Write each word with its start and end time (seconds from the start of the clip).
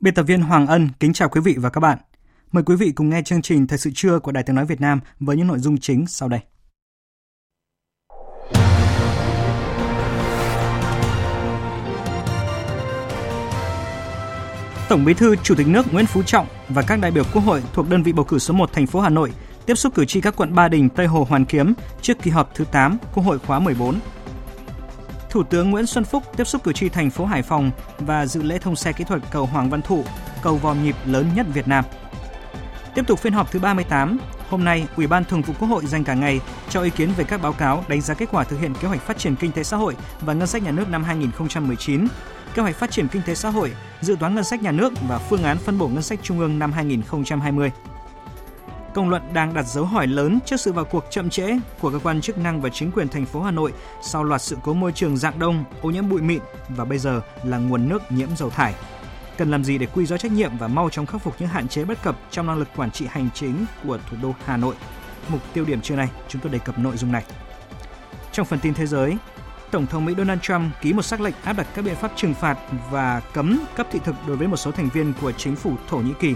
Biên 0.00 0.14
tập 0.14 0.22
viên 0.22 0.42
Hoàng 0.42 0.66
Ân 0.66 0.88
kính 1.00 1.12
chào 1.12 1.28
quý 1.28 1.40
vị 1.40 1.56
và 1.58 1.70
các 1.70 1.80
bạn. 1.80 1.98
Mời 2.52 2.64
quý 2.64 2.76
vị 2.76 2.92
cùng 2.92 3.08
nghe 3.08 3.22
chương 3.22 3.42
trình 3.42 3.66
Thời 3.66 3.78
sự 3.78 3.90
trưa 3.94 4.18
của 4.18 4.32
Đài 4.32 4.42
Tiếng 4.42 4.56
Nói 4.56 4.66
Việt 4.66 4.80
Nam 4.80 5.00
với 5.20 5.36
những 5.36 5.46
nội 5.46 5.58
dung 5.58 5.78
chính 5.78 6.06
sau 6.06 6.28
đây. 6.28 6.40
Tổng 14.88 15.04
Bí 15.04 15.14
thư 15.14 15.36
Chủ 15.36 15.54
tịch 15.54 15.66
nước 15.68 15.92
Nguyễn 15.92 16.06
Phú 16.06 16.22
Trọng 16.22 16.46
và 16.68 16.82
các 16.82 17.00
đại 17.00 17.10
biểu 17.10 17.24
Quốc 17.32 17.42
hội 17.42 17.62
thuộc 17.72 17.88
đơn 17.88 18.02
vị 18.02 18.12
bầu 18.12 18.24
cử 18.24 18.38
số 18.38 18.54
1 18.54 18.72
thành 18.72 18.86
phố 18.86 19.00
Hà 19.00 19.08
Nội 19.08 19.32
tiếp 19.66 19.74
xúc 19.74 19.94
cử 19.94 20.04
tri 20.04 20.20
các 20.20 20.36
quận 20.36 20.54
Ba 20.54 20.68
Đình, 20.68 20.88
Tây 20.88 21.06
Hồ, 21.06 21.26
Hoàn 21.28 21.44
Kiếm 21.44 21.72
trước 22.00 22.22
kỳ 22.22 22.30
họp 22.30 22.54
thứ 22.54 22.64
8 22.64 22.98
Quốc 23.14 23.24
hội 23.24 23.38
khóa 23.38 23.58
14 23.58 24.00
Thủ 25.30 25.42
tướng 25.42 25.70
Nguyễn 25.70 25.86
Xuân 25.86 26.04
Phúc 26.04 26.22
tiếp 26.36 26.44
xúc 26.44 26.62
cử 26.64 26.72
tri 26.72 26.88
thành 26.88 27.10
phố 27.10 27.24
Hải 27.24 27.42
Phòng 27.42 27.70
và 27.98 28.26
dự 28.26 28.42
lễ 28.42 28.58
thông 28.58 28.76
xe 28.76 28.92
kỹ 28.92 29.04
thuật 29.04 29.22
cầu 29.30 29.46
Hoàng 29.46 29.70
Văn 29.70 29.82
Thụ, 29.82 30.04
cầu 30.42 30.56
vòm 30.56 30.84
nhịp 30.84 30.96
lớn 31.04 31.26
nhất 31.34 31.46
Việt 31.54 31.68
Nam. 31.68 31.84
Tiếp 32.94 33.06
tục 33.06 33.18
phiên 33.18 33.32
họp 33.32 33.52
thứ 33.52 33.58
38, 33.58 34.18
hôm 34.48 34.64
nay 34.64 34.86
Ủy 34.96 35.06
ban 35.06 35.24
Thường 35.24 35.42
vụ 35.42 35.54
Quốc 35.58 35.68
hội 35.68 35.86
dành 35.86 36.04
cả 36.04 36.14
ngày 36.14 36.40
cho 36.68 36.82
ý 36.82 36.90
kiến 36.90 37.12
về 37.16 37.24
các 37.24 37.42
báo 37.42 37.52
cáo 37.52 37.84
đánh 37.88 38.00
giá 38.00 38.14
kết 38.14 38.28
quả 38.32 38.44
thực 38.44 38.60
hiện 38.60 38.74
kế 38.80 38.88
hoạch 38.88 39.00
phát 39.00 39.18
triển 39.18 39.36
kinh 39.36 39.52
tế 39.52 39.62
xã 39.62 39.76
hội 39.76 39.96
và 40.20 40.32
ngân 40.32 40.46
sách 40.46 40.62
nhà 40.62 40.70
nước 40.70 40.88
năm 40.88 41.04
2019, 41.04 42.06
kế 42.54 42.62
hoạch 42.62 42.76
phát 42.76 42.90
triển 42.90 43.08
kinh 43.08 43.22
tế 43.26 43.34
xã 43.34 43.50
hội, 43.50 43.72
dự 44.00 44.16
toán 44.20 44.34
ngân 44.34 44.44
sách 44.44 44.62
nhà 44.62 44.72
nước 44.72 44.92
và 45.08 45.18
phương 45.18 45.42
án 45.42 45.58
phân 45.58 45.78
bổ 45.78 45.88
ngân 45.88 46.02
sách 46.02 46.18
trung 46.22 46.38
ương 46.38 46.58
năm 46.58 46.72
2020 46.72 47.70
công 48.94 49.10
luận 49.10 49.22
đang 49.32 49.54
đặt 49.54 49.66
dấu 49.66 49.84
hỏi 49.84 50.06
lớn 50.06 50.38
trước 50.46 50.60
sự 50.60 50.72
vào 50.72 50.84
cuộc 50.84 51.04
chậm 51.10 51.30
trễ 51.30 51.58
của 51.80 51.90
cơ 51.90 51.98
quan 51.98 52.20
chức 52.20 52.38
năng 52.38 52.60
và 52.60 52.68
chính 52.68 52.92
quyền 52.92 53.08
thành 53.08 53.26
phố 53.26 53.42
Hà 53.42 53.50
Nội 53.50 53.72
sau 54.02 54.24
loạt 54.24 54.42
sự 54.42 54.56
cố 54.62 54.74
môi 54.74 54.92
trường 54.92 55.16
dạng 55.16 55.38
đông, 55.38 55.64
ô 55.82 55.90
nhiễm 55.90 56.08
bụi 56.08 56.22
mịn 56.22 56.40
và 56.68 56.84
bây 56.84 56.98
giờ 56.98 57.20
là 57.44 57.58
nguồn 57.58 57.88
nước 57.88 58.12
nhiễm 58.12 58.28
dầu 58.36 58.50
thải. 58.50 58.74
Cần 59.38 59.50
làm 59.50 59.64
gì 59.64 59.78
để 59.78 59.86
quy 59.86 60.06
rõ 60.06 60.16
trách 60.16 60.32
nhiệm 60.32 60.58
và 60.58 60.68
mau 60.68 60.90
chóng 60.90 61.06
khắc 61.06 61.22
phục 61.22 61.34
những 61.38 61.48
hạn 61.48 61.68
chế 61.68 61.84
bất 61.84 62.02
cập 62.02 62.16
trong 62.30 62.46
năng 62.46 62.58
lực 62.58 62.68
quản 62.76 62.90
trị 62.90 63.06
hành 63.10 63.28
chính 63.34 63.64
của 63.84 63.98
thủ 64.10 64.16
đô 64.22 64.34
Hà 64.44 64.56
Nội? 64.56 64.74
Mục 65.28 65.40
tiêu 65.52 65.64
điểm 65.64 65.80
trưa 65.80 65.96
nay, 65.96 66.08
chúng 66.28 66.42
tôi 66.42 66.52
đề 66.52 66.58
cập 66.58 66.78
nội 66.78 66.96
dung 66.96 67.12
này. 67.12 67.24
Trong 68.32 68.46
phần 68.46 68.58
tin 68.58 68.74
thế 68.74 68.86
giới, 68.86 69.16
Tổng 69.70 69.86
thống 69.86 70.04
Mỹ 70.04 70.14
Donald 70.18 70.40
Trump 70.40 70.62
ký 70.80 70.92
một 70.92 71.02
sắc 71.02 71.20
lệnh 71.20 71.34
áp 71.44 71.52
đặt 71.52 71.66
các 71.74 71.84
biện 71.84 71.94
pháp 71.94 72.12
trừng 72.16 72.34
phạt 72.34 72.58
và 72.90 73.20
cấm 73.34 73.60
cấp 73.76 73.86
thị 73.90 74.00
thực 74.04 74.14
đối 74.26 74.36
với 74.36 74.48
một 74.48 74.56
số 74.56 74.70
thành 74.70 74.88
viên 74.88 75.12
của 75.20 75.32
chính 75.32 75.56
phủ 75.56 75.74
Thổ 75.88 75.96
Nhĩ 75.96 76.12
Kỳ 76.20 76.34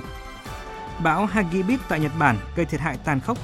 Bão 1.03 1.27
Hagibis 1.27 1.81
tại 1.89 2.01
Nhật 2.01 2.13
Bản 2.19 2.37
gây 2.57 2.67
thiệt 2.67 2.81
hại 2.81 2.99
tàn 3.05 3.21
khốc. 3.21 3.39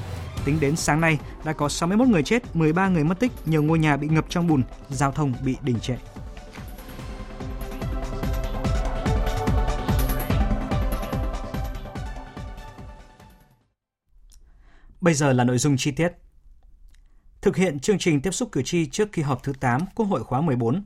Tính 0.45 0.61
đến 0.61 0.77
sáng 0.77 1.01
nay, 1.01 1.19
đã 1.45 1.53
có 1.53 1.69
61 1.69 2.09
người 2.09 2.23
chết, 2.23 2.57
13 2.57 2.89
người 2.89 3.05
mất 3.05 3.21
tích, 3.21 3.33
nhiều 3.47 3.63
ngôi 3.63 3.79
nhà 3.79 3.97
bị 3.97 4.09
ngập 4.09 4.25
trong 4.29 4.47
bùn, 4.47 4.63
giao 4.89 5.13
thông 5.13 5.33
bị 5.45 5.57
đình 5.63 5.81
trệ. 5.81 5.95
Bây 15.01 15.15
giờ 15.15 15.33
là 15.33 15.45
nội 15.45 15.59
dung 15.59 15.77
chi 15.77 15.91
tiết. 15.91 16.13
Thực 17.41 17.57
hiện 17.57 17.81
chương 17.81 17.99
trình 17.99 18.21
tiếp 18.21 18.31
xúc 18.31 18.49
cử 18.53 18.63
tri 18.63 18.87
trước 18.87 19.13
kỳ 19.13 19.23
họp 19.23 19.43
thứ 19.43 19.53
8 19.61 19.81
Quốc 19.95 20.07
hội 20.07 20.25
khóa 20.25 20.41
14, 20.41 20.85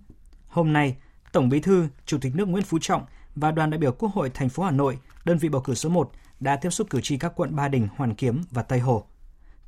hôm 0.48 0.72
nay, 0.72 0.96
Tổng 1.32 1.48
Bí 1.48 1.60
thư, 1.60 1.88
Chủ 2.06 2.18
tịch 2.20 2.34
nước 2.34 2.48
Nguyễn 2.48 2.64
Phú 2.64 2.78
Trọng 2.80 3.04
và 3.34 3.50
đoàn 3.50 3.70
đại 3.70 3.78
biểu 3.78 3.92
Quốc 3.92 4.14
hội 4.14 4.30
thành 4.34 4.48
phố 4.48 4.62
Hà 4.62 4.70
Nội, 4.70 4.98
đơn 5.24 5.38
vị 5.38 5.48
bầu 5.48 5.62
cử 5.62 5.74
số 5.74 5.88
1 5.88 6.10
đã 6.44 6.56
tiếp 6.56 6.70
xúc 6.70 6.86
cử 6.90 7.00
tri 7.00 7.16
các 7.16 7.32
quận 7.36 7.56
Ba 7.56 7.68
Đình, 7.68 7.88
Hoàn 7.96 8.14
Kiếm 8.14 8.42
và 8.50 8.62
Tây 8.62 8.78
Hồ. 8.78 9.04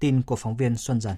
Tin 0.01 0.23
của 0.23 0.37
phóng 0.37 0.57
viên 0.57 0.77
Xuân 0.77 1.01
Dần. 1.01 1.15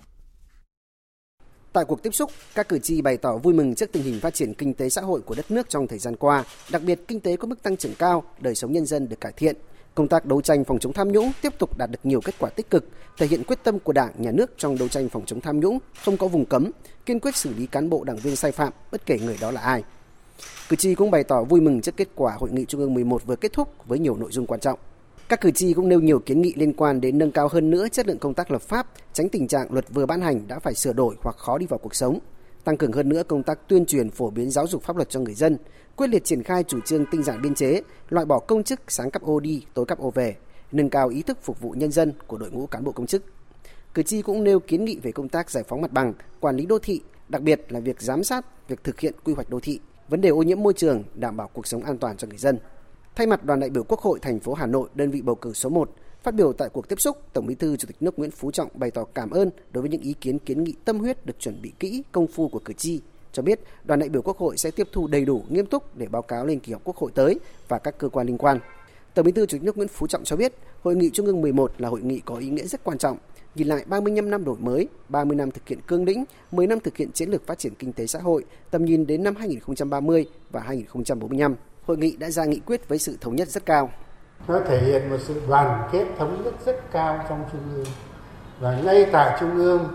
Tại 1.73 1.85
cuộc 1.85 2.03
tiếp 2.03 2.15
xúc, 2.15 2.31
các 2.55 2.69
cử 2.69 2.79
tri 2.79 3.03
bày 3.03 3.17
tỏ 3.17 3.37
vui 3.37 3.55
mừng 3.55 3.75
trước 3.75 3.93
tình 3.93 4.03
hình 4.03 4.21
phát 4.21 4.35
triển 4.35 4.55
kinh 4.55 4.75
tế 4.75 4.89
xã 4.89 5.01
hội 5.03 5.21
của 5.21 5.35
đất 5.35 5.51
nước 5.51 5.69
trong 5.69 5.87
thời 5.87 5.99
gian 5.99 6.17
qua, 6.17 6.45
đặc 6.71 6.83
biệt 6.83 7.01
kinh 7.09 7.21
tế 7.21 7.37
có 7.37 7.49
mức 7.49 7.63
tăng 7.63 7.77
trưởng 7.77 7.95
cao, 7.95 8.23
đời 8.41 8.55
sống 8.55 8.73
nhân 8.73 8.87
dân 8.87 9.09
được 9.09 9.21
cải 9.21 9.33
thiện. 9.33 9.57
Công 9.95 10.09
tác 10.09 10.27
đấu 10.27 10.41
tranh 10.41 10.65
phòng 10.65 10.79
chống 10.79 10.93
tham 10.93 11.13
nhũng 11.13 11.33
tiếp 11.43 11.53
tục 11.59 11.79
đạt 11.79 11.91
được 11.91 11.99
nhiều 12.03 12.21
kết 12.21 12.35
quả 12.39 12.51
tích 12.51 12.71
cực, 12.71 12.89
thể 13.17 13.27
hiện 13.27 13.45
quyết 13.45 13.59
tâm 13.65 13.79
của 13.79 13.93
Đảng, 13.93 14.13
Nhà 14.19 14.31
nước 14.31 14.51
trong 14.59 14.79
đấu 14.79 14.89
tranh 14.89 15.09
phòng 15.09 15.23
chống 15.27 15.41
tham 15.41 15.61
nhũng, 15.61 15.79
không 16.05 16.17
có 16.17 16.29
vùng 16.29 16.45
cấm, 16.45 16.71
kiên 17.07 17.21
quyết 17.21 17.37
xử 17.37 17.55
lý 17.55 17.67
cán 17.67 17.91
bộ 17.91 18.05
đảng 18.05 18.17
viên 18.17 18.37
sai 18.37 18.53
phạm, 18.53 18.73
bất 18.93 19.07
kể 19.07 19.19
người 19.19 19.39
đó 19.41 19.51
là 19.51 19.61
ai. 19.61 19.83
Cử 20.69 20.77
tri 20.77 20.95
cũng 20.95 21.11
bày 21.11 21.25
tỏ 21.25 21.45
vui 21.45 21.61
mừng 21.61 21.81
trước 21.81 21.97
kết 21.97 22.09
quả 22.15 22.35
hội 22.39 22.51
nghị 22.53 22.65
Trung 22.65 22.81
ương 22.81 22.95
11 22.95 23.27
vừa 23.27 23.37
kết 23.37 23.53
thúc 23.53 23.69
với 23.87 23.99
nhiều 23.99 24.17
nội 24.17 24.33
dung 24.33 24.47
quan 24.47 24.61
trọng. 24.61 24.79
Các 25.29 25.41
cử 25.41 25.51
tri 25.51 25.73
cũng 25.73 25.89
nêu 25.89 26.01
nhiều 26.01 26.19
kiến 26.19 26.43
nghị 26.43 26.53
liên 26.57 26.73
quan 26.73 27.01
đến 27.01 27.19
nâng 27.19 27.33
cao 27.33 27.49
hơn 27.49 27.71
nữa 27.71 27.89
chất 27.93 28.07
lượng 28.07 28.19
công 28.19 28.35
tác 28.35 28.51
lập 28.51 28.63
pháp, 28.63 28.87
tránh 29.13 29.29
tình 29.29 29.49
trạng 29.49 29.73
luật 29.73 29.85
vừa 29.91 30.07
ban 30.07 30.21
hành 30.21 30.49
đã 30.49 30.59
phải 30.59 30.75
sửa 30.75 30.93
đổi 30.93 31.17
hoặc 31.23 31.37
khó 31.39 31.59
đi 31.59 31.67
vào 31.67 31.79
cuộc 31.79 31.95
sống, 31.95 32.19
tăng 32.65 32.77
cường 32.77 32.93
hơn 32.93 33.09
nữa 33.09 33.23
công 33.29 33.43
tác 33.43 33.69
tuyên 33.69 33.87
truyền 33.87 34.11
phổ 34.11 34.31
biến 34.31 34.51
giáo 34.51 34.67
dục 34.67 34.83
pháp 34.83 34.97
luật 34.97 35.11
cho 35.11 35.21
người 35.21 35.35
dân, 35.35 35.57
quyết 35.97 36.11
liệt 36.11 36.25
triển 36.25 36.43
khai 36.43 36.65
chủ 36.65 36.81
trương 36.81 37.07
tinh 37.07 37.23
giản 37.23 37.43
biên 37.43 37.55
chế, 37.55 37.81
loại 38.09 38.27
bỏ 38.27 38.39
công 38.39 38.65
chức 38.65 38.81
sáng 38.89 39.11
cấp 39.11 39.23
ô 39.23 39.41
đi, 39.41 39.65
tối 39.75 39.87
cấp 39.87 39.99
ô 39.99 40.11
về, 40.11 40.37
nâng 40.73 40.91
cao 40.91 41.09
ý 41.09 41.23
thức 41.23 41.39
phục 41.43 41.61
vụ 41.61 41.71
nhân 41.71 41.93
dân 41.93 42.13
của 42.27 42.39
đội 42.39 42.51
ngũ 42.51 42.67
cán 42.67 42.85
bộ 42.85 42.93
công 42.93 43.07
chức. 43.07 43.23
Cử 43.95 44.03
tri 44.03 44.23
cũng 44.23 44.45
nêu 44.45 44.61
kiến 44.61 44.85
nghị 44.85 44.99
về 45.03 45.13
công 45.13 45.29
tác 45.29 45.51
giải 45.51 45.65
phóng 45.69 45.83
mặt 45.83 45.93
bằng, 45.93 46.13
quản 46.41 46.57
lý 46.57 46.67
đô 46.67 46.79
thị, 46.79 47.01
đặc 47.29 47.43
biệt 47.43 47.61
là 47.69 47.81
việc 47.81 48.03
giám 48.03 48.25
sát 48.25 48.69
việc 48.69 48.85
thực 48.85 49.01
hiện 49.01 49.15
quy 49.25 49.35
hoạch 49.35 49.51
đô 49.51 49.61
thị, 49.61 49.81
vấn 50.09 50.21
đề 50.21 50.29
ô 50.29 50.43
nhiễm 50.43 50.63
môi 50.63 50.73
trường, 50.73 51.05
đảm 51.15 51.37
bảo 51.37 51.51
cuộc 51.53 51.67
sống 51.67 51.85
an 51.85 51.99
toàn 51.99 52.17
cho 52.17 52.29
người 52.29 52.39
dân. 52.39 52.59
Thay 53.19 53.27
mặt 53.27 53.45
đoàn 53.45 53.61
đại 53.61 53.71
biểu 53.71 53.83
Quốc 53.83 54.01
hội 54.01 54.19
thành 54.23 54.41
phố 54.41 54.55
Hà 54.55 54.67
Nội, 54.67 54.89
đơn 54.95 55.11
vị 55.11 55.23
bầu 55.23 55.35
cử 55.35 55.53
số 55.53 55.69
1, 55.69 55.91
phát 56.23 56.35
biểu 56.35 56.53
tại 56.53 56.69
cuộc 56.69 56.89
tiếp 56.89 57.01
xúc, 57.01 57.17
Tổng 57.33 57.47
Bí 57.47 57.55
thư 57.55 57.77
Chủ 57.77 57.87
tịch 57.87 57.97
nước 58.01 58.19
Nguyễn 58.19 58.31
Phú 58.31 58.51
Trọng 58.51 58.69
bày 58.75 58.91
tỏ 58.91 59.05
cảm 59.05 59.31
ơn 59.31 59.51
đối 59.73 59.83
với 59.83 59.91
những 59.91 60.01
ý 60.01 60.15
kiến 60.21 60.39
kiến 60.39 60.65
nghị 60.65 60.75
tâm 60.85 60.99
huyết 60.99 61.27
được 61.27 61.41
chuẩn 61.41 61.63
bị 61.63 61.73
kỹ, 61.79 62.03
công 62.13 62.27
phu 62.27 62.49
của 62.49 62.59
cử 62.59 62.73
tri, 62.73 63.01
cho 63.33 63.43
biết 63.43 63.61
đoàn 63.85 64.01
đại 64.01 64.09
biểu 64.09 64.23
Quốc 64.23 64.39
hội 64.39 64.57
sẽ 64.57 64.71
tiếp 64.71 64.89
thu 64.93 65.07
đầy 65.07 65.25
đủ, 65.25 65.45
nghiêm 65.49 65.67
túc 65.67 65.97
để 65.97 66.07
báo 66.07 66.23
cáo 66.23 66.47
lên 66.47 66.61
kỳ 66.61 66.73
họp 66.73 66.85
Quốc 66.85 66.97
hội 66.97 67.11
tới 67.15 67.41
và 67.69 67.79
các 67.79 67.99
cơ 67.99 68.09
quan 68.09 68.27
liên 68.27 68.39
quan. 68.39 68.59
Tổng 69.15 69.27
Bí 69.27 69.33
thư 69.33 69.47
Chủ 69.47 69.57
tịch 69.57 69.63
nước 69.63 69.77
Nguyễn 69.77 69.89
Phú 69.89 70.07
Trọng 70.07 70.25
cho 70.25 70.37
biết, 70.37 70.55
hội 70.83 70.97
nghị 70.97 71.11
Trung 71.11 71.27
ương 71.27 71.41
11 71.41 71.73
là 71.79 71.89
hội 71.89 72.03
nghị 72.03 72.21
có 72.21 72.37
ý 72.37 72.49
nghĩa 72.49 72.67
rất 72.67 72.85
quan 72.85 72.99
trọng, 72.99 73.19
nhìn 73.55 73.67
lại 73.67 73.85
35 73.87 74.31
năm 74.31 74.45
đổi 74.45 74.57
mới, 74.59 74.89
30 75.09 75.37
năm 75.37 75.51
thực 75.51 75.69
hiện 75.69 75.79
cương 75.87 76.05
lĩnh, 76.05 76.25
10 76.51 76.67
năm 76.67 76.81
thực 76.81 76.97
hiện 76.97 77.13
chiến 77.13 77.31
lược 77.31 77.47
phát 77.47 77.59
triển 77.59 77.75
kinh 77.75 77.93
tế 77.93 78.07
xã 78.07 78.19
hội, 78.19 78.45
tầm 78.71 78.85
nhìn 78.85 79.07
đến 79.07 79.23
năm 79.23 79.37
2030 79.37 80.27
và 80.51 80.61
2045 80.61 81.55
hội 81.89 81.97
nghị 81.97 82.17
đã 82.17 82.31
ra 82.31 82.45
nghị 82.45 82.61
quyết 82.67 82.89
với 82.89 82.99
sự 82.99 83.19
thống 83.21 83.37
nhất 83.37 83.49
rất 83.49 83.67
cao. 83.67 83.91
Nó 84.49 84.61
thể 84.69 84.81
hiện 84.81 85.11
một 85.11 85.17
sự 85.21 85.43
đoàn 85.49 85.89
kết 85.93 86.07
thống 86.19 86.43
nhất 86.45 86.55
rất 86.67 86.93
cao 86.93 87.25
trong 87.29 87.45
Trung 87.53 87.61
ương. 87.75 87.87
Và 88.61 88.81
ngay 88.85 89.07
tại 89.13 89.37
Trung 89.41 89.57
ương 89.57 89.89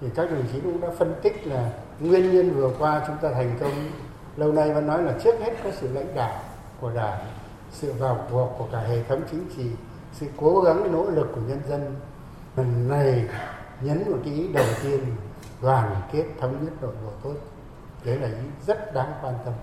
thì 0.00 0.06
các 0.14 0.30
đồng 0.30 0.44
chí 0.52 0.60
cũng 0.60 0.80
đã 0.80 0.88
phân 0.98 1.14
tích 1.22 1.46
là 1.46 1.70
nguyên 2.00 2.32
nhân 2.32 2.50
vừa 2.50 2.70
qua 2.78 3.04
chúng 3.06 3.16
ta 3.22 3.30
thành 3.34 3.56
công 3.60 3.90
lâu 4.36 4.52
nay 4.52 4.74
vẫn 4.74 4.86
nói 4.86 5.02
là 5.02 5.14
trước 5.24 5.34
hết 5.40 5.52
có 5.64 5.70
sự 5.80 5.88
lãnh 5.92 6.14
đạo 6.14 6.40
của 6.80 6.90
đảng, 6.90 7.18
sự 7.72 7.92
vào 7.92 8.26
cuộc 8.30 8.54
của 8.58 8.68
cả 8.72 8.78
hệ 8.78 9.02
thống 9.02 9.22
chính 9.30 9.44
trị, 9.56 9.70
sự 10.12 10.26
cố 10.36 10.60
gắng 10.60 10.92
nỗ 10.92 11.10
lực 11.10 11.28
của 11.34 11.40
nhân 11.48 11.60
dân 11.68 11.94
lần 12.56 12.88
này 12.88 13.24
nhấn 13.80 14.10
một 14.10 14.18
cái 14.24 14.34
ý 14.34 14.48
đầu 14.52 14.66
tiên, 14.82 15.00
đoàn 15.62 15.96
kết 16.12 16.24
thống 16.40 16.64
nhất 16.64 16.72
nội 16.80 16.94
bộ 17.04 17.12
tốt 17.22 17.34
đấy 18.04 18.18
là 18.18 18.28
ý 18.28 18.44
rất 18.66 18.94
đáng 18.94 19.12
quan 19.22 19.34
tâm 19.44 19.54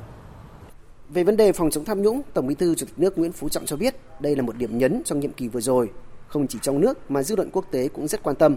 về 1.14 1.24
vấn 1.24 1.38
đề 1.38 1.52
phòng 1.52 1.70
chống 1.70 1.86
tham 1.86 2.02
nhũng, 2.02 2.22
Tổng 2.34 2.48
Bí 2.48 2.56
thư 2.56 2.76
Chủ 2.76 2.86
tịch 2.86 3.00
nước 3.00 3.18
Nguyễn 3.18 3.32
Phú 3.32 3.50
Trọng 3.50 3.66
cho 3.66 3.76
biết 3.76 3.96
đây 4.20 4.36
là 4.36 4.42
một 4.42 4.58
điểm 4.58 4.78
nhấn 4.78 5.02
trong 5.06 5.20
nhiệm 5.20 5.32
kỳ 5.32 5.48
vừa 5.48 5.62
rồi, 5.62 5.92
không 6.28 6.48
chỉ 6.48 6.60
trong 6.62 6.80
nước 6.80 7.12
mà 7.12 7.24
dư 7.24 7.36
luận 7.36 7.50
quốc 7.54 7.66
tế 7.72 7.88
cũng 7.88 8.08
rất 8.08 8.24
quan 8.24 8.36
tâm. 8.36 8.56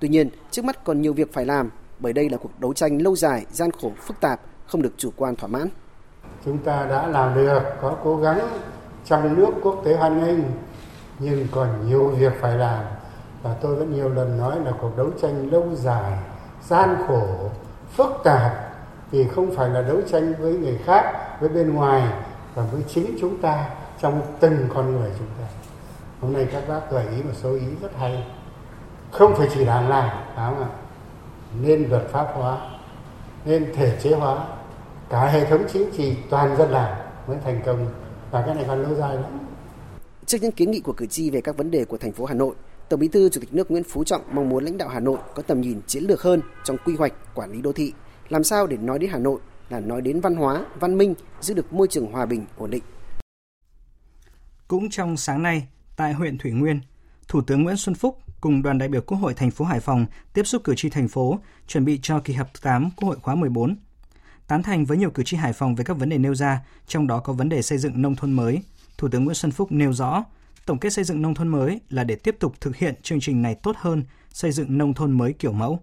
Tuy 0.00 0.08
nhiên, 0.08 0.28
trước 0.50 0.64
mắt 0.64 0.84
còn 0.84 1.02
nhiều 1.02 1.12
việc 1.12 1.32
phải 1.32 1.44
làm 1.44 1.70
bởi 1.98 2.12
đây 2.12 2.28
là 2.28 2.36
cuộc 2.36 2.60
đấu 2.60 2.72
tranh 2.72 3.02
lâu 3.02 3.16
dài, 3.16 3.46
gian 3.52 3.70
khổ, 3.70 3.92
phức 4.06 4.20
tạp, 4.20 4.40
không 4.66 4.82
được 4.82 4.92
chủ 4.96 5.10
quan 5.16 5.36
thỏa 5.36 5.48
mãn. 5.48 5.68
Chúng 6.44 6.58
ta 6.58 6.86
đã 6.90 7.06
làm 7.06 7.34
được, 7.34 7.60
có 7.80 7.96
cố 8.04 8.16
gắng 8.16 8.40
trong 9.06 9.36
nước 9.36 9.50
quốc 9.62 9.82
tế 9.84 9.96
hoan 9.96 10.24
nghênh, 10.24 10.38
nhưng 11.18 11.46
còn 11.52 11.68
nhiều 11.88 12.08
việc 12.08 12.32
phải 12.40 12.58
làm. 12.58 12.84
Và 13.42 13.54
tôi 13.62 13.76
vẫn 13.76 13.94
nhiều 13.94 14.08
lần 14.08 14.38
nói 14.38 14.60
là 14.64 14.72
cuộc 14.80 14.96
đấu 14.96 15.10
tranh 15.22 15.50
lâu 15.52 15.68
dài, 15.74 16.18
gian 16.68 16.96
khổ, 17.08 17.50
phức 17.96 18.10
tạp 18.24 18.65
thì 19.12 19.24
không 19.34 19.54
phải 19.56 19.68
là 19.68 19.82
đấu 19.82 20.00
tranh 20.10 20.34
với 20.38 20.52
người 20.52 20.78
khác 20.84 21.36
với 21.40 21.48
bên 21.48 21.74
ngoài 21.74 22.12
và 22.54 22.62
với 22.72 22.82
chính 22.88 23.16
chúng 23.20 23.38
ta 23.38 23.68
trong 24.00 24.22
từng 24.40 24.68
con 24.74 24.92
người 24.92 25.10
chúng 25.18 25.28
ta. 25.38 25.44
Hôm 26.20 26.32
nay 26.32 26.48
các 26.52 26.68
bác 26.68 26.80
gợi 26.90 27.04
ý 27.16 27.22
một 27.22 27.34
số 27.42 27.54
ý 27.54 27.66
rất 27.82 27.96
hay. 27.98 28.26
Không 29.10 29.34
phải 29.36 29.48
chỉ 29.54 29.64
đảng 29.64 29.88
làm 29.88 30.08
phải 30.36 30.50
không 30.50 30.62
ạ? 30.62 30.68
Nên 31.62 31.88
luật 31.88 32.08
pháp 32.08 32.26
hóa 32.34 32.58
nên 33.44 33.72
thể 33.74 33.98
chế 34.02 34.14
hóa. 34.14 34.46
Cả 35.10 35.26
hệ 35.26 35.44
thống 35.44 35.64
chính 35.72 35.90
trị 35.96 36.16
toàn 36.30 36.56
dân 36.56 36.70
làm 36.70 36.96
mới 37.26 37.36
thành 37.44 37.62
công. 37.66 37.86
Và 38.30 38.42
cái 38.46 38.54
này 38.54 38.64
còn 38.68 38.82
lâu 38.82 38.94
dài 38.94 39.14
lắm 39.14 39.38
Trước 40.26 40.38
những 40.42 40.52
kiến 40.52 40.70
nghị 40.70 40.80
của 40.80 40.92
cử 40.92 41.06
tri 41.06 41.30
về 41.30 41.40
các 41.40 41.56
vấn 41.56 41.70
đề 41.70 41.84
của 41.84 41.96
thành 41.96 42.12
phố 42.12 42.24
Hà 42.24 42.34
Nội, 42.34 42.54
Tổng 42.88 43.00
Bí 43.00 43.08
thư 43.08 43.28
Chủ 43.28 43.40
tịch 43.40 43.54
nước 43.54 43.70
Nguyễn 43.70 43.84
Phú 43.84 44.04
Trọng 44.04 44.22
mong 44.32 44.48
muốn 44.48 44.64
lãnh 44.64 44.78
đạo 44.78 44.88
Hà 44.88 45.00
Nội 45.00 45.18
có 45.34 45.42
tầm 45.42 45.60
nhìn 45.60 45.80
chiến 45.86 46.04
lược 46.04 46.22
hơn 46.22 46.40
trong 46.64 46.76
quy 46.84 46.96
hoạch, 46.96 47.12
quản 47.34 47.52
lý 47.52 47.62
đô 47.62 47.72
thị, 47.72 47.92
làm 48.28 48.44
sao 48.44 48.66
để 48.66 48.76
nói 48.76 48.98
đến 48.98 49.10
Hà 49.10 49.18
Nội 49.18 49.40
là 49.68 49.80
nói 49.80 50.00
đến 50.00 50.20
văn 50.20 50.36
hóa, 50.36 50.64
văn 50.80 50.98
minh, 50.98 51.14
giữ 51.40 51.54
được 51.54 51.72
môi 51.72 51.86
trường 51.90 52.12
hòa 52.12 52.26
bình, 52.26 52.46
ổn 52.56 52.70
định. 52.70 52.82
Cũng 54.68 54.90
trong 54.90 55.16
sáng 55.16 55.42
nay, 55.42 55.68
tại 55.96 56.12
huyện 56.12 56.38
Thủy 56.38 56.52
Nguyên, 56.52 56.80
Thủ 57.28 57.40
tướng 57.40 57.62
Nguyễn 57.62 57.76
Xuân 57.76 57.94
Phúc 57.94 58.18
cùng 58.40 58.62
đoàn 58.62 58.78
đại 58.78 58.88
biểu 58.88 59.00
Quốc 59.00 59.18
hội 59.18 59.34
thành 59.34 59.50
phố 59.50 59.64
Hải 59.64 59.80
Phòng 59.80 60.06
tiếp 60.32 60.46
xúc 60.46 60.64
cử 60.64 60.74
tri 60.76 60.90
thành 60.90 61.08
phố, 61.08 61.38
chuẩn 61.66 61.84
bị 61.84 61.98
cho 62.02 62.20
kỳ 62.20 62.34
họp 62.34 62.54
thứ 62.54 62.60
8 62.62 62.90
Quốc 62.96 63.08
hội 63.08 63.16
khóa 63.22 63.34
14. 63.34 63.76
Tán 64.46 64.62
thành 64.62 64.84
với 64.84 64.98
nhiều 64.98 65.10
cử 65.10 65.22
tri 65.22 65.36
Hải 65.36 65.52
Phòng 65.52 65.74
về 65.74 65.84
các 65.84 65.96
vấn 65.96 66.08
đề 66.08 66.18
nêu 66.18 66.34
ra, 66.34 66.60
trong 66.86 67.06
đó 67.06 67.20
có 67.20 67.32
vấn 67.32 67.48
đề 67.48 67.62
xây 67.62 67.78
dựng 67.78 68.02
nông 68.02 68.16
thôn 68.16 68.32
mới. 68.32 68.62
Thủ 68.98 69.08
tướng 69.08 69.24
Nguyễn 69.24 69.34
Xuân 69.34 69.52
Phúc 69.52 69.72
nêu 69.72 69.92
rõ, 69.92 70.24
tổng 70.66 70.78
kết 70.78 70.92
xây 70.92 71.04
dựng 71.04 71.22
nông 71.22 71.34
thôn 71.34 71.48
mới 71.48 71.80
là 71.90 72.04
để 72.04 72.16
tiếp 72.16 72.36
tục 72.40 72.54
thực 72.60 72.76
hiện 72.76 72.94
chương 73.02 73.20
trình 73.20 73.42
này 73.42 73.54
tốt 73.54 73.76
hơn, 73.78 74.04
xây 74.32 74.52
dựng 74.52 74.78
nông 74.78 74.94
thôn 74.94 75.12
mới 75.12 75.32
kiểu 75.32 75.52
mẫu. 75.52 75.80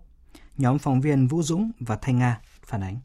Nhóm 0.58 0.80
phóng 0.80 1.02
viên 1.02 1.28
Vũ 1.28 1.44
Dũng 1.44 1.72
và 1.80 1.96
Thanh 1.96 2.20
Nga 2.20 2.40
phản 2.66 2.82
ánh. 2.84 2.98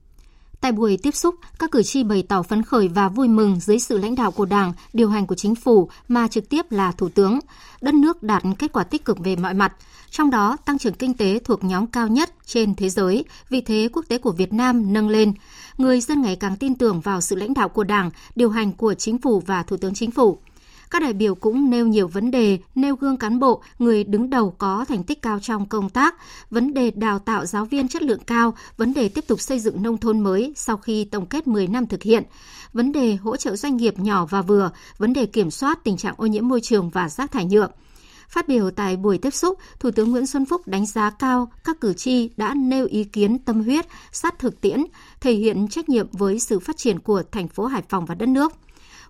Tại 0.60 0.72
buổi 0.72 0.98
tiếp 1.02 1.14
xúc, 1.14 1.34
các 1.58 1.70
cử 1.70 1.82
tri 1.82 2.04
bày 2.04 2.22
tỏ 2.28 2.42
phấn 2.42 2.62
khởi 2.62 2.88
và 2.88 3.08
vui 3.08 3.28
mừng 3.28 3.60
dưới 3.60 3.78
sự 3.78 3.98
lãnh 3.98 4.14
đạo 4.14 4.30
của 4.30 4.44
Đảng, 4.44 4.72
điều 4.92 5.08
hành 5.08 5.26
của 5.26 5.34
chính 5.34 5.54
phủ 5.54 5.88
mà 6.08 6.28
trực 6.28 6.48
tiếp 6.48 6.72
là 6.72 6.92
Thủ 6.92 7.08
tướng. 7.08 7.38
Đất 7.80 7.94
nước 7.94 8.22
đạt 8.22 8.42
kết 8.58 8.72
quả 8.72 8.84
tích 8.84 9.04
cực 9.04 9.18
về 9.18 9.36
mọi 9.36 9.54
mặt, 9.54 9.72
trong 10.10 10.30
đó 10.30 10.56
tăng 10.64 10.78
trưởng 10.78 10.94
kinh 10.94 11.14
tế 11.14 11.38
thuộc 11.44 11.64
nhóm 11.64 11.86
cao 11.86 12.08
nhất 12.08 12.34
trên 12.46 12.74
thế 12.74 12.88
giới, 12.88 13.24
vị 13.48 13.60
thế 13.60 13.88
quốc 13.92 14.04
tế 14.08 14.18
của 14.18 14.32
Việt 14.32 14.52
Nam 14.52 14.92
nâng 14.92 15.08
lên. 15.08 15.32
Người 15.78 16.00
dân 16.00 16.22
ngày 16.22 16.36
càng 16.36 16.56
tin 16.56 16.74
tưởng 16.74 17.00
vào 17.00 17.20
sự 17.20 17.36
lãnh 17.36 17.54
đạo 17.54 17.68
của 17.68 17.84
Đảng, 17.84 18.10
điều 18.36 18.50
hành 18.50 18.72
của 18.72 18.94
chính 18.94 19.18
phủ 19.18 19.40
và 19.40 19.62
Thủ 19.62 19.76
tướng 19.76 19.94
Chính 19.94 20.10
phủ. 20.10 20.38
Các 20.90 21.02
đại 21.02 21.12
biểu 21.12 21.34
cũng 21.34 21.70
nêu 21.70 21.86
nhiều 21.86 22.08
vấn 22.08 22.30
đề, 22.30 22.58
nêu 22.74 22.96
gương 22.96 23.16
cán 23.16 23.38
bộ, 23.40 23.62
người 23.78 24.04
đứng 24.04 24.30
đầu 24.30 24.54
có 24.58 24.84
thành 24.88 25.04
tích 25.04 25.22
cao 25.22 25.38
trong 25.42 25.66
công 25.66 25.90
tác, 25.90 26.14
vấn 26.50 26.74
đề 26.74 26.90
đào 26.90 27.18
tạo 27.18 27.46
giáo 27.46 27.64
viên 27.64 27.88
chất 27.88 28.02
lượng 28.02 28.24
cao, 28.26 28.54
vấn 28.76 28.94
đề 28.94 29.08
tiếp 29.08 29.24
tục 29.26 29.40
xây 29.40 29.60
dựng 29.60 29.82
nông 29.82 29.98
thôn 29.98 30.20
mới 30.20 30.52
sau 30.56 30.76
khi 30.76 31.04
tổng 31.04 31.26
kết 31.26 31.46
10 31.46 31.66
năm 31.66 31.86
thực 31.86 32.02
hiện, 32.02 32.22
vấn 32.72 32.92
đề 32.92 33.16
hỗ 33.16 33.36
trợ 33.36 33.56
doanh 33.56 33.76
nghiệp 33.76 33.98
nhỏ 33.98 34.26
và 34.26 34.42
vừa, 34.42 34.70
vấn 34.98 35.12
đề 35.12 35.26
kiểm 35.26 35.50
soát 35.50 35.84
tình 35.84 35.96
trạng 35.96 36.14
ô 36.16 36.26
nhiễm 36.26 36.48
môi 36.48 36.60
trường 36.60 36.90
và 36.90 37.08
rác 37.08 37.30
thải 37.30 37.44
nhựa. 37.44 37.68
Phát 38.28 38.48
biểu 38.48 38.70
tại 38.70 38.96
buổi 38.96 39.18
tiếp 39.18 39.30
xúc, 39.30 39.58
Thủ 39.80 39.90
tướng 39.90 40.10
Nguyễn 40.10 40.26
Xuân 40.26 40.46
Phúc 40.46 40.62
đánh 40.66 40.86
giá 40.86 41.10
cao 41.10 41.52
các 41.64 41.80
cử 41.80 41.92
tri 41.92 42.30
đã 42.36 42.54
nêu 42.54 42.86
ý 42.86 43.04
kiến 43.04 43.38
tâm 43.38 43.62
huyết, 43.62 43.86
sát 44.12 44.38
thực 44.38 44.60
tiễn, 44.60 44.84
thể 45.20 45.32
hiện 45.32 45.68
trách 45.68 45.88
nhiệm 45.88 46.06
với 46.12 46.38
sự 46.38 46.58
phát 46.58 46.76
triển 46.76 46.98
của 46.98 47.22
thành 47.32 47.48
phố 47.48 47.66
Hải 47.66 47.82
Phòng 47.88 48.06
và 48.06 48.14
đất 48.14 48.28
nước 48.28 48.52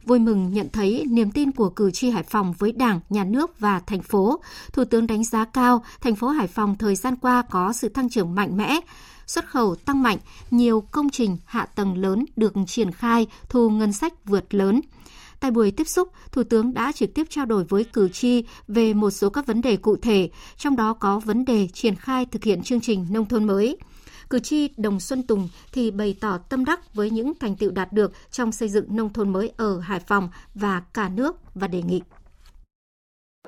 vui 0.09 0.19
mừng 0.19 0.53
nhận 0.53 0.69
thấy 0.73 1.05
niềm 1.09 1.31
tin 1.31 1.53
của 1.53 1.71
cử 1.71 1.91
tri 1.91 2.11
Hải 2.11 2.23
Phòng 2.23 2.55
với 2.59 2.73
Đảng, 2.73 3.01
Nhà 3.11 3.25
nước 3.25 3.61
và 3.61 3.81
thành 3.81 4.03
phố. 4.03 4.41
Thủ 4.73 4.85
tướng 4.85 5.07
đánh 5.07 5.25
giá 5.25 5.45
cao 5.45 5.85
thành 6.01 6.15
phố 6.15 6.29
Hải 6.29 6.47
Phòng 6.47 6.77
thời 6.79 6.97
gian 6.97 7.17
qua 7.17 7.43
có 7.51 7.73
sự 7.73 7.89
tăng 7.89 8.11
trưởng 8.11 8.35
mạnh 8.35 8.57
mẽ, 8.57 8.81
xuất 9.27 9.47
khẩu 9.49 9.75
tăng 9.75 10.03
mạnh, 10.03 10.19
nhiều 10.51 10.81
công 10.91 11.11
trình 11.11 11.37
hạ 11.45 11.67
tầng 11.67 11.97
lớn 11.97 12.25
được 12.37 12.55
triển 12.67 12.93
khai, 12.93 13.27
thu 13.49 13.71
ngân 13.71 13.93
sách 13.93 14.25
vượt 14.25 14.55
lớn. 14.55 14.81
Tại 15.41 15.51
buổi 15.51 15.71
tiếp 15.71 15.89
xúc, 15.89 16.09
Thủ 16.33 16.43
tướng 16.43 16.75
đã 16.75 16.93
trực 16.93 17.15
tiếp 17.15 17.27
trao 17.31 17.47
đổi 17.47 17.65
với 17.65 17.85
cử 17.85 18.09
tri 18.09 18.45
về 18.69 18.95
một 18.95 19.11
số 19.11 19.31
các 19.31 19.47
vấn 19.47 19.61
đề 19.61 19.77
cụ 19.77 19.97
thể, 19.97 20.31
trong 20.57 20.77
đó 20.77 20.93
có 20.93 21.19
vấn 21.19 21.45
đề 21.45 21.69
triển 21.73 21.95
khai 21.95 22.27
thực 22.27 22.45
hiện 22.45 22.63
chương 22.63 22.81
trình 22.81 23.07
nông 23.11 23.27
thôn 23.27 23.45
mới. 23.45 23.77
Cử 24.31 24.39
tri 24.39 24.71
Đồng 24.77 25.01
Xuân 25.01 25.23
Tùng 25.23 25.49
thì 25.73 25.91
bày 25.91 26.17
tỏ 26.21 26.39
tâm 26.39 26.65
đắc 26.65 26.95
với 26.95 27.11
những 27.11 27.33
thành 27.41 27.57
tựu 27.57 27.71
đạt 27.71 27.93
được 27.93 28.13
trong 28.31 28.53
xây 28.53 28.69
dựng 28.69 28.97
nông 28.97 29.13
thôn 29.13 29.33
mới 29.33 29.53
ở 29.57 29.81
Hải 29.81 30.01
Phòng 30.01 30.29
và 30.55 30.83
cả 30.95 31.09
nước 31.09 31.37
và 31.55 31.67
đề 31.67 31.83
nghị. 31.83 32.03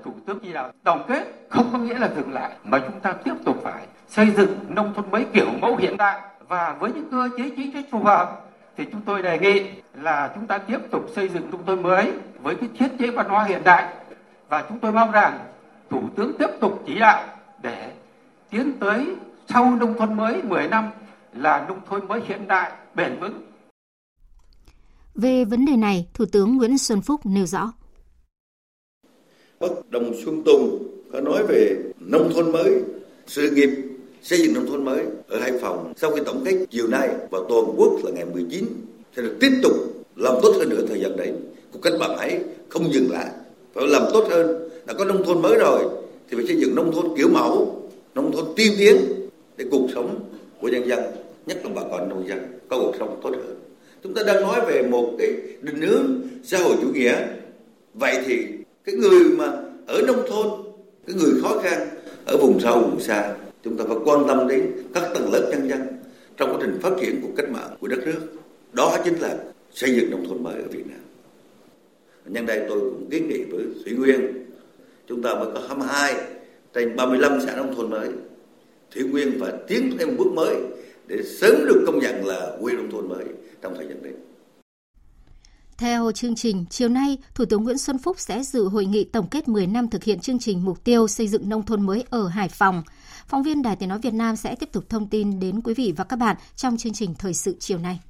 Thủ 0.04 0.12
tướng 0.26 0.38
chỉ 0.42 0.52
đạo 0.52 0.72
tổng 0.84 1.04
kết 1.08 1.46
không 1.48 1.68
có 1.72 1.78
nghĩa 1.78 1.98
là 1.98 2.10
dừng 2.16 2.32
lại, 2.32 2.56
mà 2.64 2.78
chúng 2.78 3.00
ta 3.00 3.12
tiếp 3.12 3.34
tục 3.44 3.56
phải 3.62 3.86
xây 4.08 4.26
dựng 4.36 4.56
nông 4.68 4.94
thôn 4.94 5.10
mới 5.10 5.26
kiểu 5.32 5.46
mẫu 5.60 5.76
hiện 5.76 5.96
đại 5.96 6.20
và 6.48 6.76
với 6.80 6.92
những 6.92 7.10
cơ 7.10 7.28
chế 7.38 7.50
chính 7.56 7.72
sách 7.72 7.84
phù 7.90 8.04
hợp 8.04 8.40
thì 8.76 8.84
chúng 8.92 9.00
tôi 9.00 9.22
đề 9.22 9.38
nghị 9.38 9.70
là 9.94 10.30
chúng 10.34 10.46
ta 10.46 10.58
tiếp 10.58 10.78
tục 10.90 11.06
xây 11.16 11.28
dựng 11.28 11.50
nông 11.50 11.66
thôn 11.66 11.82
mới 11.82 12.12
với 12.42 12.54
cái 12.54 12.68
thiết 12.78 12.88
chế 12.98 13.10
văn 13.10 13.28
hóa 13.28 13.44
hiện 13.44 13.64
đại 13.64 13.94
và 14.48 14.64
chúng 14.68 14.78
tôi 14.78 14.92
mong 14.92 15.10
rằng 15.10 15.38
thủ 15.90 16.02
tướng 16.16 16.36
tiếp 16.38 16.50
tục 16.60 16.82
chỉ 16.86 16.98
đạo 16.98 17.24
để 17.62 17.92
tiến 18.50 18.72
tới 18.80 19.16
sau 19.52 19.76
nông 19.76 19.94
thôn 19.98 20.16
mới 20.16 20.42
10 20.42 20.68
năm 20.68 20.90
là 21.34 21.66
nông 21.68 21.80
thôn 21.88 22.08
mới 22.08 22.20
hiện 22.26 22.48
đại, 22.48 22.72
bền 22.94 23.20
vững. 23.20 23.42
Về 25.14 25.44
vấn 25.44 25.64
đề 25.64 25.76
này, 25.76 26.06
Thủ 26.14 26.24
tướng 26.32 26.56
Nguyễn 26.56 26.78
Xuân 26.78 27.00
Phúc 27.00 27.20
nêu 27.24 27.46
rõ. 27.46 27.72
Bác 29.60 29.68
Đồng 29.88 30.12
Xuân 30.24 30.42
Tùng 30.44 30.88
có 31.12 31.20
nói 31.20 31.42
về 31.48 31.76
nông 31.98 32.30
thôn 32.34 32.52
mới, 32.52 32.82
sự 33.26 33.50
nghiệp 33.50 33.70
xây 34.22 34.38
dựng 34.38 34.54
nông 34.54 34.66
thôn 34.66 34.84
mới 34.84 35.06
ở 35.28 35.40
Hải 35.40 35.52
Phòng 35.60 35.92
sau 35.96 36.10
khi 36.10 36.22
tổng 36.26 36.42
kết 36.44 36.66
chiều 36.70 36.88
nay 36.88 37.08
và 37.30 37.38
toàn 37.48 37.64
quốc 37.76 37.92
là 38.04 38.10
ngày 38.10 38.24
19 38.32 38.64
sẽ 39.16 39.22
được 39.22 39.36
tiếp 39.40 39.60
tục 39.62 39.72
làm 40.16 40.34
tốt 40.42 40.52
hơn 40.58 40.68
nữa 40.68 40.84
thời 40.88 41.00
gian 41.00 41.16
đấy. 41.16 41.32
Cuộc 41.72 41.78
cách 41.82 41.92
mạng 42.00 42.16
ấy 42.16 42.40
không 42.68 42.92
dừng 42.92 43.10
lại, 43.10 43.26
phải 43.74 43.86
làm 43.86 44.02
tốt 44.12 44.26
hơn. 44.30 44.68
Đã 44.86 44.94
có 44.94 45.04
nông 45.04 45.24
thôn 45.24 45.42
mới 45.42 45.58
rồi 45.58 45.84
thì 46.30 46.36
phải 46.36 46.46
xây 46.46 46.56
dựng 46.60 46.74
nông 46.74 46.92
thôn 46.92 47.16
kiểu 47.16 47.28
mẫu, 47.28 47.82
nông 48.14 48.32
thôn 48.32 48.44
tiên 48.56 48.72
tiến 48.78 49.19
để 49.60 49.66
cuộc 49.70 49.88
sống 49.94 50.20
của 50.60 50.68
nhân 50.68 50.88
dân, 50.88 51.00
nhất 51.46 51.58
là 51.64 51.70
bà 51.74 51.82
con 51.90 52.08
nông 52.08 52.28
dân, 52.28 52.38
có 52.68 52.78
cuộc 52.78 52.94
sống 52.98 53.20
tốt 53.22 53.30
hơn. 53.30 53.56
Chúng 54.02 54.14
ta 54.14 54.22
đang 54.26 54.40
nói 54.40 54.60
về 54.66 54.82
một 54.82 55.14
cái 55.18 55.28
định 55.60 55.80
hướng 55.80 56.20
xã 56.44 56.58
hội 56.58 56.76
chủ 56.82 56.88
nghĩa. 56.92 57.26
Vậy 57.94 58.18
thì 58.26 58.46
cái 58.84 58.94
người 58.94 59.20
mà 59.38 59.46
ở 59.86 60.02
nông 60.06 60.22
thôn, 60.28 60.46
cái 61.06 61.16
người 61.16 61.40
khó 61.42 61.58
khăn 61.62 61.88
ở 62.24 62.36
vùng 62.36 62.60
sâu, 62.60 62.80
vùng 62.80 63.00
xa, 63.00 63.34
chúng 63.64 63.76
ta 63.76 63.84
phải 63.88 63.96
quan 64.04 64.24
tâm 64.28 64.48
đến 64.48 64.72
các 64.94 65.02
tầng 65.14 65.32
lớp 65.32 65.48
nhân 65.50 65.68
dân 65.68 65.80
trong 66.36 66.50
quá 66.50 66.58
trình 66.60 66.78
phát 66.82 66.92
triển 67.00 67.20
của 67.22 67.28
cách 67.36 67.50
mạng 67.50 67.76
của 67.80 67.88
đất 67.88 68.00
nước. 68.04 68.20
Đó 68.72 68.96
chính 69.04 69.14
là 69.14 69.36
xây 69.72 69.94
dựng 69.94 70.10
nông 70.10 70.28
thôn 70.28 70.42
mới 70.42 70.54
ở 70.54 70.68
Việt 70.70 70.86
Nam. 70.86 71.00
Nhân 72.26 72.46
đây 72.46 72.60
tôi 72.68 72.80
cũng 72.80 73.08
kiến 73.10 73.28
nghị 73.28 73.44
với 73.44 73.64
Thủy 73.84 73.92
Nguyên, 73.92 74.46
chúng 75.08 75.22
ta 75.22 75.34
mới 75.34 75.48
có 75.54 75.60
22 75.68 76.14
trên 76.74 76.96
35 76.96 77.40
xã 77.46 77.56
nông 77.56 77.74
thôn 77.74 77.90
mới. 77.90 78.08
Thủy 78.94 79.02
Nguyên 79.02 79.40
phải 79.40 79.52
tiến 79.68 79.96
thêm 79.98 80.08
một 80.08 80.14
bước 80.18 80.32
mới 80.34 80.56
để 81.06 81.16
sớm 81.40 81.54
được 81.66 81.84
công 81.86 81.98
nhận 81.98 82.26
là 82.26 82.56
huyện 82.60 82.76
nông 82.76 82.90
thôn 82.90 83.08
mới 83.08 83.24
trong 83.62 83.74
thời 83.76 83.86
gian 83.88 84.02
đến. 84.02 84.14
Theo 85.78 86.12
chương 86.12 86.34
trình, 86.34 86.64
chiều 86.70 86.88
nay, 86.88 87.18
Thủ 87.34 87.44
tướng 87.44 87.64
Nguyễn 87.64 87.78
Xuân 87.78 87.98
Phúc 87.98 88.16
sẽ 88.20 88.42
dự 88.42 88.68
hội 88.68 88.84
nghị 88.84 89.04
tổng 89.04 89.28
kết 89.30 89.48
10 89.48 89.66
năm 89.66 89.88
thực 89.88 90.04
hiện 90.04 90.20
chương 90.20 90.38
trình 90.38 90.64
mục 90.64 90.84
tiêu 90.84 91.08
xây 91.08 91.28
dựng 91.28 91.48
nông 91.48 91.66
thôn 91.66 91.86
mới 91.86 92.04
ở 92.10 92.28
Hải 92.28 92.48
Phòng. 92.48 92.82
Phóng 93.26 93.42
viên 93.42 93.62
Đài 93.62 93.76
Tiếng 93.76 93.88
Nói 93.88 93.98
Việt 93.98 94.14
Nam 94.14 94.36
sẽ 94.36 94.54
tiếp 94.54 94.68
tục 94.72 94.84
thông 94.88 95.08
tin 95.08 95.40
đến 95.40 95.60
quý 95.60 95.74
vị 95.74 95.94
và 95.96 96.04
các 96.04 96.16
bạn 96.16 96.36
trong 96.56 96.76
chương 96.76 96.92
trình 96.92 97.14
Thời 97.14 97.34
sự 97.34 97.56
chiều 97.60 97.78
nay. 97.78 98.00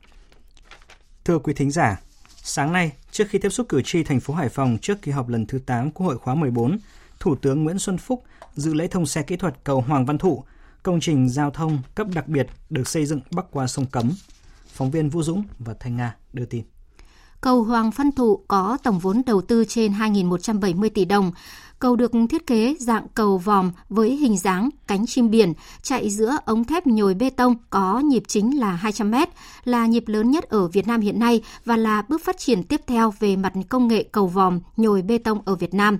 Thưa 1.24 1.38
quý 1.38 1.54
thính 1.54 1.70
giả, 1.70 2.00
sáng 2.42 2.72
nay, 2.72 2.92
trước 3.10 3.24
khi 3.28 3.38
tiếp 3.38 3.50
xúc 3.50 3.68
cử 3.68 3.82
tri 3.84 4.02
thành 4.02 4.20
phố 4.20 4.34
Hải 4.34 4.48
Phòng 4.48 4.78
trước 4.82 5.02
kỳ 5.02 5.12
họp 5.12 5.28
lần 5.28 5.46
thứ 5.46 5.58
8 5.66 5.90
Quốc 5.90 6.06
hội 6.06 6.18
khóa 6.18 6.34
14, 6.34 6.78
Thủ 7.20 7.34
tướng 7.34 7.64
Nguyễn 7.64 7.78
Xuân 7.78 7.98
Phúc 7.98 8.22
dự 8.54 8.74
lễ 8.74 8.88
thông 8.88 9.06
xe 9.06 9.22
kỹ 9.22 9.36
thuật 9.36 9.54
cầu 9.64 9.80
Hoàng 9.80 10.06
Văn 10.06 10.18
Thụ, 10.18 10.44
công 10.82 11.00
trình 11.00 11.28
giao 11.28 11.50
thông 11.50 11.78
cấp 11.94 12.06
đặc 12.14 12.28
biệt 12.28 12.46
được 12.70 12.88
xây 12.88 13.06
dựng 13.06 13.20
bắc 13.30 13.44
qua 13.50 13.66
sông 13.66 13.86
Cấm. 13.86 14.10
Phóng 14.66 14.90
viên 14.90 15.08
Vũ 15.08 15.22
Dũng 15.22 15.42
và 15.58 15.74
Thanh 15.80 15.96
Nga 15.96 16.16
đưa 16.32 16.44
tin. 16.44 16.62
Cầu 17.40 17.62
Hoàng 17.62 17.90
Văn 17.90 18.12
Thụ 18.12 18.36
có 18.48 18.78
tổng 18.82 18.98
vốn 18.98 19.22
đầu 19.26 19.40
tư 19.40 19.64
trên 19.68 19.92
2.170 19.92 20.88
tỷ 20.94 21.04
đồng. 21.04 21.32
Cầu 21.78 21.96
được 21.96 22.12
thiết 22.30 22.46
kế 22.46 22.74
dạng 22.78 23.06
cầu 23.14 23.38
vòm 23.38 23.70
với 23.88 24.16
hình 24.16 24.38
dáng 24.38 24.70
cánh 24.86 25.06
chim 25.06 25.30
biển, 25.30 25.52
chạy 25.82 26.10
giữa 26.10 26.36
ống 26.44 26.64
thép 26.64 26.86
nhồi 26.86 27.14
bê 27.14 27.30
tông 27.30 27.54
có 27.70 27.98
nhịp 27.98 28.22
chính 28.26 28.58
là 28.58 28.70
200 28.70 29.10
m, 29.10 29.14
là 29.64 29.86
nhịp 29.86 30.04
lớn 30.06 30.30
nhất 30.30 30.44
ở 30.44 30.68
Việt 30.68 30.86
Nam 30.86 31.00
hiện 31.00 31.20
nay 31.20 31.42
và 31.64 31.76
là 31.76 32.02
bước 32.08 32.24
phát 32.24 32.38
triển 32.38 32.62
tiếp 32.62 32.80
theo 32.86 33.14
về 33.18 33.36
mặt 33.36 33.52
công 33.68 33.88
nghệ 33.88 34.04
cầu 34.12 34.26
vòm 34.26 34.60
nhồi 34.76 35.02
bê 35.02 35.18
tông 35.18 35.40
ở 35.44 35.54
Việt 35.54 35.74
Nam. 35.74 35.98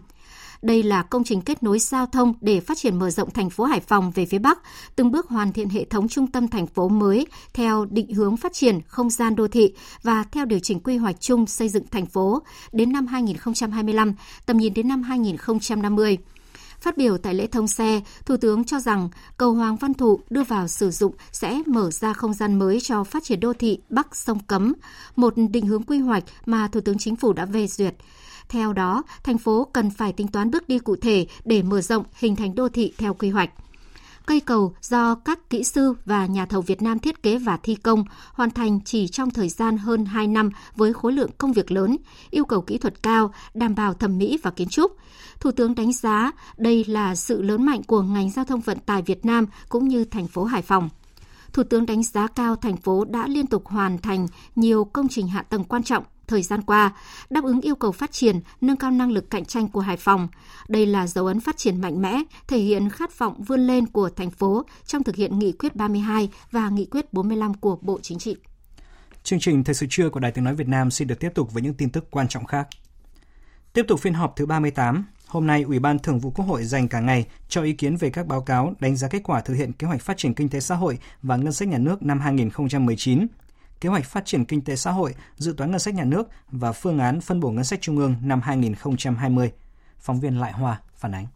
Đây 0.62 0.82
là 0.82 1.02
công 1.02 1.24
trình 1.24 1.40
kết 1.40 1.62
nối 1.62 1.78
giao 1.78 2.06
thông 2.06 2.34
để 2.40 2.60
phát 2.60 2.78
triển 2.78 2.98
mở 2.98 3.10
rộng 3.10 3.30
thành 3.30 3.50
phố 3.50 3.64
Hải 3.64 3.80
Phòng 3.80 4.10
về 4.10 4.26
phía 4.26 4.38
Bắc, 4.38 4.58
từng 4.96 5.10
bước 5.10 5.28
hoàn 5.28 5.52
thiện 5.52 5.68
hệ 5.68 5.84
thống 5.84 6.08
trung 6.08 6.26
tâm 6.26 6.48
thành 6.48 6.66
phố 6.66 6.88
mới 6.88 7.26
theo 7.52 7.84
định 7.84 8.14
hướng 8.14 8.36
phát 8.36 8.52
triển 8.52 8.80
không 8.86 9.10
gian 9.10 9.36
đô 9.36 9.48
thị 9.48 9.74
và 10.02 10.24
theo 10.32 10.44
điều 10.44 10.58
chỉnh 10.58 10.80
quy 10.80 10.96
hoạch 10.96 11.20
chung 11.20 11.46
xây 11.46 11.68
dựng 11.68 11.84
thành 11.90 12.06
phố 12.06 12.42
đến 12.72 12.92
năm 12.92 13.06
2025, 13.06 14.14
tầm 14.46 14.56
nhìn 14.56 14.74
đến 14.74 14.88
năm 14.88 15.02
2050 15.02 16.18
Phát 16.80 16.96
biểu 16.96 17.18
tại 17.18 17.34
lễ 17.34 17.46
thông 17.46 17.68
xe, 17.68 18.00
Thủ 18.26 18.36
tướng 18.36 18.64
cho 18.64 18.80
rằng 18.80 19.08
cầu 19.36 19.52
Hoàng 19.52 19.76
Văn 19.76 19.94
Thụ 19.94 20.20
đưa 20.30 20.42
vào 20.42 20.68
sử 20.68 20.90
dụng 20.90 21.14
sẽ 21.32 21.62
mở 21.66 21.90
ra 21.90 22.12
không 22.12 22.34
gian 22.34 22.58
mới 22.58 22.80
cho 22.80 23.04
phát 23.04 23.24
triển 23.24 23.40
đô 23.40 23.52
thị 23.52 23.78
Bắc 23.90 24.16
sông 24.16 24.38
Cấm, 24.46 24.74
một 25.16 25.34
định 25.50 25.66
hướng 25.66 25.82
quy 25.82 25.98
hoạch 25.98 26.24
mà 26.46 26.68
Thủ 26.68 26.80
tướng 26.80 26.98
Chính 26.98 27.16
phủ 27.16 27.32
đã 27.32 27.46
phê 27.52 27.66
duyệt. 27.66 27.94
Theo 28.50 28.72
đó, 28.72 29.02
thành 29.22 29.38
phố 29.38 29.68
cần 29.72 29.90
phải 29.90 30.12
tính 30.12 30.28
toán 30.28 30.50
bước 30.50 30.68
đi 30.68 30.78
cụ 30.78 30.96
thể 30.96 31.26
để 31.44 31.62
mở 31.62 31.80
rộng 31.80 32.04
hình 32.14 32.36
thành 32.36 32.54
đô 32.54 32.68
thị 32.68 32.92
theo 32.98 33.14
quy 33.14 33.30
hoạch. 33.30 33.50
Cây 34.26 34.40
cầu 34.40 34.74
do 34.80 35.14
các 35.14 35.50
kỹ 35.50 35.64
sư 35.64 35.94
và 36.04 36.26
nhà 36.26 36.46
thầu 36.46 36.62
Việt 36.62 36.82
Nam 36.82 36.98
thiết 36.98 37.22
kế 37.22 37.38
và 37.38 37.56
thi 37.56 37.74
công 37.74 38.04
hoàn 38.32 38.50
thành 38.50 38.80
chỉ 38.84 39.08
trong 39.08 39.30
thời 39.30 39.48
gian 39.48 39.78
hơn 39.78 40.04
2 40.04 40.26
năm 40.26 40.50
với 40.76 40.92
khối 40.92 41.12
lượng 41.12 41.30
công 41.38 41.52
việc 41.52 41.72
lớn, 41.72 41.96
yêu 42.30 42.44
cầu 42.44 42.60
kỹ 42.60 42.78
thuật 42.78 43.02
cao, 43.02 43.32
đảm 43.54 43.74
bảo 43.74 43.94
thẩm 43.94 44.18
mỹ 44.18 44.38
và 44.42 44.50
kiến 44.50 44.68
trúc. 44.68 44.96
Thủ 45.40 45.50
tướng 45.50 45.74
đánh 45.74 45.92
giá 45.92 46.32
đây 46.56 46.84
là 46.88 47.14
sự 47.14 47.42
lớn 47.42 47.66
mạnh 47.66 47.82
của 47.82 48.02
ngành 48.02 48.30
giao 48.30 48.44
thông 48.44 48.60
vận 48.60 48.78
tải 48.78 49.02
Việt 49.02 49.24
Nam 49.24 49.46
cũng 49.68 49.88
như 49.88 50.04
thành 50.04 50.26
phố 50.26 50.44
Hải 50.44 50.62
Phòng. 50.62 50.88
Thủ 51.52 51.62
tướng 51.62 51.86
đánh 51.86 52.02
giá 52.02 52.26
cao 52.26 52.56
thành 52.56 52.76
phố 52.76 53.04
đã 53.04 53.26
liên 53.26 53.46
tục 53.46 53.66
hoàn 53.66 53.98
thành 53.98 54.26
nhiều 54.56 54.84
công 54.84 55.08
trình 55.08 55.28
hạ 55.28 55.42
tầng 55.42 55.64
quan 55.64 55.82
trọng 55.82 56.04
thời 56.30 56.42
gian 56.42 56.62
qua, 56.62 56.92
đáp 57.30 57.44
ứng 57.44 57.60
yêu 57.60 57.74
cầu 57.74 57.92
phát 57.92 58.12
triển, 58.12 58.40
nâng 58.60 58.76
cao 58.76 58.90
năng 58.90 59.10
lực 59.10 59.30
cạnh 59.30 59.44
tranh 59.44 59.68
của 59.68 59.80
Hải 59.80 59.96
Phòng. 59.96 60.28
Đây 60.68 60.86
là 60.86 61.06
dấu 61.06 61.26
ấn 61.26 61.40
phát 61.40 61.56
triển 61.56 61.80
mạnh 61.80 62.02
mẽ, 62.02 62.22
thể 62.48 62.58
hiện 62.58 62.90
khát 62.90 63.18
vọng 63.18 63.42
vươn 63.42 63.60
lên 63.60 63.86
của 63.86 64.10
thành 64.10 64.30
phố 64.30 64.64
trong 64.86 65.02
thực 65.02 65.16
hiện 65.16 65.38
nghị 65.38 65.52
quyết 65.52 65.76
32 65.76 66.28
và 66.50 66.68
nghị 66.68 66.84
quyết 66.84 67.12
45 67.12 67.54
của 67.54 67.78
Bộ 67.80 67.98
Chính 68.02 68.18
trị. 68.18 68.36
Chương 69.22 69.40
trình 69.40 69.64
Thời 69.64 69.74
sự 69.74 69.86
trưa 69.90 70.10
của 70.10 70.20
Đài 70.20 70.32
Tiếng 70.32 70.44
Nói 70.44 70.54
Việt 70.54 70.68
Nam 70.68 70.90
xin 70.90 71.08
được 71.08 71.20
tiếp 71.20 71.30
tục 71.34 71.52
với 71.52 71.62
những 71.62 71.74
tin 71.74 71.90
tức 71.90 72.10
quan 72.10 72.28
trọng 72.28 72.44
khác. 72.44 72.68
Tiếp 73.72 73.84
tục 73.88 74.00
phiên 74.00 74.14
họp 74.14 74.36
thứ 74.36 74.46
38, 74.46 75.04
hôm 75.26 75.46
nay 75.46 75.62
Ủy 75.62 75.78
ban 75.78 75.98
Thường 75.98 76.18
vụ 76.18 76.30
Quốc 76.30 76.44
hội 76.44 76.64
dành 76.64 76.88
cả 76.88 77.00
ngày 77.00 77.26
cho 77.48 77.62
ý 77.62 77.72
kiến 77.72 77.96
về 77.96 78.10
các 78.10 78.26
báo 78.26 78.40
cáo 78.42 78.74
đánh 78.80 78.96
giá 78.96 79.08
kết 79.08 79.22
quả 79.24 79.40
thực 79.40 79.54
hiện 79.54 79.72
kế 79.72 79.86
hoạch 79.86 80.02
phát 80.02 80.16
triển 80.16 80.34
kinh 80.34 80.48
tế 80.48 80.60
xã 80.60 80.74
hội 80.74 80.98
và 81.22 81.36
ngân 81.36 81.52
sách 81.52 81.68
nhà 81.68 81.78
nước 81.78 82.02
năm 82.02 82.20
2019 82.20 83.26
kế 83.80 83.88
hoạch 83.88 84.04
phát 84.04 84.26
triển 84.26 84.44
kinh 84.44 84.60
tế 84.60 84.76
xã 84.76 84.90
hội, 84.90 85.14
dự 85.36 85.54
toán 85.56 85.70
ngân 85.70 85.80
sách 85.80 85.94
nhà 85.94 86.04
nước 86.04 86.28
và 86.48 86.72
phương 86.72 86.98
án 86.98 87.20
phân 87.20 87.40
bổ 87.40 87.50
ngân 87.50 87.64
sách 87.64 87.80
trung 87.80 87.98
ương 87.98 88.14
năm 88.22 88.40
2020. 88.40 89.52
Phóng 89.98 90.20
viên 90.20 90.40
Lại 90.40 90.52
Hoa 90.52 90.80
phản 90.94 91.14
ánh. 91.14 91.26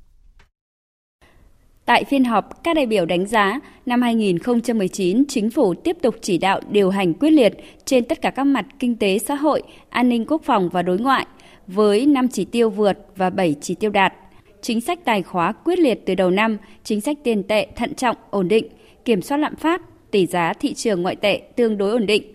Tại 1.84 2.04
phiên 2.04 2.24
họp, 2.24 2.64
các 2.64 2.76
đại 2.76 2.86
biểu 2.86 3.06
đánh 3.06 3.26
giá 3.26 3.60
năm 3.86 4.02
2019 4.02 5.24
chính 5.28 5.50
phủ 5.50 5.74
tiếp 5.74 5.96
tục 6.02 6.14
chỉ 6.20 6.38
đạo 6.38 6.60
điều 6.70 6.90
hành 6.90 7.14
quyết 7.14 7.30
liệt 7.30 7.52
trên 7.84 8.04
tất 8.04 8.20
cả 8.22 8.30
các 8.30 8.44
mặt 8.44 8.66
kinh 8.78 8.96
tế 8.96 9.18
xã 9.18 9.34
hội, 9.34 9.62
an 9.90 10.08
ninh 10.08 10.24
quốc 10.26 10.42
phòng 10.44 10.68
và 10.68 10.82
đối 10.82 10.98
ngoại 10.98 11.26
với 11.66 12.06
5 12.06 12.28
chỉ 12.28 12.44
tiêu 12.44 12.70
vượt 12.70 12.98
và 13.16 13.30
7 13.30 13.56
chỉ 13.60 13.74
tiêu 13.74 13.90
đạt. 13.90 14.12
Chính 14.60 14.80
sách 14.80 14.98
tài 15.04 15.22
khóa 15.22 15.52
quyết 15.52 15.78
liệt 15.78 16.00
từ 16.06 16.14
đầu 16.14 16.30
năm, 16.30 16.58
chính 16.84 17.00
sách 17.00 17.16
tiền 17.24 17.42
tệ 17.42 17.66
thận 17.76 17.94
trọng, 17.94 18.16
ổn 18.30 18.48
định, 18.48 18.68
kiểm 19.04 19.22
soát 19.22 19.38
lạm 19.38 19.56
phát, 19.56 19.82
tỷ 20.10 20.26
giá 20.26 20.52
thị 20.52 20.74
trường 20.74 21.02
ngoại 21.02 21.16
tệ 21.16 21.42
tương 21.56 21.78
đối 21.78 21.90
ổn 21.90 22.06
định. 22.06 22.33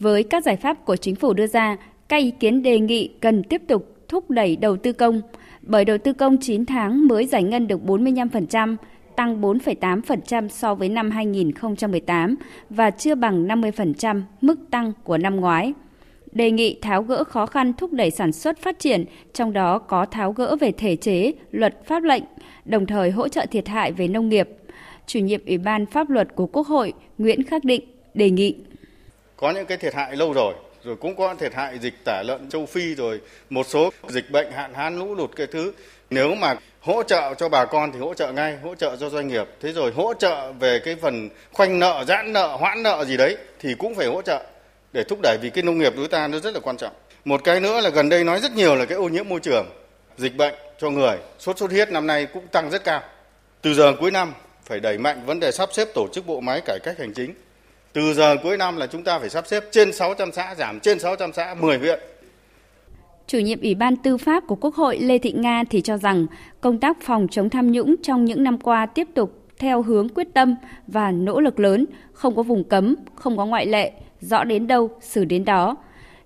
Với 0.00 0.22
các 0.22 0.44
giải 0.44 0.56
pháp 0.56 0.84
của 0.84 0.96
chính 0.96 1.14
phủ 1.14 1.32
đưa 1.32 1.46
ra, 1.46 1.76
các 2.08 2.16
ý 2.16 2.30
kiến 2.30 2.62
đề 2.62 2.78
nghị 2.78 3.08
cần 3.20 3.42
tiếp 3.42 3.62
tục 3.68 3.96
thúc 4.08 4.30
đẩy 4.30 4.56
đầu 4.56 4.76
tư 4.76 4.92
công, 4.92 5.20
bởi 5.62 5.84
đầu 5.84 5.98
tư 5.98 6.12
công 6.12 6.36
9 6.40 6.66
tháng 6.66 7.06
mới 7.06 7.26
giải 7.26 7.42
ngân 7.42 7.68
được 7.68 7.80
45%, 7.86 8.76
tăng 9.16 9.40
4,8% 9.40 10.48
so 10.48 10.74
với 10.74 10.88
năm 10.88 11.10
2018 11.10 12.34
và 12.70 12.90
chưa 12.90 13.14
bằng 13.14 13.46
50% 13.46 14.22
mức 14.40 14.58
tăng 14.70 14.92
của 15.04 15.18
năm 15.18 15.36
ngoái. 15.36 15.72
Đề 16.32 16.50
nghị 16.50 16.78
tháo 16.82 17.02
gỡ 17.02 17.24
khó 17.24 17.46
khăn 17.46 17.72
thúc 17.72 17.92
đẩy 17.92 18.10
sản 18.10 18.32
xuất 18.32 18.58
phát 18.58 18.78
triển, 18.78 19.04
trong 19.32 19.52
đó 19.52 19.78
có 19.78 20.06
tháo 20.06 20.32
gỡ 20.32 20.56
về 20.56 20.72
thể 20.72 20.96
chế, 20.96 21.32
luật 21.50 21.86
pháp 21.86 22.02
lệnh, 22.02 22.22
đồng 22.64 22.86
thời 22.86 23.10
hỗ 23.10 23.28
trợ 23.28 23.46
thiệt 23.50 23.68
hại 23.68 23.92
về 23.92 24.08
nông 24.08 24.28
nghiệp. 24.28 24.48
Chủ 25.06 25.18
nhiệm 25.18 25.40
Ủy 25.46 25.58
ban 25.58 25.86
Pháp 25.86 26.10
luật 26.10 26.34
của 26.34 26.46
Quốc 26.46 26.66
hội 26.66 26.92
Nguyễn 27.18 27.42
Khắc 27.42 27.64
Định 27.64 27.84
đề 28.14 28.30
nghị 28.30 28.56
có 29.44 29.50
những 29.50 29.66
cái 29.66 29.78
thiệt 29.78 29.94
hại 29.94 30.16
lâu 30.16 30.32
rồi 30.32 30.54
rồi 30.84 30.96
cũng 30.96 31.16
có 31.16 31.34
thiệt 31.34 31.54
hại 31.54 31.78
dịch 31.78 31.94
tả 32.04 32.22
lợn 32.26 32.48
châu 32.48 32.66
Phi 32.66 32.94
rồi, 32.94 33.20
một 33.50 33.66
số 33.68 33.90
dịch 34.08 34.30
bệnh 34.30 34.52
hạn 34.52 34.74
hán 34.74 34.98
lũ 34.98 35.14
lụt 35.14 35.36
cái 35.36 35.46
thứ. 35.46 35.72
Nếu 36.10 36.34
mà 36.34 36.54
hỗ 36.80 37.02
trợ 37.02 37.34
cho 37.34 37.48
bà 37.48 37.64
con 37.64 37.92
thì 37.92 37.98
hỗ 37.98 38.14
trợ 38.14 38.32
ngay, 38.32 38.56
hỗ 38.62 38.74
trợ 38.74 38.96
cho 38.96 39.10
doanh 39.10 39.28
nghiệp. 39.28 39.48
Thế 39.60 39.72
rồi 39.72 39.92
hỗ 39.92 40.14
trợ 40.14 40.52
về 40.52 40.78
cái 40.78 40.96
phần 41.02 41.28
khoanh 41.52 41.78
nợ, 41.78 42.04
giãn 42.08 42.32
nợ, 42.32 42.56
hoãn 42.60 42.82
nợ 42.82 43.04
gì 43.04 43.16
đấy 43.16 43.36
thì 43.60 43.74
cũng 43.78 43.94
phải 43.94 44.06
hỗ 44.06 44.22
trợ. 44.22 44.42
Để 44.92 45.04
thúc 45.04 45.18
đẩy 45.22 45.38
vì 45.42 45.50
cái 45.50 45.64
nông 45.64 45.78
nghiệp 45.78 45.92
của 45.96 46.06
ta 46.06 46.28
nó 46.28 46.38
rất 46.38 46.54
là 46.54 46.60
quan 46.60 46.76
trọng. 46.76 46.92
Một 47.24 47.44
cái 47.44 47.60
nữa 47.60 47.80
là 47.80 47.90
gần 47.90 48.08
đây 48.08 48.24
nói 48.24 48.40
rất 48.40 48.52
nhiều 48.52 48.74
là 48.74 48.84
cái 48.84 48.98
ô 48.98 49.08
nhiễm 49.08 49.28
môi 49.28 49.40
trường, 49.40 49.66
dịch 50.16 50.36
bệnh 50.36 50.54
cho 50.78 50.90
người. 50.90 51.16
Sốt 51.38 51.58
xuất 51.58 51.70
huyết 51.70 51.90
năm 51.90 52.06
nay 52.06 52.26
cũng 52.26 52.46
tăng 52.46 52.70
rất 52.70 52.84
cao. 52.84 53.02
Từ 53.62 53.74
giờ 53.74 53.92
cuối 54.00 54.10
năm 54.10 54.32
phải 54.64 54.80
đẩy 54.80 54.98
mạnh 54.98 55.22
vấn 55.26 55.40
đề 55.40 55.52
sắp 55.52 55.68
xếp 55.72 55.88
tổ 55.94 56.08
chức 56.12 56.26
bộ 56.26 56.40
máy 56.40 56.60
cải 56.66 56.78
cách 56.84 56.98
hành 56.98 57.12
chính 57.12 57.34
từ 57.94 58.14
giờ 58.14 58.36
cuối 58.42 58.56
năm 58.56 58.76
là 58.76 58.86
chúng 58.86 59.02
ta 59.02 59.18
phải 59.18 59.30
sắp 59.30 59.46
xếp 59.46 59.64
trên 59.70 59.92
600 59.92 60.32
xã, 60.32 60.54
giảm 60.54 60.80
trên 60.80 60.98
600 60.98 61.32
xã, 61.32 61.54
10 61.60 61.78
huyện. 61.78 62.00
Chủ 63.26 63.38
nhiệm 63.38 63.60
Ủy 63.60 63.74
ban 63.74 63.96
Tư 63.96 64.16
pháp 64.16 64.46
của 64.46 64.54
Quốc 64.54 64.74
hội 64.74 64.98
Lê 64.98 65.18
Thị 65.18 65.32
Nga 65.32 65.64
thì 65.70 65.80
cho 65.80 65.96
rằng 65.96 66.26
công 66.60 66.78
tác 66.78 67.02
phòng 67.02 67.26
chống 67.30 67.50
tham 67.50 67.72
nhũng 67.72 67.94
trong 68.02 68.24
những 68.24 68.42
năm 68.42 68.58
qua 68.58 68.86
tiếp 68.86 69.08
tục 69.14 69.46
theo 69.58 69.82
hướng 69.82 70.08
quyết 70.08 70.28
tâm 70.34 70.56
và 70.86 71.10
nỗ 71.10 71.40
lực 71.40 71.60
lớn, 71.60 71.86
không 72.12 72.36
có 72.36 72.42
vùng 72.42 72.64
cấm, 72.64 72.94
không 73.14 73.36
có 73.36 73.46
ngoại 73.46 73.66
lệ, 73.66 73.92
rõ 74.20 74.44
đến 74.44 74.66
đâu 74.66 74.90
xử 75.00 75.24
đến 75.24 75.44
đó. 75.44 75.76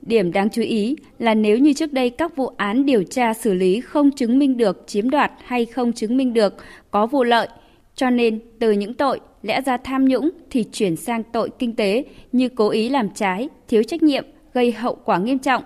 Điểm 0.03 0.33
đáng 0.33 0.51
chú 0.51 0.63
ý 0.63 0.97
là 1.19 1.35
nếu 1.35 1.59
như 1.59 1.73
trước 1.73 1.93
đây 1.93 2.11
các 2.11 2.37
vụ 2.37 2.51
án 2.57 2.87
điều 2.87 3.03
tra 3.03 3.35
xử 3.35 3.55
lý 3.55 3.81
không 3.81 4.11
chứng 4.11 4.39
minh 4.39 4.57
được 4.57 4.85
chiếm 4.87 5.11
đoạt 5.11 5.33
hay 5.45 5.67
không 5.67 5.93
chứng 5.93 6.17
minh 6.17 6.35
được 6.35 6.55
có 6.91 7.07
vụ 7.07 7.25
lợi, 7.25 7.49
cho 7.95 8.11
nên 8.11 8.41
từ 8.59 8.73
những 8.73 8.95
tội 8.95 9.21
lẽ 9.42 9.61
ra 9.61 9.76
tham 9.76 10.04
nhũng 10.04 10.30
thì 10.50 10.64
chuyển 10.73 10.97
sang 10.97 11.23
tội 11.23 11.50
kinh 11.59 11.76
tế 11.76 12.04
như 12.33 12.49
cố 12.49 12.68
ý 12.68 12.88
làm 12.88 13.11
trái, 13.11 13.49
thiếu 13.68 13.83
trách 13.83 14.02
nhiệm, 14.02 14.25
gây 14.54 14.73
hậu 14.73 14.95
quả 15.04 15.18
nghiêm 15.18 15.38
trọng, 15.38 15.62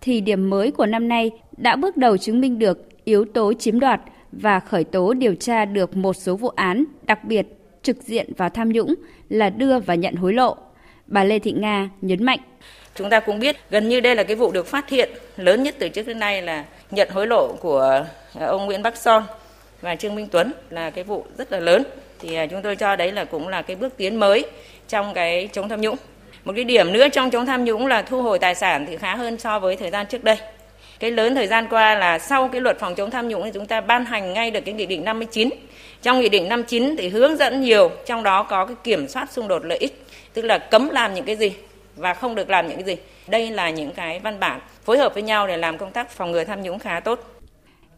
thì 0.00 0.20
điểm 0.20 0.50
mới 0.50 0.70
của 0.70 0.86
năm 0.86 1.08
nay 1.08 1.30
đã 1.56 1.76
bước 1.76 1.96
đầu 1.96 2.16
chứng 2.16 2.40
minh 2.40 2.58
được 2.58 2.88
yếu 3.04 3.24
tố 3.24 3.52
chiếm 3.52 3.80
đoạt 3.80 4.00
và 4.32 4.60
khởi 4.60 4.84
tố 4.84 5.14
điều 5.14 5.34
tra 5.34 5.64
được 5.64 5.96
một 5.96 6.12
số 6.12 6.36
vụ 6.36 6.48
án 6.48 6.84
đặc 7.02 7.24
biệt 7.24 7.46
trực 7.82 8.02
diện 8.02 8.32
vào 8.36 8.50
tham 8.50 8.68
nhũng 8.68 8.94
là 9.28 9.50
đưa 9.50 9.78
và 9.78 9.94
nhận 9.94 10.14
hối 10.14 10.32
lộ. 10.32 10.56
Bà 11.06 11.24
Lê 11.24 11.38
Thị 11.38 11.52
Nga 11.52 11.90
nhấn 12.00 12.24
mạnh. 12.24 12.38
Chúng 12.94 13.10
ta 13.10 13.20
cũng 13.20 13.38
biết 13.38 13.56
gần 13.70 13.88
như 13.88 14.00
đây 14.00 14.16
là 14.16 14.22
cái 14.22 14.36
vụ 14.36 14.52
được 14.52 14.66
phát 14.66 14.90
hiện 14.90 15.10
lớn 15.36 15.62
nhất 15.62 15.74
từ 15.78 15.88
trước 15.88 16.06
đến 16.06 16.18
nay 16.18 16.42
là 16.42 16.64
nhận 16.90 17.08
hối 17.10 17.26
lộ 17.26 17.52
của 17.60 18.04
ờ, 18.34 18.46
ông 18.46 18.66
Nguyễn 18.66 18.82
Bắc 18.82 18.96
Son 18.96 19.22
và 19.80 19.96
Trương 19.96 20.14
Minh 20.14 20.28
Tuấn 20.30 20.52
là 20.70 20.90
cái 20.90 21.04
vụ 21.04 21.24
rất 21.38 21.52
là 21.52 21.60
lớn 21.60 21.82
thì 22.28 22.34
à, 22.34 22.46
chúng 22.46 22.62
tôi 22.62 22.76
cho 22.76 22.96
đấy 22.96 23.12
là 23.12 23.24
cũng 23.24 23.48
là 23.48 23.62
cái 23.62 23.76
bước 23.76 23.96
tiến 23.96 24.16
mới 24.16 24.44
trong 24.88 25.14
cái 25.14 25.48
chống 25.52 25.68
tham 25.68 25.80
nhũng. 25.80 25.96
Một 26.44 26.52
cái 26.56 26.64
điểm 26.64 26.92
nữa 26.92 27.08
trong 27.08 27.30
chống 27.30 27.46
tham 27.46 27.64
nhũng 27.64 27.86
là 27.86 28.02
thu 28.02 28.22
hồi 28.22 28.38
tài 28.38 28.54
sản 28.54 28.86
thì 28.88 28.96
khá 28.96 29.16
hơn 29.16 29.38
so 29.38 29.58
với 29.58 29.76
thời 29.76 29.90
gian 29.90 30.06
trước 30.06 30.24
đây. 30.24 30.36
Cái 31.00 31.10
lớn 31.10 31.34
thời 31.34 31.46
gian 31.46 31.66
qua 31.70 31.94
là 31.94 32.18
sau 32.18 32.48
cái 32.48 32.60
luật 32.60 32.78
phòng 32.78 32.94
chống 32.94 33.10
tham 33.10 33.28
nhũng 33.28 33.44
thì 33.44 33.50
chúng 33.54 33.66
ta 33.66 33.80
ban 33.80 34.04
hành 34.04 34.32
ngay 34.32 34.50
được 34.50 34.60
cái 34.60 34.74
nghị 34.74 34.86
định 34.86 35.04
59. 35.04 35.50
Trong 36.02 36.20
nghị 36.20 36.28
định 36.28 36.48
59 36.48 36.96
thì 36.98 37.08
hướng 37.08 37.36
dẫn 37.36 37.60
nhiều, 37.60 37.90
trong 38.06 38.22
đó 38.22 38.42
có 38.42 38.66
cái 38.66 38.76
kiểm 38.84 39.08
soát 39.08 39.32
xung 39.32 39.48
đột 39.48 39.64
lợi 39.64 39.78
ích, 39.78 40.04
tức 40.32 40.42
là 40.42 40.58
cấm 40.58 40.90
làm 40.90 41.14
những 41.14 41.24
cái 41.24 41.36
gì 41.36 41.52
và 41.96 42.14
không 42.14 42.34
được 42.34 42.50
làm 42.50 42.68
những 42.68 42.76
cái 42.76 42.84
gì. 42.84 43.02
Đây 43.26 43.50
là 43.50 43.70
những 43.70 43.90
cái 43.90 44.20
văn 44.20 44.40
bản 44.40 44.60
phối 44.84 44.98
hợp 44.98 45.14
với 45.14 45.22
nhau 45.22 45.46
để 45.46 45.56
làm 45.56 45.78
công 45.78 45.90
tác 45.90 46.10
phòng 46.10 46.32
ngừa 46.32 46.44
tham 46.44 46.62
nhũng 46.62 46.78
khá 46.78 47.00
tốt. 47.00 47.20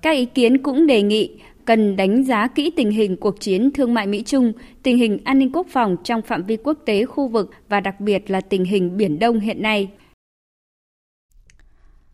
Các 0.02 0.10
ý 0.10 0.24
kiến 0.24 0.62
cũng 0.62 0.86
đề 0.86 1.02
nghị 1.02 1.30
cần 1.66 1.96
đánh 1.96 2.24
giá 2.24 2.48
kỹ 2.48 2.72
tình 2.76 2.90
hình 2.90 3.16
cuộc 3.16 3.40
chiến 3.40 3.70
thương 3.74 3.94
mại 3.94 4.06
Mỹ-Trung, 4.06 4.52
tình 4.82 4.98
hình 4.98 5.18
an 5.24 5.38
ninh 5.38 5.52
quốc 5.52 5.66
phòng 5.70 5.96
trong 6.04 6.22
phạm 6.22 6.44
vi 6.44 6.56
quốc 6.56 6.78
tế 6.86 7.04
khu 7.04 7.28
vực 7.28 7.50
và 7.68 7.80
đặc 7.80 8.00
biệt 8.00 8.30
là 8.30 8.40
tình 8.40 8.64
hình 8.64 8.96
Biển 8.96 9.18
Đông 9.18 9.40
hiện 9.40 9.62
nay. 9.62 9.90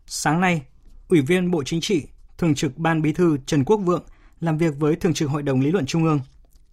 Sáng 0.05 0.41
nay, 0.41 0.61
Ủy 1.09 1.21
viên 1.21 1.51
Bộ 1.51 1.63
Chính 1.63 1.81
trị, 1.81 2.03
Thường 2.37 2.55
trực 2.55 2.77
Ban 2.77 3.01
Bí 3.01 3.13
thư 3.13 3.37
Trần 3.45 3.63
Quốc 3.63 3.77
Vượng 3.77 4.03
làm 4.39 4.57
việc 4.57 4.73
với 4.79 4.95
Thường 4.95 5.13
trực 5.13 5.29
Hội 5.29 5.43
đồng 5.43 5.61
Lý 5.61 5.71
luận 5.71 5.85
Trung 5.85 6.03
ương. 6.03 6.19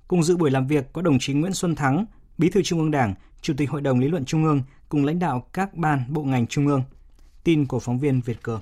Cùng 0.09 0.23
dự 0.23 0.37
buổi 0.37 0.51
làm 0.51 0.67
việc 0.67 0.93
có 0.93 1.03
đồng 1.03 1.19
chí 1.19 1.33
Nguyễn 1.33 1.53
Xuân 1.53 1.75
Thắng, 1.75 2.05
Bí 2.39 2.51
thư 2.51 2.63
Trung 2.63 2.79
ương 2.79 2.91
Đảng, 2.91 3.15
Chủ 3.43 3.55
tịch 3.57 3.71
Hội 3.71 3.81
đồng 3.81 4.01
Lý 4.01 4.09
luận 4.09 4.25
Trung 4.25 4.45
ương 4.45 4.63
cùng 4.89 5.05
lãnh 5.05 5.19
đạo 5.19 5.47
các 5.53 5.75
ban 5.75 6.05
bộ 6.09 6.23
ngành 6.23 6.47
Trung 6.47 6.67
ương. 6.67 6.83
Tin 7.45 7.67
của 7.67 7.79
phóng 7.81 7.99
viên 7.99 8.21
Việt 8.21 8.43
Cường. 8.43 8.61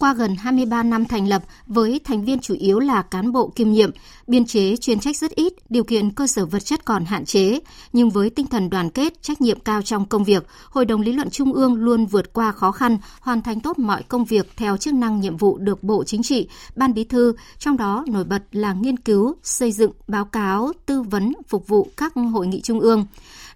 Qua 0.00 0.14
gần 0.14 0.36
23 0.36 0.82
năm 0.82 1.04
thành 1.04 1.28
lập 1.28 1.42
với 1.66 2.00
thành 2.04 2.24
viên 2.24 2.38
chủ 2.38 2.54
yếu 2.54 2.78
là 2.78 3.02
cán 3.02 3.32
bộ 3.32 3.52
kiêm 3.56 3.70
nhiệm, 3.70 3.90
biên 4.26 4.46
chế 4.46 4.76
chuyên 4.76 5.00
trách 5.00 5.16
rất 5.16 5.30
ít, 5.30 5.52
điều 5.70 5.84
kiện 5.84 6.10
cơ 6.10 6.26
sở 6.26 6.46
vật 6.46 6.58
chất 6.58 6.84
còn 6.84 7.04
hạn 7.04 7.24
chế, 7.24 7.60
nhưng 7.92 8.10
với 8.10 8.30
tinh 8.30 8.46
thần 8.46 8.70
đoàn 8.70 8.90
kết, 8.90 9.22
trách 9.22 9.40
nhiệm 9.40 9.60
cao 9.60 9.82
trong 9.82 10.08
công 10.08 10.24
việc, 10.24 10.46
Hội 10.70 10.84
đồng 10.84 11.00
lý 11.00 11.12
luận 11.12 11.30
Trung 11.30 11.52
ương 11.52 11.74
luôn 11.74 12.06
vượt 12.06 12.32
qua 12.32 12.52
khó 12.52 12.72
khăn, 12.72 12.98
hoàn 13.20 13.42
thành 13.42 13.60
tốt 13.60 13.78
mọi 13.78 14.02
công 14.02 14.24
việc 14.24 14.50
theo 14.56 14.76
chức 14.76 14.94
năng 14.94 15.20
nhiệm 15.20 15.36
vụ 15.36 15.58
được 15.58 15.82
Bộ 15.82 16.04
Chính 16.04 16.22
trị, 16.22 16.48
Ban 16.76 16.94
Bí 16.94 17.04
thư, 17.04 17.34
trong 17.58 17.76
đó 17.76 18.04
nổi 18.08 18.24
bật 18.24 18.42
là 18.52 18.72
nghiên 18.72 18.96
cứu, 18.96 19.34
xây 19.42 19.72
dựng, 19.72 19.92
báo 20.08 20.24
cáo, 20.24 20.72
tư 20.86 21.02
vấn, 21.02 21.32
phục 21.48 21.68
vụ 21.68 21.88
các 21.96 22.12
hội 22.32 22.46
nghị 22.46 22.60
trung 22.60 22.80
ương. 22.80 23.06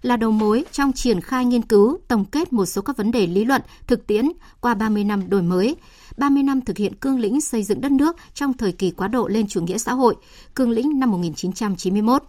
Là 0.01 0.17
đầu 0.17 0.31
mối 0.31 0.65
trong 0.71 0.91
triển 0.93 1.21
khai 1.21 1.45
nghiên 1.45 1.61
cứu, 1.61 1.97
tổng 2.07 2.25
kết 2.25 2.53
một 2.53 2.65
số 2.65 2.81
các 2.81 2.97
vấn 2.97 3.11
đề 3.11 3.27
lý 3.27 3.45
luận, 3.45 3.61
thực 3.87 4.07
tiễn 4.07 4.31
qua 4.59 4.73
30 4.73 5.03
năm 5.03 5.29
đổi 5.29 5.41
mới, 5.41 5.75
30 6.17 6.43
năm 6.43 6.61
thực 6.61 6.77
hiện 6.77 6.95
cương 6.95 7.19
lĩnh 7.19 7.41
xây 7.41 7.63
dựng 7.63 7.81
đất 7.81 7.91
nước 7.91 8.15
trong 8.33 8.53
thời 8.53 8.71
kỳ 8.71 8.91
quá 8.91 9.07
độ 9.07 9.27
lên 9.27 9.47
chủ 9.47 9.61
nghĩa 9.61 9.77
xã 9.77 9.93
hội, 9.93 10.15
cương 10.55 10.69
lĩnh 10.69 10.99
năm 10.99 11.11
1991 11.11 12.23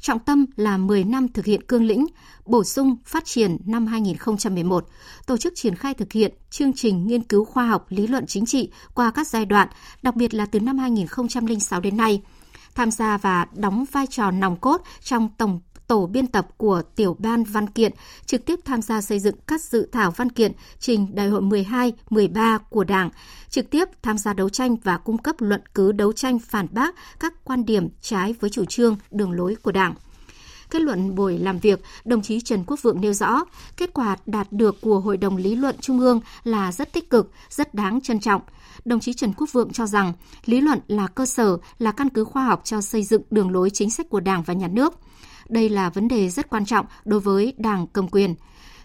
trọng 0.00 0.18
tâm 0.18 0.46
là 0.56 0.76
10 0.76 1.04
năm 1.04 1.28
thực 1.28 1.44
hiện 1.44 1.62
cương 1.66 1.84
lĩnh, 1.84 2.06
bổ 2.44 2.64
sung 2.64 2.96
phát 3.04 3.24
triển 3.24 3.56
năm 3.66 3.86
2011, 3.86 4.86
tổ 5.26 5.36
chức 5.36 5.52
triển 5.56 5.74
khai 5.74 5.94
thực 5.94 6.12
hiện 6.12 6.34
chương 6.50 6.72
trình 6.72 7.06
nghiên 7.06 7.22
cứu 7.22 7.44
khoa 7.44 7.66
học 7.66 7.86
lý 7.88 8.06
luận 8.06 8.26
chính 8.26 8.46
trị 8.46 8.70
qua 8.94 9.10
các 9.10 9.26
giai 9.26 9.46
đoạn, 9.46 9.68
đặc 10.02 10.16
biệt 10.16 10.34
là 10.34 10.46
từ 10.46 10.60
năm 10.60 10.78
2006 10.78 11.80
đến 11.80 11.96
nay, 11.96 12.22
tham 12.74 12.90
gia 12.90 13.16
và 13.16 13.46
đóng 13.52 13.84
vai 13.92 14.06
trò 14.06 14.30
nòng 14.30 14.56
cốt 14.56 14.82
trong 15.02 15.28
tổng 15.38 15.60
tổ 15.88 16.06
biên 16.06 16.26
tập 16.26 16.48
của 16.56 16.82
tiểu 16.96 17.16
ban 17.18 17.44
văn 17.44 17.66
kiện 17.66 17.92
trực 18.26 18.44
tiếp 18.44 18.60
tham 18.64 18.82
gia 18.82 19.00
xây 19.00 19.20
dựng 19.20 19.36
các 19.46 19.62
dự 19.62 19.88
thảo 19.92 20.10
văn 20.10 20.32
kiện 20.32 20.52
trình 20.78 21.14
đại 21.14 21.28
hội 21.28 21.40
12, 21.40 21.92
13 22.10 22.58
của 22.58 22.84
Đảng, 22.84 23.10
trực 23.48 23.70
tiếp 23.70 23.88
tham 24.02 24.18
gia 24.18 24.32
đấu 24.32 24.48
tranh 24.48 24.76
và 24.76 24.98
cung 24.98 25.18
cấp 25.18 25.36
luận 25.38 25.60
cứ 25.74 25.92
đấu 25.92 26.12
tranh 26.12 26.38
phản 26.38 26.66
bác 26.70 26.94
các 27.20 27.44
quan 27.44 27.64
điểm 27.64 27.88
trái 28.00 28.34
với 28.40 28.50
chủ 28.50 28.64
trương, 28.64 28.96
đường 29.10 29.32
lối 29.32 29.56
của 29.62 29.72
Đảng. 29.72 29.94
Kết 30.70 30.82
luận 30.82 31.14
buổi 31.14 31.38
làm 31.38 31.58
việc, 31.58 31.80
đồng 32.04 32.22
chí 32.22 32.40
Trần 32.40 32.64
Quốc 32.66 32.82
Vượng 32.82 33.00
nêu 33.00 33.12
rõ, 33.12 33.44
kết 33.76 33.90
quả 33.94 34.16
đạt 34.26 34.52
được 34.52 34.80
của 34.80 35.00
Hội 35.00 35.16
đồng 35.16 35.36
Lý 35.36 35.54
luận 35.54 35.76
Trung 35.80 36.00
ương 36.00 36.20
là 36.44 36.72
rất 36.72 36.92
tích 36.92 37.10
cực, 37.10 37.30
rất 37.50 37.74
đáng 37.74 38.00
trân 38.00 38.20
trọng. 38.20 38.42
Đồng 38.84 39.00
chí 39.00 39.12
Trần 39.12 39.32
Quốc 39.32 39.52
Vượng 39.52 39.72
cho 39.72 39.86
rằng, 39.86 40.12
lý 40.44 40.60
luận 40.60 40.80
là 40.88 41.06
cơ 41.06 41.26
sở, 41.26 41.58
là 41.78 41.92
căn 41.92 42.08
cứ 42.08 42.24
khoa 42.24 42.44
học 42.44 42.60
cho 42.64 42.80
xây 42.80 43.02
dựng 43.02 43.22
đường 43.30 43.50
lối 43.50 43.70
chính 43.70 43.90
sách 43.90 44.08
của 44.08 44.20
Đảng 44.20 44.42
và 44.42 44.54
Nhà 44.54 44.68
nước. 44.68 44.94
Đây 45.48 45.68
là 45.68 45.90
vấn 45.90 46.08
đề 46.08 46.28
rất 46.28 46.50
quan 46.50 46.66
trọng 46.66 46.86
đối 47.04 47.20
với 47.20 47.54
Đảng 47.56 47.86
cầm 47.86 48.08
quyền. 48.08 48.34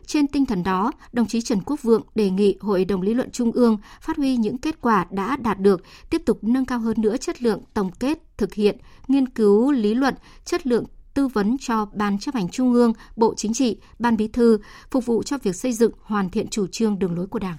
Trên 0.06 0.27
tinh 0.27 0.46
thần 0.46 0.63
đó, 0.63 0.91
đồng 1.13 1.27
chí 1.27 1.41
Trần 1.41 1.62
Quốc 1.65 1.84
Vượng 1.84 2.01
đề 2.15 2.30
nghị 2.30 2.58
Hội 2.60 2.86
đồng 2.86 3.01
Lý 3.01 3.13
luận 3.13 3.32
Trung 3.32 3.51
ương 3.51 3.77
phát 4.01 4.18
huy 4.18 4.38
những 4.38 4.58
kết 4.58 4.82
quả 4.82 5.06
đã 5.12 5.38
đạt 5.38 5.60
được, 5.60 5.84
tiếp 6.10 6.22
tục 6.25 6.39
nâng 6.41 6.65
cao 6.65 6.80
hơn 6.80 7.01
nữa 7.01 7.18
chất 7.18 7.41
lượng 7.41 7.62
tổng 7.74 7.91
kết, 8.00 8.18
thực 8.38 8.53
hiện, 8.53 8.77
nghiên 9.08 9.30
cứu 9.30 9.72
lý 9.72 9.94
luận, 9.94 10.13
chất 10.46 10.68
lượng 10.68 10.86
tư 11.13 11.27
vấn 11.27 11.58
cho 11.58 11.86
Ban 11.94 12.20
chấp 12.20 12.36
hành 12.36 12.50
Trung 12.50 12.74
ương, 12.74 12.94
Bộ 13.15 13.34
Chính 13.38 13.53
trị, 13.53 13.77
Ban 14.00 14.18
Bí 14.18 14.27
thư, 14.27 14.58
phục 14.91 15.06
vụ 15.06 15.24
cho 15.24 15.38
việc 15.44 15.56
xây 15.56 15.74
dựng 15.74 15.91
hoàn 16.01 16.30
thiện 16.30 16.48
chủ 16.48 16.68
trương 16.68 17.00
đường 17.00 17.15
lối 17.15 17.27
của 17.27 17.39
Đảng. 17.39 17.58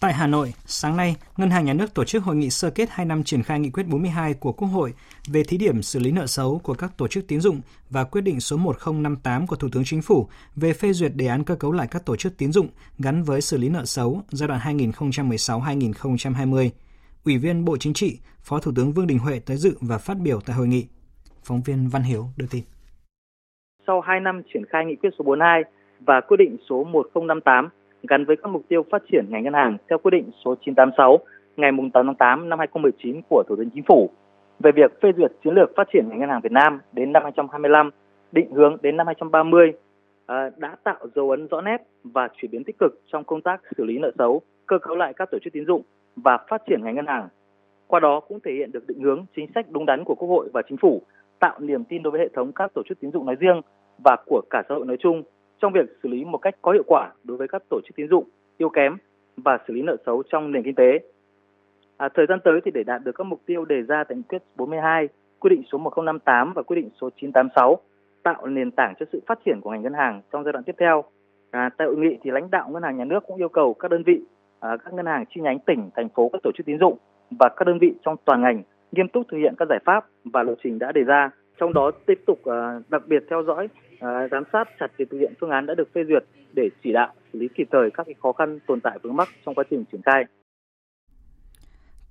Tại 0.00 0.12
Hà 0.12 0.26
Nội, 0.26 0.52
sáng 0.66 0.96
nay, 0.96 1.16
Ngân 1.36 1.50
hàng 1.50 1.64
Nhà 1.64 1.72
nước 1.72 1.94
tổ 1.94 2.04
chức 2.04 2.22
hội 2.22 2.36
nghị 2.36 2.50
sơ 2.50 2.70
kết 2.70 2.88
2 2.90 3.06
năm 3.06 3.24
triển 3.24 3.42
khai 3.42 3.60
nghị 3.60 3.70
quyết 3.70 3.86
42 3.86 4.34
của 4.34 4.52
Quốc 4.52 4.68
hội 4.68 4.94
về 5.28 5.42
thí 5.48 5.58
điểm 5.58 5.82
xử 5.82 5.98
lý 5.98 6.12
nợ 6.12 6.26
xấu 6.26 6.60
của 6.62 6.74
các 6.74 6.98
tổ 6.98 7.08
chức 7.08 7.24
tín 7.28 7.40
dụng 7.40 7.60
và 7.90 8.04
quyết 8.04 8.20
định 8.20 8.40
số 8.40 8.56
1058 8.56 9.46
của 9.46 9.56
Thủ 9.56 9.68
tướng 9.72 9.84
Chính 9.84 10.02
phủ 10.02 10.28
về 10.56 10.72
phê 10.72 10.92
duyệt 10.92 11.12
đề 11.14 11.26
án 11.26 11.44
cơ 11.44 11.56
cấu 11.56 11.72
lại 11.72 11.88
các 11.90 12.06
tổ 12.06 12.16
chức 12.16 12.38
tín 12.38 12.52
dụng 12.52 12.68
gắn 12.98 13.22
với 13.22 13.40
xử 13.40 13.56
lý 13.56 13.68
nợ 13.68 13.84
xấu 13.84 14.22
giai 14.28 14.48
đoạn 14.48 14.60
2016-2020. 14.60 16.70
Ủy 17.24 17.38
viên 17.38 17.64
Bộ 17.64 17.76
Chính 17.76 17.94
trị, 17.94 18.18
Phó 18.42 18.58
Thủ 18.58 18.72
tướng 18.76 18.92
Vương 18.92 19.06
Đình 19.06 19.18
Huệ 19.18 19.40
tới 19.46 19.56
dự 19.56 19.76
và 19.80 19.98
phát 19.98 20.18
biểu 20.18 20.40
tại 20.46 20.56
hội 20.56 20.68
nghị. 20.68 20.86
Phóng 21.44 21.62
viên 21.62 21.88
Văn 21.88 22.02
Hiếu 22.02 22.26
đưa 22.36 22.46
tin. 22.50 22.64
Sau 23.86 24.00
2 24.00 24.20
năm 24.20 24.42
triển 24.54 24.64
khai 24.68 24.84
nghị 24.86 24.96
quyết 24.96 25.10
số 25.18 25.24
42 25.24 25.62
và 26.06 26.20
quyết 26.28 26.36
định 26.36 26.56
số 26.68 26.84
1058 26.84 27.68
gắn 28.08 28.24
với 28.24 28.36
các 28.36 28.48
mục 28.48 28.62
tiêu 28.68 28.84
phát 28.90 29.02
triển 29.12 29.26
ngành 29.28 29.42
ngân 29.42 29.54
hàng 29.54 29.76
theo 29.88 29.98
quyết 29.98 30.10
định 30.10 30.30
số 30.44 30.54
986 30.54 31.18
ngày 31.56 31.70
8 31.92 32.06
tháng 32.06 32.14
8 32.14 32.48
năm 32.48 32.58
2019 32.58 33.20
của 33.28 33.42
Thủ 33.48 33.56
tướng 33.56 33.70
Chính 33.74 33.84
phủ 33.88 34.10
về 34.58 34.72
việc 34.72 35.00
phê 35.02 35.12
duyệt 35.16 35.32
chiến 35.44 35.54
lược 35.54 35.70
phát 35.76 35.88
triển 35.92 36.08
ngành 36.08 36.18
ngân 36.18 36.28
hàng 36.28 36.40
Việt 36.40 36.52
Nam 36.52 36.80
đến 36.92 37.12
năm 37.12 37.22
2025, 37.22 37.90
định 38.32 38.50
hướng 38.50 38.76
đến 38.82 38.96
năm 38.96 39.06
2030 39.06 39.72
ờ, 40.26 40.50
đã 40.56 40.76
tạo 40.84 40.98
dấu 41.14 41.30
ấn 41.30 41.46
rõ 41.46 41.60
nét 41.60 41.76
và 42.04 42.28
chuyển 42.36 42.50
biến 42.50 42.64
tích 42.64 42.76
cực 42.78 43.00
trong 43.12 43.24
công 43.24 43.42
tác 43.42 43.60
xử 43.76 43.84
lý 43.84 43.98
nợ 43.98 44.10
xấu, 44.18 44.40
cơ 44.66 44.78
cấu 44.78 44.96
lại 44.96 45.12
các 45.16 45.28
tổ 45.30 45.38
chức 45.44 45.52
tín 45.52 45.66
dụng 45.66 45.82
và 46.16 46.38
phát 46.48 46.62
triển 46.68 46.84
ngành 46.84 46.94
ngân 46.94 47.06
hàng. 47.06 47.28
Qua 47.86 48.00
đó 48.00 48.20
cũng 48.20 48.40
thể 48.44 48.52
hiện 48.52 48.72
được 48.72 48.86
định 48.86 49.00
hướng 49.00 49.26
chính 49.36 49.46
sách 49.54 49.66
đúng 49.70 49.86
đắn 49.86 50.04
của 50.04 50.14
Quốc 50.14 50.28
hội 50.28 50.48
và 50.52 50.62
Chính 50.68 50.78
phủ, 50.78 51.02
tạo 51.38 51.60
niềm 51.60 51.84
tin 51.84 52.02
đối 52.02 52.10
với 52.10 52.20
hệ 52.20 52.28
thống 52.34 52.52
các 52.52 52.70
tổ 52.74 52.82
chức 52.88 53.00
tín 53.00 53.10
dụng 53.12 53.26
nói 53.26 53.36
riêng 53.40 53.60
và 54.04 54.16
của 54.26 54.42
cả 54.50 54.62
xã 54.68 54.74
hội 54.74 54.86
nói 54.86 54.96
chung 55.00 55.22
trong 55.64 55.72
việc 55.72 55.98
xử 56.02 56.08
lý 56.08 56.24
một 56.24 56.38
cách 56.38 56.54
có 56.62 56.72
hiệu 56.72 56.82
quả 56.86 57.12
đối 57.24 57.36
với 57.36 57.48
các 57.48 57.62
tổ 57.70 57.80
chức 57.84 57.96
tín 57.96 58.08
dụng 58.08 58.24
yếu 58.58 58.68
kém 58.68 58.96
và 59.36 59.58
xử 59.68 59.74
lý 59.74 59.82
nợ 59.82 59.96
xấu 60.06 60.22
trong 60.32 60.52
nền 60.52 60.62
kinh 60.62 60.74
tế. 60.74 60.98
À, 61.96 62.08
thời 62.14 62.26
gian 62.28 62.38
tới 62.44 62.60
thì 62.64 62.70
để 62.70 62.82
đạt 62.84 63.04
được 63.04 63.12
các 63.12 63.24
mục 63.24 63.40
tiêu 63.46 63.64
đề 63.64 63.82
ra 63.82 64.04
tại 64.04 64.16
nghị 64.16 64.22
quyết 64.28 64.42
42, 64.56 65.08
quy 65.38 65.50
định 65.50 65.62
số 65.72 65.78
1058 65.78 66.52
và 66.52 66.62
quy 66.62 66.76
định 66.76 66.90
số 67.00 67.10
986 67.20 67.78
tạo 68.22 68.46
nền 68.46 68.70
tảng 68.70 68.94
cho 69.00 69.06
sự 69.12 69.20
phát 69.26 69.38
triển 69.44 69.60
của 69.60 69.70
ngành 69.70 69.82
ngân 69.82 69.94
hàng 69.94 70.22
trong 70.32 70.44
giai 70.44 70.52
đoạn 70.52 70.64
tiếp 70.64 70.74
theo. 70.78 71.04
À, 71.50 71.70
tại 71.76 71.86
hội 71.86 71.96
nghị 71.96 72.16
thì 72.22 72.30
lãnh 72.30 72.50
đạo 72.50 72.68
ngân 72.70 72.82
hàng 72.82 72.96
nhà 72.96 73.04
nước 73.04 73.20
cũng 73.26 73.36
yêu 73.36 73.48
cầu 73.48 73.74
các 73.74 73.90
đơn 73.90 74.02
vị, 74.06 74.20
à, 74.60 74.76
các 74.84 74.94
ngân 74.94 75.06
hàng 75.06 75.24
chi 75.34 75.40
nhánh 75.40 75.58
tỉnh, 75.58 75.90
thành 75.96 76.08
phố, 76.08 76.28
các 76.32 76.42
tổ 76.42 76.50
chức 76.56 76.66
tín 76.66 76.78
dụng 76.78 76.98
và 77.40 77.48
các 77.56 77.64
đơn 77.64 77.78
vị 77.78 77.94
trong 78.04 78.16
toàn 78.24 78.42
ngành 78.42 78.62
nghiêm 78.92 79.08
túc 79.08 79.22
thực 79.30 79.38
hiện 79.38 79.54
các 79.58 79.68
giải 79.68 79.78
pháp 79.84 80.06
và 80.24 80.42
lộ 80.42 80.54
trình 80.62 80.78
đã 80.78 80.92
đề 80.92 81.04
ra. 81.04 81.30
Trong 81.60 81.72
đó 81.72 81.90
tiếp 82.06 82.20
tục 82.26 82.44
à, 82.44 82.80
đặc 82.88 83.02
biệt 83.06 83.24
theo 83.30 83.42
dõi 83.42 83.68
Ờ, 84.00 84.28
giám 84.30 84.44
sát 84.52 84.64
chặt 84.80 84.86
việc 84.96 85.04
thực 85.10 85.18
hiện 85.18 85.34
phương 85.40 85.50
án 85.50 85.66
đã 85.66 85.74
được 85.74 85.88
phê 85.94 86.00
duyệt 86.08 86.24
để 86.52 86.68
chỉ 86.84 86.92
đạo 86.92 87.14
xử 87.32 87.38
lý 87.38 87.48
kịp 87.56 87.68
thời 87.72 87.90
các 87.94 88.06
khó 88.22 88.32
khăn 88.32 88.58
tồn 88.66 88.80
tại 88.80 88.98
vướng 89.02 89.16
mắc 89.16 89.28
trong 89.46 89.54
quá 89.54 89.64
trình 89.70 89.84
triển 89.92 90.00
khai. 90.04 90.24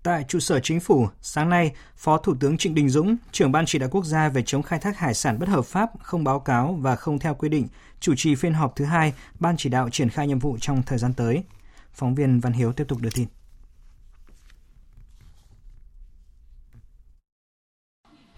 Tại 0.03 0.25
trụ 0.27 0.39
sở 0.39 0.59
chính 0.59 0.79
phủ, 0.79 1.07
sáng 1.21 1.49
nay, 1.49 1.71
Phó 1.95 2.17
Thủ 2.17 2.35
tướng 2.39 2.57
Trịnh 2.57 2.75
Đình 2.75 2.89
Dũng, 2.89 3.15
trưởng 3.31 3.51
ban 3.51 3.65
chỉ 3.65 3.79
đạo 3.79 3.89
quốc 3.91 4.05
gia 4.05 4.29
về 4.29 4.41
chống 4.45 4.61
khai 4.61 4.79
thác 4.79 4.97
hải 4.97 5.13
sản 5.13 5.39
bất 5.39 5.49
hợp 5.49 5.65
pháp, 5.65 5.89
không 6.01 6.23
báo 6.23 6.39
cáo 6.39 6.77
và 6.81 6.95
không 6.95 7.19
theo 7.19 7.35
quy 7.35 7.49
định, 7.49 7.67
chủ 7.99 8.13
trì 8.17 8.35
phiên 8.35 8.53
họp 8.53 8.75
thứ 8.75 8.85
hai 8.85 9.13
ban 9.39 9.57
chỉ 9.57 9.69
đạo 9.69 9.89
triển 9.89 10.09
khai 10.09 10.27
nhiệm 10.27 10.39
vụ 10.39 10.57
trong 10.61 10.81
thời 10.85 10.97
gian 10.97 11.13
tới. 11.17 11.43
Phóng 11.93 12.15
viên 12.15 12.39
Văn 12.39 12.53
Hiếu 12.53 12.73
tiếp 12.73 12.83
tục 12.87 12.97
đưa 13.01 13.09
tin. 13.15 13.27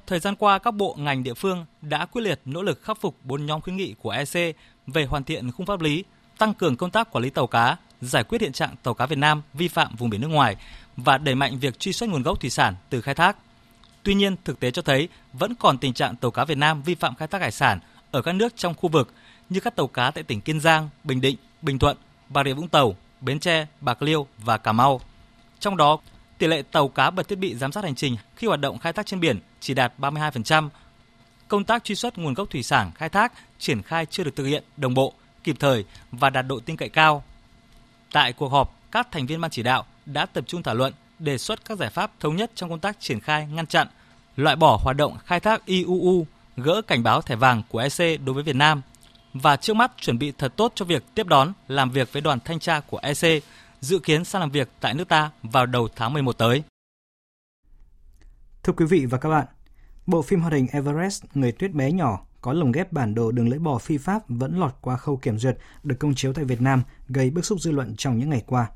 Thời 0.08 0.20
gian 0.20 0.36
qua, 0.36 0.60
các 0.60 0.72
bộ 0.72 0.96
ngành 1.00 1.24
địa 1.24 1.34
phương 1.34 1.66
đã 1.82 2.06
quyết 2.06 2.22
liệt 2.22 2.42
nỗ 2.46 2.64
lực 2.64 2.82
khắc 2.84 3.02
phục 3.02 3.16
bốn 3.24 3.46
nhóm 3.46 3.62
khuyến 3.62 3.78
nghị 3.78 3.96
của 4.02 4.10
EC 4.10 4.56
về 4.88 5.06
hoàn 5.06 5.24
thiện 5.24 5.52
khung 5.52 5.66
pháp 5.66 5.82
lý, 5.82 6.04
tăng 6.38 6.54
cường 6.54 6.78
công 6.78 6.92
tác 6.92 7.12
quản 7.12 7.24
lý 7.24 7.30
tàu 7.30 7.48
cá, 7.48 7.78
giải 8.02 8.24
quyết 8.24 8.42
hiện 8.42 8.52
trạng 8.52 8.76
tàu 8.84 8.94
cá 8.94 9.06
Việt 9.06 9.18
Nam 9.18 9.42
vi 9.54 9.68
phạm 9.68 9.96
vùng 9.96 10.10
biển 10.10 10.22
nước 10.22 10.28
ngoài 10.28 10.56
và 10.98 11.18
đẩy 11.18 11.36
mạnh 11.36 11.60
việc 11.60 11.80
truy 11.80 11.94
xuất 11.94 12.10
nguồn 12.10 12.24
gốc 12.24 12.40
thủy 12.40 12.50
sản 12.50 12.76
từ 12.90 13.02
khai 13.02 13.16
thác. 13.16 13.38
Tuy 14.04 14.14
nhiên, 14.14 14.36
thực 14.44 14.60
tế 14.60 14.72
cho 14.72 14.82
thấy 14.82 15.10
vẫn 15.34 15.56
còn 15.56 15.78
tình 15.78 15.94
trạng 15.94 16.16
tàu 16.16 16.32
cá 16.32 16.46
Việt 16.46 16.58
Nam 16.58 16.82
vi 16.82 16.96
phạm 16.96 17.16
khai 17.16 17.28
thác 17.28 17.42
hải 17.42 17.52
sản 17.52 17.80
ở 18.12 18.22
các 18.22 18.36
nước 18.36 18.54
trong 18.56 18.74
khu 18.74 18.90
vực 18.90 19.14
như 19.50 19.60
các 19.60 19.76
tàu 19.76 19.88
cá 19.88 20.12
tại 20.12 20.24
tỉnh 20.24 20.42
Kiên 20.42 20.60
Giang, 20.60 20.90
Bình 21.04 21.22
Định, 21.22 21.38
Bình 21.62 21.80
Thuận, 21.80 21.98
Bà 22.30 22.44
Rịa 22.44 22.54
Vũng 22.54 22.68
Tàu, 22.68 22.96
Bến 23.22 23.40
Tre, 23.40 23.68
Bạc 23.82 24.02
Liêu 24.02 24.28
và 24.38 24.58
Cà 24.58 24.72
Mau. 24.72 25.02
Trong 25.60 25.78
đó, 25.78 26.00
tỷ 26.38 26.48
lệ 26.48 26.62
tàu 26.62 26.88
cá 26.88 27.10
bật 27.10 27.28
thiết 27.28 27.40
bị 27.40 27.56
giám 27.56 27.72
sát 27.72 27.84
hành 27.84 27.96
trình 27.96 28.18
khi 28.36 28.48
hoạt 28.48 28.60
động 28.60 28.80
khai 28.80 28.94
thác 28.94 29.06
trên 29.06 29.20
biển 29.20 29.40
chỉ 29.66 29.74
đạt 29.74 29.94
32%. 30.00 30.70
Công 31.48 31.64
tác 31.64 31.84
truy 31.84 31.96
xuất 31.96 32.18
nguồn 32.18 32.34
gốc 32.34 32.50
thủy 32.50 32.64
sản 32.64 32.92
khai 32.96 33.10
thác 33.10 33.34
triển 33.60 33.82
khai 33.82 34.06
chưa 34.06 34.24
được 34.24 34.36
thực 34.36 34.46
hiện 34.46 34.64
đồng 34.78 34.94
bộ, 34.94 35.14
kịp 35.44 35.56
thời 35.60 35.86
và 36.12 36.30
đạt 36.30 36.48
độ 36.48 36.60
tin 36.60 36.78
cậy 36.78 36.90
cao. 36.90 37.24
Tại 38.12 38.34
cuộc 38.34 38.50
họp, 38.50 38.76
các 38.92 39.08
thành 39.12 39.26
viên 39.26 39.42
ban 39.42 39.52
chỉ 39.52 39.64
đạo 39.64 39.86
đã 40.06 40.26
tập 40.26 40.44
trung 40.48 40.64
thảo 40.64 40.76
luận 40.76 40.94
đề 41.20 41.38
xuất 41.38 41.66
các 41.66 41.78
giải 41.78 41.90
pháp 41.90 42.12
thống 42.20 42.36
nhất 42.36 42.52
trong 42.56 42.70
công 42.70 42.80
tác 42.80 43.00
triển 43.00 43.20
khai 43.20 43.48
ngăn 43.48 43.68
chặn, 43.68 43.88
loại 44.36 44.56
bỏ 44.56 44.80
hoạt 44.84 44.98
động 44.98 45.18
khai 45.26 45.40
thác 45.40 45.66
IUU, 45.66 46.26
gỡ 46.58 46.82
cảnh 46.82 47.04
báo 47.04 47.22
thẻ 47.22 47.36
vàng 47.36 47.62
của 47.70 47.80
EC 47.80 48.22
đối 48.22 48.34
với 48.34 48.44
Việt 48.44 48.56
Nam 48.56 48.82
và 49.34 49.56
trước 49.56 49.76
mắt 49.76 49.92
chuẩn 50.02 50.20
bị 50.20 50.32
thật 50.38 50.54
tốt 50.56 50.72
cho 50.76 50.86
việc 50.86 51.04
tiếp 51.16 51.28
đón 51.28 51.54
làm 51.68 51.92
việc 51.92 52.14
với 52.14 52.22
đoàn 52.22 52.40
thanh 52.46 52.60
tra 52.60 52.80
của 52.80 52.98
EC 52.98 53.44
dự 53.82 54.00
kiến 54.00 54.26
sang 54.26 54.40
làm 54.40 54.52
việc 54.52 54.70
tại 54.80 54.94
nước 54.94 55.08
ta 55.08 55.32
vào 55.44 55.66
đầu 55.66 55.88
tháng 55.96 56.14
11 56.14 56.38
tới. 56.38 56.64
Thưa 58.66 58.74
quý 58.74 58.86
vị 58.86 59.06
và 59.06 59.18
các 59.18 59.30
bạn, 59.30 59.46
bộ 60.08 60.22
phim 60.22 60.42
hoạt 60.42 60.54
hình 60.54 60.68
Everest 60.72 61.24
Người 61.34 61.52
tuyết 61.52 61.74
bé 61.74 61.92
nhỏ 61.92 62.26
có 62.42 62.54
lồng 62.54 62.72
ghép 62.72 62.92
bản 62.92 63.16
đồ 63.16 63.32
đường 63.32 63.50
lưỡi 63.50 63.60
bò 63.60 63.78
phi 63.78 63.98
pháp 63.98 64.24
vẫn 64.28 64.60
lọt 64.60 64.76
qua 64.82 64.98
khâu 64.98 65.18
kiểm 65.18 65.38
duyệt 65.38 65.58
được 65.84 65.96
công 66.00 66.16
chiếu 66.16 66.34
tại 66.34 66.46
Việt 66.46 66.62
Nam 66.62 66.82
gây 67.08 67.30
bức 67.30 67.46
xúc 67.46 67.60
dư 67.60 67.72
luận 67.72 67.96
trong 67.96 68.20
những 68.20 68.30
ngày 68.30 68.44
qua. 68.48 68.70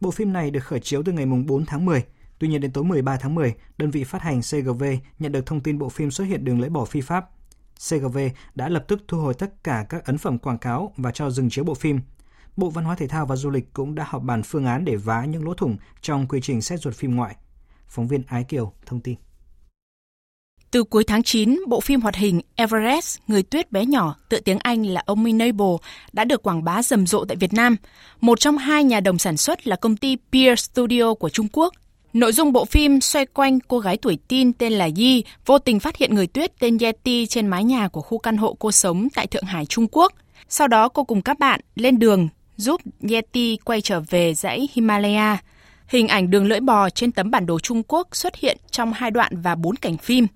Bộ 0.00 0.10
phim 0.10 0.32
này 0.32 0.50
được 0.50 0.64
khởi 0.64 0.80
chiếu 0.80 1.02
từ 1.02 1.12
ngày 1.12 1.26
4 1.26 1.66
tháng 1.66 1.84
10, 1.84 2.04
tuy 2.38 2.48
nhiên 2.48 2.60
đến 2.60 2.72
tối 2.72 2.84
13 2.84 3.16
tháng 3.16 3.34
10, 3.34 3.54
đơn 3.78 3.90
vị 3.90 4.04
phát 4.04 4.22
hành 4.22 4.40
CGV 4.40 4.84
nhận 5.18 5.32
được 5.32 5.46
thông 5.46 5.60
tin 5.60 5.78
bộ 5.78 5.88
phim 5.88 6.10
xuất 6.10 6.24
hiện 6.24 6.44
đường 6.44 6.60
lưỡi 6.60 6.70
bò 6.70 6.84
phi 6.84 7.00
pháp. 7.00 7.30
CGV 7.74 8.18
đã 8.54 8.68
lập 8.68 8.84
tức 8.88 9.00
thu 9.08 9.18
hồi 9.18 9.34
tất 9.34 9.64
cả 9.64 9.86
các 9.88 10.04
ấn 10.04 10.18
phẩm 10.18 10.38
quảng 10.38 10.58
cáo 10.58 10.92
và 10.96 11.10
cho 11.10 11.30
dừng 11.30 11.50
chiếu 11.50 11.64
bộ 11.64 11.74
phim, 11.74 12.00
Bộ 12.56 12.70
Văn 12.70 12.84
hóa 12.84 12.94
Thể 12.94 13.08
thao 13.08 13.26
và 13.26 13.36
Du 13.36 13.50
lịch 13.50 13.72
cũng 13.72 13.94
đã 13.94 14.04
họp 14.08 14.22
bàn 14.22 14.42
phương 14.42 14.66
án 14.66 14.84
để 14.84 14.96
vá 14.96 15.24
những 15.24 15.44
lỗ 15.44 15.54
thủng 15.54 15.76
trong 16.00 16.26
quy 16.28 16.40
trình 16.40 16.62
xét 16.62 16.80
duyệt 16.80 16.94
phim 16.94 17.16
ngoại. 17.16 17.36
Phóng 17.88 18.08
viên 18.08 18.22
Ái 18.28 18.44
Kiều 18.44 18.72
thông 18.86 19.00
tin. 19.00 19.16
Từ 20.70 20.84
cuối 20.84 21.04
tháng 21.04 21.22
9, 21.22 21.60
bộ 21.68 21.80
phim 21.80 22.00
hoạt 22.00 22.16
hình 22.16 22.40
Everest, 22.56 23.18
Người 23.28 23.42
tuyết 23.42 23.72
bé 23.72 23.84
nhỏ, 23.86 24.16
tựa 24.28 24.40
tiếng 24.40 24.58
Anh 24.58 24.86
là 24.86 25.02
Ominable, 25.06 25.76
đã 26.12 26.24
được 26.24 26.42
quảng 26.42 26.64
bá 26.64 26.82
rầm 26.82 27.06
rộ 27.06 27.24
tại 27.24 27.36
Việt 27.36 27.52
Nam. 27.52 27.76
Một 28.20 28.40
trong 28.40 28.58
hai 28.58 28.84
nhà 28.84 29.00
đồng 29.00 29.18
sản 29.18 29.36
xuất 29.36 29.66
là 29.66 29.76
công 29.76 29.96
ty 29.96 30.16
Peer 30.32 30.60
Studio 30.60 31.14
của 31.14 31.28
Trung 31.28 31.46
Quốc. 31.52 31.74
Nội 32.12 32.32
dung 32.32 32.52
bộ 32.52 32.64
phim 32.64 33.00
xoay 33.00 33.26
quanh 33.26 33.60
cô 33.60 33.78
gái 33.78 33.96
tuổi 33.96 34.18
teen 34.28 34.52
tên 34.52 34.72
là 34.72 34.88
Yi 34.96 35.24
vô 35.46 35.58
tình 35.58 35.80
phát 35.80 35.96
hiện 35.96 36.14
người 36.14 36.26
tuyết 36.26 36.58
tên 36.58 36.78
Yeti 36.78 37.26
trên 37.26 37.46
mái 37.46 37.64
nhà 37.64 37.88
của 37.88 38.00
khu 38.00 38.18
căn 38.18 38.36
hộ 38.36 38.56
cô 38.58 38.72
sống 38.72 39.08
tại 39.14 39.26
Thượng 39.26 39.44
Hải, 39.44 39.66
Trung 39.66 39.86
Quốc. 39.92 40.12
Sau 40.48 40.68
đó 40.68 40.88
cô 40.88 41.04
cùng 41.04 41.22
các 41.22 41.38
bạn 41.38 41.60
lên 41.74 41.98
đường 41.98 42.28
giúp 42.56 42.80
Yeti 43.10 43.56
quay 43.56 43.80
trở 43.80 44.00
về 44.00 44.34
dãy 44.34 44.68
Himalaya. 44.72 45.38
Hình 45.88 46.08
ảnh 46.08 46.30
đường 46.30 46.46
lưỡi 46.46 46.60
bò 46.60 46.90
trên 46.90 47.12
tấm 47.12 47.30
bản 47.30 47.46
đồ 47.46 47.58
Trung 47.58 47.82
Quốc 47.88 48.16
xuất 48.16 48.36
hiện 48.36 48.56
trong 48.70 48.92
hai 48.92 49.10
đoạn 49.10 49.32
và 49.42 49.54
bốn 49.54 49.76
cảnh 49.76 49.96
phim. 49.96 50.26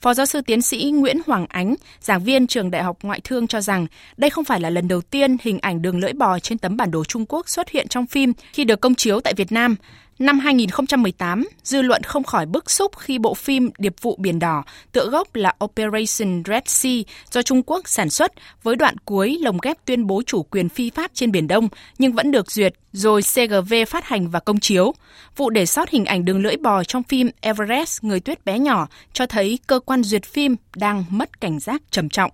Phó 0.00 0.14
giáo 0.14 0.26
sư 0.26 0.40
tiến 0.40 0.62
sĩ 0.62 0.90
Nguyễn 0.94 1.18
Hoàng 1.26 1.46
Ánh, 1.48 1.74
giảng 2.00 2.24
viên 2.24 2.46
trường 2.46 2.70
Đại 2.70 2.82
học 2.82 2.98
Ngoại 3.02 3.20
thương 3.24 3.46
cho 3.46 3.60
rằng 3.60 3.86
đây 4.16 4.30
không 4.30 4.44
phải 4.44 4.60
là 4.60 4.70
lần 4.70 4.88
đầu 4.88 5.00
tiên 5.00 5.36
hình 5.42 5.58
ảnh 5.62 5.82
đường 5.82 5.98
lưỡi 5.98 6.12
bò 6.12 6.38
trên 6.38 6.58
tấm 6.58 6.76
bản 6.76 6.90
đồ 6.90 7.04
Trung 7.04 7.24
Quốc 7.28 7.48
xuất 7.48 7.68
hiện 7.68 7.88
trong 7.88 8.06
phim 8.06 8.32
khi 8.52 8.64
được 8.64 8.80
công 8.80 8.94
chiếu 8.94 9.20
tại 9.20 9.34
Việt 9.36 9.52
Nam. 9.52 9.76
Năm 10.18 10.38
2018, 10.38 11.48
dư 11.62 11.82
luận 11.82 12.02
không 12.02 12.24
khỏi 12.24 12.46
bức 12.46 12.70
xúc 12.70 12.98
khi 12.98 13.18
bộ 13.18 13.34
phim 13.34 13.70
Điệp 13.78 13.94
vụ 14.02 14.16
Biển 14.18 14.38
Đỏ, 14.38 14.64
tựa 14.92 15.08
gốc 15.10 15.34
là 15.34 15.54
Operation 15.64 16.42
Red 16.46 16.62
Sea 16.66 16.92
do 17.30 17.42
Trung 17.42 17.62
Quốc 17.66 17.88
sản 17.88 18.10
xuất 18.10 18.32
với 18.62 18.76
đoạn 18.76 18.98
cuối 18.98 19.38
lồng 19.40 19.58
ghép 19.62 19.76
tuyên 19.84 20.06
bố 20.06 20.22
chủ 20.26 20.42
quyền 20.42 20.68
phi 20.68 20.90
pháp 20.90 21.10
trên 21.14 21.32
Biển 21.32 21.46
Đông 21.46 21.68
nhưng 21.98 22.12
vẫn 22.12 22.30
được 22.30 22.50
duyệt 22.50 22.74
rồi 22.92 23.22
CGV 23.22 23.74
phát 23.88 24.04
hành 24.04 24.28
và 24.28 24.40
công 24.40 24.60
chiếu. 24.60 24.94
Vụ 25.36 25.50
để 25.50 25.66
sót 25.66 25.90
hình 25.90 26.04
ảnh 26.04 26.24
đường 26.24 26.42
lưỡi 26.42 26.56
bò 26.56 26.84
trong 26.84 27.02
phim 27.02 27.30
Everest 27.40 28.04
Người 28.04 28.20
tuyết 28.20 28.44
bé 28.44 28.58
nhỏ 28.58 28.88
cho 29.12 29.26
thấy 29.26 29.58
cơ 29.66 29.80
quan 29.80 30.02
duyệt 30.02 30.24
phim 30.24 30.56
đang 30.76 31.04
mất 31.10 31.40
cảnh 31.40 31.58
giác 31.58 31.82
trầm 31.90 32.08
trọng 32.08 32.30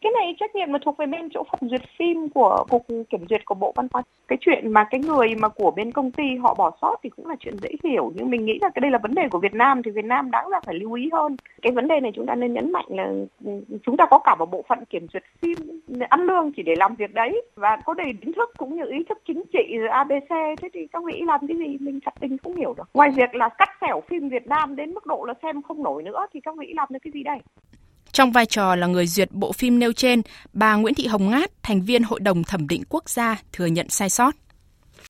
cái 0.00 0.12
này 0.12 0.34
trách 0.40 0.54
nhiệm 0.54 0.72
là 0.72 0.78
thuộc 0.84 0.96
về 0.96 1.06
bên 1.06 1.28
chỗ 1.34 1.44
phòng 1.50 1.70
duyệt 1.70 1.82
phim 1.98 2.28
của 2.28 2.64
cục 2.70 2.86
kiểm 3.10 3.26
duyệt 3.28 3.44
của 3.44 3.54
bộ 3.54 3.72
văn 3.76 3.86
hóa. 3.92 4.02
Cái 4.28 4.38
chuyện 4.40 4.72
mà 4.72 4.84
cái 4.84 5.00
người 5.00 5.34
mà 5.34 5.48
của 5.48 5.70
bên 5.70 5.92
công 5.92 6.10
ty 6.10 6.36
họ 6.42 6.54
bỏ 6.54 6.70
sót 6.82 6.96
thì 7.02 7.10
cũng 7.10 7.26
là 7.26 7.36
chuyện 7.40 7.56
dễ 7.62 7.68
hiểu. 7.84 8.12
Nhưng 8.14 8.30
mình 8.30 8.44
nghĩ 8.44 8.58
là 8.60 8.70
cái 8.74 8.80
đây 8.80 8.90
là 8.90 8.98
vấn 8.98 9.14
đề 9.14 9.28
của 9.30 9.38
Việt 9.38 9.54
Nam 9.54 9.82
thì 9.82 9.90
Việt 9.90 10.04
Nam 10.04 10.30
đáng 10.30 10.50
ra 10.50 10.60
phải 10.66 10.74
lưu 10.74 10.92
ý 10.92 11.08
hơn. 11.12 11.36
Cái 11.62 11.72
vấn 11.72 11.88
đề 11.88 12.00
này 12.00 12.12
chúng 12.14 12.26
ta 12.26 12.34
nên 12.34 12.52
nhấn 12.52 12.72
mạnh 12.72 12.84
là 12.88 13.12
ừ, 13.44 13.50
chúng 13.82 13.96
ta 13.96 14.06
có 14.10 14.18
cả 14.18 14.34
một 14.34 14.50
bộ 14.50 14.64
phận 14.68 14.84
kiểm 14.84 15.06
duyệt 15.12 15.22
phim 15.42 15.80
ăn 16.08 16.20
lương 16.20 16.52
chỉ 16.52 16.62
để 16.62 16.74
làm 16.76 16.94
việc 16.94 17.14
đấy. 17.14 17.42
Và 17.54 17.76
có 17.84 17.94
đầy 17.94 18.12
kiến 18.20 18.32
thức 18.32 18.50
cũng 18.56 18.76
như 18.76 18.84
ý 18.90 19.04
thức 19.08 19.18
chính 19.26 19.42
trị 19.52 19.78
rồi 19.78 19.88
ABC 19.88 20.30
thế 20.30 20.68
thì 20.74 20.86
các 20.92 21.02
vị 21.04 21.22
làm 21.26 21.40
cái 21.48 21.56
gì 21.56 21.76
mình 21.80 22.00
thật 22.04 22.14
tình 22.20 22.38
không 22.38 22.56
hiểu 22.56 22.74
được. 22.76 22.88
Ngoài 22.94 23.10
việc 23.10 23.34
là 23.34 23.48
cắt 23.48 23.68
xẻo 23.80 24.00
phim 24.00 24.28
Việt 24.28 24.46
Nam 24.46 24.76
đến 24.76 24.94
mức 24.94 25.06
độ 25.06 25.24
là 25.24 25.34
xem 25.42 25.62
không 25.62 25.82
nổi 25.82 26.02
nữa 26.02 26.26
thì 26.32 26.40
các 26.40 26.56
vị 26.58 26.72
làm 26.76 26.88
được 26.90 26.98
cái 27.02 27.12
gì 27.12 27.22
đây? 27.22 27.38
Trong 28.12 28.32
vai 28.32 28.46
trò 28.46 28.74
là 28.74 28.86
người 28.86 29.06
duyệt 29.06 29.28
bộ 29.32 29.52
phim 29.52 29.78
nêu 29.78 29.92
trên, 29.92 30.22
bà 30.52 30.74
Nguyễn 30.74 30.94
Thị 30.94 31.06
Hồng 31.06 31.30
Ngát, 31.30 31.50
thành 31.62 31.82
viên 31.82 32.02
Hội 32.02 32.20
đồng 32.20 32.42
Thẩm 32.44 32.68
định 32.68 32.82
Quốc 32.88 33.08
gia, 33.08 33.36
thừa 33.52 33.66
nhận 33.66 33.88
sai 33.88 34.10
sót. 34.10 34.34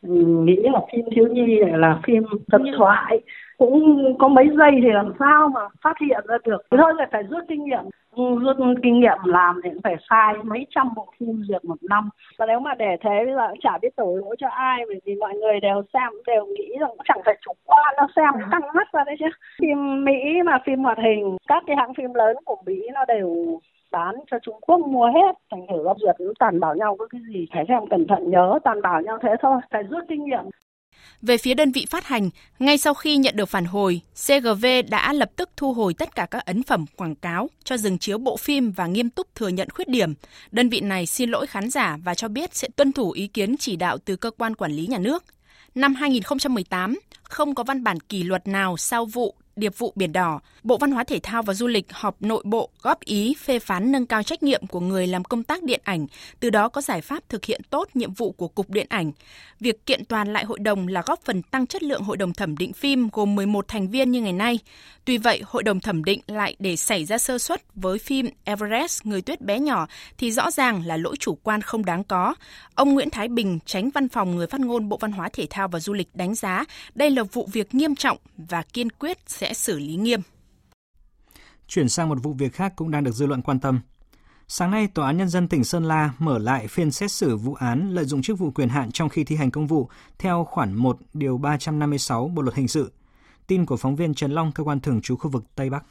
Nghĩ 0.02 0.56
là 0.62 0.80
phim 0.92 1.04
thiếu 1.16 1.24
nhi 1.32 1.42
là 1.78 2.00
phim 2.06 2.22
tâm 2.52 2.62
thoại, 2.78 3.20
cũng 3.60 4.14
có 4.18 4.28
mấy 4.28 4.48
giây 4.58 4.70
thì 4.82 4.90
làm 4.92 5.12
sao 5.18 5.48
mà 5.48 5.60
phát 5.82 5.96
hiện 6.00 6.24
ra 6.28 6.36
được. 6.44 6.62
Thôi 6.70 6.94
là 6.96 7.08
phải 7.12 7.22
rút 7.22 7.44
kinh 7.48 7.64
nghiệm. 7.64 7.84
Ừ, 8.16 8.22
rút 8.42 8.56
kinh 8.82 9.00
nghiệm 9.00 9.18
làm 9.24 9.60
thì 9.64 9.70
cũng 9.70 9.82
phải 9.82 9.96
sai 10.10 10.34
mấy 10.44 10.66
trăm 10.70 10.88
bộ 10.96 11.06
phim 11.18 11.42
duyệt 11.48 11.64
một 11.64 11.76
năm. 11.90 12.08
Và 12.38 12.46
nếu 12.46 12.60
mà 12.60 12.74
để 12.74 12.96
thế, 13.00 13.24
bây 13.24 13.34
giờ 13.34 13.48
cũng 13.48 13.60
chả 13.60 13.78
biết 13.82 13.96
đổ 13.96 14.16
lỗi 14.16 14.36
cho 14.38 14.48
ai, 14.48 14.84
bởi 14.88 15.00
vì 15.04 15.14
mọi 15.14 15.34
người 15.34 15.60
đều 15.60 15.82
xem, 15.92 16.12
đều 16.26 16.46
nghĩ 16.46 16.68
rằng 16.80 16.90
cũng 16.90 17.04
chẳng 17.04 17.20
phải 17.24 17.36
chủ 17.40 17.52
quan 17.66 17.94
nó 17.96 18.06
xem 18.16 18.30
căng 18.50 18.62
mắt 18.74 18.92
ra 18.92 19.04
đấy 19.06 19.16
chứ. 19.18 19.26
Phim 19.60 20.04
mỹ 20.04 20.42
mà, 20.44 20.58
phim 20.66 20.84
hoạt 20.84 20.98
hình, 20.98 21.36
các 21.48 21.62
cái 21.66 21.76
hãng 21.76 21.94
phim 21.94 22.14
lớn 22.14 22.36
của 22.44 22.56
mỹ 22.66 22.88
nó 22.94 23.04
đều 23.08 23.58
bán 23.92 24.14
cho 24.30 24.38
Trung 24.42 24.56
Quốc 24.60 24.80
mua 24.80 25.06
hết. 25.06 25.32
Thành 25.50 25.66
thử 25.70 25.84
gấp 25.84 25.94
duyệt 25.96 26.14
cũng 26.18 26.32
tàn 26.38 26.60
bảo 26.60 26.74
nhau 26.74 26.96
có 26.98 27.06
cái 27.10 27.20
gì, 27.28 27.46
phải 27.54 27.64
xem 27.68 27.86
cẩn 27.90 28.06
thận, 28.06 28.30
nhớ 28.30 28.58
tàn 28.64 28.82
bảo 28.82 29.00
nhau 29.00 29.18
thế 29.22 29.30
thôi, 29.42 29.60
phải 29.70 29.82
rút 29.82 30.04
kinh 30.08 30.24
nghiệm 30.24 30.44
về 31.22 31.38
phía 31.38 31.54
đơn 31.54 31.72
vị 31.72 31.86
phát 31.90 32.06
hành, 32.06 32.30
ngay 32.58 32.78
sau 32.78 32.94
khi 32.94 33.16
nhận 33.16 33.36
được 33.36 33.48
phản 33.48 33.64
hồi, 33.64 34.00
CGV 34.14 34.66
đã 34.88 35.12
lập 35.12 35.30
tức 35.36 35.50
thu 35.56 35.72
hồi 35.72 35.94
tất 35.94 36.14
cả 36.14 36.26
các 36.30 36.46
ấn 36.46 36.62
phẩm 36.62 36.84
quảng 36.96 37.14
cáo 37.14 37.50
cho 37.64 37.76
dừng 37.76 37.98
chiếu 37.98 38.18
bộ 38.18 38.36
phim 38.36 38.70
và 38.70 38.86
nghiêm 38.86 39.10
túc 39.10 39.34
thừa 39.34 39.48
nhận 39.48 39.70
khuyết 39.70 39.88
điểm. 39.88 40.14
Đơn 40.50 40.68
vị 40.68 40.80
này 40.80 41.06
xin 41.06 41.30
lỗi 41.30 41.46
khán 41.46 41.70
giả 41.70 41.96
và 42.04 42.14
cho 42.14 42.28
biết 42.28 42.56
sẽ 42.56 42.68
tuân 42.76 42.92
thủ 42.92 43.10
ý 43.10 43.26
kiến 43.26 43.56
chỉ 43.56 43.76
đạo 43.76 43.98
từ 43.98 44.16
cơ 44.16 44.30
quan 44.30 44.54
quản 44.54 44.72
lý 44.72 44.86
nhà 44.86 44.98
nước. 44.98 45.24
Năm 45.74 45.94
2018, 45.94 46.98
không 47.22 47.54
có 47.54 47.62
văn 47.62 47.84
bản 47.84 48.00
kỷ 48.00 48.22
luật 48.22 48.48
nào 48.48 48.76
sau 48.76 49.04
vụ 49.04 49.34
Điệp 49.60 49.78
vụ 49.78 49.92
Biển 49.96 50.12
Đỏ, 50.12 50.40
Bộ 50.62 50.76
Văn 50.76 50.90
hóa 50.90 51.04
Thể 51.04 51.20
thao 51.22 51.42
và 51.42 51.54
Du 51.54 51.66
lịch 51.66 51.92
họp 51.92 52.22
nội 52.22 52.42
bộ 52.46 52.70
góp 52.82 53.00
ý 53.00 53.34
phê 53.34 53.58
phán 53.58 53.92
nâng 53.92 54.06
cao 54.06 54.22
trách 54.22 54.42
nhiệm 54.42 54.66
của 54.66 54.80
người 54.80 55.06
làm 55.06 55.24
công 55.24 55.42
tác 55.42 55.62
điện 55.62 55.80
ảnh, 55.84 56.06
từ 56.40 56.50
đó 56.50 56.68
có 56.68 56.80
giải 56.80 57.00
pháp 57.00 57.28
thực 57.28 57.44
hiện 57.44 57.60
tốt 57.70 57.88
nhiệm 57.94 58.14
vụ 58.14 58.32
của 58.32 58.48
Cục 58.48 58.70
Điện 58.70 58.86
ảnh. 58.88 59.12
Việc 59.60 59.86
kiện 59.86 60.04
toàn 60.04 60.32
lại 60.32 60.44
hội 60.44 60.58
đồng 60.58 60.88
là 60.88 61.02
góp 61.06 61.20
phần 61.24 61.42
tăng 61.42 61.66
chất 61.66 61.82
lượng 61.82 62.02
hội 62.02 62.16
đồng 62.16 62.32
thẩm 62.32 62.56
định 62.56 62.72
phim 62.72 63.08
gồm 63.12 63.34
11 63.34 63.68
thành 63.68 63.88
viên 63.88 64.10
như 64.10 64.22
ngày 64.22 64.32
nay. 64.32 64.58
Tuy 65.04 65.18
vậy, 65.18 65.42
hội 65.46 65.62
đồng 65.62 65.80
thẩm 65.80 66.04
định 66.04 66.20
lại 66.26 66.56
để 66.58 66.76
xảy 66.76 67.04
ra 67.04 67.18
sơ 67.18 67.38
suất 67.38 67.62
với 67.74 67.98
phim 67.98 68.26
Everest 68.44 69.06
Người 69.06 69.22
tuyết 69.22 69.40
bé 69.40 69.58
nhỏ 69.58 69.86
thì 70.18 70.32
rõ 70.32 70.50
ràng 70.50 70.86
là 70.86 70.96
lỗi 70.96 71.16
chủ 71.18 71.38
quan 71.42 71.60
không 71.60 71.84
đáng 71.84 72.04
có. 72.04 72.34
Ông 72.74 72.94
Nguyễn 72.94 73.10
Thái 73.10 73.28
Bình, 73.28 73.58
tránh 73.66 73.90
văn 73.90 74.08
phòng 74.08 74.36
người 74.36 74.46
phát 74.46 74.60
ngôn 74.60 74.88
Bộ 74.88 74.96
Văn 74.96 75.12
hóa 75.12 75.28
Thể 75.32 75.46
thao 75.50 75.68
và 75.68 75.80
Du 75.80 75.92
lịch 75.92 76.08
đánh 76.14 76.34
giá 76.34 76.64
đây 76.94 77.10
là 77.10 77.22
vụ 77.22 77.48
việc 77.52 77.74
nghiêm 77.74 77.94
trọng 77.94 78.18
và 78.36 78.62
kiên 78.62 78.90
quyết 78.90 79.18
sẽ 79.26 79.49
xử 79.54 79.78
lý 79.78 79.96
nghiêm. 79.96 80.20
Chuyển 81.68 81.88
sang 81.88 82.08
một 82.08 82.18
vụ 82.22 82.32
việc 82.32 82.52
khác 82.52 82.72
cũng 82.76 82.90
đang 82.90 83.04
được 83.04 83.12
dư 83.12 83.26
luận 83.26 83.42
quan 83.42 83.60
tâm. 83.60 83.80
Sáng 84.48 84.70
nay, 84.70 84.88
Tòa 84.94 85.06
án 85.06 85.16
Nhân 85.16 85.28
dân 85.28 85.48
tỉnh 85.48 85.64
Sơn 85.64 85.84
La 85.84 86.10
mở 86.18 86.38
lại 86.38 86.66
phiên 86.68 86.90
xét 86.90 87.10
xử 87.10 87.36
vụ 87.36 87.54
án 87.54 87.90
lợi 87.90 88.04
dụng 88.04 88.22
chức 88.22 88.38
vụ 88.38 88.50
quyền 88.50 88.68
hạn 88.68 88.92
trong 88.92 89.08
khi 89.08 89.24
thi 89.24 89.36
hành 89.36 89.50
công 89.50 89.66
vụ 89.66 89.88
theo 90.18 90.44
khoản 90.44 90.74
1 90.74 90.98
điều 91.14 91.38
356 91.38 92.28
Bộ 92.28 92.42
luật 92.42 92.56
hình 92.56 92.68
sự. 92.68 92.92
Tin 93.46 93.66
của 93.66 93.76
phóng 93.76 93.96
viên 93.96 94.14
Trần 94.14 94.32
Long, 94.32 94.52
cơ 94.52 94.64
quan 94.64 94.80
thường 94.80 95.00
trú 95.00 95.16
khu 95.16 95.30
vực 95.30 95.44
Tây 95.54 95.70
Bắc. 95.70 95.84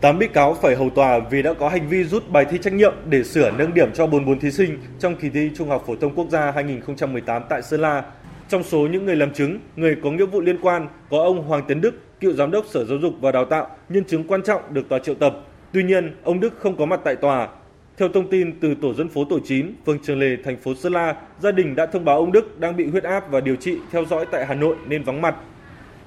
8 0.00 0.18
bị 0.18 0.28
cáo 0.28 0.54
phải 0.54 0.76
hầu 0.76 0.90
tòa 0.90 1.18
vì 1.30 1.42
đã 1.42 1.54
có 1.54 1.68
hành 1.68 1.88
vi 1.88 2.04
rút 2.04 2.30
bài 2.30 2.44
thi 2.50 2.58
trắc 2.62 2.72
nghiệm 2.72 2.92
để 3.08 3.24
sửa 3.24 3.50
nâng 3.50 3.74
điểm 3.74 3.88
cho 3.94 4.06
44 4.06 4.40
thí 4.40 4.50
sinh 4.50 4.78
trong 4.98 5.16
kỳ 5.16 5.30
thi 5.30 5.50
Trung 5.56 5.68
học 5.68 5.84
phổ 5.86 5.96
thông 5.96 6.14
quốc 6.14 6.28
gia 6.30 6.50
2018 6.50 7.42
tại 7.48 7.62
Sơn 7.62 7.80
La. 7.80 8.04
Trong 8.48 8.62
số 8.62 8.78
những 8.78 9.06
người 9.06 9.16
làm 9.16 9.34
chứng, 9.34 9.60
người 9.76 9.96
có 10.02 10.10
nghĩa 10.10 10.26
vụ 10.26 10.40
liên 10.40 10.58
quan 10.62 10.88
có 11.10 11.18
ông 11.18 11.48
Hoàng 11.48 11.64
Tấn 11.68 11.80
Đức, 11.80 11.94
cựu 12.20 12.32
giám 12.32 12.50
đốc 12.50 12.66
Sở 12.66 12.84
Giáo 12.84 12.98
dục 12.98 13.14
và 13.20 13.32
Đào 13.32 13.44
tạo, 13.44 13.66
nhân 13.88 14.04
chứng 14.04 14.24
quan 14.24 14.42
trọng 14.42 14.60
được 14.70 14.88
tòa 14.88 14.98
triệu 14.98 15.14
tập. 15.14 15.36
Tuy 15.72 15.82
nhiên, 15.82 16.16
ông 16.24 16.40
Đức 16.40 16.54
không 16.58 16.76
có 16.76 16.86
mặt 16.86 17.00
tại 17.04 17.16
tòa. 17.16 17.48
Theo 17.96 18.08
thông 18.08 18.30
tin 18.30 18.60
từ 18.60 18.74
tổ 18.82 18.94
dân 18.94 19.08
phố 19.08 19.24
tổ 19.24 19.38
9, 19.44 19.72
phường 19.86 19.98
Trường 20.02 20.20
Lề, 20.20 20.36
thành 20.44 20.56
phố 20.56 20.74
Sơn 20.74 20.92
La, 20.92 21.14
gia 21.40 21.52
đình 21.52 21.76
đã 21.76 21.86
thông 21.86 22.04
báo 22.04 22.16
ông 22.16 22.32
Đức 22.32 22.60
đang 22.60 22.76
bị 22.76 22.86
huyết 22.86 23.02
áp 23.04 23.30
và 23.30 23.40
điều 23.40 23.56
trị 23.56 23.76
theo 23.92 24.04
dõi 24.04 24.26
tại 24.30 24.46
Hà 24.46 24.54
Nội 24.54 24.76
nên 24.86 25.02
vắng 25.02 25.22
mặt. 25.22 25.34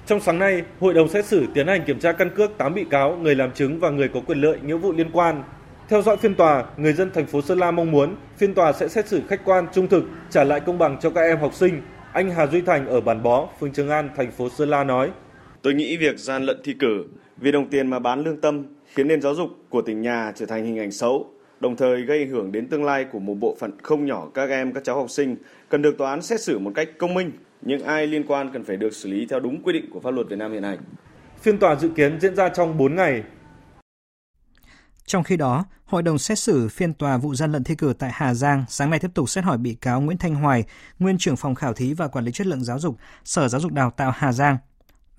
Trong 0.06 0.20
sáng 0.20 0.38
nay, 0.38 0.62
hội 0.80 0.94
đồng 0.94 1.08
xét 1.08 1.24
xử 1.24 1.46
tiến 1.54 1.66
hành 1.66 1.84
kiểm 1.84 1.98
tra 1.98 2.12
căn 2.12 2.30
cước 2.30 2.58
8 2.58 2.74
bị 2.74 2.84
cáo, 2.90 3.16
người 3.16 3.34
làm 3.34 3.52
chứng 3.52 3.80
và 3.80 3.90
người 3.90 4.08
có 4.08 4.20
quyền 4.26 4.40
lợi 4.40 4.58
nghĩa 4.64 4.76
vụ 4.76 4.92
liên 4.92 5.10
quan. 5.12 5.42
Theo 5.88 6.02
dõi 6.02 6.16
phiên 6.16 6.34
tòa, 6.34 6.64
người 6.76 6.92
dân 6.92 7.10
thành 7.14 7.26
phố 7.26 7.42
Sơn 7.42 7.58
La 7.58 7.70
mong 7.70 7.90
muốn 7.90 8.14
phiên 8.36 8.54
tòa 8.54 8.72
sẽ 8.72 8.88
xét 8.88 9.08
xử 9.08 9.22
khách 9.28 9.44
quan, 9.44 9.66
trung 9.72 9.88
thực, 9.88 10.04
trả 10.30 10.44
lại 10.44 10.60
công 10.60 10.78
bằng 10.78 10.96
cho 11.00 11.10
các 11.10 11.20
em 11.20 11.38
học 11.38 11.54
sinh. 11.54 11.82
Anh 12.12 12.30
Hà 12.30 12.46
Duy 12.46 12.60
Thành 12.60 12.86
ở 12.86 13.00
Bản 13.00 13.22
Bó, 13.22 13.48
phường 13.60 13.72
Trường 13.72 13.90
An, 13.90 14.10
thành 14.16 14.30
phố 14.30 14.48
Sơn 14.48 14.68
La 14.68 14.84
nói: 14.84 15.10
Tôi 15.62 15.74
nghĩ 15.74 15.96
việc 15.96 16.18
gian 16.18 16.42
lận 16.42 16.60
thi 16.64 16.74
cử 16.74 17.04
vì 17.36 17.52
đồng 17.52 17.70
tiền 17.70 17.90
mà 17.90 17.98
bán 17.98 18.24
lương 18.24 18.40
tâm 18.40 18.62
khiến 18.94 19.08
nền 19.08 19.22
giáo 19.22 19.34
dục 19.34 19.50
của 19.68 19.82
tỉnh 19.82 20.02
nhà 20.02 20.32
trở 20.36 20.46
thành 20.46 20.64
hình 20.64 20.78
ảnh 20.78 20.92
xấu, 20.92 21.30
đồng 21.60 21.76
thời 21.76 22.02
gây 22.02 22.18
ảnh 22.18 22.28
hưởng 22.28 22.52
đến 22.52 22.68
tương 22.68 22.84
lai 22.84 23.04
của 23.12 23.18
một 23.18 23.34
bộ 23.34 23.56
phận 23.60 23.72
không 23.82 24.06
nhỏ 24.06 24.28
các 24.34 24.50
em 24.50 24.72
các 24.72 24.84
cháu 24.84 24.96
học 24.96 25.10
sinh 25.10 25.36
cần 25.68 25.82
được 25.82 25.98
tòa 25.98 26.10
án 26.10 26.22
xét 26.22 26.40
xử 26.40 26.58
một 26.58 26.72
cách 26.74 26.88
công 26.98 27.14
minh, 27.14 27.32
nhưng 27.62 27.82
ai 27.82 28.06
liên 28.06 28.24
quan 28.26 28.50
cần 28.52 28.64
phải 28.64 28.76
được 28.76 28.94
xử 28.94 29.08
lý 29.08 29.26
theo 29.26 29.40
đúng 29.40 29.62
quy 29.62 29.72
định 29.72 29.90
của 29.90 30.00
pháp 30.00 30.10
luật 30.10 30.28
Việt 30.28 30.36
Nam 30.36 30.52
hiện 30.52 30.62
hành. 30.62 30.78
Phiên 31.40 31.58
tòa 31.58 31.74
dự 31.74 31.88
kiến 31.88 32.20
diễn 32.20 32.36
ra 32.36 32.48
trong 32.48 32.78
4 32.78 32.94
ngày. 32.94 33.22
Trong 35.06 35.24
khi 35.24 35.36
đó, 35.36 35.64
Hội 35.90 36.02
đồng 36.02 36.18
xét 36.18 36.38
xử 36.38 36.68
phiên 36.68 36.94
tòa 36.94 37.16
vụ 37.16 37.34
gian 37.34 37.52
lận 37.52 37.64
thi 37.64 37.74
cử 37.74 37.92
tại 37.98 38.10
Hà 38.14 38.34
Giang 38.34 38.64
sáng 38.68 38.90
nay 38.90 38.98
tiếp 38.98 39.10
tục 39.14 39.28
xét 39.28 39.44
hỏi 39.44 39.58
bị 39.58 39.74
cáo 39.74 40.00
Nguyễn 40.00 40.18
Thanh 40.18 40.34
Hoài, 40.34 40.64
nguyên 40.98 41.18
trưởng 41.18 41.36
phòng 41.36 41.54
khảo 41.54 41.72
thí 41.72 41.94
và 41.94 42.08
quản 42.08 42.24
lý 42.24 42.32
chất 42.32 42.46
lượng 42.46 42.64
giáo 42.64 42.78
dục, 42.78 42.96
Sở 43.24 43.48
Giáo 43.48 43.60
dục 43.60 43.72
Đào 43.72 43.90
tạo 43.90 44.12
Hà 44.14 44.32
Giang 44.32 44.56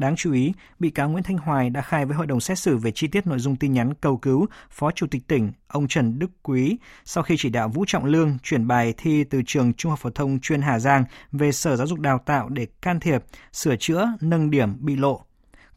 Đáng 0.02 0.16
chú 0.16 0.34
ý, 0.34 0.54
bị 0.80 0.90
cáo 0.90 1.10
Nguyễn 1.10 1.24
Thanh 1.24 1.38
Hoài 1.38 1.70
đã 1.70 1.82
khai 1.82 2.06
với 2.06 2.18
hội 2.18 2.28
đồng 2.28 2.40
xét 2.40 2.60
xử 2.60 2.78
về 2.78 2.92
chi 2.92 3.08
tiết 3.08 3.28
nội 3.28 3.40
dung 3.40 3.56
tin 3.56 3.74
nhắn 3.74 3.94
cầu 3.94 4.18
cứu 4.18 4.46
Phó 4.70 4.92
Chủ 4.92 5.08
tịch 5.08 5.28
tỉnh 5.28 5.52
ông 5.68 5.88
Trần 5.88 6.20
Đức 6.20 6.32
Quý 6.44 6.78
sau 7.06 7.24
khi 7.24 7.36
chỉ 7.38 7.50
đạo 7.50 7.70
Vũ 7.70 7.86
Trọng 7.88 8.06
Lương 8.06 8.38
chuyển 8.44 8.68
bài 8.68 8.94
thi 8.98 9.24
từ 9.24 9.42
trường 9.46 9.74
Trung 9.74 9.90
học 9.90 10.00
phổ 10.00 10.10
thông 10.10 10.40
chuyên 10.40 10.62
Hà 10.62 10.80
Giang 10.80 11.04
về 11.32 11.52
Sở 11.52 11.76
Giáo 11.76 11.88
dục 11.88 12.00
Đào 12.00 12.20
tạo 12.26 12.50
để 12.50 12.68
can 12.82 13.00
thiệp, 13.00 13.24
sửa 13.54 13.76
chữa, 13.76 14.08
nâng 14.22 14.50
điểm 14.50 14.86
bị 14.86 14.96
lộ. 14.96 15.22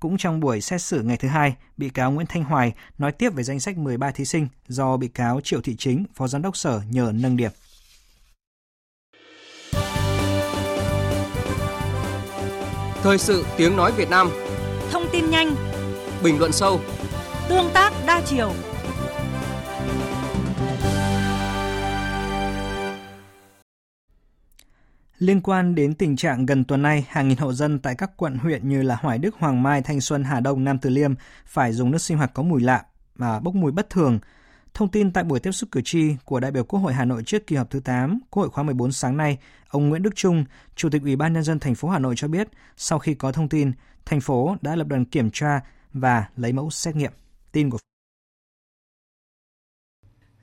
Cũng 0.00 0.16
trong 0.16 0.40
buổi 0.40 0.60
xét 0.60 0.82
xử 0.82 1.02
ngày 1.02 1.16
thứ 1.16 1.28
hai, 1.28 1.56
bị 1.76 1.88
cáo 1.88 2.10
Nguyễn 2.10 2.26
Thanh 2.26 2.44
Hoài 2.44 2.72
nói 2.98 3.12
tiếp 3.12 3.34
về 3.34 3.42
danh 3.42 3.60
sách 3.60 3.78
13 3.78 4.10
thí 4.10 4.24
sinh 4.24 4.48
do 4.68 4.96
bị 4.96 5.08
cáo 5.08 5.40
Triệu 5.40 5.60
Thị 5.60 5.76
Chính, 5.76 6.04
Phó 6.14 6.26
Giám 6.26 6.42
đốc 6.42 6.56
Sở 6.56 6.80
nhờ 6.90 7.12
nâng 7.14 7.36
điểm. 7.36 7.50
Thời 13.04 13.18
sự 13.18 13.44
tiếng 13.56 13.76
nói 13.76 13.92
Việt 13.92 14.10
Nam. 14.10 14.30
Thông 14.90 15.02
tin 15.12 15.30
nhanh. 15.30 15.54
Bình 16.22 16.38
luận 16.38 16.52
sâu. 16.52 16.80
Tương 17.48 17.70
tác 17.74 17.92
đa 18.06 18.22
chiều. 18.26 18.52
Liên 25.18 25.40
quan 25.40 25.74
đến 25.74 25.94
tình 25.94 26.16
trạng 26.16 26.46
gần 26.46 26.64
tuần 26.64 26.82
nay, 26.82 27.06
hàng 27.08 27.28
nghìn 27.28 27.38
hộ 27.38 27.52
dân 27.52 27.78
tại 27.78 27.94
các 27.94 28.10
quận 28.16 28.38
huyện 28.38 28.68
như 28.68 28.82
là 28.82 28.96
Hoài 29.00 29.18
Đức, 29.18 29.34
Hoàng 29.38 29.62
Mai, 29.62 29.82
Thanh 29.82 30.00
Xuân, 30.00 30.24
Hà 30.24 30.40
Đông, 30.40 30.64
Nam 30.64 30.78
Từ 30.78 30.90
Liêm 30.90 31.14
phải 31.46 31.72
dùng 31.72 31.90
nước 31.90 31.98
sinh 31.98 32.16
hoạt 32.16 32.30
có 32.34 32.42
mùi 32.42 32.62
lạ 32.62 32.84
và 33.16 33.40
bốc 33.40 33.54
mùi 33.54 33.72
bất 33.72 33.90
thường. 33.90 34.18
Thông 34.74 34.88
tin 34.88 35.12
tại 35.12 35.24
buổi 35.24 35.40
tiếp 35.40 35.52
xúc 35.52 35.70
cử 35.72 35.80
tri 35.84 36.16
của 36.24 36.40
đại 36.40 36.50
biểu 36.50 36.64
Quốc 36.64 36.80
hội 36.80 36.92
Hà 36.92 37.04
Nội 37.04 37.22
trước 37.26 37.46
kỳ 37.46 37.56
họp 37.56 37.70
thứ 37.70 37.80
8 37.80 38.20
Quốc 38.30 38.42
hội 38.42 38.50
khóa 38.50 38.64
14 38.64 38.92
sáng 38.92 39.16
nay, 39.16 39.38
ông 39.68 39.88
Nguyễn 39.88 40.02
Đức 40.02 40.16
Trung, 40.16 40.44
Chủ 40.76 40.88
tịch 40.90 41.02
Ủy 41.02 41.16
ban 41.16 41.32
nhân 41.32 41.42
dân 41.42 41.58
thành 41.58 41.74
phố 41.74 41.88
Hà 41.88 41.98
Nội 41.98 42.14
cho 42.16 42.28
biết, 42.28 42.48
sau 42.76 42.98
khi 42.98 43.14
có 43.14 43.32
thông 43.32 43.48
tin, 43.48 43.72
thành 44.04 44.20
phố 44.20 44.56
đã 44.62 44.76
lập 44.76 44.86
đoàn 44.86 45.04
kiểm 45.04 45.30
tra 45.32 45.60
và 45.92 46.28
lấy 46.36 46.52
mẫu 46.52 46.70
xét 46.70 46.96
nghiệm. 46.96 47.12
Tin 47.52 47.70
của 47.70 47.78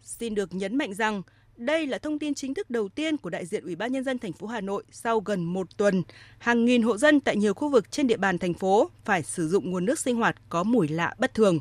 Xin 0.03 0.35
được 0.35 0.53
nhấn 0.53 0.77
mạnh 0.77 0.93
rằng 0.93 1.21
đây 1.57 1.87
là 1.87 1.97
thông 1.97 2.19
tin 2.19 2.33
chính 2.33 2.53
thức 2.53 2.69
đầu 2.69 2.89
tiên 2.89 3.17
của 3.17 3.29
đại 3.29 3.45
diện 3.45 3.63
Ủy 3.63 3.75
ban 3.75 3.91
nhân 3.91 4.03
dân 4.03 4.19
thành 4.19 4.33
phố 4.33 4.47
Hà 4.47 4.61
Nội 4.61 4.83
sau 4.91 5.19
gần 5.19 5.43
một 5.43 5.77
tuần, 5.77 6.03
hàng 6.39 6.65
nghìn 6.65 6.81
hộ 6.81 6.97
dân 6.97 7.19
tại 7.19 7.37
nhiều 7.37 7.53
khu 7.53 7.69
vực 7.69 7.91
trên 7.91 8.07
địa 8.07 8.17
bàn 8.17 8.37
thành 8.37 8.53
phố 8.53 8.89
phải 9.05 9.23
sử 9.23 9.47
dụng 9.47 9.71
nguồn 9.71 9.85
nước 9.85 9.99
sinh 9.99 10.15
hoạt 10.15 10.35
có 10.49 10.63
mùi 10.63 10.87
lạ 10.87 11.15
bất 11.19 11.33
thường. 11.33 11.59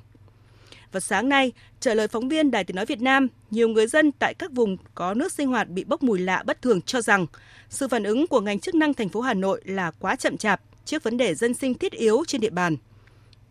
Và 0.92 1.00
sáng 1.00 1.28
nay, 1.28 1.52
trả 1.80 1.94
lời 1.94 2.08
phóng 2.08 2.28
viên 2.28 2.50
Đài 2.50 2.64
Tiếng 2.64 2.76
Nói 2.76 2.86
Việt 2.86 3.00
Nam, 3.00 3.28
nhiều 3.50 3.68
người 3.68 3.86
dân 3.86 4.12
tại 4.12 4.34
các 4.34 4.52
vùng 4.52 4.76
có 4.94 5.14
nước 5.14 5.32
sinh 5.32 5.48
hoạt 5.48 5.68
bị 5.68 5.84
bốc 5.84 6.02
mùi 6.02 6.18
lạ 6.18 6.42
bất 6.46 6.62
thường 6.62 6.82
cho 6.82 7.00
rằng 7.00 7.26
sự 7.68 7.88
phản 7.88 8.04
ứng 8.04 8.26
của 8.26 8.40
ngành 8.40 8.60
chức 8.60 8.74
năng 8.74 8.94
thành 8.94 9.08
phố 9.08 9.20
Hà 9.20 9.34
Nội 9.34 9.60
là 9.64 9.90
quá 9.90 10.16
chậm 10.16 10.36
chạp 10.36 10.60
trước 10.84 11.02
vấn 11.02 11.16
đề 11.16 11.34
dân 11.34 11.54
sinh 11.54 11.74
thiết 11.74 11.92
yếu 11.92 12.24
trên 12.26 12.40
địa 12.40 12.50
bàn– 12.50 12.76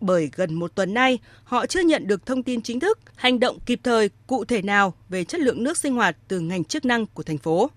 bởi 0.02 0.30
gần 0.36 0.54
một 0.54 0.76
tuần 0.76 0.94
nay 0.94 1.20
họ 1.44 1.66
chưa 1.66 1.82
nhận 1.82 2.08
được 2.08 2.26
thông 2.26 2.44
tin 2.44 2.62
chính 2.62 2.80
thức, 2.80 3.00
hành 3.16 3.40
động 3.40 3.60
kịp 3.66 3.80
thời, 3.84 4.10
cụ 4.28 4.46
thể 4.46 4.62
nào 4.62 4.94
về 5.10 5.24
chất 5.24 5.42
lượng 5.42 5.64
nước 5.64 5.78
sinh 5.78 5.96
hoạt 5.96 6.18
từ 6.28 6.40
ngành 6.40 6.64
chức 6.64 6.86
năng 6.86 7.06
của 7.06 7.24
thành 7.24 7.38
phố. 7.38 7.70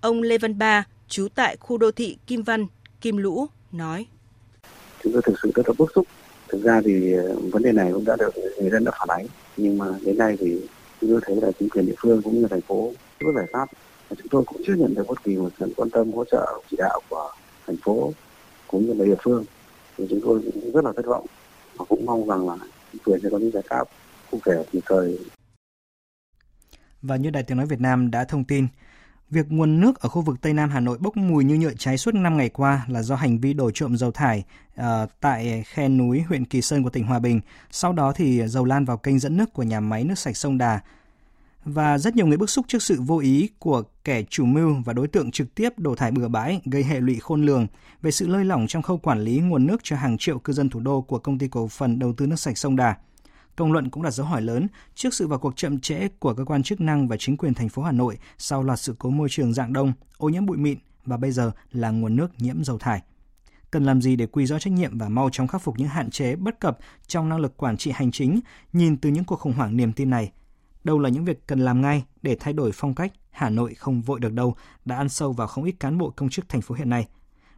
Ông 0.00 0.22
Lê 0.22 0.38
Văn 0.38 0.58
Ba, 0.58 0.84
trú 1.08 1.28
tại 1.34 1.56
khu 1.60 1.78
đô 1.78 1.90
thị 1.90 2.16
Kim 2.26 2.42
Văn, 2.42 2.66
Kim 3.00 3.16
Lũ, 3.16 3.46
nói. 3.72 4.06
Chúng 5.02 5.12
tôi 5.12 5.22
thực 5.26 5.34
sự 5.42 5.52
rất 5.54 5.68
là 5.68 5.74
bức 5.78 5.92
xúc. 5.94 6.06
Thực 6.48 6.62
ra 6.62 6.80
thì 6.84 7.12
ờ, 7.12 7.36
vấn 7.52 7.62
đề 7.62 7.72
này 7.72 7.92
cũng 7.92 8.04
đã 8.04 8.16
được 8.18 8.30
người 8.60 8.70
dân 8.70 8.84
đã 8.84 8.92
phản 8.98 9.08
ánh. 9.08 9.26
Nhưng 9.56 9.78
mà 9.78 9.86
đến 10.04 10.18
nay 10.18 10.36
thì 10.40 10.60
chúng 11.00 11.10
tôi 11.10 11.20
thấy 11.24 11.36
là 11.36 11.50
chính 11.58 11.68
quyền 11.68 11.86
địa 11.86 11.94
phương 11.98 12.22
cũng 12.22 12.40
như 12.40 12.46
thành 12.50 12.60
phố 12.60 12.92
chưa 13.20 13.26
có 13.26 13.32
giải 13.32 13.46
pháp. 13.52 13.68
Chúng 14.08 14.28
tôi 14.30 14.42
cũng 14.46 14.62
chưa 14.66 14.74
nhận 14.74 14.94
được 14.94 15.06
bất 15.08 15.24
kỳ 15.24 15.36
một 15.36 15.50
sự 15.58 15.72
quan 15.76 15.90
tâm 15.90 16.12
hỗ 16.12 16.24
trợ 16.24 16.60
chỉ 16.70 16.76
đạo 16.76 17.00
của 17.08 17.30
thành 17.66 17.76
phố 17.76 18.12
cũng 18.66 18.86
như 18.86 18.94
là 18.94 19.04
địa 19.04 19.16
phương. 19.22 19.44
Thì 19.96 20.06
chúng 20.10 20.20
tôi 20.24 20.40
cũng 20.44 20.72
rất 20.72 20.84
là 20.84 20.92
thất 20.96 21.06
vọng 21.06 21.26
và 21.76 21.84
cũng 21.88 22.06
mong 22.06 22.28
rằng 22.28 22.48
là 22.48 22.56
chính 22.92 23.02
quyền 23.04 23.20
sẽ 23.22 23.28
có 23.30 23.38
những 23.38 23.50
giải 23.50 23.62
pháp 23.68 23.88
cụ 24.30 24.38
thể 24.46 24.64
kịp 24.72 24.80
thời. 24.86 25.18
Và 27.02 27.16
như 27.16 27.30
Đài 27.30 27.42
Tiếng 27.42 27.56
Nói 27.56 27.66
Việt 27.66 27.80
Nam 27.80 28.10
đã 28.10 28.24
thông 28.24 28.44
tin, 28.44 28.66
việc 29.34 29.52
nguồn 29.52 29.80
nước 29.80 30.00
ở 30.00 30.08
khu 30.08 30.22
vực 30.22 30.40
Tây 30.40 30.52
Nam 30.52 30.70
Hà 30.70 30.80
Nội 30.80 30.98
bốc 30.98 31.16
mùi 31.16 31.44
như 31.44 31.54
nhựa 31.54 31.72
cháy 31.78 31.98
suốt 31.98 32.14
5 32.14 32.36
ngày 32.36 32.48
qua 32.48 32.84
là 32.88 33.02
do 33.02 33.16
hành 33.16 33.38
vi 33.38 33.52
đổ 33.52 33.70
trộm 33.70 33.96
dầu 33.96 34.10
thải 34.10 34.44
uh, 34.80 34.84
tại 35.20 35.64
khe 35.66 35.88
núi 35.88 36.20
huyện 36.20 36.44
Kỳ 36.44 36.62
Sơn 36.62 36.82
của 36.82 36.90
tỉnh 36.90 37.06
Hòa 37.06 37.18
Bình. 37.18 37.40
Sau 37.70 37.92
đó 37.92 38.12
thì 38.12 38.42
dầu 38.46 38.64
lan 38.64 38.84
vào 38.84 38.96
kênh 38.96 39.18
dẫn 39.18 39.36
nước 39.36 39.52
của 39.52 39.62
nhà 39.62 39.80
máy 39.80 40.04
nước 40.04 40.18
sạch 40.18 40.36
sông 40.36 40.58
Đà. 40.58 40.80
Và 41.64 41.98
rất 41.98 42.16
nhiều 42.16 42.26
người 42.26 42.36
bức 42.36 42.50
xúc 42.50 42.64
trước 42.68 42.82
sự 42.82 43.00
vô 43.00 43.18
ý 43.18 43.48
của 43.58 43.82
kẻ 44.04 44.22
chủ 44.30 44.44
mưu 44.44 44.74
và 44.84 44.92
đối 44.92 45.08
tượng 45.08 45.30
trực 45.30 45.54
tiếp 45.54 45.78
đổ 45.78 45.94
thải 45.94 46.10
bừa 46.10 46.28
bãi 46.28 46.60
gây 46.64 46.84
hệ 46.84 47.00
lụy 47.00 47.18
khôn 47.20 47.42
lường 47.42 47.66
về 48.02 48.10
sự 48.10 48.26
lơi 48.26 48.44
lỏng 48.44 48.66
trong 48.68 48.82
khâu 48.82 48.98
quản 48.98 49.20
lý 49.20 49.38
nguồn 49.38 49.66
nước 49.66 49.80
cho 49.82 49.96
hàng 49.96 50.18
triệu 50.18 50.38
cư 50.38 50.52
dân 50.52 50.70
thủ 50.70 50.80
đô 50.80 51.00
của 51.00 51.18
công 51.18 51.38
ty 51.38 51.48
cổ 51.48 51.68
phần 51.68 51.98
đầu 51.98 52.12
tư 52.12 52.26
nước 52.26 52.40
sạch 52.40 52.58
sông 52.58 52.76
Đà. 52.76 52.94
Công 53.56 53.72
luận 53.72 53.90
cũng 53.90 54.02
đặt 54.02 54.10
dấu 54.10 54.26
hỏi 54.26 54.42
lớn 54.42 54.66
trước 54.94 55.14
sự 55.14 55.26
vào 55.26 55.38
cuộc 55.38 55.56
chậm 55.56 55.80
trễ 55.80 56.08
của 56.08 56.34
cơ 56.34 56.44
quan 56.44 56.62
chức 56.62 56.80
năng 56.80 57.08
và 57.08 57.16
chính 57.16 57.36
quyền 57.36 57.54
thành 57.54 57.68
phố 57.68 57.82
Hà 57.82 57.92
Nội 57.92 58.18
sau 58.38 58.62
loạt 58.62 58.80
sự 58.80 58.94
cố 58.98 59.10
môi 59.10 59.28
trường 59.30 59.52
dạng 59.52 59.72
đông, 59.72 59.92
ô 60.18 60.28
nhiễm 60.28 60.46
bụi 60.46 60.56
mịn 60.56 60.78
và 61.06 61.16
bây 61.16 61.32
giờ 61.32 61.52
là 61.72 61.90
nguồn 61.90 62.16
nước 62.16 62.28
nhiễm 62.38 62.64
dầu 62.64 62.78
thải. 62.78 63.02
Cần 63.70 63.84
làm 63.84 64.02
gì 64.02 64.16
để 64.16 64.26
quy 64.26 64.46
rõ 64.46 64.58
trách 64.58 64.72
nhiệm 64.72 64.98
và 64.98 65.08
mau 65.08 65.30
chóng 65.30 65.48
khắc 65.48 65.62
phục 65.62 65.78
những 65.78 65.88
hạn 65.88 66.10
chế 66.10 66.36
bất 66.36 66.60
cập 66.60 66.78
trong 67.06 67.28
năng 67.28 67.40
lực 67.40 67.56
quản 67.56 67.76
trị 67.76 67.90
hành 67.94 68.10
chính 68.10 68.40
nhìn 68.72 68.96
từ 68.96 69.10
những 69.10 69.24
cuộc 69.24 69.40
khủng 69.40 69.52
hoảng 69.52 69.76
niềm 69.76 69.92
tin 69.92 70.10
này? 70.10 70.32
Đâu 70.84 70.98
là 70.98 71.08
những 71.08 71.24
việc 71.24 71.46
cần 71.46 71.60
làm 71.60 71.80
ngay 71.80 72.04
để 72.22 72.36
thay 72.40 72.52
đổi 72.52 72.70
phong 72.74 72.94
cách 72.94 73.12
Hà 73.30 73.50
Nội 73.50 73.74
không 73.74 74.02
vội 74.02 74.20
được 74.20 74.32
đâu 74.32 74.56
đã 74.84 74.96
ăn 74.96 75.08
sâu 75.08 75.32
vào 75.32 75.46
không 75.46 75.64
ít 75.64 75.74
cán 75.80 75.98
bộ 75.98 76.10
công 76.10 76.28
chức 76.28 76.48
thành 76.48 76.60
phố 76.60 76.74
hiện 76.74 76.90
nay. 76.90 77.06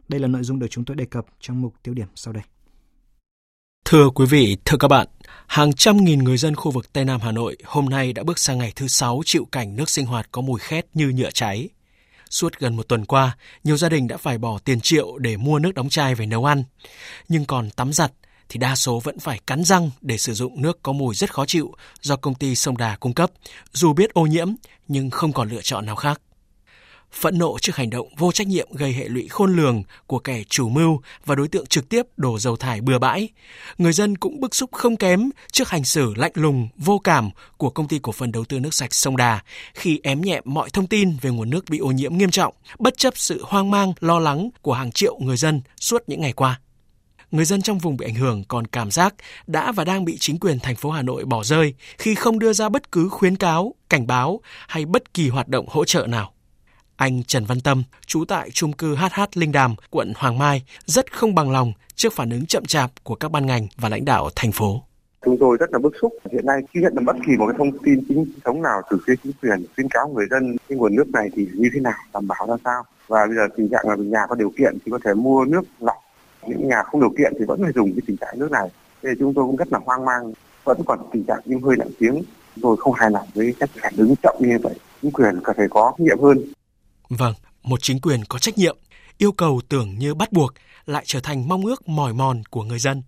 Đây 0.07 0.19
là 0.19 0.27
nội 0.27 0.43
dung 0.43 0.59
được 0.59 0.67
chúng 0.69 0.85
tôi 0.85 0.95
đề 0.95 1.05
cập 1.05 1.25
trong 1.39 1.61
mục 1.61 1.73
tiêu 1.83 1.93
điểm 1.93 2.07
sau 2.15 2.33
đây. 2.33 2.43
Thưa 3.89 4.09
quý 4.09 4.25
vị, 4.25 4.57
thưa 4.65 4.77
các 4.77 4.87
bạn, 4.87 5.07
hàng 5.47 5.73
trăm 5.73 5.97
nghìn 5.97 6.23
người 6.23 6.37
dân 6.37 6.55
khu 6.55 6.71
vực 6.71 6.93
Tây 6.93 7.05
Nam 7.05 7.21
Hà 7.21 7.31
Nội 7.31 7.57
hôm 7.65 7.85
nay 7.85 8.13
đã 8.13 8.23
bước 8.23 8.39
sang 8.39 8.57
ngày 8.57 8.73
thứ 8.75 8.87
sáu 8.87 9.21
chịu 9.25 9.47
cảnh 9.51 9.75
nước 9.75 9.89
sinh 9.89 10.05
hoạt 10.05 10.27
có 10.31 10.41
mùi 10.41 10.59
khét 10.59 10.85
như 10.93 11.09
nhựa 11.09 11.31
cháy. 11.31 11.69
Suốt 12.29 12.59
gần 12.59 12.75
một 12.75 12.87
tuần 12.87 13.05
qua, 13.05 13.37
nhiều 13.63 13.77
gia 13.77 13.89
đình 13.89 14.07
đã 14.07 14.17
phải 14.17 14.37
bỏ 14.37 14.59
tiền 14.65 14.81
triệu 14.81 15.17
để 15.17 15.37
mua 15.37 15.59
nước 15.59 15.73
đóng 15.73 15.89
chai 15.89 16.15
về 16.15 16.25
nấu 16.25 16.45
ăn. 16.45 16.63
Nhưng 17.29 17.45
còn 17.45 17.69
tắm 17.69 17.93
giặt 17.93 18.11
thì 18.49 18.57
đa 18.57 18.75
số 18.75 18.99
vẫn 18.99 19.19
phải 19.19 19.39
cắn 19.47 19.63
răng 19.63 19.89
để 20.01 20.17
sử 20.17 20.33
dụng 20.33 20.61
nước 20.61 20.79
có 20.83 20.91
mùi 20.91 21.15
rất 21.15 21.33
khó 21.33 21.45
chịu 21.45 21.73
do 22.01 22.15
công 22.15 22.35
ty 22.35 22.55
sông 22.55 22.77
Đà 22.77 22.95
cung 22.95 23.13
cấp, 23.13 23.31
dù 23.73 23.93
biết 23.93 24.13
ô 24.13 24.25
nhiễm 24.25 24.47
nhưng 24.87 25.09
không 25.09 25.33
còn 25.33 25.49
lựa 25.49 25.61
chọn 25.61 25.85
nào 25.85 25.95
khác. 25.95 26.21
Phẫn 27.13 27.37
nộ 27.37 27.59
trước 27.59 27.75
hành 27.75 27.89
động 27.89 28.07
vô 28.17 28.31
trách 28.31 28.47
nhiệm 28.47 28.67
gây 28.71 28.93
hệ 28.93 29.07
lụy 29.07 29.27
khôn 29.27 29.55
lường 29.55 29.83
của 30.07 30.19
kẻ 30.19 30.43
chủ 30.49 30.69
mưu 30.69 31.01
và 31.25 31.35
đối 31.35 31.47
tượng 31.47 31.65
trực 31.65 31.89
tiếp 31.89 32.05
đổ 32.17 32.39
dầu 32.39 32.55
thải 32.55 32.81
bừa 32.81 32.99
bãi, 32.99 33.29
người 33.77 33.93
dân 33.93 34.17
cũng 34.17 34.39
bức 34.39 34.55
xúc 34.55 34.71
không 34.71 34.97
kém 34.97 35.29
trước 35.51 35.69
hành 35.69 35.83
xử 35.83 36.13
lạnh 36.15 36.31
lùng, 36.35 36.67
vô 36.77 36.99
cảm 36.99 37.29
của 37.57 37.69
công 37.69 37.87
ty 37.87 37.99
cổ 37.99 38.11
phần 38.11 38.31
đầu 38.31 38.45
tư 38.45 38.59
nước 38.59 38.73
sạch 38.73 38.93
sông 38.93 39.17
Đà 39.17 39.39
khi 39.73 39.99
ém 40.03 40.21
nhẹm 40.21 40.43
mọi 40.45 40.69
thông 40.69 40.87
tin 40.87 41.17
về 41.21 41.29
nguồn 41.29 41.49
nước 41.49 41.65
bị 41.69 41.77
ô 41.77 41.91
nhiễm 41.91 42.17
nghiêm 42.17 42.31
trọng, 42.31 42.53
bất 42.79 42.97
chấp 42.97 43.17
sự 43.17 43.43
hoang 43.45 43.71
mang, 43.71 43.93
lo 43.99 44.19
lắng 44.19 44.49
của 44.61 44.73
hàng 44.73 44.91
triệu 44.91 45.17
người 45.19 45.37
dân 45.37 45.61
suốt 45.79 46.03
những 46.07 46.21
ngày 46.21 46.33
qua 46.33 46.59
người 47.31 47.45
dân 47.45 47.61
trong 47.61 47.77
vùng 47.77 47.97
bị 47.97 48.05
ảnh 48.05 48.15
hưởng 48.15 48.43
còn 48.43 48.67
cảm 48.67 48.91
giác 48.91 49.15
đã 49.47 49.71
và 49.71 49.83
đang 49.83 50.05
bị 50.05 50.17
chính 50.19 50.39
quyền 50.39 50.59
thành 50.59 50.75
phố 50.75 50.89
Hà 50.89 51.01
Nội 51.01 51.25
bỏ 51.25 51.43
rơi 51.43 51.73
khi 51.97 52.15
không 52.15 52.39
đưa 52.39 52.53
ra 52.53 52.69
bất 52.69 52.91
cứ 52.91 53.09
khuyến 53.09 53.35
cáo, 53.35 53.73
cảnh 53.89 54.07
báo 54.07 54.41
hay 54.67 54.85
bất 54.85 55.13
kỳ 55.13 55.29
hoạt 55.29 55.47
động 55.47 55.65
hỗ 55.69 55.85
trợ 55.85 56.07
nào. 56.07 56.33
Anh 56.97 57.23
Trần 57.23 57.45
Văn 57.45 57.59
Tâm, 57.59 57.83
trú 58.05 58.25
tại 58.25 58.49
trung 58.51 58.73
cư 58.73 58.95
HH 58.95 59.21
Linh 59.33 59.51
Đàm, 59.51 59.75
quận 59.89 60.13
Hoàng 60.15 60.37
Mai, 60.37 60.63
rất 60.85 61.13
không 61.13 61.35
bằng 61.35 61.51
lòng 61.51 61.73
trước 61.95 62.13
phản 62.13 62.29
ứng 62.29 62.45
chậm 62.45 62.65
chạp 62.65 62.91
của 63.03 63.15
các 63.15 63.31
ban 63.31 63.45
ngành 63.45 63.67
và 63.77 63.89
lãnh 63.89 64.05
đạo 64.05 64.29
thành 64.35 64.51
phố. 64.51 64.83
Chúng 65.25 65.37
tôi 65.39 65.57
rất 65.59 65.71
là 65.71 65.79
bức 65.79 65.93
xúc. 66.01 66.13
Hiện 66.31 66.45
nay 66.45 66.61
khi 66.73 66.79
nhận 66.81 66.95
được 66.95 67.01
bất 67.05 67.15
kỳ 67.27 67.33
một 67.37 67.45
cái 67.47 67.55
thông 67.57 67.77
tin 67.83 68.03
chính 68.07 68.25
thống 68.45 68.61
nào 68.61 68.81
từ 68.89 68.97
phía 69.07 69.13
chính 69.23 69.33
quyền 69.41 69.65
khuyến 69.75 69.89
cáo 69.89 70.07
người 70.07 70.25
dân 70.31 70.57
cái 70.69 70.77
nguồn 70.77 70.95
nước 70.95 71.09
này 71.13 71.29
thì 71.35 71.47
như 71.53 71.69
thế 71.73 71.79
nào, 71.79 71.97
đảm 72.13 72.27
bảo 72.27 72.47
ra 72.47 72.55
sao. 72.63 72.83
Và 73.07 73.25
bây 73.25 73.35
giờ 73.35 73.47
tình 73.57 73.69
trạng 73.69 73.89
là 73.89 73.95
nhà 73.95 74.25
có 74.29 74.35
điều 74.35 74.51
kiện 74.57 74.77
thì 74.85 74.91
có 74.91 74.99
thể 75.05 75.13
mua 75.13 75.45
nước 75.45 75.61
lọc 75.79 75.97
những 76.47 76.67
nhà 76.67 76.83
không 76.83 77.01
điều 77.01 77.13
kiện 77.17 77.33
thì 77.39 77.45
vẫn 77.45 77.63
phải 77.63 77.71
dùng 77.75 77.93
cái 77.93 78.01
tình 78.07 78.17
trạng 78.17 78.39
nước 78.39 78.51
này 78.51 78.69
thế 79.03 79.09
chúng 79.19 79.33
tôi 79.33 79.45
cũng 79.45 79.55
rất 79.55 79.73
là 79.73 79.79
hoang 79.85 80.05
mang 80.05 80.33
vẫn 80.63 80.81
còn 80.85 80.99
tình 81.11 81.23
trạng 81.23 81.39
nhưng 81.45 81.61
hơi 81.61 81.75
nặng 81.77 81.89
tiếng 81.99 82.23
tôi 82.61 82.77
không 82.77 82.93
hài 82.93 83.11
lòng 83.11 83.27
với 83.33 83.55
cách 83.59 83.69
phản 83.81 83.93
ứng 83.97 84.15
chậm 84.23 84.35
như 84.39 84.57
vậy 84.63 84.73
chính 85.01 85.11
quyền 85.11 85.39
cần 85.43 85.55
phải 85.57 85.67
có 85.69 85.93
trách 85.97 86.03
nhiệm 86.03 86.19
hơn 86.19 86.37
vâng 87.09 87.33
một 87.63 87.81
chính 87.81 87.99
quyền 88.01 88.25
có 88.25 88.39
trách 88.39 88.57
nhiệm 88.57 88.77
yêu 89.17 89.31
cầu 89.31 89.61
tưởng 89.69 89.99
như 89.99 90.13
bắt 90.13 90.31
buộc 90.31 90.53
lại 90.85 91.03
trở 91.07 91.19
thành 91.19 91.47
mong 91.47 91.65
ước 91.65 91.87
mỏi 91.87 92.13
mòn 92.13 92.43
của 92.49 92.63
người 92.63 92.79
dân 92.79 93.03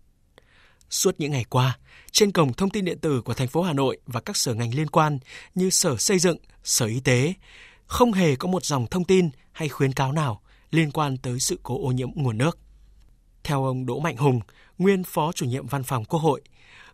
suốt 0.89 1.15
những 1.17 1.31
ngày 1.31 1.45
qua 1.49 1.77
trên 2.11 2.31
cổng 2.31 2.53
thông 2.53 2.69
tin 2.69 2.85
điện 2.85 2.99
tử 2.99 3.21
của 3.21 3.33
thành 3.33 3.47
phố 3.47 3.61
Hà 3.61 3.73
Nội 3.73 3.97
và 4.05 4.21
các 4.21 4.37
sở 4.37 4.53
ngành 4.53 4.73
liên 4.73 4.87
quan 4.87 5.19
như 5.55 5.69
Sở 5.69 5.97
Xây 5.97 6.19
dựng, 6.19 6.37
Sở 6.63 6.85
Y 6.85 6.99
tế 6.99 7.33
không 7.85 8.13
hề 8.13 8.35
có 8.35 8.47
một 8.47 8.65
dòng 8.65 8.87
thông 8.87 9.03
tin 9.03 9.29
hay 9.51 9.69
khuyến 9.69 9.93
cáo 9.93 10.11
nào 10.11 10.41
liên 10.71 10.91
quan 10.91 11.17
tới 11.17 11.39
sự 11.39 11.59
cố 11.63 11.87
ô 11.87 11.91
nhiễm 11.91 12.09
nguồn 12.15 12.37
nước. 12.37 12.57
Theo 13.43 13.65
ông 13.65 13.85
Đỗ 13.85 13.99
Mạnh 13.99 14.17
Hùng, 14.17 14.39
nguyên 14.77 15.03
phó 15.03 15.31
chủ 15.31 15.45
nhiệm 15.45 15.67
văn 15.67 15.83
phòng 15.83 16.05
Quốc 16.05 16.19
hội, 16.19 16.41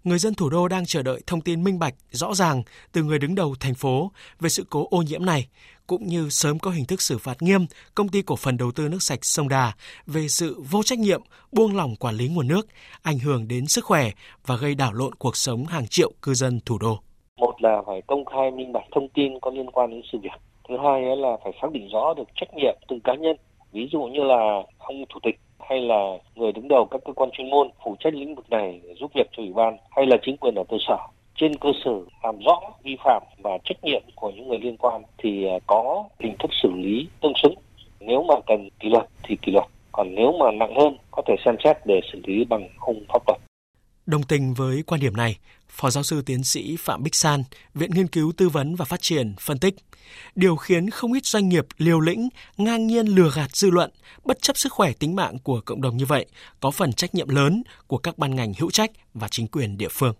người 0.03 0.19
dân 0.19 0.35
thủ 0.35 0.49
đô 0.49 0.67
đang 0.67 0.85
chờ 0.85 1.03
đợi 1.03 1.21
thông 1.27 1.41
tin 1.41 1.63
minh 1.63 1.79
bạch, 1.79 1.95
rõ 2.11 2.33
ràng 2.35 2.63
từ 2.91 3.03
người 3.03 3.19
đứng 3.19 3.35
đầu 3.35 3.55
thành 3.59 3.75
phố 3.75 4.11
về 4.39 4.49
sự 4.49 4.65
cố 4.69 4.87
ô 4.91 5.01
nhiễm 5.01 5.25
này, 5.25 5.47
cũng 5.87 6.07
như 6.07 6.27
sớm 6.29 6.59
có 6.59 6.71
hình 6.71 6.85
thức 6.85 7.01
xử 7.01 7.17
phạt 7.17 7.41
nghiêm 7.41 7.65
công 7.95 8.09
ty 8.09 8.21
cổ 8.21 8.35
phần 8.35 8.57
đầu 8.57 8.71
tư 8.75 8.89
nước 8.89 9.01
sạch 9.01 9.19
sông 9.25 9.49
Đà 9.49 9.71
về 10.07 10.27
sự 10.27 10.61
vô 10.71 10.83
trách 10.83 10.99
nhiệm, 10.99 11.21
buông 11.51 11.75
lỏng 11.75 11.95
quản 11.99 12.15
lý 12.15 12.27
nguồn 12.27 12.47
nước, 12.47 12.67
ảnh 13.03 13.19
hưởng 13.19 13.47
đến 13.47 13.65
sức 13.67 13.85
khỏe 13.85 14.09
và 14.45 14.55
gây 14.55 14.75
đảo 14.75 14.93
lộn 14.93 15.15
cuộc 15.15 15.37
sống 15.37 15.65
hàng 15.65 15.87
triệu 15.87 16.11
cư 16.21 16.33
dân 16.33 16.59
thủ 16.65 16.77
đô. 16.77 16.99
Một 17.37 17.61
là 17.61 17.81
phải 17.85 18.01
công 18.07 18.25
khai 18.25 18.51
minh 18.51 18.73
bạch 18.73 18.85
thông 18.95 19.09
tin 19.09 19.39
có 19.39 19.51
liên 19.51 19.71
quan 19.71 19.89
đến 19.91 20.01
sự 20.11 20.17
việc. 20.23 20.39
Thứ 20.69 20.75
hai 20.83 21.01
là 21.17 21.37
phải 21.43 21.53
xác 21.61 21.71
định 21.71 21.87
rõ 21.93 22.13
được 22.17 22.27
trách 22.35 22.49
nhiệm 22.55 22.75
từng 22.87 22.99
cá 22.99 23.15
nhân. 23.15 23.37
Ví 23.71 23.87
dụ 23.91 24.01
như 24.03 24.23
là 24.23 24.63
ông 24.77 25.05
chủ 25.13 25.19
tịch 25.23 25.39
hay 25.69 25.81
là 25.81 26.17
người 26.35 26.51
đứng 26.51 26.67
đầu 26.67 26.87
các 26.91 27.01
cơ 27.05 27.13
quan 27.13 27.29
chuyên 27.33 27.49
môn 27.49 27.69
phụ 27.83 27.95
trách 27.99 28.13
lĩnh 28.13 28.35
vực 28.35 28.49
này 28.49 28.81
giúp 28.99 29.11
việc 29.15 29.27
cho 29.31 29.43
ủy 29.43 29.53
ban 29.53 29.77
hay 29.91 30.05
là 30.05 30.17
chính 30.21 30.37
quyền 30.37 30.55
ở 30.55 30.63
cơ 30.69 30.77
sở 30.87 30.97
trên 31.35 31.55
cơ 31.55 31.69
sở 31.85 31.91
làm 32.23 32.39
rõ 32.39 32.59
vi 32.83 32.95
phạm 33.03 33.23
và 33.43 33.51
trách 33.63 33.83
nhiệm 33.83 34.01
của 34.15 34.31
những 34.35 34.49
người 34.49 34.59
liên 34.59 34.77
quan 34.77 35.01
thì 35.17 35.45
à, 35.47 35.59
có 35.67 36.03
hình 36.19 36.35
thức 36.39 36.51
xử 36.63 36.69
lý 36.75 37.07
tương 37.21 37.33
xứng. 37.43 37.55
Nếu 37.99 38.23
mà 38.23 38.35
cần 38.47 38.69
kỷ 38.79 38.89
luật 38.89 39.05
thì 39.23 39.35
kỷ 39.41 39.51
luật 39.51 39.65
còn 39.91 40.15
nếu 40.15 40.31
mà 40.39 40.45
nặng 40.51 40.75
hơn 40.75 40.97
có 41.11 41.21
thể 41.27 41.35
xem 41.45 41.55
xét 41.63 41.77
để 41.85 41.99
xử 42.13 42.19
lý 42.25 42.45
bằng 42.45 42.69
khung 42.77 43.05
pháp 43.07 43.21
luật. 43.27 43.39
Đồng 44.05 44.23
tình 44.23 44.53
với 44.53 44.83
quan 44.87 45.01
điểm 45.01 45.17
này, 45.17 45.35
Phó 45.67 45.89
giáo 45.89 46.03
sư 46.03 46.21
tiến 46.25 46.43
sĩ 46.43 46.75
Phạm 46.79 47.03
Bích 47.03 47.15
San, 47.15 47.43
Viện 47.73 47.91
Nghiên 47.91 48.07
cứu 48.07 48.31
Tư 48.37 48.49
vấn 48.49 48.75
và 48.75 48.85
Phát 48.85 49.01
triển 49.01 49.33
phân 49.39 49.59
tích, 49.59 49.75
điều 50.35 50.55
khiến 50.55 50.89
không 50.89 51.13
ít 51.13 51.25
doanh 51.25 51.49
nghiệp 51.49 51.65
liều 51.77 51.99
lĩnh, 51.99 52.29
ngang 52.57 52.87
nhiên 52.87 53.05
lừa 53.05 53.29
gạt 53.35 53.55
dư 53.55 53.69
luận, 53.69 53.91
bất 54.25 54.41
chấp 54.41 54.57
sức 54.57 54.73
khỏe 54.73 54.91
tính 54.99 55.15
mạng 55.15 55.37
của 55.43 55.61
cộng 55.65 55.81
đồng 55.81 55.97
như 55.97 56.05
vậy, 56.05 56.25
có 56.59 56.71
phần 56.71 56.93
trách 56.93 57.15
nhiệm 57.15 57.29
lớn 57.29 57.63
của 57.87 57.97
các 57.97 58.17
ban 58.17 58.35
ngành 58.35 58.53
hữu 58.59 58.71
trách 58.71 58.91
và 59.13 59.27
chính 59.27 59.47
quyền 59.47 59.77
địa 59.77 59.89
phương. 59.91 60.13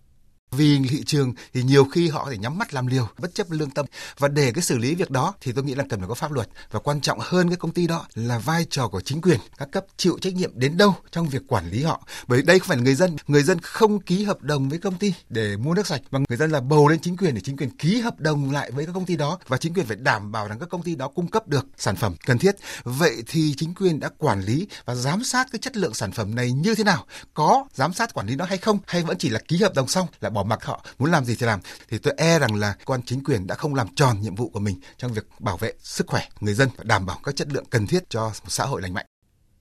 Vì 0.52 0.80
thị 0.90 1.04
trường 1.06 1.34
thì 1.54 1.64
nhiều 1.64 1.86
khi 1.86 2.10
họ 2.10 2.26
có 2.26 2.32
thể 2.32 2.38
nhắm 2.38 2.58
mắt 2.58 2.74
làm 2.74 2.88
liều, 2.88 3.08
bất 3.18 3.36
chấp 3.36 3.52
lương 3.52 3.70
tâm. 3.70 3.86
Và 4.18 4.28
để 4.28 4.52
cái 4.52 4.62
xử 4.62 4.78
lý 4.78 4.96
việc 4.96 5.12
đó 5.12 5.34
thì 5.42 5.52
tôi 5.52 5.64
nghĩ 5.64 5.76
là 5.76 5.84
cần 5.90 6.00
phải 6.00 6.08
có 6.08 6.14
pháp 6.14 6.32
luật. 6.32 6.50
Và 6.72 6.80
quan 6.80 7.02
trọng 7.02 7.20
hơn 7.22 7.50
cái 7.50 7.58
công 7.58 7.72
ty 7.72 7.88
đó 7.88 8.06
là 8.16 8.40
vai 8.40 8.66
trò 8.70 8.88
của 8.88 9.02
chính 9.02 9.22
quyền, 9.22 9.40
các 9.58 9.72
cấp 9.72 9.86
chịu 9.98 10.18
trách 10.22 10.34
nhiệm 10.34 10.52
đến 10.56 10.78
đâu 10.78 10.96
trong 11.12 11.30
việc 11.30 11.42
quản 11.48 11.70
lý 11.70 11.84
họ. 11.84 12.08
Bởi 12.28 12.42
đây 12.42 12.60
không 12.60 12.68
phải 12.68 12.78
là 12.78 12.84
người 12.84 12.96
dân. 12.96 13.16
Người 13.28 13.44
dân 13.44 13.60
không 13.60 14.00
ký 14.00 14.24
hợp 14.24 14.42
đồng 14.42 14.70
với 14.70 14.80
công 14.80 14.98
ty 14.98 15.14
để 15.30 15.58
mua 15.58 15.74
nước 15.74 15.88
sạch, 15.88 16.02
mà 16.12 16.20
người 16.30 16.38
dân 16.38 16.52
là 16.52 16.62
bầu 16.62 16.88
lên 16.88 17.00
chính 17.00 17.18
quyền 17.18 17.36
để 17.36 17.42
chính 17.42 17.58
quyền 17.58 17.78
ký 17.78 18.00
hợp 18.00 18.20
đồng 18.20 18.52
lại 18.52 18.72
với 18.72 18.86
các 18.86 18.92
công 18.92 19.06
ty 19.06 19.16
đó. 19.16 19.40
Và 19.48 19.58
chính 19.58 19.74
quyền 19.74 19.86
phải 19.86 19.96
đảm 19.96 20.32
bảo 20.32 20.48
rằng 20.48 20.60
các 20.60 20.70
công 20.70 20.84
ty 20.84 20.96
đó 20.96 21.08
cung 21.08 21.28
cấp 21.28 21.48
được 21.48 21.66
sản 21.78 21.96
phẩm 21.96 22.16
cần 22.26 22.38
thiết. 22.38 22.56
Vậy 22.84 23.24
thì 23.28 23.54
chính 23.58 23.74
quyền 23.74 24.00
đã 24.00 24.10
quản 24.18 24.42
lý 24.42 24.68
và 24.86 24.96
giám 24.96 25.24
sát 25.24 25.48
cái 25.52 25.60
chất 25.60 25.78
lượng 25.78 25.94
sản 25.94 26.12
phẩm 26.12 26.36
này 26.36 26.52
như 26.52 26.76
thế 26.76 26.84
nào? 26.84 27.06
Có 27.34 27.66
giám 27.74 27.94
sát 27.94 28.14
quản 28.14 28.28
lý 28.28 28.36
nó 28.36 28.46
hay 28.46 28.58
không? 28.58 28.80
Hay 28.88 29.04
vẫn 29.04 29.18
chỉ 29.18 29.30
là 29.30 29.40
ký 29.48 29.58
hợp 29.58 29.74
đồng 29.76 29.88
xong 29.88 30.08
là 30.22 30.30
bỏ 30.36 30.44
mặc 30.44 30.66
họ 30.66 30.86
muốn 31.00 31.12
làm 31.12 31.26
gì 31.26 31.36
thì 31.40 31.46
làm 31.46 31.60
thì 31.90 31.98
tôi 31.98 32.14
e 32.18 32.40
rằng 32.40 32.56
là 32.56 32.76
quan 32.86 33.02
chính 33.06 33.24
quyền 33.24 33.48
đã 33.48 33.56
không 33.56 33.76
làm 33.76 33.88
tròn 33.96 34.22
nhiệm 34.22 34.36
vụ 34.36 34.50
của 34.50 34.60
mình 34.60 34.80
trong 34.98 35.14
việc 35.14 35.28
bảo 35.40 35.58
vệ 35.58 35.74
sức 35.80 36.08
khỏe 36.08 36.28
người 36.40 36.54
dân 36.54 36.70
và 36.78 36.84
đảm 36.84 37.06
bảo 37.06 37.20
các 37.24 37.36
chất 37.36 37.48
lượng 37.52 37.66
cần 37.70 37.88
thiết 37.88 38.10
cho 38.10 38.22
một 38.22 38.50
xã 38.50 38.66
hội 38.66 38.82
lành 38.82 38.94
mạnh. 38.94 39.06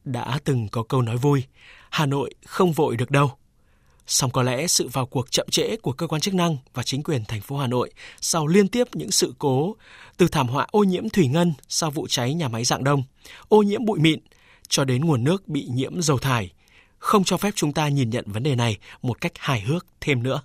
Đã 0.04 0.38
từng 0.44 0.68
có 0.68 0.82
câu 0.82 1.02
nói 1.02 1.16
vui, 1.16 1.44
Hà 1.90 2.06
Nội 2.06 2.34
không 2.46 2.72
vội 2.72 2.96
được 2.96 3.10
đâu. 3.10 3.30
Song 4.06 4.30
có 4.30 4.42
lẽ 4.42 4.66
sự 4.66 4.88
vào 4.88 5.06
cuộc 5.06 5.30
chậm 5.30 5.46
trễ 5.50 5.76
của 5.76 5.92
cơ 5.92 6.06
quan 6.06 6.20
chức 6.20 6.34
năng 6.34 6.56
và 6.74 6.82
chính 6.82 7.02
quyền 7.02 7.24
thành 7.24 7.40
phố 7.40 7.56
Hà 7.56 7.66
Nội 7.66 7.90
sau 8.20 8.46
liên 8.46 8.68
tiếp 8.68 8.88
những 8.92 9.10
sự 9.10 9.34
cố 9.38 9.76
từ 10.16 10.28
thảm 10.28 10.48
họa 10.48 10.66
ô 10.70 10.84
nhiễm 10.84 11.08
thủy 11.08 11.26
ngân 11.26 11.52
sau 11.68 11.90
vụ 11.90 12.06
cháy 12.08 12.34
nhà 12.34 12.48
máy 12.48 12.64
dạng 12.64 12.84
đông, 12.84 13.02
ô 13.48 13.62
nhiễm 13.62 13.84
bụi 13.84 13.98
mịn 13.98 14.20
cho 14.68 14.84
đến 14.84 15.04
nguồn 15.04 15.24
nước 15.24 15.48
bị 15.48 15.66
nhiễm 15.70 16.02
dầu 16.02 16.18
thải, 16.18 16.52
không 16.98 17.24
cho 17.24 17.36
phép 17.36 17.50
chúng 17.54 17.72
ta 17.72 17.88
nhìn 17.88 18.10
nhận 18.10 18.24
vấn 18.26 18.42
đề 18.42 18.54
này 18.56 18.78
một 19.02 19.20
cách 19.20 19.32
hài 19.38 19.60
hước 19.60 19.86
thêm 20.00 20.22
nữa. 20.22 20.42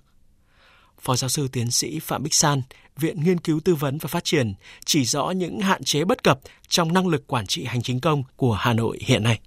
Phó 1.02 1.16
giáo 1.16 1.28
sư 1.28 1.48
tiến 1.52 1.70
sĩ 1.70 1.98
Phạm 1.98 2.22
Bích 2.22 2.34
San, 2.34 2.62
Viện 2.96 3.24
Nghiên 3.24 3.40
cứu 3.40 3.60
Tư 3.64 3.74
vấn 3.74 3.98
và 3.98 4.08
Phát 4.08 4.24
triển 4.24 4.54
chỉ 4.84 5.04
rõ 5.04 5.30
những 5.30 5.60
hạn 5.60 5.84
chế 5.84 6.04
bất 6.04 6.24
cập 6.24 6.40
trong 6.68 6.92
năng 6.92 7.08
lực 7.08 7.26
quản 7.26 7.46
trị 7.46 7.64
hành 7.64 7.82
chính 7.82 8.00
công 8.00 8.22
của 8.36 8.52
Hà 8.52 8.72
Nội 8.72 8.98
hiện 9.00 9.22
nay. 9.22 9.40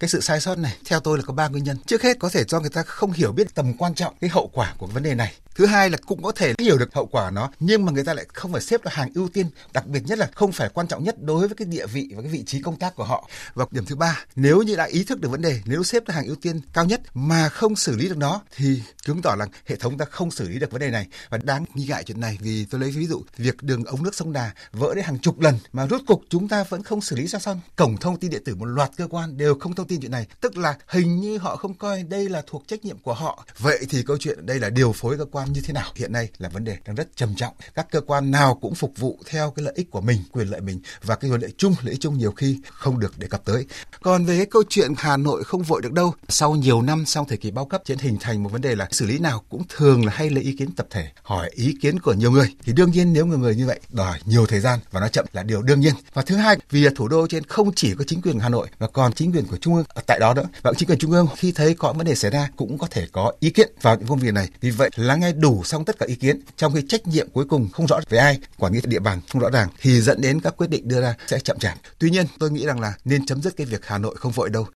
Cái 0.00 0.08
sự 0.08 0.20
sai 0.20 0.40
sót 0.40 0.58
này 0.58 0.76
theo 0.84 1.00
tôi 1.00 1.18
là 1.18 1.24
có 1.26 1.34
ba 1.34 1.48
nguyên 1.48 1.64
nhân. 1.64 1.76
Trước 1.86 2.02
hết 2.02 2.18
có 2.18 2.28
thể 2.28 2.44
do 2.48 2.60
người 2.60 2.70
ta 2.70 2.82
không 2.82 3.12
hiểu 3.12 3.32
biết 3.32 3.54
tầm 3.54 3.74
quan 3.78 3.94
trọng 3.94 4.14
cái 4.20 4.30
hậu 4.30 4.50
quả 4.52 4.74
của 4.78 4.86
vấn 4.86 5.02
đề 5.02 5.14
này 5.14 5.32
thứ 5.54 5.66
hai 5.66 5.90
là 5.90 5.98
cũng 6.06 6.22
có 6.22 6.32
thể 6.32 6.54
hiểu 6.58 6.78
được 6.78 6.94
hậu 6.94 7.06
quả 7.06 7.30
nó, 7.30 7.50
nhưng 7.60 7.84
mà 7.84 7.92
người 7.92 8.04
ta 8.04 8.14
lại 8.14 8.26
không 8.32 8.52
phải 8.52 8.60
xếp 8.60 8.84
vào 8.84 8.94
hàng 8.96 9.12
ưu 9.14 9.28
tiên, 9.28 9.46
đặc 9.72 9.86
biệt 9.86 10.00
nhất 10.06 10.18
là 10.18 10.28
không 10.34 10.52
phải 10.52 10.68
quan 10.74 10.88
trọng 10.88 11.04
nhất 11.04 11.22
đối 11.22 11.48
với 11.48 11.56
cái 11.56 11.66
địa 11.66 11.86
vị 11.86 12.12
và 12.16 12.22
cái 12.22 12.30
vị 12.30 12.44
trí 12.46 12.62
công 12.62 12.76
tác 12.76 12.96
của 12.96 13.04
họ. 13.04 13.28
Và 13.54 13.64
điểm 13.70 13.84
thứ 13.84 13.96
ba, 13.96 14.24
nếu 14.36 14.62
như 14.62 14.76
đã 14.76 14.84
ý 14.84 15.04
thức 15.04 15.20
được 15.20 15.28
vấn 15.28 15.42
đề, 15.42 15.60
nếu 15.64 15.82
xếp 15.82 16.02
vào 16.06 16.14
hàng 16.14 16.26
ưu 16.26 16.36
tiên 16.36 16.60
cao 16.72 16.84
nhất 16.84 17.00
mà 17.14 17.48
không 17.48 17.76
xử 17.76 17.96
lý 17.96 18.08
được 18.08 18.16
nó, 18.16 18.40
thì 18.56 18.82
chứng 19.02 19.22
tỏ 19.22 19.34
là 19.38 19.46
hệ 19.66 19.76
thống 19.76 19.98
ta 19.98 20.04
không 20.04 20.30
xử 20.30 20.48
lý 20.48 20.58
được 20.58 20.70
vấn 20.70 20.80
đề 20.80 20.90
này. 20.90 21.06
Và 21.30 21.38
đáng 21.38 21.64
nghi 21.74 21.86
ngại 21.86 22.04
chuyện 22.04 22.20
này 22.20 22.38
vì 22.40 22.64
tôi 22.64 22.80
lấy 22.80 22.90
ví 22.90 23.06
dụ, 23.06 23.22
việc 23.36 23.62
đường 23.62 23.84
ống 23.84 24.02
nước 24.02 24.14
sông 24.14 24.32
Đà 24.32 24.50
vỡ 24.72 24.94
đến 24.94 25.04
hàng 25.04 25.18
chục 25.18 25.40
lần 25.40 25.58
mà 25.72 25.86
rốt 25.86 26.00
cục 26.06 26.22
chúng 26.28 26.48
ta 26.48 26.64
vẫn 26.64 26.82
không 26.82 27.00
xử 27.00 27.16
lý 27.16 27.26
ra 27.26 27.38
xong 27.38 27.60
cổng 27.76 27.96
thông 27.96 28.16
tin 28.16 28.30
điện 28.30 28.42
tử 28.44 28.54
một 28.54 28.64
loạt 28.64 28.90
cơ 28.96 29.06
quan 29.10 29.36
đều 29.36 29.54
không 29.60 29.74
thông 29.74 29.86
tin 29.86 30.00
chuyện 30.00 30.10
này, 30.10 30.26
tức 30.40 30.56
là 30.56 30.76
hình 30.88 31.20
như 31.20 31.38
họ 31.38 31.56
không 31.56 31.74
coi 31.74 32.02
đây 32.02 32.28
là 32.28 32.42
thuộc 32.46 32.64
trách 32.68 32.84
nhiệm 32.84 32.98
của 32.98 33.14
họ. 33.14 33.46
Vậy 33.58 33.86
thì 33.90 34.02
câu 34.02 34.16
chuyện 34.20 34.46
đây 34.46 34.60
là 34.60 34.70
điều 34.70 34.92
phối 34.92 35.18
cơ 35.18 35.24
quan 35.32 35.41
như 35.44 35.60
thế 35.60 35.72
nào? 35.72 35.90
Hiện 35.96 36.12
nay 36.12 36.28
là 36.38 36.48
vấn 36.48 36.64
đề 36.64 36.76
đang 36.86 36.96
rất 36.96 37.16
trầm 37.16 37.34
trọng. 37.36 37.54
Các 37.74 37.86
cơ 37.90 38.00
quan 38.00 38.30
nào 38.30 38.54
cũng 38.54 38.74
phục 38.74 38.92
vụ 38.98 39.18
theo 39.26 39.50
cái 39.50 39.64
lợi 39.64 39.74
ích 39.76 39.90
của 39.90 40.00
mình, 40.00 40.18
quyền 40.32 40.48
lợi 40.48 40.60
mình 40.60 40.80
và 41.02 41.16
cái 41.16 41.30
lợi 41.40 41.52
chung, 41.56 41.74
lợi 41.82 41.92
ích 41.92 42.00
chung 42.00 42.18
nhiều 42.18 42.32
khi 42.32 42.58
không 42.68 43.00
được 43.00 43.18
đề 43.18 43.28
cập 43.28 43.44
tới. 43.44 43.66
Còn 44.02 44.24
về 44.24 44.36
cái 44.36 44.46
câu 44.46 44.62
chuyện 44.68 44.92
Hà 44.96 45.16
Nội 45.16 45.44
không 45.44 45.62
vội 45.62 45.82
được 45.82 45.92
đâu, 45.92 46.14
sau 46.28 46.54
nhiều 46.54 46.82
năm, 46.82 47.04
sau 47.06 47.26
thời 47.28 47.38
kỳ 47.38 47.50
bao 47.50 47.64
cấp 47.64 47.82
trên 47.84 47.98
hình 47.98 48.16
thành 48.20 48.42
một 48.42 48.52
vấn 48.52 48.60
đề 48.60 48.74
là 48.74 48.88
xử 48.90 49.06
lý 49.06 49.18
nào 49.18 49.42
cũng 49.48 49.62
thường 49.68 50.06
là 50.06 50.12
hay 50.14 50.30
lấy 50.30 50.44
ý 50.44 50.56
kiến 50.58 50.74
tập 50.74 50.86
thể, 50.90 51.08
hỏi 51.22 51.50
ý 51.52 51.74
kiến 51.82 52.00
của 52.00 52.12
nhiều 52.12 52.30
người. 52.30 52.54
Thì 52.62 52.72
đương 52.72 52.90
nhiên 52.90 53.12
nếu 53.12 53.26
người 53.26 53.38
người 53.38 53.56
như 53.56 53.66
vậy 53.66 53.80
đòi 53.92 54.18
nhiều 54.24 54.46
thời 54.46 54.60
gian 54.60 54.78
và 54.90 55.00
nó 55.00 55.08
chậm 55.08 55.26
là 55.32 55.42
điều 55.42 55.62
đương 55.62 55.80
nhiên. 55.80 55.94
Và 56.14 56.22
thứ 56.22 56.36
hai, 56.36 56.58
vì 56.70 56.86
thủ 56.96 57.08
đô 57.08 57.26
trên 57.26 57.44
không 57.44 57.70
chỉ 57.74 57.94
có 57.94 58.04
chính 58.06 58.22
quyền 58.22 58.38
Hà 58.38 58.48
Nội 58.48 58.68
mà 58.78 58.88
còn 58.88 59.12
chính 59.12 59.32
quyền 59.32 59.46
của 59.46 59.56
trung 59.56 59.74
ương 59.74 59.84
tại 60.06 60.18
đó 60.20 60.34
nữa. 60.34 60.48
Và 60.62 60.72
chính 60.76 60.88
quyền 60.88 60.98
trung 60.98 61.12
ương 61.12 61.28
khi 61.36 61.52
thấy 61.52 61.74
có 61.74 61.92
vấn 61.92 62.06
đề 62.06 62.14
xảy 62.14 62.30
ra 62.30 62.48
cũng 62.56 62.78
có 62.78 62.86
thể 62.90 63.06
có 63.12 63.32
ý 63.40 63.50
kiến 63.50 63.68
vào 63.82 63.96
những 63.96 64.08
công 64.08 64.18
việc 64.18 64.34
này. 64.34 64.48
Vì 64.60 64.70
vậy, 64.70 64.90
lắng 64.96 65.20
nghe 65.20 65.31
đủ 65.32 65.64
xong 65.64 65.84
tất 65.84 65.98
cả 65.98 66.06
ý 66.06 66.14
kiến 66.14 66.40
trong 66.56 66.74
khi 66.74 66.82
trách 66.88 67.06
nhiệm 67.06 67.28
cuối 67.32 67.44
cùng 67.44 67.68
không 67.72 67.86
rõ 67.86 68.00
về 68.08 68.18
ai 68.18 68.38
quản 68.58 68.72
lý 68.72 68.80
địa 68.84 68.98
bàn 68.98 69.20
không 69.28 69.42
rõ 69.42 69.50
ràng 69.50 69.68
thì 69.80 70.00
dẫn 70.00 70.20
đến 70.20 70.40
các 70.40 70.56
quyết 70.56 70.70
định 70.70 70.88
đưa 70.88 71.00
ra 71.00 71.14
sẽ 71.26 71.40
chậm 71.40 71.58
chạp 71.58 71.78
tuy 71.98 72.10
nhiên 72.10 72.26
tôi 72.38 72.50
nghĩ 72.50 72.66
rằng 72.66 72.80
là 72.80 72.94
nên 73.04 73.26
chấm 73.26 73.42
dứt 73.42 73.56
cái 73.56 73.66
việc 73.66 73.86
Hà 73.86 73.98
Nội 73.98 74.16
không 74.16 74.32
vội 74.32 74.50
đâu 74.50 74.66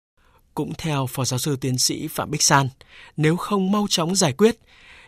cũng 0.56 0.72
theo 0.78 1.06
Phó 1.06 1.24
Giáo 1.24 1.38
sư 1.38 1.56
Tiến 1.56 1.78
sĩ 1.78 2.08
Phạm 2.08 2.30
Bích 2.30 2.42
San, 2.42 2.68
nếu 3.16 3.36
không 3.36 3.72
mau 3.72 3.86
chóng 3.90 4.16
giải 4.16 4.32
quyết, 4.32 4.56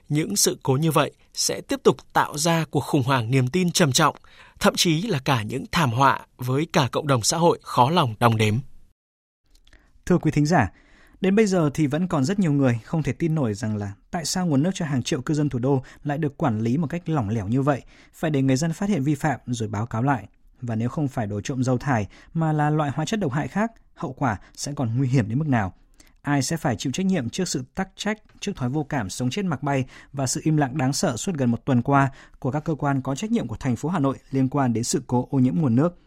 những 0.08 0.36
sự 0.36 0.58
cố 0.62 0.72
như 0.72 0.90
vậy 0.90 1.12
sẽ 1.34 1.60
tiếp 1.60 1.80
tục 1.82 1.96
tạo 2.12 2.38
ra 2.38 2.64
cuộc 2.70 2.80
khủng 2.80 3.02
hoảng 3.02 3.30
niềm 3.30 3.48
tin 3.48 3.70
trầm 3.70 3.92
trọng, 3.92 4.16
thậm 4.60 4.74
chí 4.76 5.02
là 5.02 5.18
cả 5.24 5.42
những 5.42 5.64
thảm 5.72 5.92
họa 5.92 6.26
với 6.38 6.66
cả 6.72 6.88
cộng 6.92 7.06
đồng 7.06 7.22
xã 7.22 7.36
hội 7.36 7.58
khó 7.62 7.90
lòng 7.90 8.14
đong 8.20 8.36
đếm. 8.36 8.58
Thưa 10.06 10.18
quý 10.18 10.30
thính 10.30 10.46
giả, 10.46 10.72
đến 11.20 11.36
bây 11.36 11.46
giờ 11.46 11.70
thì 11.74 11.86
vẫn 11.86 12.08
còn 12.08 12.24
rất 12.24 12.38
nhiều 12.38 12.52
người 12.52 12.80
không 12.84 13.02
thể 13.02 13.12
tin 13.12 13.34
nổi 13.34 13.54
rằng 13.54 13.76
là 13.76 13.92
tại 14.10 14.24
sao 14.24 14.46
nguồn 14.46 14.62
nước 14.62 14.70
cho 14.74 14.84
hàng 14.84 15.02
triệu 15.02 15.22
cư 15.22 15.34
dân 15.34 15.48
thủ 15.48 15.58
đô 15.58 15.82
lại 16.04 16.18
được 16.18 16.36
quản 16.36 16.60
lý 16.60 16.76
một 16.76 16.86
cách 16.86 17.08
lỏng 17.08 17.28
lẻo 17.28 17.48
như 17.48 17.62
vậy, 17.62 17.82
phải 18.12 18.30
để 18.30 18.42
người 18.42 18.56
dân 18.56 18.72
phát 18.72 18.88
hiện 18.88 19.02
vi 19.02 19.14
phạm 19.14 19.40
rồi 19.46 19.68
báo 19.68 19.86
cáo 19.86 20.02
lại. 20.02 20.28
Và 20.60 20.74
nếu 20.74 20.88
không 20.88 21.08
phải 21.08 21.26
đổ 21.26 21.40
trộm 21.40 21.62
dầu 21.62 21.78
thải 21.78 22.06
mà 22.34 22.52
là 22.52 22.70
loại 22.70 22.90
hóa 22.94 23.04
chất 23.04 23.20
độc 23.20 23.32
hại 23.32 23.48
khác, 23.48 23.72
hậu 23.94 24.12
quả 24.12 24.36
sẽ 24.54 24.72
còn 24.72 24.96
nguy 24.96 25.08
hiểm 25.08 25.28
đến 25.28 25.38
mức 25.38 25.48
nào? 25.48 25.74
Ai 26.22 26.42
sẽ 26.42 26.56
phải 26.56 26.76
chịu 26.76 26.92
trách 26.92 27.06
nhiệm 27.06 27.30
trước 27.30 27.48
sự 27.48 27.64
tắc 27.74 27.88
trách, 27.96 28.18
trước 28.40 28.52
thói 28.56 28.68
vô 28.68 28.84
cảm 28.84 29.10
sống 29.10 29.30
chết 29.30 29.44
mặc 29.44 29.62
bay 29.62 29.84
và 30.12 30.26
sự 30.26 30.40
im 30.44 30.56
lặng 30.56 30.76
đáng 30.78 30.92
sợ 30.92 31.16
suốt 31.16 31.34
gần 31.34 31.50
một 31.50 31.64
tuần 31.64 31.82
qua 31.82 32.10
của 32.38 32.50
các 32.50 32.64
cơ 32.64 32.74
quan 32.74 33.02
có 33.02 33.14
trách 33.14 33.30
nhiệm 33.30 33.48
của 33.48 33.56
thành 33.60 33.76
phố 33.76 33.88
Hà 33.88 33.98
Nội 33.98 34.18
liên 34.30 34.48
quan 34.48 34.72
đến 34.72 34.84
sự 34.84 35.02
cố 35.06 35.28
ô 35.30 35.38
nhiễm 35.38 35.54
nguồn 35.56 35.76
nước? 35.76 35.98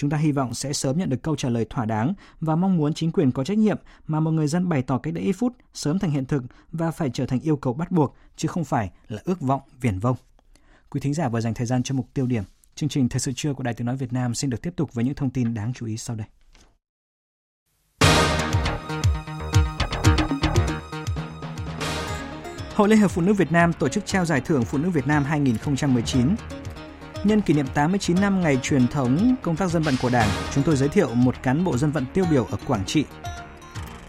Chúng 0.00 0.10
ta 0.10 0.16
hy 0.16 0.32
vọng 0.32 0.54
sẽ 0.54 0.72
sớm 0.72 0.98
nhận 0.98 1.08
được 1.08 1.22
câu 1.22 1.36
trả 1.36 1.48
lời 1.48 1.66
thỏa 1.70 1.84
đáng 1.84 2.14
và 2.40 2.56
mong 2.56 2.76
muốn 2.76 2.94
chính 2.94 3.12
quyền 3.12 3.32
có 3.32 3.44
trách 3.44 3.58
nhiệm 3.58 3.76
mà 4.06 4.20
một 4.20 4.30
người 4.30 4.46
dân 4.46 4.68
bày 4.68 4.82
tỏ 4.82 4.98
cách 4.98 5.14
đây 5.14 5.24
ít 5.24 5.32
phút, 5.32 5.52
sớm 5.74 5.98
thành 5.98 6.10
hiện 6.10 6.24
thực 6.24 6.42
và 6.72 6.90
phải 6.90 7.10
trở 7.14 7.26
thành 7.26 7.40
yêu 7.40 7.56
cầu 7.56 7.72
bắt 7.72 7.92
buộc, 7.92 8.16
chứ 8.36 8.48
không 8.48 8.64
phải 8.64 8.90
là 9.08 9.20
ước 9.24 9.40
vọng 9.40 9.60
viển 9.80 9.98
vông. 9.98 10.16
Quý 10.90 11.00
thính 11.00 11.14
giả 11.14 11.28
vừa 11.28 11.40
dành 11.40 11.54
thời 11.54 11.66
gian 11.66 11.82
cho 11.82 11.94
mục 11.94 12.06
tiêu 12.14 12.26
điểm. 12.26 12.42
Chương 12.74 12.88
trình 12.88 13.08
Thời 13.08 13.20
sự 13.20 13.32
trưa 13.36 13.54
của 13.54 13.62
Đài 13.62 13.74
Tiếng 13.74 13.86
Nói 13.86 13.96
Việt 13.96 14.12
Nam 14.12 14.34
xin 14.34 14.50
được 14.50 14.62
tiếp 14.62 14.72
tục 14.76 14.94
với 14.94 15.04
những 15.04 15.14
thông 15.14 15.30
tin 15.30 15.54
đáng 15.54 15.72
chú 15.72 15.86
ý 15.86 15.96
sau 15.96 16.16
đây. 16.16 16.26
Hội 22.74 22.88
Liên 22.88 22.98
hiệp 22.98 23.10
Phụ 23.10 23.22
nữ 23.22 23.32
Việt 23.32 23.52
Nam 23.52 23.72
tổ 23.72 23.88
chức 23.88 24.06
trao 24.06 24.24
giải 24.24 24.40
thưởng 24.40 24.64
Phụ 24.64 24.78
nữ 24.78 24.90
Việt 24.90 25.06
Nam 25.06 25.24
2019. 25.24 26.34
Nhân 27.24 27.40
kỷ 27.40 27.54
niệm 27.54 27.66
89 27.74 28.20
năm 28.20 28.40
ngày 28.40 28.58
truyền 28.62 28.88
thống 28.88 29.34
công 29.42 29.56
tác 29.56 29.70
dân 29.70 29.82
vận 29.82 29.94
của 30.02 30.10
Đảng, 30.10 30.28
chúng 30.54 30.64
tôi 30.64 30.76
giới 30.76 30.88
thiệu 30.88 31.14
một 31.14 31.34
cán 31.42 31.64
bộ 31.64 31.76
dân 31.76 31.90
vận 31.90 32.06
tiêu 32.14 32.24
biểu 32.30 32.44
ở 32.44 32.56
Quảng 32.66 32.84
Trị. 32.86 33.04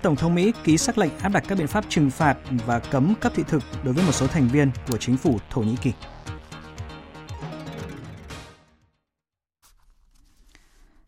Tổng 0.02 0.16
thống 0.16 0.36
Mỹ 0.36 0.54
ký 0.64 0.78
sắc 0.78 0.98
lệnh 0.98 1.18
áp 1.18 1.30
đặt 1.30 1.44
các 1.48 1.58
biện 1.58 1.68
pháp 1.68 1.86
trừng 1.90 2.10
phạt 2.10 2.38
và 2.66 2.80
cấm 2.80 3.16
cấp 3.22 3.32
thị 3.36 3.44
thực 3.48 3.64
đối 3.84 3.94
với 3.94 4.06
một 4.06 4.12
số 4.12 4.28
thành 4.28 4.48
viên 4.48 4.72
của 4.92 4.98
chính 4.98 5.18
phủ 5.18 5.38
Thổ 5.50 5.62
Nhĩ 5.62 5.76
Kỳ. 5.82 5.94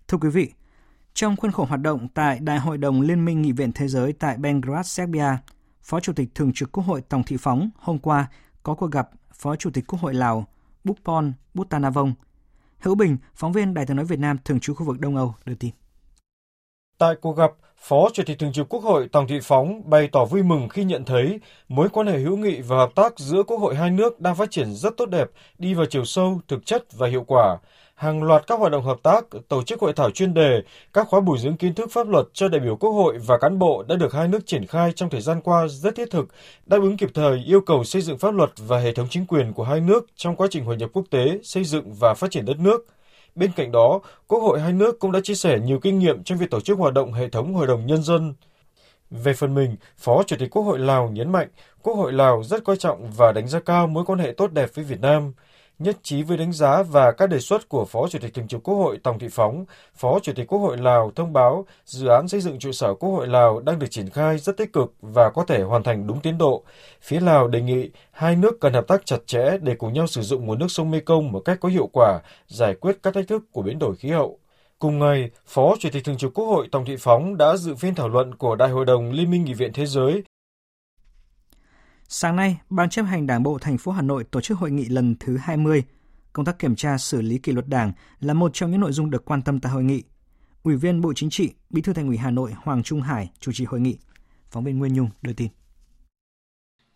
Thưa 0.07 0.17
quý 0.17 0.29
vị, 0.29 0.51
trong 1.13 1.35
khuôn 1.35 1.51
khổ 1.51 1.65
hoạt 1.65 1.81
động 1.81 2.07
tại 2.13 2.39
Đại 2.39 2.59
hội 2.59 2.77
đồng 2.77 3.01
Liên 3.01 3.25
minh 3.25 3.41
Nghị 3.41 3.51
viện 3.51 3.71
Thế 3.75 3.87
giới 3.87 4.13
tại 4.13 4.37
Belgrade, 4.37 4.83
Serbia, 4.83 5.37
Phó 5.81 5.99
Chủ 5.99 6.13
tịch 6.13 6.35
Thường 6.35 6.51
trực 6.53 6.71
Quốc 6.71 6.83
hội 6.83 7.01
Tòng 7.01 7.23
Thị 7.23 7.37
Phóng 7.39 7.69
hôm 7.77 7.99
qua 7.99 8.27
có 8.63 8.73
cuộc 8.73 8.91
gặp 8.91 9.09
Phó 9.33 9.55
Chủ 9.55 9.69
tịch 9.73 9.87
Quốc 9.87 10.01
hội 10.01 10.13
Lào 10.13 10.47
Bukpon 10.83 11.33
Butanavong. 11.53 12.13
Hữu 12.79 12.95
Bình, 12.95 13.17
phóng 13.35 13.51
viên 13.51 13.73
Đài 13.73 13.85
tiếng 13.85 13.97
nói 13.97 14.05
Việt 14.05 14.19
Nam 14.19 14.37
thường 14.45 14.59
trú 14.59 14.73
khu 14.73 14.85
vực 14.85 14.99
Đông 14.99 15.15
Âu 15.15 15.35
đưa 15.45 15.55
tin. 15.55 15.71
Tại 16.97 17.15
cuộc 17.21 17.37
gặp, 17.37 17.51
Phó 17.77 18.09
Chủ 18.13 18.23
tịch 18.25 18.39
Thường 18.39 18.53
trực 18.53 18.69
Quốc 18.69 18.83
hội 18.83 19.09
Tòng 19.11 19.27
Thị 19.27 19.39
Phóng 19.43 19.89
bày 19.89 20.09
tỏ 20.11 20.25
vui 20.25 20.43
mừng 20.43 20.69
khi 20.69 20.83
nhận 20.83 21.05
thấy 21.05 21.39
mối 21.67 21.89
quan 21.89 22.07
hệ 22.07 22.19
hữu 22.19 22.37
nghị 22.37 22.61
và 22.61 22.77
hợp 22.77 22.91
tác 22.95 23.19
giữa 23.19 23.43
Quốc 23.43 23.57
hội 23.57 23.75
hai 23.75 23.89
nước 23.91 24.19
đang 24.19 24.35
phát 24.35 24.51
triển 24.51 24.73
rất 24.73 24.97
tốt 24.97 25.05
đẹp, 25.05 25.27
đi 25.57 25.73
vào 25.73 25.85
chiều 25.85 26.05
sâu, 26.05 26.41
thực 26.47 26.65
chất 26.65 26.93
và 26.93 27.07
hiệu 27.07 27.23
quả 27.27 27.57
hàng 27.95 28.23
loạt 28.23 28.47
các 28.47 28.59
hoạt 28.59 28.71
động 28.71 28.83
hợp 28.83 28.97
tác, 29.03 29.25
tổ 29.47 29.63
chức 29.63 29.81
hội 29.81 29.93
thảo 29.93 30.11
chuyên 30.11 30.33
đề, 30.33 30.61
các 30.93 31.07
khóa 31.07 31.19
bồi 31.19 31.37
dưỡng 31.37 31.57
kiến 31.57 31.73
thức 31.73 31.91
pháp 31.91 32.07
luật 32.07 32.25
cho 32.33 32.47
đại 32.47 32.59
biểu 32.59 32.75
Quốc 32.75 32.91
hội 32.91 33.17
và 33.17 33.37
cán 33.37 33.59
bộ 33.59 33.83
đã 33.87 33.95
được 33.95 34.13
hai 34.13 34.27
nước 34.27 34.39
triển 34.45 34.67
khai 34.67 34.91
trong 34.95 35.09
thời 35.09 35.21
gian 35.21 35.41
qua 35.41 35.67
rất 35.67 35.95
thiết 35.95 36.11
thực, 36.11 36.27
đáp 36.65 36.77
ứng 36.81 36.97
kịp 36.97 37.09
thời 37.13 37.43
yêu 37.45 37.61
cầu 37.61 37.83
xây 37.83 38.01
dựng 38.01 38.17
pháp 38.17 38.33
luật 38.33 38.49
và 38.57 38.79
hệ 38.79 38.93
thống 38.93 39.07
chính 39.09 39.25
quyền 39.25 39.53
của 39.53 39.63
hai 39.63 39.79
nước 39.79 40.05
trong 40.15 40.35
quá 40.35 40.47
trình 40.51 40.65
hội 40.65 40.77
nhập 40.77 40.89
quốc 40.93 41.05
tế, 41.09 41.39
xây 41.43 41.63
dựng 41.63 41.93
và 41.93 42.13
phát 42.13 42.31
triển 42.31 42.45
đất 42.45 42.59
nước. 42.59 42.85
Bên 43.35 43.51
cạnh 43.55 43.71
đó, 43.71 43.99
Quốc 44.27 44.39
hội 44.39 44.59
hai 44.59 44.73
nước 44.73 44.99
cũng 44.99 45.11
đã 45.11 45.19
chia 45.23 45.35
sẻ 45.35 45.59
nhiều 45.59 45.79
kinh 45.79 45.99
nghiệm 45.99 46.23
trong 46.23 46.37
việc 46.37 46.51
tổ 46.51 46.61
chức 46.61 46.77
hoạt 46.77 46.93
động 46.93 47.13
hệ 47.13 47.29
thống 47.29 47.53
Hội 47.53 47.67
đồng 47.67 47.85
Nhân 47.85 48.03
dân. 48.03 48.33
Về 49.11 49.33
phần 49.33 49.53
mình, 49.53 49.75
Phó 49.97 50.23
Chủ 50.23 50.35
tịch 50.39 50.49
Quốc 50.49 50.63
hội 50.63 50.79
Lào 50.79 51.09
nhấn 51.09 51.31
mạnh 51.31 51.47
Quốc 51.81 51.93
hội 51.93 52.13
Lào 52.13 52.43
rất 52.43 52.63
coi 52.63 52.77
trọng 52.77 53.11
và 53.11 53.31
đánh 53.31 53.47
giá 53.47 53.59
cao 53.59 53.87
mối 53.87 54.05
quan 54.05 54.19
hệ 54.19 54.31
tốt 54.37 54.51
đẹp 54.51 54.69
với 54.73 54.85
Việt 54.85 55.01
Nam 55.01 55.33
nhất 55.79 55.97
trí 56.03 56.23
với 56.23 56.37
đánh 56.37 56.53
giá 56.53 56.83
và 56.83 57.11
các 57.11 57.29
đề 57.29 57.39
xuất 57.39 57.69
của 57.69 57.85
Phó 57.85 58.07
Chủ 58.07 58.19
tịch 58.19 58.33
Thường 58.33 58.47
trực 58.47 58.63
Quốc 58.63 58.75
hội 58.75 58.99
Tòng 59.03 59.19
Thị 59.19 59.27
Phóng, 59.31 59.65
Phó 59.95 60.19
Chủ 60.19 60.33
tịch 60.35 60.47
Quốc 60.47 60.59
hội 60.59 60.77
Lào 60.77 61.11
thông 61.15 61.33
báo 61.33 61.65
dự 61.85 62.07
án 62.07 62.27
xây 62.27 62.41
dựng 62.41 62.59
trụ 62.59 62.71
sở 62.71 62.93
Quốc 62.93 63.09
hội 63.09 63.27
Lào 63.27 63.59
đang 63.59 63.79
được 63.79 63.87
triển 63.89 64.09
khai 64.09 64.37
rất 64.37 64.57
tích 64.57 64.73
cực 64.73 64.93
và 65.01 65.29
có 65.29 65.45
thể 65.45 65.61
hoàn 65.61 65.83
thành 65.83 66.07
đúng 66.07 66.19
tiến 66.19 66.37
độ. 66.37 66.63
Phía 67.01 67.19
Lào 67.19 67.47
đề 67.47 67.61
nghị 67.61 67.89
hai 68.11 68.35
nước 68.35 68.61
cần 68.61 68.73
hợp 68.73 68.87
tác 68.87 69.05
chặt 69.05 69.17
chẽ 69.25 69.57
để 69.61 69.75
cùng 69.75 69.93
nhau 69.93 70.07
sử 70.07 70.21
dụng 70.21 70.45
nguồn 70.45 70.59
nước 70.59 70.67
sông 70.69 70.91
Mekong 70.91 71.31
một 71.31 71.39
cách 71.39 71.57
có 71.61 71.69
hiệu 71.69 71.89
quả, 71.93 72.19
giải 72.47 72.75
quyết 72.75 72.97
các 73.03 73.13
thách 73.13 73.27
thức 73.27 73.43
của 73.51 73.61
biến 73.61 73.79
đổi 73.79 73.95
khí 73.95 74.09
hậu. 74.09 74.39
Cùng 74.79 74.99
ngày, 74.99 75.29
Phó 75.45 75.75
Chủ 75.79 75.89
tịch 75.91 76.03
Thường 76.05 76.17
trực 76.17 76.33
Quốc 76.33 76.45
hội 76.45 76.67
Tòng 76.71 76.85
Thị 76.85 76.95
Phóng 76.99 77.37
đã 77.37 77.55
dự 77.55 77.75
phiên 77.75 77.95
thảo 77.95 78.09
luận 78.09 78.35
của 78.35 78.55
Đại 78.55 78.69
hội 78.69 78.85
đồng 78.85 79.11
Liên 79.11 79.31
minh 79.31 79.43
Nghị 79.43 79.53
viện 79.53 79.73
Thế 79.73 79.85
giới 79.85 80.23
Sáng 82.15 82.35
nay, 82.35 82.57
Ban 82.69 82.89
chấp 82.89 83.03
hành 83.03 83.27
Đảng 83.27 83.43
bộ 83.43 83.57
thành 83.57 83.77
phố 83.77 83.91
Hà 83.91 84.01
Nội 84.01 84.23
tổ 84.23 84.41
chức 84.41 84.57
hội 84.57 84.71
nghị 84.71 84.85
lần 84.85 85.15
thứ 85.19 85.37
20. 85.37 85.83
Công 86.33 86.45
tác 86.45 86.59
kiểm 86.59 86.75
tra 86.75 86.97
xử 86.97 87.21
lý 87.21 87.37
kỷ 87.37 87.51
luật 87.51 87.67
Đảng 87.67 87.91
là 88.19 88.33
một 88.33 88.51
trong 88.53 88.71
những 88.71 88.79
nội 88.79 88.91
dung 88.91 89.09
được 89.09 89.25
quan 89.25 89.41
tâm 89.41 89.59
tại 89.59 89.71
hội 89.71 89.83
nghị. 89.83 90.03
Ủy 90.63 90.75
viên 90.75 91.01
Bộ 91.01 91.13
Chính 91.15 91.29
trị, 91.29 91.49
Bí 91.69 91.81
thư 91.81 91.93
Thành 91.93 92.07
ủy 92.07 92.17
Hà 92.17 92.31
Nội 92.31 92.53
Hoàng 92.63 92.83
Trung 92.83 93.01
Hải 93.01 93.29
chủ 93.39 93.51
trì 93.51 93.65
hội 93.65 93.79
nghị. 93.79 93.97
Phóng 94.51 94.63
viên 94.63 94.79
Nguyên 94.79 94.93
Nhung 94.93 95.09
đưa 95.21 95.33
tin. 95.33 95.47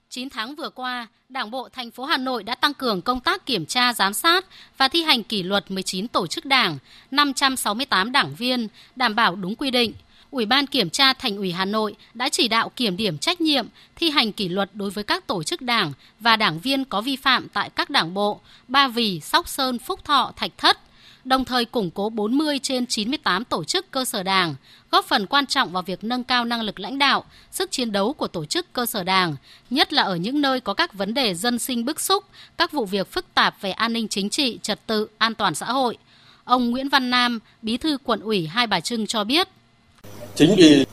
9 0.09 0.30
tháng 0.30 0.55
vừa 0.55 0.70
qua, 0.70 1.07
Đảng 1.30 1.51
bộ 1.51 1.70
thành 1.70 1.91
phố 1.91 2.05
Hà 2.05 2.18
Nội 2.18 2.43
đã 2.43 2.55
tăng 2.55 2.74
cường 2.74 3.01
công 3.01 3.20
tác 3.20 3.45
kiểm 3.45 3.65
tra, 3.65 3.93
giám 3.93 4.13
sát 4.13 4.45
và 4.78 4.88
thi 4.88 5.03
hành 5.03 5.24
kỷ 5.24 5.43
luật 5.43 5.72
19 5.72 6.07
tổ 6.07 6.28
chức 6.28 6.45
đảng, 6.45 6.78
568 7.11 8.11
đảng 8.11 8.36
viên, 8.36 8.68
đảm 8.95 9.15
bảo 9.15 9.36
đúng 9.36 9.55
quy 9.55 9.72
định– 9.72 9.93
Ủy 10.32 10.46
ban 10.46 10.68
Kiểm 10.68 10.90
tra 10.90 11.14
Thành 11.14 11.38
ủy 11.38 11.52
Hà 11.52 11.66
Nội 11.66 11.96
đã 12.14 12.30
chỉ 12.30 12.48
đạo 12.48 12.72
kiểm 12.76 12.98
điểm 12.98 13.18
trách 13.18 13.42
nhiệm, 13.42 13.68
thi 13.96 14.10
hành 14.10 14.32
kỷ 14.32 14.50
luật 14.50 14.70
đối 14.74 14.90
với 14.90 15.04
các 15.04 15.28
tổ 15.28 15.44
chức 15.44 15.62
đảng 15.62 15.94
và 16.20 16.36
đảng 16.36 16.60
viên 16.60 16.86
có 16.86 17.02
vi 17.02 17.16
phạm 17.16 17.48
tại 17.50 17.70
các 17.70 17.90
đảng 17.90 18.14
bộ 18.14 18.40
Ba 18.68 18.88
Vì, 18.88 19.20
Sóc 19.20 19.48
Sơn, 19.48 19.80
Phúc 19.80 20.06
Thọ, 20.06 20.32
Thạch 20.36 20.52
Thất, 20.58 20.80
đồng 21.26 21.46
thời 21.46 21.66
củng 21.66 21.92
cố 21.92 22.10
40 22.10 22.60
trên 22.64 22.86
98 22.86 23.44
tổ 23.44 23.64
chức 23.64 23.92
cơ 23.92 24.06
sở 24.06 24.24
đảng, 24.24 24.56
góp 24.92 25.06
phần 25.06 25.26
quan 25.26 25.46
trọng 25.46 25.72
vào 25.72 25.84
việc 25.84 26.04
nâng 26.04 26.24
cao 26.24 26.46
năng 26.46 26.62
lực 26.62 26.80
lãnh 26.80 26.98
đạo, 26.98 27.26
sức 27.52 27.72
chiến 27.72 27.92
đấu 27.92 28.14
của 28.14 28.28
tổ 28.28 28.46
chức 28.46 28.74
cơ 28.74 28.86
sở 28.86 29.04
đảng, 29.04 29.36
nhất 29.70 29.94
là 29.94 30.04
ở 30.04 30.16
những 30.16 30.42
nơi 30.42 30.60
có 30.60 30.74
các 30.74 30.94
vấn 30.94 31.14
đề 31.14 31.34
dân 31.34 31.60
sinh 31.60 31.86
bức 31.86 32.02
xúc, 32.02 32.24
các 32.58 32.72
vụ 32.72 32.86
việc 32.86 33.12
phức 33.12 33.34
tạp 33.34 33.62
về 33.62 33.72
an 33.72 33.94
ninh 33.94 34.08
chính 34.08 34.30
trị, 34.30 34.60
trật 34.62 34.88
tự, 34.88 35.08
an 35.18 35.36
toàn 35.36 35.56
xã 35.56 35.66
hội. 35.66 35.98
Ông 36.44 36.70
Nguyễn 36.72 36.90
Văn 36.90 37.10
Nam, 37.10 37.40
Bí 37.62 37.78
thư 37.78 37.98
quận 38.04 38.20
ủy 38.20 38.48
Hai 38.48 38.68
Bà 38.68 38.80
Trưng 38.80 39.08
cho 39.08 39.24
biết, 39.24 39.48
Chính 40.38 40.56
vì 40.56 40.86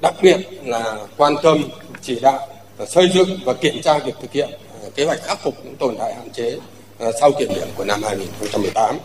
đặc 0.00 0.14
biệt 0.22 0.36
là 0.64 0.98
quan 1.16 1.34
tâm, 1.42 1.62
chỉ 2.02 2.20
đạo 2.20 2.48
xây 2.88 3.10
dựng 3.14 3.38
và 3.44 3.52
kiểm 3.52 3.82
tra 3.82 3.98
việc 3.98 4.12
thực 4.22 4.32
hiện 4.32 4.50
ờ, 4.82 4.90
kế 4.94 5.04
hoạch 5.04 5.22
khắc 5.22 5.42
phục 5.42 5.54
những 5.64 5.76
tồn 5.76 5.96
tại 5.98 6.14
hạn 6.14 6.30
chế 6.30 6.58
ờ, 6.98 7.12
sau 7.20 7.30
kiểm 7.38 7.48
điểm 7.54 7.68
của 7.76 7.84
năm 7.84 8.02
2018 8.02 8.98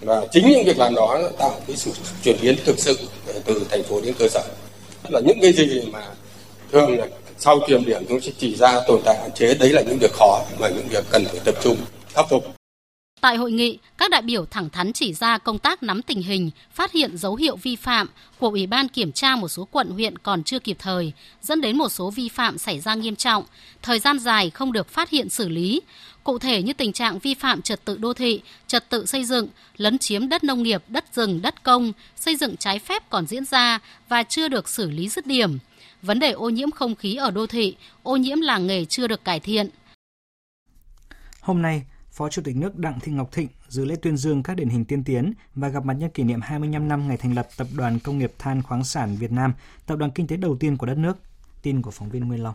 và 0.00 0.26
chính 0.32 0.48
những 0.48 0.64
việc 0.64 0.78
làm 0.78 0.94
đó 0.94 1.18
tạo 1.38 1.60
cái 1.66 1.76
sự 1.76 1.90
chuyển 2.24 2.36
biến 2.42 2.56
thực 2.64 2.78
sự 2.78 2.98
ờ, 3.26 3.34
từ 3.44 3.66
thành 3.70 3.82
phố 3.82 4.00
đến 4.00 4.14
cơ 4.18 4.28
sở. 4.28 4.42
Là 5.08 5.20
những 5.20 5.38
cái 5.42 5.52
gì 5.52 5.82
mà 5.92 6.06
thường 6.72 6.98
là 6.98 7.06
sau 7.38 7.60
kiểm 7.66 7.84
điểm 7.84 8.04
chúng 8.08 8.20
sẽ 8.20 8.32
chỉ 8.38 8.56
ra 8.56 8.80
tồn 8.86 9.00
tại 9.04 9.16
hạn 9.20 9.32
chế, 9.32 9.54
đấy 9.54 9.68
là 9.68 9.82
những 9.82 9.98
việc 10.00 10.12
khó 10.12 10.42
mà 10.58 10.68
những 10.68 10.88
việc 10.88 11.04
cần 11.10 11.24
phải 11.24 11.40
tập 11.44 11.54
trung, 11.62 11.76
khắc 12.14 12.26
phục. 12.30 12.55
Tại 13.20 13.36
hội 13.36 13.52
nghị, 13.52 13.78
các 13.98 14.10
đại 14.10 14.22
biểu 14.22 14.46
thẳng 14.46 14.70
thắn 14.70 14.92
chỉ 14.92 15.14
ra 15.14 15.38
công 15.38 15.58
tác 15.58 15.82
nắm 15.82 16.02
tình 16.02 16.22
hình, 16.22 16.50
phát 16.72 16.92
hiện 16.92 17.16
dấu 17.16 17.36
hiệu 17.36 17.56
vi 17.56 17.76
phạm 17.76 18.08
của 18.38 18.48
Ủy 18.48 18.66
ban 18.66 18.88
kiểm 18.88 19.12
tra 19.12 19.36
một 19.36 19.48
số 19.48 19.64
quận 19.70 19.90
huyện 19.90 20.18
còn 20.18 20.42
chưa 20.42 20.58
kịp 20.58 20.76
thời, 20.80 21.12
dẫn 21.42 21.60
đến 21.60 21.78
một 21.78 21.88
số 21.88 22.10
vi 22.10 22.28
phạm 22.28 22.58
xảy 22.58 22.80
ra 22.80 22.94
nghiêm 22.94 23.16
trọng, 23.16 23.44
thời 23.82 23.98
gian 23.98 24.18
dài 24.18 24.50
không 24.50 24.72
được 24.72 24.88
phát 24.88 25.10
hiện 25.10 25.28
xử 25.28 25.48
lý. 25.48 25.80
Cụ 26.24 26.38
thể 26.38 26.62
như 26.62 26.72
tình 26.72 26.92
trạng 26.92 27.18
vi 27.18 27.34
phạm 27.34 27.62
trật 27.62 27.84
tự 27.84 27.96
đô 27.96 28.12
thị, 28.12 28.40
trật 28.66 28.88
tự 28.88 29.06
xây 29.06 29.24
dựng, 29.24 29.48
lấn 29.76 29.98
chiếm 29.98 30.28
đất 30.28 30.44
nông 30.44 30.62
nghiệp, 30.62 30.82
đất 30.88 31.04
rừng, 31.14 31.42
đất 31.42 31.62
công, 31.62 31.92
xây 32.16 32.36
dựng 32.36 32.56
trái 32.56 32.78
phép 32.78 33.10
còn 33.10 33.26
diễn 33.26 33.44
ra 33.44 33.78
và 34.08 34.22
chưa 34.22 34.48
được 34.48 34.68
xử 34.68 34.90
lý 34.90 35.08
dứt 35.08 35.26
điểm. 35.26 35.58
Vấn 36.02 36.18
đề 36.18 36.30
ô 36.30 36.48
nhiễm 36.48 36.70
không 36.70 36.94
khí 36.94 37.14
ở 37.14 37.30
đô 37.30 37.46
thị, 37.46 37.76
ô 38.02 38.16
nhiễm 38.16 38.40
làng 38.40 38.66
nghề 38.66 38.84
chưa 38.84 39.06
được 39.06 39.24
cải 39.24 39.40
thiện. 39.40 39.68
Hôm 41.40 41.62
nay, 41.62 41.82
Phó 42.16 42.28
Chủ 42.28 42.42
tịch 42.42 42.56
nước 42.56 42.78
Đặng 42.78 43.00
Thị 43.00 43.12
Ngọc 43.12 43.32
Thịnh 43.32 43.48
dự 43.68 43.84
lễ 43.84 43.96
tuyên 44.02 44.16
dương 44.16 44.42
các 44.42 44.56
điển 44.56 44.68
hình 44.68 44.84
tiên 44.84 45.04
tiến 45.04 45.32
và 45.54 45.68
gặp 45.68 45.84
mặt 45.84 45.94
nhân 45.94 46.10
kỷ 46.10 46.22
niệm 46.22 46.40
25 46.42 46.88
năm 46.88 47.08
ngày 47.08 47.16
thành 47.16 47.34
lập 47.34 47.48
Tập 47.56 47.66
đoàn 47.76 47.98
Công 47.98 48.18
nghiệp 48.18 48.32
Than 48.38 48.62
khoáng 48.62 48.84
sản 48.84 49.16
Việt 49.16 49.32
Nam, 49.32 49.52
tập 49.86 49.96
đoàn 49.96 50.10
kinh 50.14 50.26
tế 50.26 50.36
đầu 50.36 50.56
tiên 50.60 50.76
của 50.76 50.86
đất 50.86 50.98
nước. 50.98 51.18
Tin 51.62 51.82
của 51.82 51.90
phóng 51.90 52.10
viên 52.10 52.28
Nguyên 52.28 52.42
Long. 52.42 52.54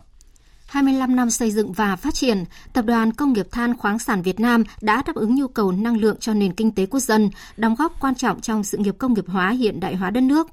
25 0.66 1.16
năm 1.16 1.30
xây 1.30 1.50
dựng 1.50 1.72
và 1.72 1.96
phát 1.96 2.14
triển, 2.14 2.44
Tập 2.72 2.84
đoàn 2.84 3.12
Công 3.12 3.32
nghiệp 3.32 3.46
Than 3.52 3.76
khoáng 3.76 3.98
sản 3.98 4.22
Việt 4.22 4.40
Nam 4.40 4.64
đã 4.80 5.02
đáp 5.06 5.14
ứng 5.14 5.34
nhu 5.34 5.48
cầu 5.48 5.72
năng 5.72 5.96
lượng 5.96 6.16
cho 6.20 6.34
nền 6.34 6.52
kinh 6.52 6.72
tế 6.72 6.86
quốc 6.86 7.00
dân, 7.00 7.30
đóng 7.56 7.74
góp 7.78 8.00
quan 8.00 8.14
trọng 8.14 8.40
trong 8.40 8.64
sự 8.64 8.78
nghiệp 8.78 8.94
công 8.98 9.14
nghiệp 9.14 9.28
hóa 9.28 9.50
hiện 9.50 9.80
đại 9.80 9.96
hóa 9.96 10.10
đất 10.10 10.20
nước. 10.20 10.46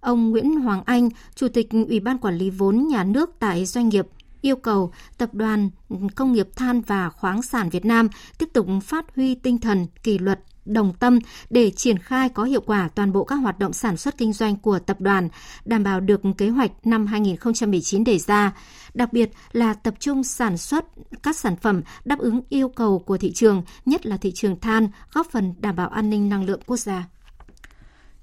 Ông 0.00 0.30
Nguyễn 0.30 0.60
Hoàng 0.60 0.82
Anh, 0.86 1.08
Chủ 1.34 1.48
tịch 1.48 1.68
Ủy 1.70 2.00
ban 2.00 2.18
Quản 2.18 2.34
lý 2.34 2.50
vốn 2.50 2.88
nhà 2.88 3.04
nước 3.04 3.30
tại 3.38 3.66
doanh 3.66 3.88
nghiệp 3.88 4.06
yêu 4.44 4.56
cầu 4.56 4.92
Tập 5.18 5.34
đoàn 5.34 5.70
Công 6.14 6.32
nghiệp 6.32 6.48
Than 6.56 6.80
và 6.80 7.10
Khoáng 7.10 7.42
sản 7.42 7.68
Việt 7.68 7.84
Nam 7.84 8.08
tiếp 8.38 8.48
tục 8.52 8.66
phát 8.84 9.04
huy 9.16 9.34
tinh 9.34 9.58
thần 9.58 9.86
kỷ 10.02 10.18
luật 10.18 10.40
đồng 10.64 10.92
tâm 10.92 11.18
để 11.50 11.70
triển 11.70 11.98
khai 11.98 12.28
có 12.28 12.44
hiệu 12.44 12.60
quả 12.60 12.88
toàn 12.94 13.12
bộ 13.12 13.24
các 13.24 13.36
hoạt 13.36 13.58
động 13.58 13.72
sản 13.72 13.96
xuất 13.96 14.18
kinh 14.18 14.32
doanh 14.32 14.56
của 14.56 14.78
tập 14.78 15.00
đoàn, 15.00 15.28
đảm 15.64 15.84
bảo 15.84 16.00
được 16.00 16.20
kế 16.38 16.48
hoạch 16.48 16.86
năm 16.86 17.06
2019 17.06 18.04
đề 18.04 18.18
ra, 18.18 18.52
đặc 18.94 19.12
biệt 19.12 19.30
là 19.52 19.74
tập 19.74 19.94
trung 19.98 20.24
sản 20.24 20.58
xuất 20.58 20.84
các 21.22 21.36
sản 21.36 21.56
phẩm 21.56 21.82
đáp 22.04 22.18
ứng 22.18 22.40
yêu 22.48 22.68
cầu 22.68 22.98
của 22.98 23.18
thị 23.18 23.32
trường, 23.32 23.62
nhất 23.84 24.06
là 24.06 24.16
thị 24.16 24.32
trường 24.32 24.60
than, 24.60 24.88
góp 25.12 25.26
phần 25.30 25.54
đảm 25.58 25.76
bảo 25.76 25.88
an 25.88 26.10
ninh 26.10 26.28
năng 26.28 26.44
lượng 26.44 26.60
quốc 26.66 26.76
gia. 26.76 27.04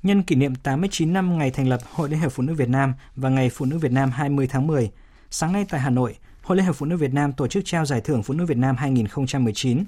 Nhân 0.04 0.24
kỷ 0.24 0.36
niệm 0.36 0.56
89 0.56 1.14
năm 1.14 1.38
ngày 1.38 1.52
thành 1.52 1.68
lập 1.68 1.82
Hội 1.94 2.10
Liên 2.10 2.20
hiệp 2.20 2.32
Phụ 2.32 2.44
nữ 2.44 2.54
Việt 2.54 2.70
Nam 2.70 2.94
và 3.16 3.30
Ngày 3.30 3.50
Phụ 3.50 3.66
nữ 3.66 3.78
Việt 3.78 3.92
Nam 3.92 4.12
20 4.12 4.48
tháng 4.48 4.68
10, 4.68 4.92
Sáng 5.34 5.54
nay 5.54 5.66
tại 5.70 5.82
Hà 5.82 5.90
Nội, 5.90 6.18
Hội 6.44 6.58
Liên 6.58 6.66
hiệp 6.66 6.76
Phụ 6.76 6.86
nữ 6.86 6.98
Việt 6.98 7.14
Nam 7.14 7.34
tổ 7.34 7.48
chức 7.48 7.64
trao 7.66 7.86
giải 7.86 8.02
thưởng 8.02 8.24
Phụ 8.24 8.34
nữ 8.34 8.46
Việt 8.46 8.58
Nam 8.58 8.76
2019. 8.76 9.84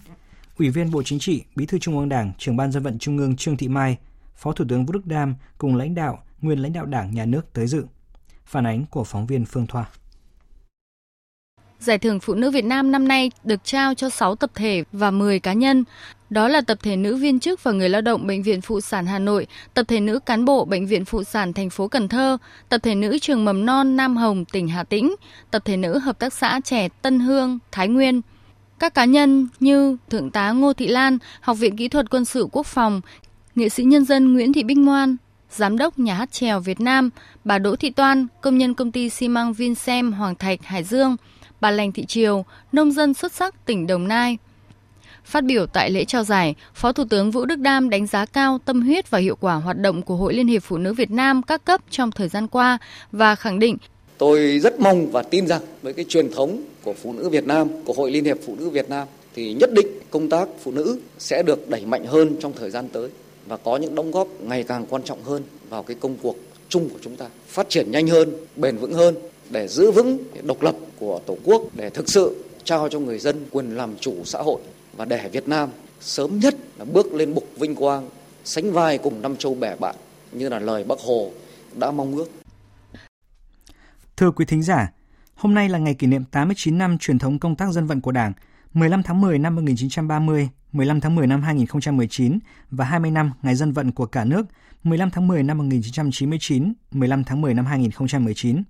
Ủy 0.58 0.70
viên 0.70 0.91
Bộ 0.91 1.04
Chính 1.04 1.20
trị, 1.20 1.44
Bí 1.56 1.66
thư 1.66 1.78
Trung 1.80 2.00
ương 2.00 2.10
Đảng, 2.10 2.32
Trưởng 2.38 2.58
ban 2.58 2.72
Dân 2.72 2.84
vận 2.84 3.00
Trung 3.00 3.18
ương 3.18 3.36
Trương 3.36 3.58
Thị 3.58 3.68
Mai, 3.68 3.98
Phó 4.36 4.52
Thủ 4.52 4.66
tướng 4.70 4.86
Vũ 4.86 4.94
Đức 4.94 5.06
Đam 5.06 5.36
cùng 5.58 5.76
lãnh 5.76 5.96
đạo, 5.96 6.24
nguyên 6.41 6.60
lãnh 6.60 6.74
đạo 6.74 6.86
Đảng, 6.86 7.14
Nhà 7.14 7.26
nước 7.26 7.54
tới 7.54 7.68
dự. 7.68 7.86
Phản 8.46 8.68
ánh 8.68 8.86
của 8.86 9.04
phóng 9.04 9.26
viên 9.26 9.46
Phương 9.46 9.68
Thoa. 9.68 9.86
Giải 11.84 11.98
thưởng 11.98 12.20
Phụ 12.20 12.34
nữ 12.34 12.52
Việt 12.52 12.66
Nam 12.66 12.92
năm 12.92 13.08
nay 13.08 13.32
được 13.44 13.64
trao 13.64 13.94
cho 13.94 14.10
6 14.10 14.36
tập 14.36 14.52
thể 14.56 14.84
và 14.92 15.12
10 15.12 15.40
cá 15.40 15.54
nhân. 15.54 15.84
Đó 16.30 16.48
là 16.48 16.62
tập 16.62 16.78
thể 16.84 16.96
nữ 16.96 17.16
viên 17.16 17.40
chức 17.40 17.64
và 17.64 17.72
người 17.72 17.90
lao 17.90 18.02
động 18.02 18.28
Bệnh 18.28 18.44
viện 18.44 18.62
Phụ 18.62 18.82
sản 18.82 19.06
Hà 19.06 19.20
Nội, 19.20 19.48
tập 19.74 19.86
thể 19.88 20.00
nữ 20.00 20.20
cán 20.20 20.46
bộ 20.46 20.66
Bệnh 20.66 20.88
viện 20.88 21.06
Phụ 21.06 21.24
sản 21.24 21.54
thành 21.54 21.70
phố 21.70 21.88
Cần 21.88 22.08
Thơ, 22.08 22.38
tập 22.70 22.78
thể 22.84 22.96
nữ 22.96 23.20
trường 23.20 23.46
mầm 23.46 23.66
non 23.66 23.96
Nam 23.96 24.18
Hồng, 24.18 24.46
tỉnh 24.46 24.68
Hà 24.68 24.84
Tĩnh, 24.84 25.16
tập 25.52 25.62
thể 25.66 25.78
nữ 25.78 26.00
hợp 26.00 26.20
tác 26.20 26.34
xã 26.34 26.60
trẻ 26.64 26.90
Tân 27.02 27.20
Hương, 27.20 27.60
Thái 27.72 27.88
Nguyên. 27.88 28.22
Các 28.80 28.94
cá 28.94 29.06
nhân 29.06 29.48
như 29.60 29.98
Thượng 30.10 30.32
tá 30.32 30.52
Ngô 30.52 30.74
Thị 30.74 30.88
Lan, 30.88 31.18
Học 31.42 31.58
viện 31.58 31.78
Kỹ 31.78 31.88
thuật 31.88 32.10
Quân 32.10 32.26
sự 32.26 32.48
Quốc 32.52 32.66
phòng, 32.66 33.02
nghệ 33.56 33.70
sĩ 33.70 33.84
nhân 33.84 34.06
dân 34.06 34.34
Nguyễn 34.34 34.54
Thị 34.54 34.64
Bích 34.64 34.78
Ngoan, 34.78 35.16
Giám 35.50 35.78
đốc 35.78 36.00
Nhà 36.00 36.14
hát 36.14 36.32
trèo 36.32 36.60
Việt 36.60 36.82
Nam, 36.82 37.10
bà 37.44 37.60
Đỗ 37.60 37.76
Thị 37.76 37.90
Toan, 37.90 38.28
công 38.42 38.58
nhân 38.58 38.74
công 38.74 38.92
ty 38.92 39.10
xi 39.10 39.28
măng 39.28 39.54
Vinsem 39.54 40.14
Hoàng 40.14 40.36
Thạch, 40.36 40.64
Hải 40.64 40.84
Dương– 40.84 41.16
bà 41.64 41.72
Lành 41.72 41.91
Thị 41.91 42.05
Triều, 42.05 42.45
nông 42.72 42.91
dân 42.91 43.14
xuất 43.14 43.32
sắc 43.32 43.66
tỉnh 43.66 43.88
Đồng 43.88 44.07
Nai. 44.07 44.38
Phát 45.26 45.43
biểu 45.43 45.66
tại 45.66 45.89
lễ 45.89 46.05
trao 46.05 46.24
giải, 46.24 46.55
Phó 46.74 46.91
Thủ 46.91 47.03
tướng 47.09 47.32
Vũ 47.32 47.45
Đức 47.45 47.59
Đam 47.59 47.89
đánh 47.89 48.07
giá 48.07 48.26
cao 48.26 48.59
tâm 48.66 48.82
huyết 48.82 49.09
và 49.09 49.20
hiệu 49.20 49.36
quả 49.41 49.55
hoạt 49.55 49.78
động 49.78 50.01
của 50.01 50.16
Hội 50.16 50.34
Liên 50.34 50.47
hiệp 50.47 50.64
Phụ 50.64 50.78
nữ 50.78 50.93
Việt 50.93 51.11
Nam 51.11 51.41
các 51.43 51.66
cấp 51.66 51.82
trong 51.89 52.11
thời 52.11 52.28
gian 52.28 52.47
qua 52.47 52.78
và 53.11 53.36
khẳng 53.36 53.59
định 53.59 53.78
Tôi 54.18 54.59
rất 54.59 54.80
mong 54.80 55.11
và 55.11 55.24
tin 55.24 55.47
rằng 55.47 55.61
với 55.82 55.93
cái 55.93 56.05
truyền 56.09 56.32
thống 56.32 56.61
của 56.84 56.93
Phụ 56.93 57.14
nữ 57.14 57.30
Việt 57.30 57.47
Nam, 57.47 57.68
của 57.86 57.93
Hội 57.93 58.11
Liên 58.11 58.26
hiệp 58.26 58.38
Phụ 58.45 58.55
nữ 58.55 58.70
Việt 58.70 58.89
Nam 58.89 59.07
thì 59.36 59.53
nhất 59.53 59.70
định 59.74 59.88
công 60.11 60.30
tác 60.30 60.47
phụ 60.64 60.72
nữ 60.72 60.99
sẽ 61.18 61.43
được 61.43 61.70
đẩy 61.70 61.86
mạnh 61.86 62.05
hơn 62.05 62.36
trong 62.39 62.53
thời 62.53 62.70
gian 62.70 62.89
tới 62.89 63.09
và 63.47 63.57
có 63.57 63.78
những 63.78 63.95
đóng 63.95 64.11
góp 64.11 64.28
ngày 64.41 64.64
càng 64.64 64.86
quan 64.89 65.03
trọng 65.03 65.24
hơn 65.24 65.43
vào 65.70 65.84
cái 65.84 65.97
công 65.99 66.16
cuộc 66.22 66.36
chung 66.70 66.89
của 66.89 66.99
chúng 67.01 67.16
ta, 67.16 67.26
phát 67.47 67.70
triển 67.70 67.91
nhanh 67.91 68.07
hơn, 68.07 68.32
bền 68.55 68.78
vững 68.78 68.93
hơn 68.93 69.16
để 69.54 69.68
giữ 69.68 69.91
vững 69.91 70.18
độc 70.43 70.62
lập 70.62 70.76
của 70.99 71.20
Tổ 71.26 71.38
quốc 71.43 71.62
để 71.74 71.89
thực 71.89 72.10
sự 72.10 72.43
trao 72.64 72.89
cho 72.89 72.99
người 72.99 73.20
dân 73.20 73.45
quyền 73.51 73.76
làm 73.76 73.95
chủ 73.99 74.14
xã 74.26 74.39
hội 74.39 74.62
và 74.97 75.06
để 75.06 75.30
Việt 75.30 75.47
Nam 75.47 75.70
sớm 76.01 76.39
nhất 76.39 76.56
là 76.78 76.86
bước 76.86 77.14
lên 77.14 77.34
bục 77.34 77.47
vinh 77.60 77.76
quang 77.76 78.10
sánh 78.43 78.72
vai 78.72 78.97
cùng 78.97 79.22
năm 79.22 79.36
châu 79.36 79.56
bè 79.56 79.76
bạn 79.76 79.95
như 80.32 80.49
là 80.49 80.60
lời 80.60 80.84
Bác 80.84 80.99
Hồ 80.99 81.32
đã 81.76 81.91
mong 81.91 82.16
ước. 82.16 82.32
Thưa 84.18 84.32
quý 84.32 84.45
thính 84.45 84.64
giả, 84.64 84.91
hôm 85.36 85.54
nay 85.54 85.70
là 85.70 85.80
ngày 85.80 85.93
kỷ 85.93 86.08
niệm 86.08 86.24
89 86.32 86.78
năm 86.78 86.97
truyền 86.97 87.20
thống 87.20 87.39
công 87.39 87.56
tác 87.56 87.72
dân 87.72 87.88
vận 87.88 88.01
của 88.01 88.12
Đảng, 88.12 88.34
15 88.74 89.04
tháng 89.04 89.22
10 89.22 89.39
năm 89.39 89.56
1930, 89.56 90.49
15 90.72 91.01
tháng 91.01 91.16
10 91.16 91.28
năm 91.28 91.41
2019 91.41 92.39
và 92.72 92.86
20 92.86 93.12
năm 93.12 93.32
ngày 93.41 93.56
dân 93.56 93.72
vận 93.72 93.91
của 93.91 94.06
cả 94.06 94.26
nước, 94.26 94.45
15 94.84 95.10
tháng 95.12 95.28
10 95.28 95.43
năm 95.43 95.58
1999, 95.58 96.74
15 96.91 97.24
tháng 97.24 97.41
10 97.41 97.54
năm 97.54 97.66
2019. 97.66 98.64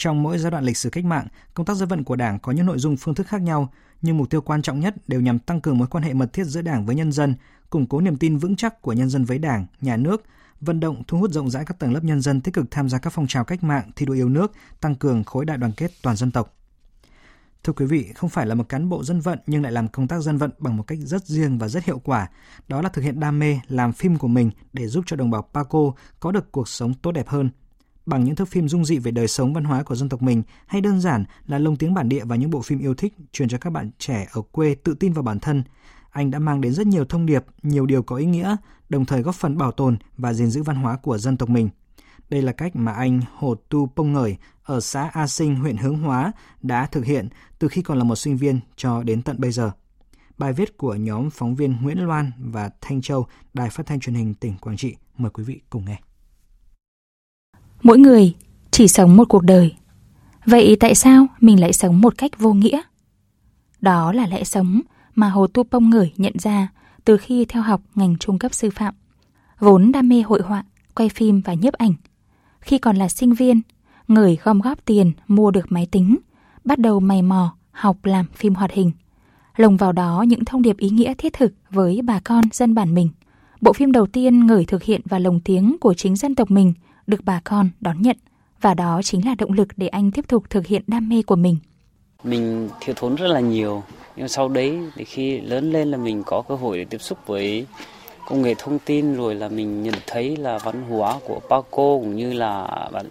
Trong 0.00 0.22
mỗi 0.22 0.38
giai 0.38 0.50
đoạn 0.50 0.64
lịch 0.64 0.76
sử 0.76 0.90
cách 0.90 1.04
mạng, 1.04 1.26
công 1.54 1.66
tác 1.66 1.76
dân 1.76 1.88
vận 1.88 2.04
của 2.04 2.16
Đảng 2.16 2.38
có 2.38 2.52
những 2.52 2.66
nội 2.66 2.78
dung 2.78 2.96
phương 2.96 3.14
thức 3.14 3.26
khác 3.26 3.42
nhau, 3.42 3.72
nhưng 4.02 4.18
mục 4.18 4.30
tiêu 4.30 4.40
quan 4.40 4.62
trọng 4.62 4.80
nhất 4.80 5.08
đều 5.08 5.20
nhằm 5.20 5.38
tăng 5.38 5.60
cường 5.60 5.78
mối 5.78 5.88
quan 5.90 6.04
hệ 6.04 6.14
mật 6.14 6.32
thiết 6.32 6.44
giữa 6.44 6.62
Đảng 6.62 6.86
với 6.86 6.94
nhân 6.94 7.12
dân, 7.12 7.34
củng 7.70 7.86
cố 7.86 8.00
niềm 8.00 8.16
tin 8.16 8.36
vững 8.36 8.56
chắc 8.56 8.82
của 8.82 8.92
nhân 8.92 9.10
dân 9.10 9.24
với 9.24 9.38
Đảng, 9.38 9.66
nhà 9.80 9.96
nước, 9.96 10.22
vận 10.60 10.80
động 10.80 11.02
thu 11.06 11.18
hút 11.18 11.30
rộng 11.30 11.50
rãi 11.50 11.64
các 11.64 11.78
tầng 11.78 11.92
lớp 11.92 12.04
nhân 12.04 12.20
dân 12.20 12.40
tích 12.40 12.54
cực 12.54 12.70
tham 12.70 12.88
gia 12.88 12.98
các 12.98 13.12
phong 13.12 13.26
trào 13.26 13.44
cách 13.44 13.64
mạng, 13.64 13.90
thi 13.96 14.06
đua 14.06 14.14
yêu 14.14 14.28
nước, 14.28 14.52
tăng 14.80 14.94
cường 14.94 15.24
khối 15.24 15.44
đại 15.44 15.56
đoàn 15.58 15.72
kết 15.76 15.90
toàn 16.02 16.16
dân 16.16 16.30
tộc. 16.30 16.56
Thưa 17.64 17.72
quý 17.72 17.86
vị, 17.86 18.12
không 18.14 18.30
phải 18.30 18.46
là 18.46 18.54
một 18.54 18.68
cán 18.68 18.88
bộ 18.88 19.04
dân 19.04 19.20
vận 19.20 19.38
nhưng 19.46 19.62
lại 19.62 19.72
làm 19.72 19.88
công 19.88 20.08
tác 20.08 20.20
dân 20.20 20.38
vận 20.38 20.50
bằng 20.58 20.76
một 20.76 20.82
cách 20.82 20.98
rất 21.02 21.26
riêng 21.26 21.58
và 21.58 21.68
rất 21.68 21.84
hiệu 21.84 21.98
quả. 21.98 22.28
Đó 22.68 22.82
là 22.82 22.88
thực 22.88 23.02
hiện 23.02 23.20
đam 23.20 23.38
mê 23.38 23.60
làm 23.68 23.92
phim 23.92 24.16
của 24.16 24.28
mình 24.28 24.50
để 24.72 24.86
giúp 24.86 25.04
cho 25.06 25.16
đồng 25.16 25.30
bào 25.30 25.48
Paco 25.54 25.92
có 26.20 26.32
được 26.32 26.52
cuộc 26.52 26.68
sống 26.68 26.94
tốt 26.94 27.12
đẹp 27.12 27.28
hơn. 27.28 27.50
Bằng 28.06 28.24
những 28.24 28.36
thước 28.36 28.48
phim 28.48 28.68
dung 28.68 28.84
dị 28.84 28.98
về 28.98 29.10
đời 29.10 29.28
sống 29.28 29.54
văn 29.54 29.64
hóa 29.64 29.82
của 29.82 29.94
dân 29.94 30.08
tộc 30.08 30.22
mình 30.22 30.42
hay 30.66 30.80
đơn 30.80 31.00
giản 31.00 31.24
là 31.46 31.58
lồng 31.58 31.76
tiếng 31.76 31.94
bản 31.94 32.08
địa 32.08 32.24
và 32.24 32.36
những 32.36 32.50
bộ 32.50 32.62
phim 32.62 32.78
yêu 32.78 32.94
thích 32.94 33.14
truyền 33.32 33.48
cho 33.48 33.58
các 33.58 33.70
bạn 33.70 33.90
trẻ 33.98 34.28
ở 34.32 34.42
quê 34.42 34.74
tự 34.74 34.94
tin 34.94 35.12
vào 35.12 35.22
bản 35.22 35.40
thân, 35.40 35.64
anh 36.10 36.30
đã 36.30 36.38
mang 36.38 36.60
đến 36.60 36.72
rất 36.72 36.86
nhiều 36.86 37.04
thông 37.04 37.26
điệp, 37.26 37.44
nhiều 37.62 37.86
điều 37.86 38.02
có 38.02 38.16
ý 38.16 38.26
nghĩa, 38.26 38.56
đồng 38.88 39.04
thời 39.04 39.22
góp 39.22 39.34
phần 39.34 39.58
bảo 39.58 39.72
tồn 39.72 39.96
và 40.16 40.32
gìn 40.32 40.50
giữ 40.50 40.62
văn 40.62 40.76
hóa 40.76 40.96
của 40.96 41.18
dân 41.18 41.36
tộc 41.36 41.48
mình. 41.48 41.68
Đây 42.30 42.42
là 42.42 42.52
cách 42.52 42.76
mà 42.76 42.92
anh 42.92 43.20
Hồ 43.34 43.54
Tu 43.54 43.86
Pông 43.86 44.12
Ngời 44.12 44.36
ở 44.64 44.80
xã 44.80 45.10
A 45.12 45.26
Sinh, 45.26 45.56
huyện 45.56 45.76
Hướng 45.76 45.98
Hóa 45.98 46.32
đã 46.62 46.86
thực 46.86 47.04
hiện 47.04 47.28
từ 47.58 47.68
khi 47.68 47.82
còn 47.82 47.98
là 47.98 48.04
một 48.04 48.16
sinh 48.16 48.36
viên 48.36 48.60
cho 48.76 49.02
đến 49.02 49.22
tận 49.22 49.36
bây 49.40 49.52
giờ. 49.52 49.70
Bài 50.38 50.52
viết 50.52 50.78
của 50.78 50.94
nhóm 50.94 51.30
phóng 51.30 51.54
viên 51.54 51.76
Nguyễn 51.82 52.06
Loan 52.06 52.32
và 52.38 52.70
Thanh 52.80 53.00
Châu, 53.00 53.26
Đài 53.54 53.70
Phát 53.70 53.86
thanh 53.86 54.00
Truyền 54.00 54.14
hình 54.14 54.34
tỉnh 54.34 54.58
Quảng 54.58 54.76
Trị. 54.76 54.96
Mời 55.16 55.30
quý 55.30 55.44
vị 55.44 55.60
cùng 55.70 55.84
nghe. 55.84 56.00
Mỗi 57.82 57.98
người 57.98 58.34
chỉ 58.70 58.88
sống 58.88 59.16
một 59.16 59.28
cuộc 59.28 59.42
đời. 59.42 59.74
Vậy 60.46 60.76
tại 60.80 60.94
sao 60.94 61.26
mình 61.40 61.60
lại 61.60 61.72
sống 61.72 62.00
một 62.00 62.14
cách 62.18 62.38
vô 62.38 62.52
nghĩa? 62.52 62.80
Đó 63.80 64.12
là 64.12 64.26
lẽ 64.26 64.44
sống 64.44 64.80
mà 65.14 65.28
Hồ 65.28 65.46
Tu 65.46 65.64
Pông 65.64 65.90
Ngửi 65.90 66.12
nhận 66.16 66.32
ra 66.38 66.68
từ 67.04 67.16
khi 67.16 67.44
theo 67.44 67.62
học 67.62 67.80
ngành 67.94 68.16
trung 68.18 68.38
cấp 68.38 68.54
sư 68.54 68.70
phạm. 68.70 68.94
Vốn 69.58 69.92
đam 69.92 70.08
mê 70.08 70.22
hội 70.22 70.42
họa, 70.42 70.64
quay 70.94 71.08
phim 71.08 71.40
và 71.40 71.54
nhiếp 71.54 71.74
ảnh. 71.74 71.92
Khi 72.60 72.78
còn 72.78 72.96
là 72.96 73.08
sinh 73.08 73.34
viên, 73.34 73.60
ngửi 74.08 74.38
gom 74.42 74.60
góp 74.60 74.84
tiền 74.84 75.12
mua 75.28 75.50
được 75.50 75.72
máy 75.72 75.86
tính, 75.90 76.16
bắt 76.64 76.78
đầu 76.78 77.00
mày 77.00 77.22
mò 77.22 77.54
học 77.70 77.96
làm 78.04 78.26
phim 78.34 78.54
hoạt 78.54 78.72
hình. 78.72 78.92
Lồng 79.56 79.76
vào 79.76 79.92
đó 79.92 80.24
những 80.28 80.44
thông 80.44 80.62
điệp 80.62 80.76
ý 80.76 80.90
nghĩa 80.90 81.14
thiết 81.14 81.32
thực 81.32 81.52
với 81.70 82.00
bà 82.02 82.20
con 82.24 82.44
dân 82.52 82.74
bản 82.74 82.94
mình. 82.94 83.08
Bộ 83.60 83.72
phim 83.72 83.92
đầu 83.92 84.06
tiên 84.06 84.46
ngửi 84.46 84.64
thực 84.64 84.82
hiện 84.82 85.00
và 85.04 85.18
lồng 85.18 85.40
tiếng 85.40 85.76
của 85.80 85.94
chính 85.94 86.16
dân 86.16 86.34
tộc 86.34 86.50
mình 86.50 86.72
được 87.10 87.20
bà 87.24 87.40
con 87.44 87.70
đón 87.80 88.02
nhận. 88.02 88.16
Và 88.60 88.74
đó 88.74 89.00
chính 89.04 89.26
là 89.26 89.34
động 89.38 89.52
lực 89.52 89.68
để 89.76 89.88
anh 89.88 90.10
tiếp 90.10 90.28
tục 90.28 90.44
thực 90.50 90.66
hiện 90.66 90.82
đam 90.86 91.08
mê 91.08 91.22
của 91.22 91.36
mình. 91.36 91.56
Mình 92.24 92.68
thiếu 92.80 92.94
thốn 92.98 93.14
rất 93.14 93.26
là 93.26 93.40
nhiều. 93.40 93.82
Nhưng 94.16 94.28
sau 94.28 94.48
đấy 94.48 94.78
thì 94.94 95.04
khi 95.04 95.40
lớn 95.40 95.72
lên 95.72 95.90
là 95.90 95.96
mình 95.96 96.22
có 96.26 96.42
cơ 96.48 96.54
hội 96.54 96.78
để 96.78 96.84
tiếp 96.84 96.98
xúc 96.98 97.18
với 97.26 97.66
công 98.28 98.42
nghệ 98.42 98.54
thông 98.58 98.78
tin, 98.78 99.14
rồi 99.14 99.34
là 99.34 99.48
mình 99.48 99.82
nhận 99.82 99.94
thấy 100.06 100.36
là 100.36 100.58
văn 100.58 100.82
hóa 100.82 101.14
của 101.26 101.40
Paco 101.40 101.76
cũng 101.76 102.16
như 102.16 102.32
là 102.32 102.68
bản 102.92 103.06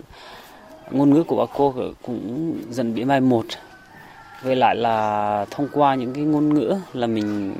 ngôn 0.92 1.14
ngữ 1.14 1.24
của 1.24 1.46
Paco 1.46 1.74
cũng 2.02 2.54
dần 2.70 2.94
bị 2.96 3.06
mai 3.06 3.22
một. 3.22 3.46
Với 4.44 4.56
lại 4.56 4.76
là 4.76 5.46
thông 5.52 5.68
qua 5.74 5.96
những 5.96 6.14
cái 6.14 6.24
ngôn 6.24 6.54
ngữ 6.54 6.76
là 6.94 7.08
mình 7.08 7.56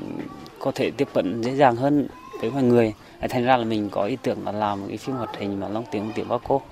có 0.58 0.72
thể 0.74 0.90
tiếp 0.90 1.08
cận 1.14 1.42
dễ 1.42 1.56
dàng 1.56 1.76
hơn 1.76 2.08
với 2.40 2.50
mọi 2.50 2.62
người 2.62 2.94
thành 3.28 3.44
ra 3.44 3.56
là 3.56 3.64
mình 3.64 3.88
có 3.90 4.04
ý 4.04 4.16
tưởng 4.22 4.44
là 4.44 4.52
làm 4.52 4.80
một 4.80 4.86
cái 4.88 4.96
phim 4.96 5.16
hoạt 5.16 5.30
hình 5.38 5.60
mà 5.60 5.68
long 5.68 5.84
tiếng 5.90 6.12
tiếng 6.14 6.26
cô. 6.48 6.62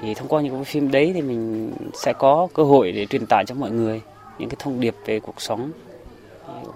thì 0.00 0.14
thông 0.14 0.28
qua 0.28 0.42
những 0.42 0.54
cái 0.54 0.64
phim 0.64 0.90
đấy 0.90 1.10
thì 1.14 1.22
mình 1.22 1.72
sẽ 1.94 2.12
có 2.12 2.48
cơ 2.54 2.62
hội 2.62 2.92
để 2.92 3.06
truyền 3.06 3.26
tải 3.26 3.44
cho 3.46 3.54
mọi 3.54 3.70
người 3.70 4.00
những 4.38 4.48
cái 4.48 4.56
thông 4.58 4.80
điệp 4.80 4.94
về 5.06 5.20
cuộc 5.20 5.40
sống 5.40 5.72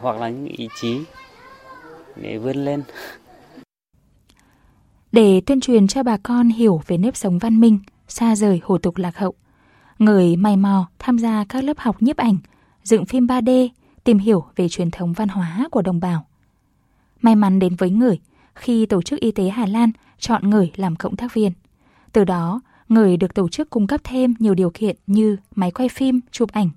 hoặc 0.01 0.17
là 0.17 0.29
những 0.29 0.47
ý 0.47 0.69
chí 0.81 1.01
để 2.17 2.39
vươn 2.39 2.65
lên. 2.65 2.83
Để 5.13 5.41
tuyên 5.47 5.61
truyền 5.61 5.87
cho 5.87 6.03
bà 6.03 6.17
con 6.23 6.49
hiểu 6.49 6.81
về 6.87 6.97
nếp 6.97 7.17
sống 7.17 7.39
văn 7.39 7.61
minh, 7.61 7.79
xa 8.09 8.37
rời 8.37 8.61
hủ 8.65 8.79
tục 8.79 8.97
lạc 8.97 9.17
hậu, 9.17 9.35
người 9.99 10.37
mày 10.37 10.57
mò 10.57 10.89
tham 10.99 11.19
gia 11.19 11.45
các 11.49 11.65
lớp 11.65 11.79
học 11.79 11.97
nhiếp 12.03 12.17
ảnh, 12.17 12.37
dựng 12.85 13.07
phim 13.07 13.27
3D, 13.27 13.69
tìm 14.05 14.19
hiểu 14.19 14.45
về 14.57 14.69
truyền 14.69 14.91
thống 14.91 15.13
văn 15.13 15.29
hóa 15.29 15.69
của 15.71 15.83
đồng 15.83 16.01
bào. 16.01 16.27
May 17.23 17.37
mắn 17.37 17.59
đến 17.59 17.75
với 17.75 17.91
người 17.91 18.19
khi 18.55 18.87
Tổ 18.87 19.03
chức 19.03 19.21
Y 19.21 19.31
tế 19.31 19.49
Hà 19.49 19.67
Lan 19.67 19.91
chọn 20.19 20.51
người 20.51 20.73
làm 20.77 20.97
cộng 20.97 21.17
tác 21.17 21.35
viên. 21.35 21.53
Từ 22.13 22.25
đó, 22.25 22.61
người 22.89 23.17
được 23.17 23.35
tổ 23.35 23.49
chức 23.49 23.71
cung 23.71 23.87
cấp 23.87 24.01
thêm 24.05 24.35
nhiều 24.39 24.55
điều 24.55 24.71
kiện 24.71 24.97
như 25.07 25.37
máy 25.55 25.71
quay 25.71 25.89
phim, 25.89 26.21
chụp 26.31 26.53
ảnh. 26.53 26.71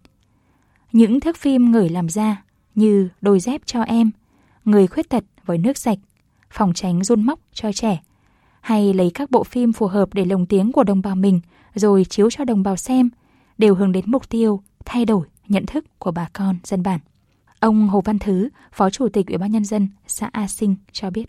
Những 0.92 1.20
thước 1.20 1.38
phim 1.38 1.72
người 1.72 1.90
làm 1.90 2.10
ra 2.10 2.44
như 2.76 3.10
đôi 3.22 3.40
dép 3.40 3.62
cho 3.66 3.82
em, 3.82 4.12
người 4.66 4.88
khuyết 4.88 5.10
tật 5.10 5.24
với 5.46 5.58
nước 5.58 5.78
sạch, 5.78 5.98
phòng 6.52 6.74
tránh 6.74 7.04
run 7.04 7.24
móc 7.24 7.40
cho 7.54 7.72
trẻ, 7.72 8.02
hay 8.62 8.94
lấy 8.94 9.12
các 9.14 9.32
bộ 9.32 9.44
phim 9.44 9.74
phù 9.74 9.88
hợp 9.88 10.14
để 10.14 10.26
lồng 10.26 10.46
tiếng 10.46 10.72
của 10.72 10.84
đồng 10.84 11.02
bào 11.02 11.16
mình 11.16 11.40
rồi 11.76 12.06
chiếu 12.06 12.30
cho 12.30 12.46
đồng 12.46 12.64
bào 12.64 12.76
xem, 12.76 13.10
đều 13.58 13.76
hướng 13.76 13.92
đến 13.92 14.06
mục 14.08 14.30
tiêu 14.30 14.62
thay 14.86 15.06
đổi 15.06 15.28
nhận 15.48 15.66
thức 15.66 16.00
của 16.00 16.12
bà 16.12 16.30
con 16.34 16.58
dân 16.64 16.84
bản. 16.84 17.00
Ông 17.66 17.88
Hồ 17.88 18.02
Văn 18.06 18.20
Thứ, 18.20 18.50
Phó 18.72 18.90
Chủ 18.90 19.10
tịch 19.10 19.28
Ủy 19.28 19.38
ban 19.38 19.52
nhân 19.52 19.66
dân 19.66 19.88
xã 20.08 20.30
A 20.34 20.48
Sinh 20.48 20.76
cho 20.92 21.10
biết. 21.10 21.26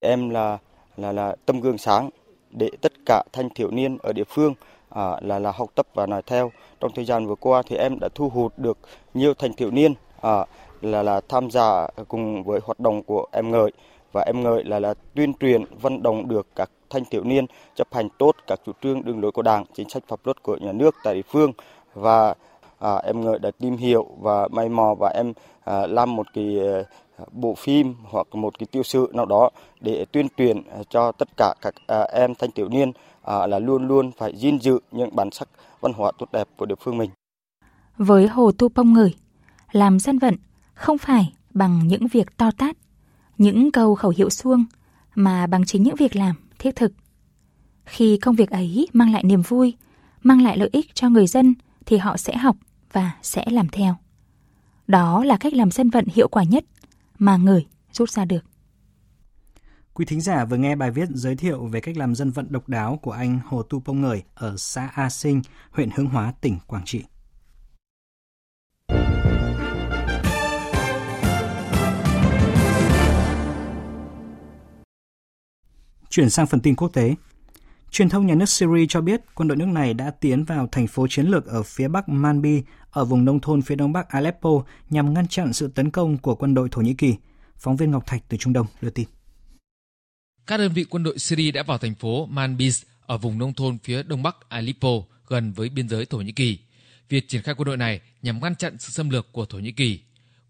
Em 0.00 0.30
là 0.30 0.58
là 0.96 1.12
là 1.12 1.36
tâm 1.46 1.60
gương 1.60 1.78
sáng 1.78 2.10
để 2.50 2.70
tất 2.80 2.92
cả 3.06 3.22
thanh 3.32 3.50
thiếu 3.54 3.70
niên 3.70 3.98
ở 3.98 4.12
địa 4.12 4.24
phương 4.28 4.54
à, 4.90 5.02
là 5.20 5.38
là 5.38 5.52
học 5.52 5.70
tập 5.74 5.86
và 5.94 6.06
nói 6.06 6.22
theo. 6.26 6.52
Trong 6.80 6.90
thời 6.94 7.04
gian 7.04 7.26
vừa 7.26 7.34
qua 7.34 7.62
thì 7.66 7.76
em 7.76 7.98
đã 8.00 8.08
thu 8.14 8.28
hút 8.28 8.58
được 8.58 8.78
nhiều 9.14 9.34
thanh 9.34 9.52
thiếu 9.54 9.70
niên 9.70 9.94
à, 10.20 10.46
là 10.80 11.02
là 11.02 11.20
tham 11.28 11.50
gia 11.50 11.88
cùng 12.08 12.44
với 12.44 12.60
hoạt 12.64 12.80
động 12.80 13.02
của 13.02 13.26
em 13.32 13.50
ngợi 13.50 13.72
và 14.12 14.22
em 14.26 14.42
ngợi 14.42 14.64
là 14.64 14.80
là 14.80 14.94
tuyên 15.14 15.34
truyền 15.34 15.64
vận 15.80 16.02
động 16.02 16.28
được 16.28 16.46
các 16.56 16.70
thanh 16.90 17.04
thiếu 17.04 17.24
niên 17.24 17.46
chấp 17.74 17.94
hành 17.94 18.08
tốt 18.18 18.36
các 18.46 18.60
chủ 18.66 18.72
trương 18.82 19.04
đường 19.04 19.20
lối 19.20 19.32
của 19.32 19.42
đảng 19.42 19.64
chính 19.74 19.88
sách 19.88 20.02
pháp 20.08 20.20
luật 20.24 20.42
của 20.42 20.56
nhà 20.56 20.72
nước 20.72 20.94
tại 21.04 21.14
địa 21.14 21.22
phương 21.28 21.52
và 21.94 22.34
à, 22.80 22.96
em 22.96 23.40
đã 23.40 23.50
tìm 23.58 23.76
hiểu 23.76 24.06
và 24.20 24.48
may 24.48 24.68
mò 24.68 24.94
và 24.94 25.08
em 25.14 25.32
à, 25.64 25.86
làm 25.86 26.16
một 26.16 26.26
cái 26.34 26.58
à, 27.18 27.24
bộ 27.32 27.54
phim 27.54 27.94
hoặc 28.04 28.26
một 28.32 28.58
cái 28.58 28.66
tiêu 28.66 28.82
sự 28.82 29.10
nào 29.14 29.26
đó 29.26 29.50
để 29.80 30.04
tuyên 30.12 30.26
truyền 30.36 30.62
à, 30.68 30.78
cho 30.90 31.12
tất 31.12 31.28
cả 31.36 31.54
các 31.60 31.74
à, 31.86 32.00
em 32.00 32.34
thanh 32.34 32.50
thiếu 32.50 32.68
niên 32.68 32.92
à, 33.22 33.46
là 33.46 33.58
luôn 33.58 33.88
luôn 33.88 34.10
phải 34.18 34.36
gìn 34.36 34.60
giữ 34.60 34.78
những 34.92 35.16
bản 35.16 35.30
sắc 35.30 35.48
văn 35.80 35.92
hóa 35.92 36.12
tốt 36.18 36.26
đẹp 36.32 36.48
của 36.56 36.66
địa 36.66 36.74
phương 36.80 36.98
mình. 36.98 37.10
Với 37.96 38.28
Hồ 38.28 38.52
Tu 38.52 38.68
Pông 38.68 38.92
Ngửi, 38.92 39.14
làm 39.72 39.98
dân 39.98 40.18
vận 40.18 40.36
không 40.74 40.98
phải 40.98 41.32
bằng 41.54 41.86
những 41.86 42.06
việc 42.06 42.36
to 42.36 42.50
tát, 42.58 42.76
những 43.38 43.70
câu 43.70 43.94
khẩu 43.94 44.12
hiệu 44.16 44.30
suông, 44.30 44.64
mà 45.14 45.46
bằng 45.46 45.64
chính 45.64 45.82
những 45.82 45.94
việc 45.94 46.16
làm 46.16 46.34
thiết 46.58 46.76
thực. 46.76 46.92
Khi 47.84 48.16
công 48.16 48.34
việc 48.34 48.50
ấy 48.50 48.88
mang 48.92 49.12
lại 49.12 49.24
niềm 49.24 49.42
vui, 49.42 49.74
mang 50.22 50.42
lại 50.42 50.56
lợi 50.56 50.68
ích 50.72 50.94
cho 50.94 51.08
người 51.08 51.26
dân 51.26 51.54
thì 51.86 51.96
họ 51.96 52.16
sẽ 52.16 52.36
học 52.36 52.56
và 52.92 53.12
sẽ 53.22 53.44
làm 53.46 53.68
theo. 53.68 53.96
Đó 54.86 55.24
là 55.24 55.36
cách 55.36 55.54
làm 55.54 55.70
dân 55.70 55.90
vận 55.90 56.04
hiệu 56.14 56.28
quả 56.28 56.44
nhất 56.44 56.64
mà 57.18 57.36
người 57.36 57.66
rút 57.92 58.10
ra 58.10 58.24
được. 58.24 58.44
Quý 59.94 60.04
thính 60.04 60.20
giả 60.20 60.44
vừa 60.44 60.56
nghe 60.56 60.76
bài 60.76 60.90
viết 60.90 61.08
giới 61.14 61.36
thiệu 61.36 61.66
về 61.66 61.80
cách 61.80 61.96
làm 61.96 62.14
dân 62.14 62.30
vận 62.30 62.46
độc 62.50 62.68
đáo 62.68 62.98
của 63.02 63.12
anh 63.12 63.40
Hồ 63.46 63.62
Tu 63.62 63.80
Pông 63.80 64.00
Ngời 64.00 64.22
ở 64.34 64.56
xã 64.56 64.90
A 64.94 65.10
Sinh, 65.10 65.42
huyện 65.70 65.90
Hướng 65.94 66.06
Hóa, 66.06 66.32
tỉnh 66.40 66.58
Quảng 66.66 66.84
Trị. 66.84 67.04
Chuyển 76.10 76.30
sang 76.30 76.46
phần 76.46 76.60
tin 76.60 76.76
quốc 76.76 76.88
tế. 76.88 77.14
Truyền 77.90 78.08
thông 78.08 78.26
nhà 78.26 78.34
nước 78.34 78.48
Syria 78.48 78.86
cho 78.88 79.00
biết 79.00 79.20
quân 79.34 79.48
đội 79.48 79.56
nước 79.56 79.68
này 79.68 79.94
đã 79.94 80.10
tiến 80.10 80.44
vào 80.44 80.68
thành 80.72 80.86
phố 80.86 81.06
chiến 81.10 81.26
lược 81.26 81.46
ở 81.46 81.62
phía 81.62 81.88
bắc 81.88 82.08
Manbi, 82.08 82.62
ở 82.90 83.04
vùng 83.04 83.24
nông 83.24 83.40
thôn 83.40 83.62
phía 83.62 83.74
đông 83.74 83.92
bắc 83.92 84.08
Aleppo 84.08 84.50
nhằm 84.90 85.14
ngăn 85.14 85.28
chặn 85.28 85.52
sự 85.52 85.68
tấn 85.68 85.90
công 85.90 86.18
của 86.18 86.34
quân 86.34 86.54
đội 86.54 86.68
Thổ 86.70 86.80
Nhĩ 86.80 86.94
Kỳ. 86.94 87.14
Phóng 87.56 87.76
viên 87.76 87.90
Ngọc 87.90 88.06
Thạch 88.06 88.22
từ 88.28 88.36
Trung 88.36 88.52
Đông 88.52 88.66
đưa 88.80 88.90
tin. 88.90 89.08
Các 90.46 90.56
đơn 90.56 90.72
vị 90.72 90.84
quân 90.84 91.02
đội 91.02 91.18
Syria 91.18 91.50
đã 91.50 91.62
vào 91.62 91.78
thành 91.78 91.94
phố 91.94 92.28
Manbij 92.28 92.84
ở 93.06 93.18
vùng 93.18 93.38
nông 93.38 93.54
thôn 93.54 93.78
phía 93.78 94.02
đông 94.02 94.22
bắc 94.22 94.36
Aleppo 94.48 94.88
gần 95.26 95.52
với 95.52 95.68
biên 95.68 95.88
giới 95.88 96.06
Thổ 96.06 96.18
Nhĩ 96.18 96.32
Kỳ. 96.32 96.58
Việc 97.08 97.28
triển 97.28 97.42
khai 97.42 97.54
quân 97.54 97.66
đội 97.66 97.76
này 97.76 98.00
nhằm 98.22 98.40
ngăn 98.40 98.56
chặn 98.56 98.76
sự 98.78 98.90
xâm 98.90 99.10
lược 99.10 99.32
của 99.32 99.46
Thổ 99.46 99.58
Nhĩ 99.58 99.72
Kỳ. 99.72 100.00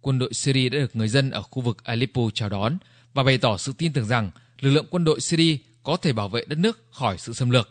Quân 0.00 0.18
đội 0.18 0.34
Syria 0.34 0.68
đã 0.68 0.78
được 0.78 0.96
người 0.96 1.08
dân 1.08 1.30
ở 1.30 1.42
khu 1.42 1.62
vực 1.62 1.84
Aleppo 1.84 2.22
chào 2.34 2.48
đón 2.48 2.78
và 3.14 3.22
bày 3.22 3.38
tỏ 3.38 3.56
sự 3.56 3.72
tin 3.78 3.92
tưởng 3.92 4.06
rằng 4.06 4.30
lực 4.60 4.70
lượng 4.70 4.86
quân 4.90 5.04
đội 5.04 5.20
Syria 5.20 5.56
có 5.82 5.96
thể 5.96 6.12
bảo 6.12 6.28
vệ 6.28 6.44
đất 6.46 6.58
nước 6.58 6.84
khỏi 6.90 7.18
sự 7.18 7.32
xâm 7.32 7.50
lược. 7.50 7.70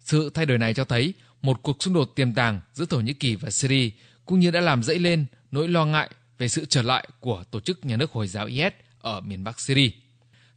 Sự 0.00 0.30
thay 0.34 0.46
đổi 0.46 0.58
này 0.58 0.74
cho 0.74 0.84
thấy 0.84 1.14
một 1.42 1.62
cuộc 1.62 1.82
xung 1.82 1.94
đột 1.94 2.12
tiềm 2.14 2.34
tàng 2.34 2.60
giữa 2.72 2.84
Thổ 2.84 3.00
Nhĩ 3.00 3.12
Kỳ 3.12 3.36
và 3.36 3.50
Syria 3.50 3.90
cũng 4.26 4.40
như 4.40 4.50
đã 4.50 4.60
làm 4.60 4.82
dậy 4.82 4.98
lên 4.98 5.26
nỗi 5.50 5.68
lo 5.68 5.84
ngại 5.84 6.10
về 6.38 6.48
sự 6.48 6.64
trở 6.64 6.82
lại 6.82 7.08
của 7.20 7.44
tổ 7.50 7.60
chức 7.60 7.84
nhà 7.84 7.96
nước 7.96 8.12
Hồi 8.12 8.26
giáo 8.26 8.46
IS 8.46 8.72
ở 9.00 9.20
miền 9.20 9.44
Bắc 9.44 9.60
Syria. 9.60 9.90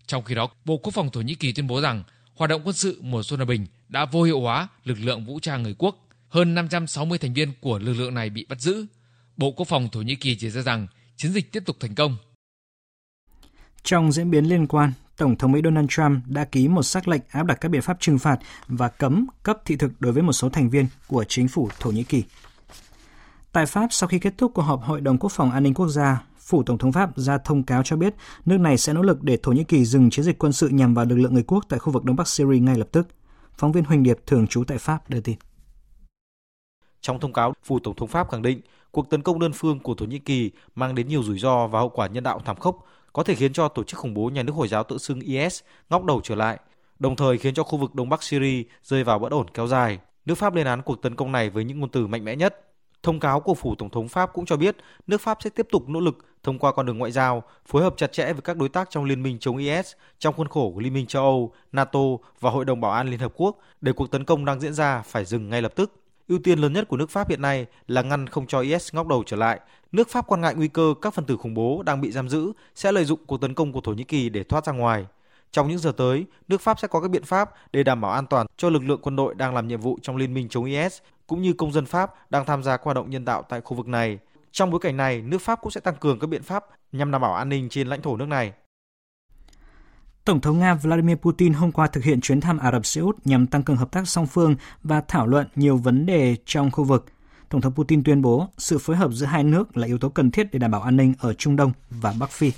Trong 0.07 0.23
khi 0.23 0.35
đó, 0.35 0.49
Bộ 0.65 0.77
Quốc 0.77 0.93
phòng 0.93 1.09
Thổ 1.09 1.21
Nhĩ 1.21 1.35
Kỳ 1.35 1.51
tuyên 1.51 1.67
bố 1.67 1.81
rằng 1.81 2.03
hoạt 2.35 2.49
động 2.49 2.61
quân 2.65 2.75
sự 2.75 2.99
mùa 3.01 3.23
xuân 3.23 3.39
hòa 3.39 3.45
bình 3.45 3.65
đã 3.89 4.05
vô 4.05 4.23
hiệu 4.23 4.41
hóa 4.41 4.67
lực 4.83 4.97
lượng 4.99 5.25
vũ 5.25 5.39
trang 5.39 5.63
người 5.63 5.75
quốc. 5.77 6.09
hơn 6.29 6.55
560 6.55 7.17
thành 7.17 7.33
viên 7.33 7.53
của 7.61 7.79
lực 7.79 7.93
lượng 7.93 8.13
này 8.13 8.29
bị 8.29 8.45
bắt 8.49 8.61
giữ. 8.61 8.85
Bộ 9.37 9.51
Quốc 9.51 9.67
phòng 9.67 9.89
Thổ 9.89 10.01
Nhĩ 10.01 10.15
Kỳ 10.15 10.35
chỉ 10.35 10.49
ra 10.49 10.61
rằng 10.61 10.87
chiến 11.15 11.31
dịch 11.31 11.51
tiếp 11.51 11.63
tục 11.65 11.77
thành 11.79 11.95
công. 11.95 12.17
Trong 13.83 14.11
diễn 14.11 14.31
biến 14.31 14.45
liên 14.45 14.67
quan, 14.67 14.93
Tổng 15.17 15.37
thống 15.37 15.51
Mỹ 15.51 15.61
Donald 15.63 15.87
Trump 15.89 16.27
đã 16.27 16.45
ký 16.45 16.67
một 16.67 16.83
sắc 16.83 17.07
lệnh 17.07 17.21
áp 17.29 17.43
đặt 17.43 17.55
các 17.61 17.69
biện 17.69 17.81
pháp 17.81 17.97
trừng 17.99 18.19
phạt 18.19 18.39
và 18.67 18.87
cấm 18.87 19.27
cấp 19.43 19.57
thị 19.65 19.75
thực 19.75 19.91
đối 19.99 20.13
với 20.13 20.23
một 20.23 20.33
số 20.33 20.49
thành 20.49 20.69
viên 20.69 20.87
của 21.07 21.23
chính 21.23 21.47
phủ 21.47 21.69
Thổ 21.79 21.91
Nhĩ 21.91 22.03
Kỳ. 22.03 22.23
Tại 23.51 23.65
Pháp, 23.65 23.87
sau 23.89 24.07
khi 24.07 24.19
kết 24.19 24.33
thúc 24.37 24.51
cuộc 24.53 24.61
họp 24.61 24.83
Hội 24.83 25.01
đồng 25.01 25.17
Quốc 25.17 25.31
phòng 25.31 25.51
An 25.51 25.63
ninh 25.63 25.73
Quốc 25.73 25.87
gia, 25.87 26.23
phủ 26.39 26.63
Tổng 26.63 26.77
thống 26.77 26.91
Pháp 26.91 27.17
ra 27.17 27.37
thông 27.37 27.63
cáo 27.63 27.83
cho 27.83 27.95
biết 27.95 28.15
nước 28.45 28.57
này 28.57 28.77
sẽ 28.77 28.93
nỗ 28.93 29.01
lực 29.01 29.23
để 29.23 29.37
Thổ 29.43 29.51
Nhĩ 29.51 29.63
Kỳ 29.63 29.85
dừng 29.85 30.09
chiến 30.09 30.25
dịch 30.25 30.39
quân 30.39 30.53
sự 30.53 30.69
nhằm 30.69 30.93
vào 30.93 31.05
lực 31.05 31.15
lượng 31.15 31.33
người 31.33 31.43
quốc 31.43 31.65
tại 31.69 31.79
khu 31.79 31.93
vực 31.93 32.03
Đông 32.03 32.15
Bắc 32.15 32.27
Syria 32.27 32.59
ngay 32.59 32.77
lập 32.77 32.87
tức. 32.91 33.07
Phóng 33.57 33.71
viên 33.71 33.83
Huỳnh 33.83 34.03
Điệp 34.03 34.17
thường 34.25 34.47
trú 34.47 34.63
tại 34.63 34.77
Pháp 34.77 35.09
đưa 35.09 35.19
tin. 35.19 35.35
Trong 37.01 37.19
thông 37.19 37.33
cáo, 37.33 37.53
phủ 37.63 37.79
Tổng 37.79 37.95
thống 37.95 38.07
Pháp 38.07 38.31
khẳng 38.31 38.41
định 38.41 38.61
cuộc 38.91 39.09
tấn 39.09 39.21
công 39.21 39.39
đơn 39.39 39.51
phương 39.53 39.79
của 39.79 39.95
Thổ 39.95 40.05
Nhĩ 40.05 40.19
Kỳ 40.19 40.51
mang 40.75 40.95
đến 40.95 41.07
nhiều 41.07 41.23
rủi 41.23 41.39
ro 41.39 41.67
và 41.67 41.79
hậu 41.79 41.89
quả 41.89 42.07
nhân 42.07 42.23
đạo 42.23 42.41
thảm 42.45 42.55
khốc, 42.55 42.85
có 43.13 43.23
thể 43.23 43.35
khiến 43.35 43.53
cho 43.53 43.67
tổ 43.67 43.83
chức 43.83 43.99
khủng 43.99 44.13
bố 44.13 44.29
nhà 44.29 44.43
nước 44.43 44.55
Hồi 44.55 44.67
giáo 44.67 44.83
tự 44.83 44.97
xưng 44.97 45.19
IS 45.19 45.61
ngóc 45.89 46.03
đầu 46.03 46.21
trở 46.23 46.35
lại, 46.35 46.59
đồng 46.99 47.15
thời 47.15 47.37
khiến 47.37 47.53
cho 47.53 47.63
khu 47.63 47.77
vực 47.77 47.95
Đông 47.95 48.09
Bắc 48.09 48.23
Syria 48.23 48.63
rơi 48.83 49.03
vào 49.03 49.19
bất 49.19 49.31
ổn 49.31 49.45
kéo 49.53 49.67
dài. 49.67 49.99
Nước 50.25 50.35
Pháp 50.35 50.55
lên 50.55 50.67
án 50.67 50.81
cuộc 50.81 51.01
tấn 51.01 51.15
công 51.15 51.31
này 51.31 51.49
với 51.49 51.63
những 51.63 51.79
ngôn 51.79 51.89
từ 51.89 52.07
mạnh 52.07 52.25
mẽ 52.25 52.35
nhất. 52.35 52.69
Thông 53.03 53.19
cáo 53.19 53.39
của 53.39 53.53
phủ 53.53 53.75
tổng 53.75 53.89
thống 53.89 54.07
Pháp 54.07 54.33
cũng 54.33 54.45
cho 54.45 54.57
biết 54.57 54.75
nước 55.07 55.21
Pháp 55.21 55.37
sẽ 55.41 55.49
tiếp 55.49 55.67
tục 55.71 55.89
nỗ 55.89 55.99
lực 55.99 56.17
thông 56.43 56.59
qua 56.59 56.71
con 56.71 56.85
đường 56.85 56.97
ngoại 56.97 57.11
giao, 57.11 57.43
phối 57.65 57.83
hợp 57.83 57.93
chặt 57.97 58.11
chẽ 58.11 58.33
với 58.33 58.41
các 58.41 58.57
đối 58.57 58.69
tác 58.69 58.89
trong 58.89 59.05
liên 59.05 59.23
minh 59.23 59.37
chống 59.39 59.57
IS 59.57 59.91
trong 60.19 60.33
khuôn 60.33 60.47
khổ 60.47 60.71
của 60.75 60.79
Liên 60.79 60.93
minh 60.93 61.05
châu 61.05 61.23
Âu, 61.23 61.53
NATO 61.71 61.99
và 62.39 62.49
Hội 62.49 62.65
đồng 62.65 62.81
Bảo 62.81 62.91
an 62.91 63.09
Liên 63.09 63.19
Hợp 63.19 63.33
Quốc 63.35 63.57
để 63.81 63.93
cuộc 63.93 64.11
tấn 64.11 64.25
công 64.25 64.45
đang 64.45 64.59
diễn 64.59 64.73
ra 64.73 65.01
phải 65.01 65.25
dừng 65.25 65.49
ngay 65.49 65.61
lập 65.61 65.73
tức. 65.75 66.02
Ưu 66.27 66.39
tiên 66.39 66.59
lớn 66.59 66.73
nhất 66.73 66.87
của 66.87 66.97
nước 66.97 67.09
Pháp 67.09 67.29
hiện 67.29 67.41
nay 67.41 67.65
là 67.87 68.01
ngăn 68.01 68.27
không 68.27 68.47
cho 68.47 68.59
IS 68.59 68.93
ngóc 68.95 69.07
đầu 69.07 69.23
trở 69.25 69.37
lại. 69.37 69.59
Nước 69.91 70.09
Pháp 70.09 70.27
quan 70.27 70.41
ngại 70.41 70.55
nguy 70.55 70.67
cơ 70.67 70.93
các 71.01 71.13
phần 71.13 71.25
tử 71.25 71.37
khủng 71.37 71.53
bố 71.53 71.83
đang 71.85 72.01
bị 72.01 72.11
giam 72.11 72.29
giữ 72.29 72.51
sẽ 72.75 72.91
lợi 72.91 73.05
dụng 73.05 73.19
cuộc 73.25 73.41
tấn 73.41 73.53
công 73.53 73.71
của 73.71 73.81
Thổ 73.81 73.91
Nhĩ 73.91 74.03
Kỳ 74.03 74.29
để 74.29 74.43
thoát 74.43 74.65
ra 74.65 74.73
ngoài. 74.73 75.05
Trong 75.51 75.67
những 75.67 75.77
giờ 75.77 75.91
tới, 75.97 76.25
nước 76.47 76.61
Pháp 76.61 76.79
sẽ 76.79 76.87
có 76.87 77.01
các 77.01 77.07
biện 77.07 77.23
pháp 77.23 77.51
để 77.73 77.83
đảm 77.83 78.01
bảo 78.01 78.11
an 78.11 78.25
toàn 78.25 78.47
cho 78.57 78.69
lực 78.69 78.83
lượng 78.83 78.99
quân 79.01 79.15
đội 79.15 79.35
đang 79.35 79.55
làm 79.55 79.67
nhiệm 79.67 79.81
vụ 79.81 79.99
trong 80.01 80.17
liên 80.17 80.33
minh 80.33 80.49
chống 80.49 80.65
IS 80.65 80.97
cũng 81.27 81.41
như 81.41 81.53
công 81.53 81.71
dân 81.71 81.85
Pháp 81.85 82.31
đang 82.31 82.45
tham 82.45 82.63
gia 82.63 82.77
các 82.77 82.83
hoạt 82.83 82.95
động 82.95 83.09
nhân 83.09 83.25
đạo 83.25 83.43
tại 83.49 83.61
khu 83.61 83.77
vực 83.77 83.87
này. 83.87 84.19
Trong 84.51 84.71
bối 84.71 84.79
cảnh 84.79 84.97
này, 84.97 85.21
nước 85.21 85.41
Pháp 85.41 85.61
cũng 85.61 85.71
sẽ 85.71 85.81
tăng 85.81 85.95
cường 85.95 86.19
các 86.19 86.27
biện 86.27 86.43
pháp 86.43 86.65
nhằm 86.91 87.11
đảm 87.11 87.21
bảo 87.21 87.33
an 87.33 87.49
ninh 87.49 87.69
trên 87.69 87.87
lãnh 87.87 88.01
thổ 88.01 88.17
nước 88.17 88.27
này. 88.27 88.53
Tổng 90.25 90.41
thống 90.41 90.59
Nga 90.59 90.73
Vladimir 90.73 91.15
Putin 91.15 91.53
hôm 91.53 91.71
qua 91.71 91.87
thực 91.87 92.03
hiện 92.03 92.21
chuyến 92.21 92.41
thăm 92.41 92.57
Ả 92.57 92.71
Rập 92.71 92.85
Xê 92.85 93.01
Út 93.01 93.17
nhằm 93.25 93.47
tăng 93.47 93.63
cường 93.63 93.77
hợp 93.77 93.91
tác 93.91 94.07
song 94.07 94.27
phương 94.27 94.55
và 94.83 95.01
thảo 95.07 95.27
luận 95.27 95.47
nhiều 95.55 95.77
vấn 95.77 96.05
đề 96.05 96.35
trong 96.45 96.71
khu 96.71 96.83
vực. 96.83 97.05
Tổng 97.49 97.61
thống 97.61 97.73
Putin 97.75 98.03
tuyên 98.03 98.21
bố 98.21 98.47
sự 98.57 98.77
phối 98.77 98.95
hợp 98.95 99.11
giữa 99.13 99.25
hai 99.25 99.43
nước 99.43 99.77
là 99.77 99.87
yếu 99.87 99.97
tố 99.97 100.09
cần 100.09 100.31
thiết 100.31 100.47
để 100.51 100.59
đảm 100.59 100.71
bảo 100.71 100.81
an 100.81 100.97
ninh 100.97 101.13
ở 101.19 101.33
Trung 101.33 101.55
Đông 101.55 101.71
và 101.89 102.13
Bắc 102.19 102.29
Phi. 102.29 102.51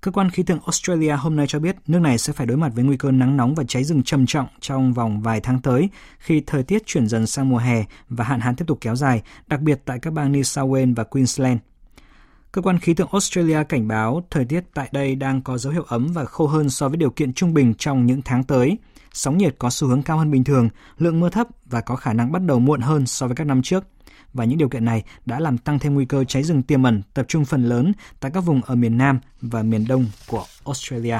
Cơ 0.00 0.10
quan 0.10 0.30
khí 0.30 0.42
tượng 0.42 0.60
Australia 0.60 1.12
hôm 1.12 1.36
nay 1.36 1.46
cho 1.46 1.58
biết 1.58 1.76
nước 1.86 1.98
này 1.98 2.18
sẽ 2.18 2.32
phải 2.32 2.46
đối 2.46 2.56
mặt 2.56 2.72
với 2.74 2.84
nguy 2.84 2.96
cơ 2.96 3.10
nắng 3.10 3.36
nóng 3.36 3.54
và 3.54 3.64
cháy 3.68 3.84
rừng 3.84 4.02
trầm 4.02 4.26
trọng 4.26 4.46
trong 4.60 4.92
vòng 4.92 5.20
vài 5.22 5.40
tháng 5.40 5.60
tới 5.60 5.88
khi 6.18 6.42
thời 6.46 6.62
tiết 6.62 6.86
chuyển 6.86 7.06
dần 7.06 7.26
sang 7.26 7.48
mùa 7.48 7.58
hè 7.58 7.84
và 8.08 8.24
hạn 8.24 8.40
hán 8.40 8.56
tiếp 8.56 8.64
tục 8.68 8.78
kéo 8.80 8.96
dài, 8.96 9.22
đặc 9.46 9.60
biệt 9.60 9.82
tại 9.84 9.98
các 9.98 10.12
bang 10.12 10.32
New 10.32 10.42
South 10.42 10.70
Wales 10.70 10.94
và 10.94 11.04
Queensland. 11.04 11.58
Cơ 12.54 12.62
quan 12.62 12.78
khí 12.78 12.94
tượng 12.94 13.08
Australia 13.12 13.64
cảnh 13.68 13.88
báo 13.88 14.22
thời 14.30 14.44
tiết 14.44 14.64
tại 14.74 14.88
đây 14.92 15.14
đang 15.14 15.42
có 15.42 15.58
dấu 15.58 15.72
hiệu 15.72 15.84
ấm 15.88 16.06
và 16.12 16.24
khô 16.24 16.46
hơn 16.46 16.70
so 16.70 16.88
với 16.88 16.96
điều 16.96 17.10
kiện 17.10 17.32
trung 17.32 17.54
bình 17.54 17.74
trong 17.78 18.06
những 18.06 18.22
tháng 18.24 18.44
tới. 18.44 18.78
Sóng 19.12 19.38
nhiệt 19.38 19.54
có 19.58 19.70
xu 19.70 19.88
hướng 19.88 20.02
cao 20.02 20.18
hơn 20.18 20.30
bình 20.30 20.44
thường, 20.44 20.68
lượng 20.98 21.20
mưa 21.20 21.28
thấp 21.28 21.46
và 21.66 21.80
có 21.80 21.96
khả 21.96 22.12
năng 22.12 22.32
bắt 22.32 22.42
đầu 22.42 22.58
muộn 22.58 22.80
hơn 22.80 23.06
so 23.06 23.26
với 23.26 23.36
các 23.36 23.46
năm 23.46 23.62
trước 23.62 23.84
và 24.34 24.44
những 24.44 24.58
điều 24.58 24.68
kiện 24.68 24.84
này 24.84 25.02
đã 25.26 25.40
làm 25.40 25.58
tăng 25.58 25.78
thêm 25.78 25.94
nguy 25.94 26.04
cơ 26.04 26.24
cháy 26.24 26.42
rừng 26.42 26.62
tiềm 26.62 26.82
ẩn 26.82 27.02
tập 27.14 27.24
trung 27.28 27.44
phần 27.44 27.64
lớn 27.64 27.92
tại 28.20 28.30
các 28.34 28.40
vùng 28.40 28.62
ở 28.62 28.74
miền 28.74 28.98
Nam 28.98 29.18
và 29.40 29.62
miền 29.62 29.84
Đông 29.88 30.06
của 30.26 30.44
Australia. 30.64 31.18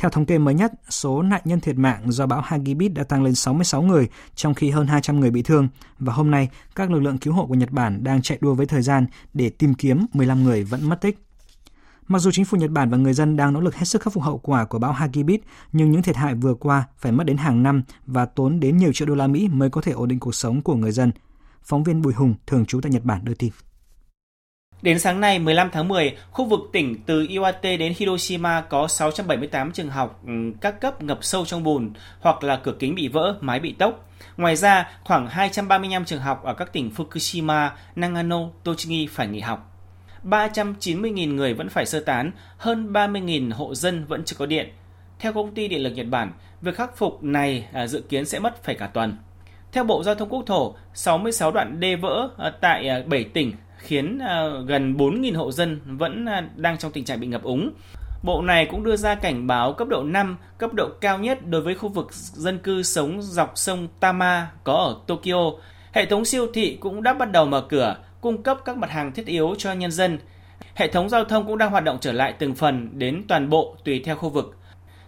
Theo 0.00 0.10
thống 0.10 0.26
kê 0.26 0.38
mới 0.38 0.54
nhất, 0.54 0.72
số 0.88 1.22
nạn 1.22 1.40
nhân 1.44 1.60
thiệt 1.60 1.76
mạng 1.76 2.12
do 2.12 2.26
bão 2.26 2.40
Hagibis 2.40 2.92
đã 2.92 3.04
tăng 3.04 3.22
lên 3.22 3.34
66 3.34 3.82
người, 3.82 4.08
trong 4.34 4.54
khi 4.54 4.70
hơn 4.70 4.86
200 4.86 5.20
người 5.20 5.30
bị 5.30 5.42
thương. 5.42 5.68
Và 5.98 6.12
hôm 6.12 6.30
nay, 6.30 6.48
các 6.74 6.90
lực 6.90 7.00
lượng 7.00 7.18
cứu 7.18 7.32
hộ 7.34 7.46
của 7.46 7.54
Nhật 7.54 7.70
Bản 7.70 8.04
đang 8.04 8.22
chạy 8.22 8.38
đua 8.40 8.54
với 8.54 8.66
thời 8.66 8.82
gian 8.82 9.06
để 9.34 9.50
tìm 9.50 9.74
kiếm 9.74 10.06
15 10.12 10.44
người 10.44 10.64
vẫn 10.64 10.88
mất 10.88 11.00
tích. 11.00 11.18
Mặc 12.08 12.18
dù 12.18 12.30
chính 12.30 12.44
phủ 12.44 12.58
Nhật 12.58 12.70
Bản 12.70 12.90
và 12.90 12.96
người 12.96 13.14
dân 13.14 13.36
đang 13.36 13.52
nỗ 13.52 13.60
lực 13.60 13.74
hết 13.74 13.84
sức 13.84 14.02
khắc 14.02 14.12
phục 14.12 14.22
hậu 14.22 14.38
quả 14.38 14.64
của 14.64 14.78
bão 14.78 14.92
Hagibis, 14.92 15.40
nhưng 15.72 15.90
những 15.90 16.02
thiệt 16.02 16.16
hại 16.16 16.34
vừa 16.34 16.54
qua 16.54 16.84
phải 16.98 17.12
mất 17.12 17.24
đến 17.24 17.36
hàng 17.36 17.62
năm 17.62 17.82
và 18.06 18.26
tốn 18.26 18.60
đến 18.60 18.76
nhiều 18.76 18.92
triệu 18.92 19.08
đô 19.08 19.14
la 19.14 19.26
Mỹ 19.26 19.48
mới 19.48 19.70
có 19.70 19.80
thể 19.80 19.92
ổn 19.92 20.08
định 20.08 20.18
cuộc 20.18 20.34
sống 20.34 20.62
của 20.62 20.74
người 20.74 20.92
dân. 20.92 21.12
Phóng 21.62 21.84
viên 21.84 22.02
Bùi 22.02 22.12
Hùng, 22.12 22.34
thường 22.46 22.66
trú 22.66 22.80
tại 22.80 22.92
Nhật 22.92 23.04
Bản 23.04 23.24
đưa 23.24 23.34
tin. 23.34 23.50
Đến 24.82 24.98
sáng 24.98 25.20
nay 25.20 25.38
15 25.38 25.70
tháng 25.70 25.88
10, 25.88 26.16
khu 26.30 26.44
vực 26.44 26.60
tỉnh 26.72 27.02
từ 27.06 27.22
Iwate 27.22 27.78
đến 27.78 27.92
Hiroshima 27.96 28.60
có 28.60 28.88
678 28.88 29.72
trường 29.72 29.88
học 29.88 30.20
ừ, 30.26 30.32
các 30.60 30.80
cấp 30.80 31.02
ngập 31.02 31.18
sâu 31.22 31.44
trong 31.44 31.62
bùn 31.62 31.92
hoặc 32.20 32.44
là 32.44 32.56
cửa 32.56 32.74
kính 32.78 32.94
bị 32.94 33.08
vỡ, 33.08 33.36
mái 33.40 33.60
bị 33.60 33.72
tốc. 33.72 34.08
Ngoài 34.36 34.56
ra, 34.56 34.88
khoảng 35.04 35.28
235 35.28 36.04
trường 36.04 36.20
học 36.20 36.44
ở 36.44 36.54
các 36.54 36.72
tỉnh 36.72 36.90
Fukushima, 36.96 37.70
Nagano, 37.96 38.38
Tochigi 38.64 39.08
phải 39.10 39.26
nghỉ 39.26 39.40
học. 39.40 39.70
390.000 40.24 41.34
người 41.34 41.54
vẫn 41.54 41.68
phải 41.68 41.86
sơ 41.86 42.00
tán, 42.00 42.32
hơn 42.56 42.92
30.000 42.92 43.52
hộ 43.52 43.74
dân 43.74 44.04
vẫn 44.04 44.24
chưa 44.24 44.36
có 44.38 44.46
điện. 44.46 44.72
Theo 45.18 45.32
công 45.32 45.54
ty 45.54 45.68
điện 45.68 45.82
lực 45.82 45.90
Nhật 45.90 46.06
Bản, 46.10 46.32
việc 46.60 46.76
khắc 46.76 46.96
phục 46.96 47.22
này 47.22 47.68
à, 47.72 47.86
dự 47.86 48.00
kiến 48.08 48.26
sẽ 48.26 48.38
mất 48.38 48.62
phải 48.64 48.74
cả 48.74 48.86
tuần. 48.86 49.16
Theo 49.72 49.84
Bộ 49.84 50.02
Giao 50.02 50.14
thông 50.14 50.28
Quốc 50.28 50.42
thổ, 50.46 50.74
66 50.94 51.52
đoạn 51.52 51.80
đê 51.80 51.96
vỡ 51.96 52.28
à, 52.38 52.52
tại 52.60 52.88
à, 52.88 53.02
7 53.06 53.24
tỉnh 53.24 53.52
khiến 53.80 54.18
à, 54.18 54.44
gần 54.66 54.94
4.000 54.96 55.36
hộ 55.36 55.52
dân 55.52 55.80
vẫn 55.84 56.26
à, 56.26 56.48
đang 56.56 56.78
trong 56.78 56.92
tình 56.92 57.04
trạng 57.04 57.20
bị 57.20 57.26
ngập 57.26 57.42
úng. 57.42 57.70
Bộ 58.22 58.42
này 58.42 58.66
cũng 58.66 58.84
đưa 58.84 58.96
ra 58.96 59.14
cảnh 59.14 59.46
báo 59.46 59.72
cấp 59.72 59.88
độ 59.88 60.02
5, 60.02 60.36
cấp 60.58 60.74
độ 60.74 60.88
cao 61.00 61.18
nhất 61.18 61.46
đối 61.46 61.60
với 61.60 61.74
khu 61.74 61.88
vực 61.88 62.12
dân 62.12 62.58
cư 62.58 62.82
sống 62.82 63.22
dọc 63.22 63.52
sông 63.54 63.88
Tama 64.00 64.50
có 64.64 64.74
ở 64.74 64.96
Tokyo. 65.06 65.52
Hệ 65.92 66.06
thống 66.06 66.24
siêu 66.24 66.46
thị 66.54 66.76
cũng 66.80 67.02
đã 67.02 67.14
bắt 67.14 67.32
đầu 67.32 67.46
mở 67.46 67.60
cửa, 67.68 67.96
cung 68.20 68.42
cấp 68.42 68.58
các 68.64 68.76
mặt 68.76 68.90
hàng 68.90 69.12
thiết 69.12 69.26
yếu 69.26 69.54
cho 69.58 69.72
nhân 69.72 69.90
dân. 69.90 70.18
Hệ 70.74 70.88
thống 70.88 71.08
giao 71.08 71.24
thông 71.24 71.46
cũng 71.46 71.58
đang 71.58 71.70
hoạt 71.70 71.84
động 71.84 71.98
trở 72.00 72.12
lại 72.12 72.34
từng 72.38 72.54
phần 72.54 72.88
đến 72.98 73.22
toàn 73.28 73.48
bộ 73.50 73.76
tùy 73.84 74.02
theo 74.04 74.16
khu 74.16 74.28
vực. 74.28 74.56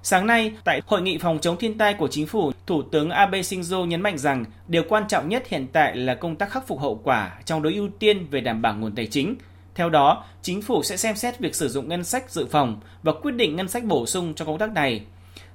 Sáng 0.05 0.27
nay, 0.27 0.53
tại 0.65 0.83
Hội 0.87 1.03
nghị 1.03 1.19
phòng 1.19 1.39
chống 1.39 1.57
thiên 1.57 1.79
tai 1.79 1.95
của 1.95 2.09
chính 2.09 2.27
phủ, 2.27 2.53
Thủ 2.67 2.83
tướng 2.83 3.11
Abe 3.11 3.41
Shinzo 3.41 3.85
nhấn 3.85 4.01
mạnh 4.01 4.19
rằng 4.19 4.45
điều 4.69 4.83
quan 4.89 5.09
trọng 5.09 5.29
nhất 5.29 5.49
hiện 5.49 5.67
tại 5.73 5.97
là 5.97 6.15
công 6.15 6.37
tác 6.37 6.51
khắc 6.51 6.67
phục 6.67 6.81
hậu 6.81 7.01
quả, 7.05 7.39
trong 7.45 7.63
đó 7.63 7.71
ưu 7.75 7.89
tiên 7.99 8.27
về 8.31 8.41
đảm 8.41 8.63
bảo 8.63 8.75
nguồn 8.75 8.95
tài 8.95 9.07
chính. 9.07 9.37
Theo 9.75 9.91
đó, 9.91 10.25
chính 10.43 10.63
phủ 10.63 10.83
sẽ 10.83 10.97
xem 10.97 11.17
xét 11.17 11.39
việc 11.39 11.55
sử 11.55 11.69
dụng 11.69 11.89
ngân 11.89 12.05
sách 12.05 12.31
dự 12.31 12.47
phòng 12.47 12.81
và 13.03 13.13
quyết 13.13 13.33
định 13.33 13.57
ngân 13.57 13.69
sách 13.69 13.85
bổ 13.85 14.07
sung 14.07 14.35
cho 14.35 14.45
công 14.45 14.59
tác 14.59 14.73
này. 14.73 15.03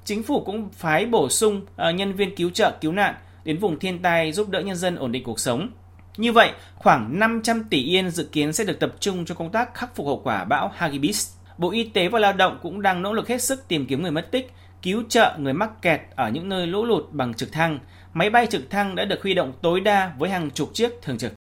Chính 0.05 0.23
phủ 0.23 0.43
cũng 0.45 0.69
phái 0.69 1.05
bổ 1.05 1.29
sung 1.29 1.61
ờ, 1.75 1.91
nhân 1.91 2.13
viên 2.13 2.35
cứu 2.35 2.49
trợ 2.49 2.71
cứu 2.81 2.91
nạn 2.91 3.15
đến 3.43 3.57
vùng 3.57 3.79
thiên 3.79 4.01
tai 4.01 4.31
giúp 4.31 4.49
đỡ 4.49 4.61
nhân 4.61 4.75
dân 4.75 4.95
ổn 4.95 5.11
định 5.11 5.23
cuộc 5.23 5.39
sống. 5.39 5.69
Như 6.17 6.31
vậy, 6.31 6.51
khoảng 6.75 7.19
500 7.19 7.63
tỷ 7.69 7.83
yên 7.83 8.09
dự 8.09 8.29
kiến 8.31 8.53
sẽ 8.53 8.63
được 8.63 8.79
tập 8.79 8.93
trung 8.99 9.25
cho 9.25 9.35
công 9.35 9.51
tác 9.51 9.73
khắc 9.73 9.95
phục 9.95 10.05
hậu 10.05 10.21
quả 10.23 10.43
bão 10.43 10.71
Hagibis. 10.75 11.36
Bộ 11.57 11.71
Y 11.71 11.83
tế 11.83 12.07
và 12.07 12.19
Lao 12.19 12.33
động 12.33 12.59
cũng 12.61 12.81
đang 12.81 13.01
nỗ 13.01 13.13
lực 13.13 13.27
hết 13.27 13.41
sức 13.41 13.67
tìm 13.67 13.85
kiếm 13.87 14.01
người 14.01 14.11
mất 14.11 14.31
tích, 14.31 14.51
cứu 14.81 15.03
trợ 15.09 15.37
người 15.39 15.53
mắc 15.53 15.81
kẹt 15.81 16.01
ở 16.15 16.29
những 16.29 16.49
nơi 16.49 16.67
lũ 16.67 16.85
lụt 16.85 17.11
bằng 17.11 17.33
trực 17.33 17.51
thăng. 17.51 17.79
Máy 18.13 18.29
bay 18.29 18.47
trực 18.47 18.69
thăng 18.69 18.95
đã 18.95 19.05
được 19.05 19.23
huy 19.23 19.33
động 19.33 19.53
tối 19.61 19.79
đa 19.79 20.13
với 20.17 20.29
hàng 20.29 20.51
chục 20.51 20.69
chiếc 20.73 20.91
thường 21.01 21.17
trực. 21.17 21.33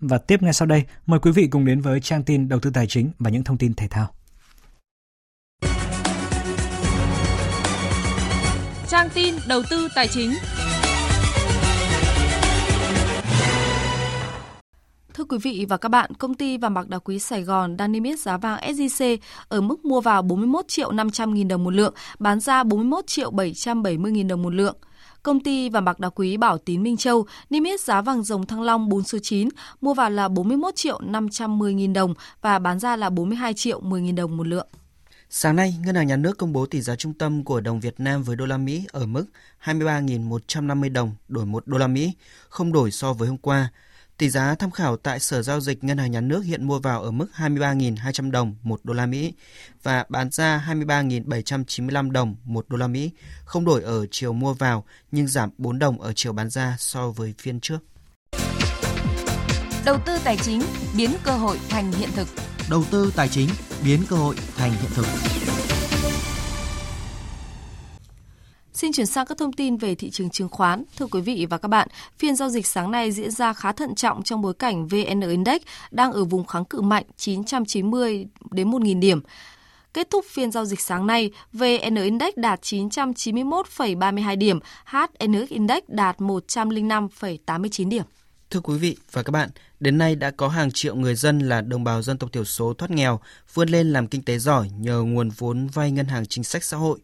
Và 0.00 0.18
tiếp 0.18 0.42
ngay 0.42 0.52
sau 0.52 0.66
đây, 0.66 0.82
mời 1.06 1.20
quý 1.20 1.30
vị 1.30 1.48
cùng 1.50 1.64
đến 1.64 1.80
với 1.80 2.00
trang 2.00 2.22
tin 2.22 2.48
đầu 2.48 2.60
tư 2.60 2.70
tài 2.74 2.86
chính 2.86 3.10
và 3.18 3.30
những 3.30 3.44
thông 3.44 3.58
tin 3.58 3.74
thể 3.74 3.88
thao. 3.88 4.06
Trang 8.88 9.08
tin 9.14 9.34
đầu 9.48 9.62
tư 9.70 9.88
tài 9.94 10.08
chính. 10.08 10.30
Thưa 15.16 15.24
quý 15.24 15.38
vị 15.38 15.66
và 15.68 15.76
các 15.76 15.88
bạn, 15.88 16.14
công 16.14 16.34
ty 16.34 16.58
vàng 16.58 16.74
bạc 16.74 16.88
đá 16.88 16.98
quý 16.98 17.18
Sài 17.18 17.42
Gòn 17.42 17.76
đang 17.76 17.92
niêm 17.92 18.02
yết 18.02 18.20
giá 18.20 18.36
vàng 18.36 18.60
SJC 18.60 19.18
ở 19.48 19.60
mức 19.60 19.84
mua 19.84 20.00
vào 20.00 20.22
41 20.22 20.68
triệu 20.68 20.92
500 20.92 21.34
nghìn 21.34 21.48
đồng 21.48 21.64
một 21.64 21.70
lượng, 21.70 21.94
bán 22.18 22.40
ra 22.40 22.62
41 22.62 23.06
triệu 23.06 23.30
770 23.30 24.12
nghìn 24.12 24.28
đồng 24.28 24.42
một 24.42 24.54
lượng. 24.54 24.76
Công 25.22 25.40
ty 25.40 25.68
vàng 25.68 25.84
bạc 25.84 26.00
đá 26.00 26.08
quý 26.08 26.36
Bảo 26.36 26.58
Tín 26.58 26.82
Minh 26.82 26.96
Châu 26.96 27.26
niêm 27.50 27.64
yết 27.64 27.80
giá 27.80 28.00
vàng 28.02 28.22
dòng 28.22 28.46
Thăng 28.46 28.62
Long 28.62 28.88
4 28.88 29.02
số 29.02 29.18
9 29.22 29.48
mua 29.80 29.94
vào 29.94 30.10
là 30.10 30.28
41 30.28 30.76
triệu 30.76 31.00
510 31.00 31.74
nghìn 31.74 31.92
đồng 31.92 32.14
và 32.40 32.58
bán 32.58 32.78
ra 32.78 32.96
là 32.96 33.10
42 33.10 33.54
triệu 33.54 33.80
10 33.80 34.00
nghìn 34.00 34.14
đồng 34.14 34.36
một 34.36 34.46
lượng. 34.46 34.68
Sáng 35.30 35.56
nay, 35.56 35.74
Ngân 35.84 35.94
hàng 35.94 36.06
Nhà 36.06 36.16
nước 36.16 36.38
công 36.38 36.52
bố 36.52 36.66
tỷ 36.66 36.80
giá 36.80 36.96
trung 36.96 37.14
tâm 37.14 37.44
của 37.44 37.60
đồng 37.60 37.80
Việt 37.80 38.00
Nam 38.00 38.22
với 38.22 38.36
đô 38.36 38.46
la 38.46 38.56
Mỹ 38.56 38.84
ở 38.92 39.06
mức 39.06 39.26
23.150 39.64 40.92
đồng 40.92 41.14
đổi 41.28 41.46
1 41.46 41.66
đô 41.66 41.78
la 41.78 41.86
Mỹ, 41.86 42.12
không 42.48 42.72
đổi 42.72 42.90
so 42.90 43.12
với 43.12 43.28
hôm 43.28 43.38
qua. 43.38 43.70
Tỷ 44.18 44.30
giá 44.30 44.54
tham 44.54 44.70
khảo 44.70 44.96
tại 44.96 45.20
Sở 45.20 45.42
Giao 45.42 45.60
dịch 45.60 45.84
Ngân 45.84 45.98
hàng 45.98 46.10
Nhà 46.10 46.20
nước 46.20 46.44
hiện 46.44 46.66
mua 46.66 46.78
vào 46.78 47.02
ở 47.02 47.10
mức 47.10 47.26
23.200 47.36 48.30
đồng 48.30 48.54
một 48.62 48.80
đô 48.84 48.94
la 48.94 49.06
Mỹ 49.06 49.32
và 49.82 50.04
bán 50.08 50.30
ra 50.30 50.64
23.795 50.68 52.10
đồng 52.10 52.36
một 52.44 52.68
đô 52.68 52.76
la 52.76 52.86
Mỹ, 52.86 53.10
không 53.44 53.64
đổi 53.64 53.82
ở 53.82 54.06
chiều 54.10 54.32
mua 54.32 54.54
vào 54.54 54.84
nhưng 55.12 55.26
giảm 55.26 55.50
4 55.58 55.78
đồng 55.78 56.00
ở 56.00 56.12
chiều 56.16 56.32
bán 56.32 56.50
ra 56.50 56.76
so 56.78 57.10
với 57.10 57.34
phiên 57.38 57.60
trước. 57.60 57.78
Đầu 59.84 59.98
tư 60.06 60.18
tài 60.24 60.36
chính 60.36 60.62
biến 60.96 61.10
cơ 61.24 61.32
hội 61.32 61.58
thành 61.68 61.92
hiện 61.92 62.10
thực. 62.14 62.28
Đầu 62.70 62.84
tư 62.90 63.12
tài 63.16 63.28
chính 63.28 63.48
biến 63.84 64.00
cơ 64.08 64.16
hội 64.16 64.36
thành 64.56 64.70
hiện 64.70 64.90
thực. 64.94 65.06
Xin 68.76 68.92
chuyển 68.92 69.06
sang 69.06 69.26
các 69.26 69.38
thông 69.38 69.52
tin 69.52 69.76
về 69.76 69.94
thị 69.94 70.10
trường 70.10 70.30
chứng 70.30 70.48
khoán. 70.48 70.84
Thưa 70.96 71.06
quý 71.06 71.20
vị 71.20 71.46
và 71.50 71.58
các 71.58 71.68
bạn, 71.68 71.88
phiên 72.18 72.36
giao 72.36 72.48
dịch 72.48 72.66
sáng 72.66 72.90
nay 72.90 73.12
diễn 73.12 73.30
ra 73.30 73.52
khá 73.52 73.72
thận 73.72 73.94
trọng 73.94 74.22
trong 74.22 74.42
bối 74.42 74.54
cảnh 74.54 74.86
VN 74.86 75.20
Index 75.20 75.62
đang 75.90 76.12
ở 76.12 76.24
vùng 76.24 76.46
kháng 76.46 76.64
cự 76.64 76.80
mạnh 76.80 77.04
990 77.16 78.26
đến 78.50 78.70
1.000 78.70 79.00
điểm. 79.00 79.20
Kết 79.94 80.10
thúc 80.10 80.24
phiên 80.28 80.50
giao 80.50 80.64
dịch 80.64 80.80
sáng 80.80 81.06
nay, 81.06 81.30
VN 81.52 81.94
Index 81.94 82.34
đạt 82.36 82.62
991,32 82.62 84.38
điểm, 84.38 84.58
HNX 84.84 85.48
Index 85.48 85.82
đạt 85.88 86.18
105,89 86.18 87.88
điểm. 87.88 88.04
Thưa 88.50 88.60
quý 88.60 88.78
vị 88.78 88.96
và 89.12 89.22
các 89.22 89.30
bạn, 89.30 89.50
đến 89.80 89.98
nay 89.98 90.14
đã 90.14 90.30
có 90.30 90.48
hàng 90.48 90.70
triệu 90.70 90.94
người 90.94 91.14
dân 91.14 91.38
là 91.38 91.60
đồng 91.60 91.84
bào 91.84 92.02
dân 92.02 92.18
tộc 92.18 92.32
thiểu 92.32 92.44
số 92.44 92.74
thoát 92.74 92.90
nghèo, 92.90 93.20
vươn 93.54 93.68
lên 93.68 93.92
làm 93.92 94.06
kinh 94.06 94.22
tế 94.22 94.38
giỏi 94.38 94.70
nhờ 94.78 95.02
nguồn 95.02 95.28
vốn 95.28 95.66
vay 95.66 95.90
ngân 95.90 96.06
hàng 96.06 96.26
chính 96.26 96.44
sách 96.44 96.64
xã 96.64 96.76
hội. 96.76 96.98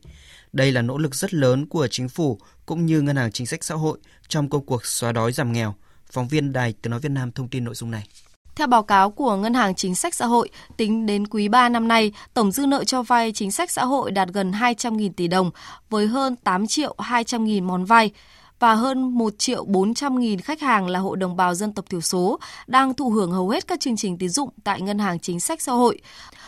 Đây 0.53 0.73
là 0.73 0.83
nỗ 0.83 0.99
lực 0.99 1.15
rất 1.15 1.35
lớn 1.35 1.67
của 1.67 1.89
chính 1.89 2.09
phủ 2.09 2.39
cũng 2.67 2.87
như 2.87 3.01
ngân 3.01 3.17
hàng 3.17 3.33
chính 3.33 3.47
sách 3.47 3.65
xã 3.65 3.75
hội 3.75 3.99
trong 4.29 4.49
công 4.49 4.67
cuộc 4.67 4.87
xóa 4.87 5.13
đói 5.13 5.33
giảm 5.33 5.53
nghèo. 5.53 5.75
Phóng 6.13 6.29
viên 6.29 6.53
Đài 6.53 6.75
Tiếng 6.83 6.91
nói 6.91 7.01
Việt 7.01 7.13
Nam 7.13 7.33
thông 7.33 7.49
tin 7.49 7.65
nội 7.65 7.75
dung 7.75 7.91
này. 7.91 8.07
Theo 8.55 8.67
báo 8.67 8.83
cáo 8.83 9.11
của 9.11 9.37
Ngân 9.37 9.55
hàng 9.55 9.75
Chính 9.75 9.95
sách 9.95 10.15
Xã 10.15 10.27
hội, 10.27 10.49
tính 10.77 11.07
đến 11.07 11.27
quý 11.27 11.49
3 11.49 11.69
năm 11.69 11.89
nay, 11.89 12.13
tổng 12.35 12.53
dư 12.53 12.67
nợ 12.67 12.85
cho 12.85 13.03
vay 13.03 13.33
chính 13.33 13.53
sách 13.53 13.71
xã 13.71 13.85
hội 13.85 14.11
đạt 14.11 14.29
gần 14.29 14.51
200.000 14.51 15.13
tỷ 15.17 15.29
đồng 15.29 15.51
với 15.91 16.07
hơn 16.07 16.37
8 16.37 16.67
triệu 16.67 16.95
200.000 16.99 17.63
món 17.63 17.85
vay 17.85 18.11
và 18.59 18.75
hơn 18.75 19.03
1 19.03 19.39
triệu 19.39 19.65
400 19.65 20.19
nghìn 20.19 20.41
khách 20.41 20.61
hàng 20.61 20.87
là 20.87 20.99
hộ 20.99 21.15
đồng 21.15 21.37
bào 21.37 21.55
dân 21.55 21.73
tộc 21.75 21.85
thiểu 21.91 22.01
số 22.01 22.39
đang 22.67 22.95
thụ 22.95 23.11
hưởng 23.11 23.33
hầu 23.33 23.49
hết 23.49 23.67
các 23.67 23.81
chương 23.81 23.97
trình 23.97 24.19
tín 24.19 24.29
dụng 24.29 24.51
tại 24.65 24.81
Ngân 24.81 24.99
hàng 24.99 25.19
Chính 25.19 25.41
sách 25.41 25.63
Xã 25.63 25.73
hội. 25.73 26.01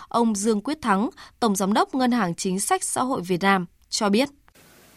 Ông 0.09 0.35
Dương 0.35 0.61
Quyết 0.61 0.83
Thắng, 0.83 1.11
Tổng 1.41 1.57
Giám 1.57 1.73
đốc 1.73 1.95
Ngân 1.95 2.13
hàng 2.13 2.35
Chính 2.35 2.61
sách 2.61 2.85
Xã 2.85 3.03
hội 3.03 3.21
Việt 3.21 3.43
Nam 3.43 3.67
cho 3.95 4.09
biết. 4.09 4.29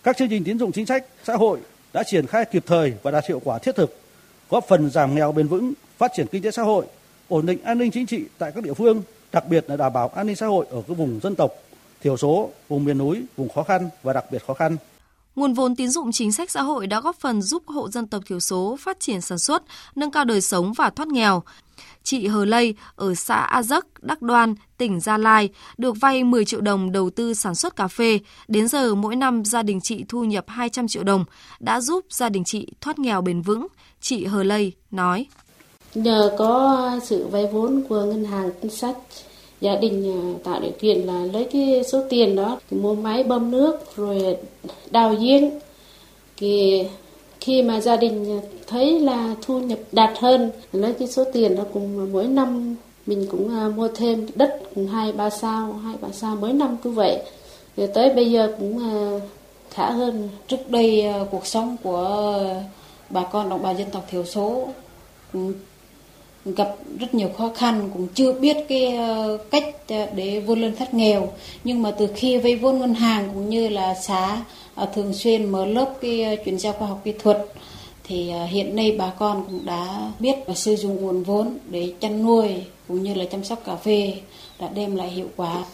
Các 0.03 0.17
chương 0.17 0.29
trình 0.29 0.43
tín 0.43 0.59
dụng 0.59 0.71
chính 0.71 0.85
sách 0.85 1.05
xã 1.23 1.35
hội 1.35 1.59
đã 1.93 2.03
triển 2.03 2.27
khai 2.27 2.45
kịp 2.45 2.63
thời 2.67 2.93
và 3.03 3.11
đạt 3.11 3.25
hiệu 3.27 3.41
quả 3.43 3.59
thiết 3.59 3.75
thực, 3.75 3.99
góp 4.49 4.65
phần 4.67 4.89
giảm 4.89 5.15
nghèo 5.15 5.31
bền 5.31 5.47
vững, 5.47 5.73
phát 5.97 6.11
triển 6.15 6.27
kinh 6.31 6.43
tế 6.43 6.51
xã 6.51 6.61
hội, 6.63 6.85
ổn 7.27 7.45
định 7.45 7.63
an 7.63 7.77
ninh 7.77 7.91
chính 7.91 8.05
trị 8.05 8.23
tại 8.37 8.51
các 8.55 8.63
địa 8.63 8.73
phương, 8.73 9.01
đặc 9.31 9.47
biệt 9.49 9.65
là 9.67 9.77
đảm 9.77 9.93
bảo 9.93 10.07
an 10.07 10.27
ninh 10.27 10.35
xã 10.35 10.47
hội 10.47 10.65
ở 10.69 10.81
các 10.87 10.97
vùng 10.97 11.19
dân 11.23 11.35
tộc, 11.35 11.51
thiểu 12.01 12.17
số, 12.17 12.49
vùng 12.67 12.85
miền 12.85 12.97
núi, 12.97 13.23
vùng 13.37 13.49
khó 13.49 13.63
khăn 13.63 13.89
và 14.03 14.13
đặc 14.13 14.25
biệt 14.31 14.45
khó 14.47 14.53
khăn. 14.53 14.77
Nguồn 15.35 15.53
vốn 15.53 15.75
tín 15.75 15.89
dụng 15.89 16.11
chính 16.11 16.31
sách 16.31 16.51
xã 16.51 16.61
hội 16.61 16.87
đã 16.87 17.01
góp 17.01 17.15
phần 17.19 17.41
giúp 17.41 17.63
hộ 17.67 17.89
dân 17.89 18.07
tộc 18.07 18.23
thiểu 18.25 18.39
số 18.39 18.77
phát 18.79 18.99
triển 18.99 19.21
sản 19.21 19.37
xuất, 19.37 19.63
nâng 19.95 20.11
cao 20.11 20.25
đời 20.25 20.41
sống 20.41 20.73
và 20.73 20.89
thoát 20.89 21.07
nghèo. 21.07 21.43
Chị 22.09 22.27
Hờ 22.27 22.45
Lây 22.45 22.73
ở 22.95 23.15
xã 23.15 23.35
A 23.35 23.63
Dấc, 23.63 24.03
Đắc 24.03 24.21
Đoan, 24.21 24.55
tỉnh 24.77 24.99
Gia 24.99 25.17
Lai 25.17 25.49
được 25.77 25.93
vay 26.01 26.23
10 26.23 26.45
triệu 26.45 26.61
đồng 26.61 26.91
đầu 26.91 27.09
tư 27.09 27.33
sản 27.33 27.55
xuất 27.55 27.75
cà 27.75 27.87
phê. 27.87 28.19
Đến 28.47 28.67
giờ 28.67 28.95
mỗi 28.95 29.15
năm 29.15 29.45
gia 29.45 29.63
đình 29.63 29.81
chị 29.81 30.05
thu 30.09 30.23
nhập 30.23 30.45
200 30.47 30.87
triệu 30.87 31.03
đồng, 31.03 31.25
đã 31.59 31.81
giúp 31.81 32.05
gia 32.09 32.29
đình 32.29 32.43
chị 32.43 32.67
thoát 32.81 32.99
nghèo 32.99 33.21
bền 33.21 33.41
vững. 33.41 33.67
Chị 34.01 34.25
Hờ 34.25 34.43
Lây 34.43 34.73
nói. 34.91 35.25
Nhờ 35.95 36.35
có 36.37 36.91
sự 37.03 37.27
vay 37.27 37.47
vốn 37.51 37.83
của 37.89 38.03
ngân 38.03 38.25
hàng 38.25 38.49
chính 38.61 38.71
sách 38.71 38.95
gia 39.61 39.75
đình 39.75 40.11
à, 40.11 40.19
tạo 40.43 40.59
điều 40.61 40.73
kiện 40.79 41.01
là 41.01 41.25
lấy 41.33 41.47
cái 41.53 41.83
số 41.91 42.03
tiền 42.09 42.35
đó 42.35 42.59
mua 42.71 42.95
máy 42.95 43.23
bơm 43.23 43.51
nước 43.51 43.79
rồi 43.95 44.37
đào 44.91 45.15
giếng 45.19 45.59
thì 46.37 46.83
khi 47.41 47.61
mà 47.61 47.81
gia 47.81 47.95
đình 47.95 48.41
thấy 48.67 48.99
là 48.99 49.35
thu 49.41 49.59
nhập 49.59 49.79
đạt 49.91 50.19
hơn 50.19 50.51
lấy 50.71 50.93
cái 50.93 51.07
số 51.07 51.23
tiền 51.33 51.55
đó 51.55 51.63
cùng 51.73 52.13
mỗi 52.13 52.27
năm 52.27 52.75
mình 53.05 53.27
cũng 53.31 53.55
à, 53.55 53.67
mua 53.75 53.87
thêm 53.87 54.27
đất 54.35 54.59
hai, 54.91 55.11
ba 55.11 55.29
sao, 55.29 55.73
hai, 55.73 55.95
ba 56.01 56.07
sao 56.11 56.37
mỗi 56.41 56.53
năm 56.53 56.77
cứ 56.83 56.89
vậy. 56.89 57.21
Rồi 57.77 57.87
tới 57.87 58.09
bây 58.09 58.31
giờ 58.31 58.55
cũng 58.59 58.79
à, 58.79 58.93
khá 59.71 59.91
hơn 59.91 60.29
trước 60.47 60.69
đây 60.71 61.01
à, 61.01 61.19
cuộc 61.31 61.47
sống 61.47 61.77
của 61.83 62.39
bà 63.09 63.23
con 63.23 63.49
đồng 63.49 63.61
bào 63.61 63.73
dân 63.73 63.89
tộc 63.91 64.05
thiểu 64.11 64.25
số. 64.25 64.67
Cũng 65.33 65.53
gặp 66.45 66.75
rất 66.99 67.13
nhiều 67.13 67.29
khó 67.37 67.51
khăn, 67.55 67.89
cũng 67.93 68.07
chưa 68.13 68.33
biết 68.33 68.57
cái 68.69 68.99
cách 69.51 69.75
để 69.87 70.43
vươn 70.47 70.61
lên 70.61 70.75
thoát 70.75 70.93
nghèo. 70.93 71.29
Nhưng 71.63 71.81
mà 71.81 71.91
từ 71.91 72.07
khi 72.15 72.37
vay 72.37 72.55
vốn 72.55 72.79
ngân 72.79 72.93
hàng 72.93 73.29
cũng 73.33 73.49
như 73.49 73.69
là 73.69 73.95
xã 73.95 74.41
Ờ, 74.77 74.85
thường 74.85 75.13
xuyên 75.13 75.49
mở 75.49 75.65
lớp 75.65 75.93
cái 76.01 76.23
ờ, 76.23 76.35
chuyển 76.45 76.59
giao 76.59 76.73
khoa 76.73 76.87
học 76.87 77.01
kỹ 77.03 77.13
thuật. 77.19 77.45
Thì 78.03 78.29
ờ, 78.29 78.45
hiện 78.45 78.75
nay 78.75 78.95
bà 78.97 79.09
con 79.09 79.43
cũng 79.47 79.65
đã 79.65 80.11
biết 80.19 80.35
và 80.47 80.53
sử 80.53 80.75
dụng 80.75 81.01
nguồn 81.01 81.23
vốn 81.23 81.57
để 81.69 81.93
chăn 81.99 82.25
nuôi 82.25 82.49
cũng 82.87 83.03
như 83.03 83.13
là 83.13 83.25
chăm 83.25 83.43
sóc 83.43 83.61
cà 83.65 83.75
phê 83.75 84.13
đã 84.59 84.67
đem 84.67 84.95
lại 84.95 85.09
hiệu 85.09 85.27
quả. 85.35 85.65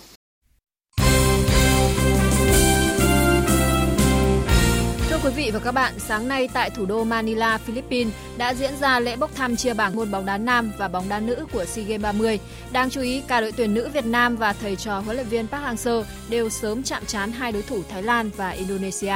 Quý 5.23 5.29
vị 5.35 5.51
và 5.53 5.59
các 5.59 5.71
bạn, 5.71 5.99
sáng 5.99 6.27
nay 6.27 6.49
tại 6.53 6.69
thủ 6.69 6.85
đô 6.85 7.03
Manila, 7.03 7.57
Philippines 7.57 8.13
đã 8.37 8.53
diễn 8.53 8.71
ra 8.81 8.99
lễ 8.99 9.15
bốc 9.15 9.35
thăm 9.35 9.55
chia 9.55 9.73
bảng 9.73 9.95
môn 9.95 10.11
bóng 10.11 10.25
đá 10.25 10.37
nam 10.37 10.71
và 10.77 10.87
bóng 10.87 11.09
đá 11.09 11.19
nữ 11.19 11.45
của 11.51 11.65
SEA 11.65 11.85
Games 11.85 12.01
30. 12.01 12.39
Đáng 12.71 12.89
chú 12.89 13.01
ý, 13.01 13.21
cả 13.27 13.41
đội 13.41 13.51
tuyển 13.51 13.73
nữ 13.73 13.89
Việt 13.93 14.05
Nam 14.05 14.35
và 14.35 14.53
thầy 14.53 14.75
trò 14.75 14.99
huấn 14.99 15.15
luyện 15.15 15.27
viên 15.27 15.47
Park 15.47 15.63
Hang-seo 15.63 16.03
đều 16.29 16.49
sớm 16.49 16.83
chạm 16.83 17.05
trán 17.05 17.31
hai 17.31 17.51
đối 17.51 17.61
thủ 17.61 17.83
Thái 17.89 18.03
Lan 18.03 18.29
và 18.37 18.49
Indonesia. 18.49 19.15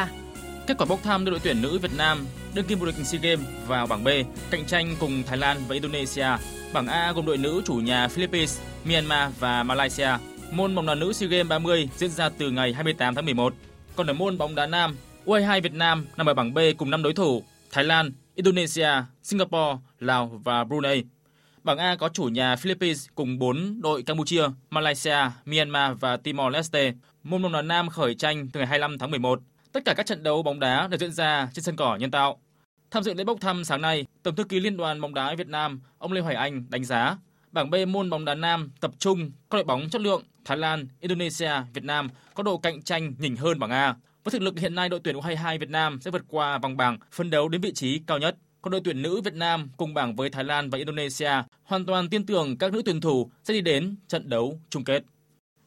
Kết 0.67 0.77
quả 0.77 0.85
bốc 0.85 1.03
thăm 1.03 1.25
đưa 1.25 1.31
đội 1.31 1.39
tuyển 1.43 1.61
nữ 1.61 1.79
Việt 1.79 1.91
Nam 1.97 2.25
đương 2.53 2.65
kim 2.65 2.79
vô 2.79 2.85
địch 2.85 2.95
SEA 3.05 3.21
Games 3.21 3.45
vào 3.67 3.87
bảng 3.87 4.03
B, 4.03 4.07
cạnh 4.49 4.65
tranh 4.65 4.95
cùng 4.99 5.23
Thái 5.23 5.37
Lan 5.37 5.57
và 5.67 5.73
Indonesia. 5.73 6.27
Bảng 6.73 6.87
A 6.87 7.11
gồm 7.11 7.25
đội 7.25 7.37
nữ 7.37 7.61
chủ 7.65 7.73
nhà 7.73 8.07
Philippines, 8.07 8.59
Myanmar 8.85 9.31
và 9.39 9.63
Malaysia. 9.63 10.09
Môn 10.51 10.75
bóng 10.75 10.85
đá 10.85 10.95
nữ 10.95 11.13
SEA 11.13 11.29
Games 11.29 11.47
30 11.47 11.89
diễn 11.97 12.09
ra 12.09 12.29
từ 12.29 12.51
ngày 12.51 12.73
28 12.73 13.15
tháng 13.15 13.25
11. 13.25 13.53
Còn 13.95 14.07
ở 14.07 14.13
môn 14.13 14.37
bóng 14.37 14.55
đá 14.55 14.65
nam, 14.65 14.97
U22 15.27 15.61
Việt 15.61 15.73
Nam 15.73 16.05
nằm 16.17 16.29
ở 16.29 16.33
bảng 16.33 16.53
B 16.53 16.59
cùng 16.77 16.89
5 16.89 17.03
đối 17.03 17.13
thủ 17.13 17.43
Thái 17.71 17.83
Lan, 17.83 18.11
Indonesia, 18.35 18.89
Singapore, 19.23 19.77
Lào 19.99 20.41
và 20.43 20.63
Brunei. 20.63 21.03
Bảng 21.63 21.77
A 21.77 21.95
có 21.95 22.09
chủ 22.09 22.23
nhà 22.23 22.55
Philippines 22.55 23.07
cùng 23.15 23.39
4 23.39 23.81
đội 23.81 24.03
Campuchia, 24.03 24.43
Malaysia, 24.69 25.17
Myanmar 25.45 25.97
và 25.99 26.17
Timor-Leste. 26.17 26.93
Môn 27.23 27.41
bóng 27.41 27.51
đá 27.51 27.61
nam 27.61 27.89
khởi 27.89 28.15
tranh 28.15 28.47
từ 28.53 28.59
ngày 28.59 28.67
25 28.67 28.97
tháng 28.97 29.11
11. 29.11 29.39
Tất 29.71 29.85
cả 29.85 29.93
các 29.93 30.05
trận 30.05 30.23
đấu 30.23 30.43
bóng 30.43 30.59
đá 30.59 30.87
đều 30.87 30.97
diễn 30.97 31.11
ra 31.11 31.49
trên 31.53 31.63
sân 31.63 31.75
cỏ 31.75 31.95
nhân 31.95 32.11
tạo. 32.11 32.39
Tham 32.91 33.03
dự 33.03 33.13
lễ 33.13 33.23
bốc 33.23 33.41
thăm 33.41 33.63
sáng 33.63 33.81
nay, 33.81 34.05
Tổng 34.23 34.35
thư 34.35 34.43
ký 34.43 34.59
Liên 34.59 34.77
đoàn 34.77 35.01
bóng 35.01 35.13
đá 35.13 35.35
Việt 35.35 35.47
Nam, 35.47 35.81
ông 35.97 36.11
Lê 36.11 36.21
Hoài 36.21 36.35
Anh 36.35 36.65
đánh 36.69 36.85
giá 36.85 37.17
bảng 37.51 37.69
B 37.69 37.75
môn 37.87 38.09
bóng 38.09 38.25
đá 38.25 38.35
nam 38.35 38.71
tập 38.79 38.91
trung 38.99 39.31
các 39.49 39.55
đội 39.55 39.63
bóng 39.63 39.89
chất 39.89 40.01
lượng 40.01 40.23
Thái 40.45 40.57
Lan, 40.57 40.87
Indonesia, 40.99 41.51
Việt 41.73 41.83
Nam 41.83 42.09
có 42.33 42.43
độ 42.43 42.57
cạnh 42.57 42.81
tranh 42.81 43.13
nhỉnh 43.19 43.35
hơn 43.35 43.59
bảng 43.59 43.69
A. 43.69 43.95
Với 44.27 44.31
thực 44.31 44.41
lực 44.41 44.59
hiện 44.59 44.75
nay, 44.75 44.89
đội 44.89 44.99
tuyển 45.03 45.15
U22 45.15 45.59
Việt 45.59 45.69
Nam 45.69 45.99
sẽ 46.01 46.11
vượt 46.11 46.25
qua 46.27 46.57
vòng 46.57 46.77
bảng, 46.77 46.97
phân 47.11 47.29
đấu 47.29 47.49
đến 47.49 47.61
vị 47.61 47.73
trí 47.73 48.01
cao 48.07 48.19
nhất. 48.19 48.35
Còn 48.61 48.71
đội 48.71 48.81
tuyển 48.83 49.01
nữ 49.01 49.21
Việt 49.21 49.33
Nam 49.33 49.69
cùng 49.77 49.93
bảng 49.93 50.15
với 50.15 50.29
Thái 50.29 50.43
Lan 50.43 50.69
và 50.69 50.77
Indonesia 50.77 51.31
hoàn 51.63 51.85
toàn 51.85 52.09
tin 52.09 52.25
tưởng 52.25 52.57
các 52.57 52.73
nữ 52.73 52.81
tuyển 52.85 53.01
thủ 53.01 53.31
sẽ 53.43 53.53
đi 53.53 53.61
đến 53.61 53.95
trận 54.07 54.29
đấu 54.29 54.59
chung 54.69 54.83
kết. 54.83 55.03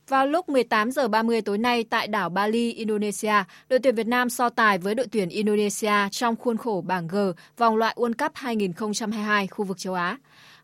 Vào 0.08 0.26
lúc 0.26 0.48
18 0.48 0.90
giờ 0.90 1.08
30 1.08 1.40
tối 1.40 1.58
nay 1.58 1.84
tại 1.90 2.06
đảo 2.06 2.28
Bali, 2.28 2.72
Indonesia, 2.72 3.34
đội 3.68 3.78
tuyển 3.78 3.94
Việt 3.94 4.06
Nam 4.06 4.30
so 4.30 4.48
tài 4.48 4.78
với 4.78 4.94
đội 4.94 5.06
tuyển 5.12 5.28
Indonesia 5.28 6.08
trong 6.10 6.36
khuôn 6.36 6.56
khổ 6.56 6.84
bảng 6.86 7.08
G 7.08 7.16
vòng 7.56 7.76
loại 7.76 7.94
World 7.98 8.14
Cup 8.18 8.32
2022 8.34 9.46
khu 9.46 9.64
vực 9.64 9.78
châu 9.78 9.94
Á. 9.94 10.18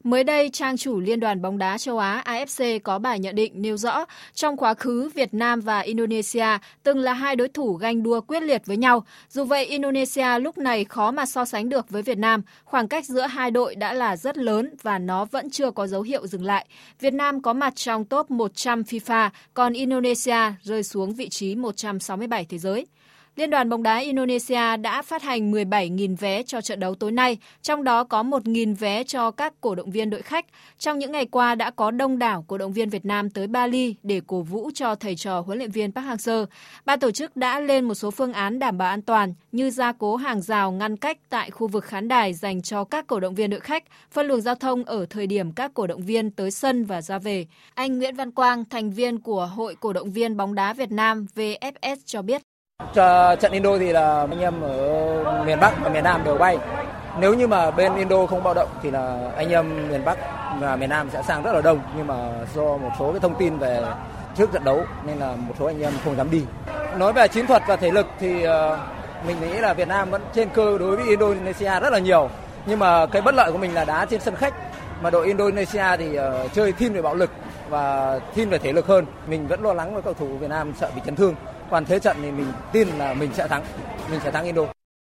Mới 0.06 0.24
đây, 0.24 0.50
trang 0.52 0.76
chủ 0.76 1.00
Liên 1.00 1.20
đoàn 1.20 1.42
bóng 1.42 1.58
đá 1.58 1.78
châu 1.78 1.98
Á 1.98 2.22
AFC 2.26 2.80
có 2.80 2.98
bài 2.98 3.18
nhận 3.18 3.34
định 3.34 3.52
nêu 3.62 3.76
rõ 3.76 4.04
trong 4.34 4.56
quá 4.56 4.74
khứ 4.74 5.10
Việt 5.14 5.34
Nam 5.34 5.60
và 5.60 5.80
Indonesia 5.80 6.46
từng 6.82 6.98
là 6.98 7.12
hai 7.12 7.36
đối 7.36 7.48
thủ 7.48 7.74
ganh 7.74 8.02
đua 8.02 8.20
quyết 8.20 8.42
liệt 8.42 8.66
với 8.66 8.76
nhau. 8.76 9.04
Dù 9.28 9.44
vậy, 9.44 9.64
Indonesia 9.64 10.38
lúc 10.38 10.58
này 10.58 10.84
khó 10.84 11.10
mà 11.10 11.26
so 11.26 11.44
sánh 11.44 11.68
được 11.68 11.90
với 11.90 12.02
Việt 12.02 12.18
Nam. 12.18 12.42
Khoảng 12.64 12.88
cách 12.88 13.06
giữa 13.06 13.26
hai 13.26 13.50
đội 13.50 13.74
đã 13.74 13.92
là 13.92 14.16
rất 14.16 14.38
lớn 14.38 14.74
và 14.82 14.98
nó 14.98 15.24
vẫn 15.24 15.50
chưa 15.50 15.70
có 15.70 15.86
dấu 15.86 16.02
hiệu 16.02 16.26
dừng 16.26 16.44
lại. 16.44 16.66
Việt 17.00 17.14
Nam 17.14 17.42
có 17.42 17.52
mặt 17.52 17.76
trong 17.76 18.04
top 18.04 18.30
100 18.30 18.82
FIFA, 18.82 19.30
còn 19.54 19.72
Indonesia 19.72 20.52
rơi 20.62 20.82
xuống 20.82 21.14
vị 21.14 21.28
trí 21.28 21.54
167 21.54 22.44
thế 22.44 22.58
giới. 22.58 22.86
Liên 23.36 23.50
đoàn 23.50 23.68
bóng 23.68 23.82
đá 23.82 23.96
Indonesia 23.96 24.76
đã 24.76 25.02
phát 25.02 25.22
hành 25.22 25.52
17.000 25.52 26.16
vé 26.16 26.42
cho 26.42 26.60
trận 26.60 26.80
đấu 26.80 26.94
tối 26.94 27.12
nay, 27.12 27.38
trong 27.62 27.84
đó 27.84 28.04
có 28.04 28.22
1.000 28.22 28.74
vé 28.76 29.04
cho 29.04 29.30
các 29.30 29.54
cổ 29.60 29.74
động 29.74 29.90
viên 29.90 30.10
đội 30.10 30.22
khách. 30.22 30.46
Trong 30.78 30.98
những 30.98 31.12
ngày 31.12 31.26
qua 31.26 31.54
đã 31.54 31.70
có 31.70 31.90
đông 31.90 32.18
đảo 32.18 32.44
cổ 32.48 32.58
động 32.58 32.72
viên 32.72 32.88
Việt 32.88 33.04
Nam 33.04 33.30
tới 33.30 33.46
Bali 33.46 33.94
để 34.02 34.20
cổ 34.26 34.42
vũ 34.42 34.70
cho 34.74 34.94
thầy 34.94 35.16
trò 35.16 35.40
huấn 35.40 35.58
luyện 35.58 35.70
viên 35.70 35.92
Park 35.92 36.06
Hang-seo. 36.06 36.46
Ban 36.84 37.00
tổ 37.00 37.10
chức 37.10 37.36
đã 37.36 37.60
lên 37.60 37.84
một 37.84 37.94
số 37.94 38.10
phương 38.10 38.32
án 38.32 38.58
đảm 38.58 38.78
bảo 38.78 38.88
an 38.88 39.02
toàn 39.02 39.34
như 39.52 39.70
gia 39.70 39.92
cố 39.92 40.16
hàng 40.16 40.42
rào 40.42 40.72
ngăn 40.72 40.96
cách 40.96 41.18
tại 41.28 41.50
khu 41.50 41.68
vực 41.68 41.84
khán 41.84 42.08
đài 42.08 42.34
dành 42.34 42.62
cho 42.62 42.84
các 42.84 43.06
cổ 43.06 43.20
động 43.20 43.34
viên 43.34 43.50
đội 43.50 43.60
khách, 43.60 43.84
phân 44.10 44.26
luồng 44.26 44.40
giao 44.40 44.54
thông 44.54 44.84
ở 44.84 45.06
thời 45.10 45.26
điểm 45.26 45.52
các 45.52 45.74
cổ 45.74 45.86
động 45.86 46.02
viên 46.02 46.30
tới 46.30 46.50
sân 46.50 46.84
và 46.84 47.02
ra 47.02 47.18
về. 47.18 47.46
Anh 47.74 47.98
Nguyễn 47.98 48.16
Văn 48.16 48.30
Quang, 48.30 48.64
thành 48.64 48.90
viên 48.90 49.20
của 49.20 49.46
Hội 49.46 49.74
Cổ 49.80 49.92
động 49.92 50.12
viên 50.12 50.36
bóng 50.36 50.54
đá 50.54 50.72
Việt 50.72 50.90
Nam 50.90 51.26
VFS 51.34 51.96
cho 52.04 52.22
biết. 52.22 52.42
Cho 52.96 53.36
trận 53.36 53.52
Indo 53.52 53.78
thì 53.78 53.92
là 53.92 54.26
anh 54.30 54.40
em 54.40 54.60
ở 54.60 55.44
miền 55.46 55.60
Bắc 55.60 55.74
và 55.82 55.88
miền 55.88 56.04
Nam 56.04 56.24
đều 56.24 56.38
bay. 56.38 56.58
Nếu 57.20 57.34
như 57.34 57.46
mà 57.46 57.70
bên 57.70 57.96
Indo 57.96 58.26
không 58.26 58.42
bạo 58.42 58.54
động 58.54 58.68
thì 58.82 58.90
là 58.90 59.30
anh 59.36 59.48
em 59.48 59.88
miền 59.88 60.04
Bắc 60.04 60.18
và 60.60 60.76
miền 60.76 60.90
Nam 60.90 61.10
sẽ 61.12 61.22
sang 61.22 61.42
rất 61.42 61.52
là 61.52 61.60
đông 61.60 61.80
nhưng 61.96 62.06
mà 62.06 62.14
do 62.54 62.62
một 62.62 62.90
số 62.98 63.12
cái 63.12 63.20
thông 63.20 63.34
tin 63.34 63.58
về 63.58 63.84
trước 64.36 64.52
trận 64.52 64.64
đấu 64.64 64.84
nên 65.06 65.18
là 65.18 65.32
một 65.36 65.54
số 65.58 65.66
anh 65.66 65.82
em 65.82 65.92
không 66.04 66.16
dám 66.16 66.30
đi. 66.30 66.44
Nói 66.96 67.12
về 67.12 67.28
chiến 67.28 67.46
thuật 67.46 67.62
và 67.68 67.76
thể 67.76 67.90
lực 67.90 68.06
thì 68.18 68.42
ờ, 68.42 68.78
mình 69.26 69.36
nghĩ 69.40 69.58
là 69.58 69.74
Việt 69.74 69.88
Nam 69.88 70.10
vẫn 70.10 70.22
trên 70.34 70.48
cơ 70.48 70.78
đối 70.78 70.96
với 70.96 71.06
Indonesia 71.06 71.80
rất 71.80 71.92
là 71.92 71.98
nhiều. 71.98 72.30
Nhưng 72.66 72.78
mà 72.78 73.06
cái 73.06 73.22
bất 73.22 73.34
lợi 73.34 73.52
của 73.52 73.58
mình 73.58 73.74
là 73.74 73.84
đá 73.84 74.04
trên 74.04 74.20
sân 74.20 74.36
khách 74.36 74.54
mà 75.02 75.10
đội 75.10 75.26
Indonesia 75.26 75.96
thì 75.98 76.14
ờ, 76.14 76.48
chơi 76.54 76.72
thiên 76.72 76.92
về 76.92 77.02
bạo 77.02 77.14
lực 77.14 77.30
và 77.68 78.18
thiên 78.34 78.50
về 78.50 78.58
thể 78.58 78.72
lực 78.72 78.86
hơn. 78.86 79.06
Mình 79.26 79.46
vẫn 79.46 79.62
lo 79.62 79.72
lắng 79.72 79.94
với 79.94 80.02
cầu 80.02 80.14
thủ 80.14 80.26
Việt 80.26 80.50
Nam 80.50 80.72
sợ 80.80 80.90
bị 80.94 81.02
chấn 81.04 81.16
thương. 81.16 81.34
Còn 81.70 81.84
thế 81.84 81.98
trận 81.98 82.16
thì 82.22 82.30
mình 82.30 82.46
tin 82.72 82.88
là 82.88 83.14
mình 83.14 83.30
sẽ 83.34 83.48
thắng, 83.48 83.64
mình 84.10 84.20
sẽ 84.24 84.30
thắng 84.30 84.44
Indo. 84.44 84.62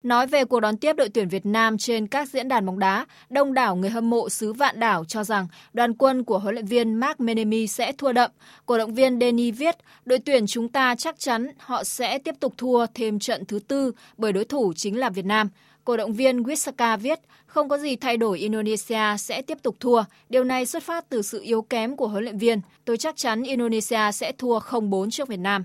Nói 0.03 0.27
về 0.27 0.45
cuộc 0.45 0.59
đón 0.59 0.77
tiếp 0.77 0.95
đội 0.95 1.09
tuyển 1.09 1.27
Việt 1.27 1.45
Nam 1.45 1.77
trên 1.77 2.07
các 2.07 2.29
diễn 2.29 2.47
đàn 2.47 2.65
bóng 2.65 2.79
đá, 2.79 3.05
đông 3.29 3.53
đảo 3.53 3.75
người 3.75 3.89
hâm 3.89 4.09
mộ 4.09 4.29
xứ 4.29 4.53
Vạn 4.53 4.79
Đảo 4.79 5.05
cho 5.05 5.23
rằng 5.23 5.47
đoàn 5.73 5.93
quân 5.93 6.23
của 6.23 6.39
huấn 6.39 6.55
luyện 6.55 6.65
viên 6.65 6.93
Mark 6.93 7.19
Menemi 7.19 7.67
sẽ 7.67 7.91
thua 7.91 8.11
đậm. 8.11 8.31
Cổ 8.65 8.77
động 8.77 8.93
viên 8.93 9.19
Denny 9.19 9.51
viết, 9.51 9.75
đội 10.05 10.19
tuyển 10.19 10.47
chúng 10.47 10.69
ta 10.69 10.95
chắc 10.95 11.19
chắn 11.19 11.47
họ 11.57 11.83
sẽ 11.83 12.19
tiếp 12.19 12.35
tục 12.39 12.53
thua 12.57 12.85
thêm 12.93 13.19
trận 13.19 13.45
thứ 13.45 13.59
tư 13.59 13.91
bởi 14.17 14.33
đối 14.33 14.45
thủ 14.45 14.73
chính 14.75 14.99
là 14.99 15.09
Việt 15.09 15.25
Nam. 15.25 15.49
Cổ 15.83 15.97
động 15.97 16.13
viên 16.13 16.43
Wisaka 16.43 16.97
viết, 16.97 17.19
không 17.45 17.69
có 17.69 17.77
gì 17.77 17.95
thay 17.95 18.17
đổi 18.17 18.39
Indonesia 18.39 19.17
sẽ 19.19 19.41
tiếp 19.41 19.57
tục 19.63 19.75
thua. 19.79 20.03
Điều 20.29 20.43
này 20.43 20.65
xuất 20.65 20.83
phát 20.83 21.09
từ 21.09 21.21
sự 21.21 21.41
yếu 21.41 21.61
kém 21.61 21.95
của 21.95 22.07
huấn 22.07 22.23
luyện 22.23 22.37
viên. 22.37 22.61
Tôi 22.85 22.97
chắc 22.97 23.17
chắn 23.17 23.43
Indonesia 23.43 24.11
sẽ 24.13 24.31
thua 24.37 24.59
0-4 24.59 25.09
trước 25.09 25.27
Việt 25.27 25.39
Nam. 25.39 25.63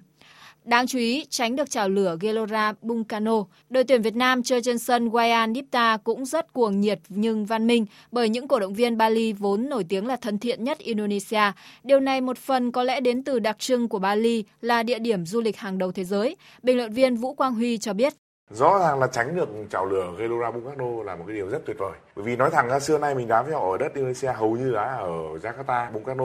Đáng 0.64 0.86
chú 0.86 0.98
ý, 0.98 1.26
tránh 1.30 1.56
được 1.56 1.70
chảo 1.70 1.88
lửa 1.88 2.16
Gelora 2.20 2.72
Bungkano, 2.82 3.44
đội 3.70 3.84
tuyển 3.84 4.02
Việt 4.02 4.16
Nam 4.16 4.42
chơi 4.42 4.62
trên 4.62 4.78
sân 4.78 5.08
Wayan 5.08 5.54
Dipta 5.54 5.96
cũng 6.04 6.24
rất 6.24 6.52
cuồng 6.52 6.80
nhiệt 6.80 6.98
nhưng 7.08 7.46
văn 7.46 7.66
minh 7.66 7.86
bởi 8.12 8.28
những 8.28 8.48
cổ 8.48 8.60
động 8.60 8.74
viên 8.74 8.98
Bali 8.98 9.32
vốn 9.32 9.68
nổi 9.68 9.84
tiếng 9.88 10.06
là 10.06 10.16
thân 10.16 10.38
thiện 10.38 10.64
nhất 10.64 10.78
Indonesia. 10.78 11.52
Điều 11.82 12.00
này 12.00 12.20
một 12.20 12.38
phần 12.38 12.72
có 12.72 12.82
lẽ 12.82 13.00
đến 13.00 13.24
từ 13.24 13.38
đặc 13.38 13.58
trưng 13.58 13.88
của 13.88 13.98
Bali 13.98 14.44
là 14.60 14.82
địa 14.82 14.98
điểm 14.98 15.26
du 15.26 15.40
lịch 15.40 15.56
hàng 15.56 15.78
đầu 15.78 15.92
thế 15.92 16.04
giới. 16.04 16.36
Bình 16.62 16.76
luận 16.76 16.92
viên 16.92 17.16
Vũ 17.16 17.34
Quang 17.34 17.54
Huy 17.54 17.78
cho 17.78 17.92
biết. 17.92 18.14
Rõ 18.50 18.78
ràng 18.78 19.00
là 19.00 19.06
tránh 19.06 19.36
được 19.36 19.48
chảo 19.70 19.86
lửa 19.86 20.14
Gelora 20.18 20.50
Bungkano 20.50 21.02
là 21.04 21.16
một 21.16 21.24
cái 21.26 21.36
điều 21.36 21.48
rất 21.48 21.66
tuyệt 21.66 21.76
vời. 21.78 21.92
Bởi 22.16 22.24
vì 22.24 22.36
nói 22.36 22.50
thẳng 22.50 22.68
ra 22.68 22.80
xưa 22.80 22.98
nay 22.98 23.14
mình 23.14 23.28
đá 23.28 23.42
với 23.42 23.52
họ 23.52 23.72
ở 23.72 23.78
đất 23.78 23.94
Indonesia 23.94 24.32
hầu 24.32 24.56
như 24.56 24.72
đá 24.72 24.96
ở 24.96 25.10
Jakarta, 25.42 25.92
Bungkano 25.92 26.24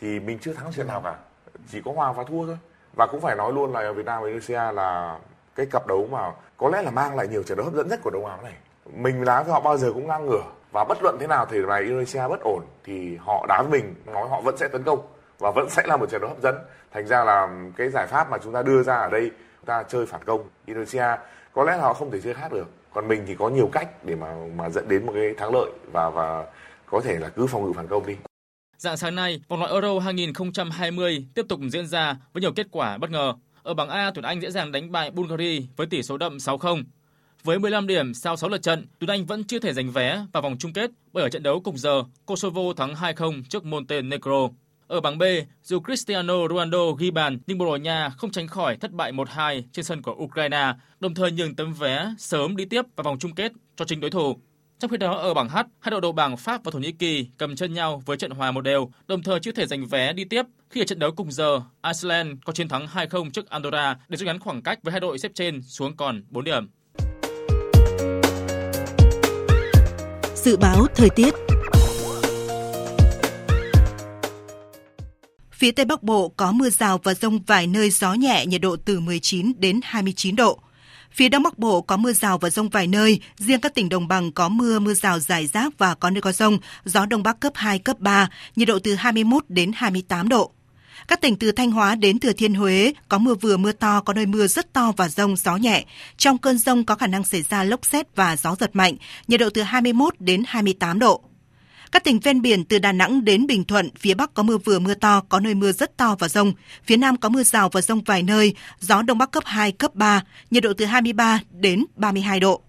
thì 0.00 0.20
mình 0.20 0.38
chưa 0.38 0.52
thắng 0.52 0.72
trận 0.72 0.86
nào 0.86 1.00
cả. 1.04 1.14
Chỉ 1.72 1.78
có 1.84 1.92
hòa 1.92 2.12
và 2.12 2.24
thua 2.24 2.46
thôi 2.46 2.56
và 2.96 3.06
cũng 3.06 3.20
phải 3.20 3.36
nói 3.36 3.52
luôn 3.52 3.72
là 3.72 3.92
Việt 3.92 4.06
Nam 4.06 4.22
và 4.22 4.28
Indonesia 4.28 4.72
là 4.72 5.18
cái 5.54 5.66
cặp 5.66 5.86
đấu 5.86 6.08
mà 6.10 6.32
có 6.56 6.68
lẽ 6.68 6.82
là 6.82 6.90
mang 6.90 7.16
lại 7.16 7.28
nhiều 7.28 7.42
trận 7.42 7.58
đấu 7.58 7.64
hấp 7.64 7.74
dẫn 7.74 7.88
nhất 7.88 8.00
của 8.02 8.10
Đông 8.10 8.26
Á 8.26 8.36
này. 8.42 8.52
Mình 8.92 9.24
đá 9.24 9.42
với 9.42 9.52
họ 9.52 9.60
bao 9.60 9.76
giờ 9.76 9.92
cũng 9.92 10.06
ngang 10.06 10.26
ngửa. 10.26 10.44
Và 10.72 10.84
bất 10.84 11.02
luận 11.02 11.16
thế 11.20 11.26
nào 11.26 11.46
thì 11.46 11.58
này 11.58 11.82
Indonesia 11.82 12.28
bất 12.28 12.40
ổn 12.40 12.62
thì 12.84 13.16
họ 13.16 13.46
đá 13.48 13.62
với 13.62 13.80
mình, 13.80 13.94
nói 14.06 14.28
họ 14.28 14.40
vẫn 14.40 14.56
sẽ 14.56 14.68
tấn 14.68 14.82
công 14.82 14.98
và 15.38 15.50
vẫn 15.50 15.70
sẽ 15.70 15.82
là 15.86 15.96
một 15.96 16.10
trận 16.10 16.20
đấu 16.20 16.30
hấp 16.30 16.42
dẫn. 16.42 16.56
Thành 16.92 17.06
ra 17.06 17.24
là 17.24 17.48
cái 17.76 17.88
giải 17.88 18.06
pháp 18.06 18.30
mà 18.30 18.38
chúng 18.38 18.52
ta 18.52 18.62
đưa 18.62 18.82
ra 18.82 18.94
ở 18.94 19.08
đây, 19.10 19.30
chúng 19.30 19.66
ta 19.66 19.82
chơi 19.82 20.06
phản 20.06 20.24
công 20.24 20.48
Indonesia, 20.66 21.06
có 21.54 21.64
lẽ 21.64 21.76
là 21.76 21.82
họ 21.82 21.92
không 21.92 22.10
thể 22.10 22.20
chơi 22.20 22.34
khác 22.34 22.52
được. 22.52 22.66
Còn 22.94 23.08
mình 23.08 23.24
thì 23.26 23.36
có 23.38 23.48
nhiều 23.48 23.68
cách 23.72 23.88
để 24.04 24.14
mà 24.14 24.34
mà 24.56 24.68
dẫn 24.68 24.88
đến 24.88 25.06
một 25.06 25.12
cái 25.14 25.34
thắng 25.38 25.54
lợi 25.54 25.70
và 25.92 26.10
và 26.10 26.44
có 26.90 27.00
thể 27.00 27.18
là 27.18 27.28
cứ 27.28 27.46
phòng 27.46 27.64
ngự 27.64 27.72
phản 27.72 27.86
công 27.86 28.06
đi. 28.06 28.16
Dạng 28.78 28.96
sáng 28.96 29.14
nay, 29.14 29.40
vòng 29.48 29.60
loại 29.60 29.72
Euro 29.72 29.98
2020 29.98 31.26
tiếp 31.34 31.46
tục 31.48 31.60
diễn 31.70 31.86
ra 31.86 32.16
với 32.32 32.40
nhiều 32.40 32.52
kết 32.52 32.66
quả 32.70 32.98
bất 32.98 33.10
ngờ. 33.10 33.34
Ở 33.62 33.74
bảng 33.74 33.88
A, 33.88 34.10
tuyển 34.14 34.24
Anh 34.24 34.40
dễ 34.40 34.50
dàng 34.50 34.72
đánh 34.72 34.92
bại 34.92 35.10
Bulgaria 35.10 35.60
với 35.76 35.86
tỷ 35.86 36.02
số 36.02 36.18
đậm 36.18 36.36
6-0. 36.36 36.84
Với 37.42 37.58
15 37.58 37.86
điểm 37.86 38.14
sau 38.14 38.36
6 38.36 38.50
lượt 38.50 38.62
trận, 38.62 38.86
tuyển 38.98 39.10
Anh 39.10 39.26
vẫn 39.26 39.44
chưa 39.44 39.58
thể 39.58 39.72
giành 39.72 39.90
vé 39.90 40.26
vào 40.32 40.42
vòng 40.42 40.56
chung 40.58 40.72
kết 40.72 40.90
bởi 41.12 41.22
ở 41.22 41.28
trận 41.28 41.42
đấu 41.42 41.60
cùng 41.60 41.78
giờ, 41.78 42.02
Kosovo 42.26 42.62
thắng 42.76 42.94
2-0 42.94 43.42
trước 43.48 43.64
Montenegro. 43.64 44.48
Ở 44.86 45.00
bảng 45.00 45.18
B, 45.18 45.22
dù 45.62 45.80
Cristiano 45.80 46.48
Ronaldo 46.48 46.90
ghi 46.98 47.10
bàn 47.10 47.38
nhưng 47.46 47.58
Bồ 47.58 47.66
Đào 47.66 47.76
Nha 47.76 48.10
không 48.16 48.30
tránh 48.30 48.48
khỏi 48.48 48.76
thất 48.76 48.92
bại 48.92 49.12
1-2 49.12 49.62
trên 49.72 49.84
sân 49.84 50.02
của 50.02 50.14
Ukraine, 50.14 50.72
đồng 51.00 51.14
thời 51.14 51.32
nhường 51.32 51.56
tấm 51.56 51.72
vé 51.72 52.14
sớm 52.18 52.56
đi 52.56 52.64
tiếp 52.64 52.82
vào 52.96 53.04
vòng 53.04 53.18
chung 53.18 53.34
kết 53.34 53.52
cho 53.76 53.84
chính 53.84 54.00
đối 54.00 54.10
thủ. 54.10 54.36
Trong 54.80 54.90
khi 54.90 54.96
đó 54.96 55.12
ở 55.12 55.34
bảng 55.34 55.48
H, 55.48 55.56
hai 55.80 55.90
đội 55.90 56.00
đầu 56.00 56.12
bảng 56.12 56.36
Pháp 56.36 56.64
và 56.64 56.70
Thổ 56.70 56.78
Nhĩ 56.78 56.92
Kỳ 56.92 57.26
cầm 57.38 57.56
chân 57.56 57.74
nhau 57.74 58.02
với 58.06 58.16
trận 58.16 58.30
hòa 58.30 58.50
một 58.50 58.60
đều, 58.60 58.90
đồng 59.06 59.22
thời 59.22 59.40
chưa 59.40 59.52
thể 59.52 59.66
giành 59.66 59.86
vé 59.86 60.12
đi 60.12 60.24
tiếp 60.24 60.42
khi 60.70 60.80
ở 60.80 60.84
trận 60.84 60.98
đấu 60.98 61.10
cùng 61.12 61.32
giờ, 61.32 61.60
Iceland 61.82 62.30
có 62.44 62.52
chiến 62.52 62.68
thắng 62.68 62.86
2-0 62.86 63.30
trước 63.30 63.50
Andorra 63.50 63.96
để 64.08 64.16
rút 64.16 64.26
ngắn 64.26 64.40
khoảng 64.40 64.62
cách 64.62 64.78
với 64.82 64.92
hai 64.92 65.00
đội 65.00 65.18
xếp 65.18 65.32
trên 65.34 65.62
xuống 65.62 65.96
còn 65.96 66.22
4 66.28 66.44
điểm. 66.44 66.68
Dự 70.34 70.56
báo 70.56 70.86
thời 70.94 71.10
tiết 71.10 71.34
Phía 75.52 75.72
Tây 75.72 75.84
Bắc 75.84 76.02
Bộ 76.02 76.28
có 76.28 76.52
mưa 76.52 76.70
rào 76.70 77.00
và 77.02 77.14
rông 77.14 77.42
vài 77.42 77.66
nơi 77.66 77.90
gió 77.90 78.14
nhẹ, 78.14 78.46
nhiệt 78.46 78.60
độ 78.60 78.76
từ 78.84 79.00
19 79.00 79.52
đến 79.58 79.80
29 79.82 80.36
độ. 80.36 80.60
Phía 81.16 81.28
Đông 81.28 81.42
Bắc 81.42 81.58
Bộ 81.58 81.80
có 81.80 81.96
mưa 81.96 82.12
rào 82.12 82.38
và 82.38 82.50
rông 82.50 82.68
vài 82.68 82.86
nơi, 82.86 83.20
riêng 83.36 83.60
các 83.60 83.74
tỉnh 83.74 83.88
đồng 83.88 84.08
bằng 84.08 84.32
có 84.32 84.48
mưa, 84.48 84.78
mưa 84.78 84.94
rào 84.94 85.18
rải 85.18 85.46
rác 85.46 85.78
và 85.78 85.94
có 85.94 86.10
nơi 86.10 86.20
có 86.22 86.32
rông, 86.32 86.58
gió 86.84 87.06
Đông 87.06 87.22
Bắc 87.22 87.40
cấp 87.40 87.52
2, 87.56 87.78
cấp 87.78 88.00
3, 88.00 88.28
nhiệt 88.56 88.68
độ 88.68 88.78
từ 88.78 88.94
21 88.94 89.44
đến 89.48 89.70
28 89.74 90.28
độ. 90.28 90.50
Các 91.08 91.20
tỉnh 91.20 91.36
từ 91.36 91.52
Thanh 91.52 91.70
Hóa 91.70 91.94
đến 91.94 92.18
Thừa 92.18 92.32
Thiên 92.32 92.54
Huế 92.54 92.92
có 93.08 93.18
mưa 93.18 93.34
vừa 93.34 93.56
mưa 93.56 93.72
to, 93.72 94.00
có 94.00 94.12
nơi 94.12 94.26
mưa 94.26 94.46
rất 94.46 94.72
to 94.72 94.92
và 94.96 95.08
rông, 95.08 95.36
gió 95.36 95.56
nhẹ. 95.56 95.84
Trong 96.16 96.38
cơn 96.38 96.58
rông 96.58 96.84
có 96.84 96.94
khả 96.94 97.06
năng 97.06 97.24
xảy 97.24 97.42
ra 97.42 97.64
lốc 97.64 97.86
xét 97.86 98.16
và 98.16 98.36
gió 98.36 98.56
giật 98.60 98.76
mạnh, 98.76 98.96
nhiệt 99.28 99.40
độ 99.40 99.50
từ 99.50 99.62
21 99.62 100.14
đến 100.18 100.42
28 100.46 100.98
độ. 100.98 101.22
Các 101.92 102.04
tỉnh 102.04 102.20
ven 102.20 102.42
biển 102.42 102.64
từ 102.64 102.78
Đà 102.78 102.92
Nẵng 102.92 103.24
đến 103.24 103.46
Bình 103.46 103.64
Thuận, 103.64 103.90
phía 103.98 104.14
Bắc 104.14 104.34
có 104.34 104.42
mưa 104.42 104.58
vừa 104.58 104.78
mưa 104.78 104.94
to, 104.94 105.20
có 105.28 105.40
nơi 105.40 105.54
mưa 105.54 105.72
rất 105.72 105.96
to 105.96 106.16
và 106.18 106.28
rông. 106.28 106.52
Phía 106.84 106.96
Nam 106.96 107.16
có 107.16 107.28
mưa 107.28 107.42
rào 107.42 107.68
và 107.68 107.80
rông 107.80 108.04
vài 108.04 108.22
nơi, 108.22 108.54
gió 108.80 109.02
Đông 109.02 109.18
Bắc 109.18 109.30
cấp 109.30 109.42
2, 109.46 109.72
cấp 109.72 109.94
3, 109.94 110.22
nhiệt 110.50 110.62
độ 110.62 110.72
từ 110.72 110.84
23 110.84 111.40
đến 111.50 111.84
32 111.96 112.40
độ. 112.40 112.62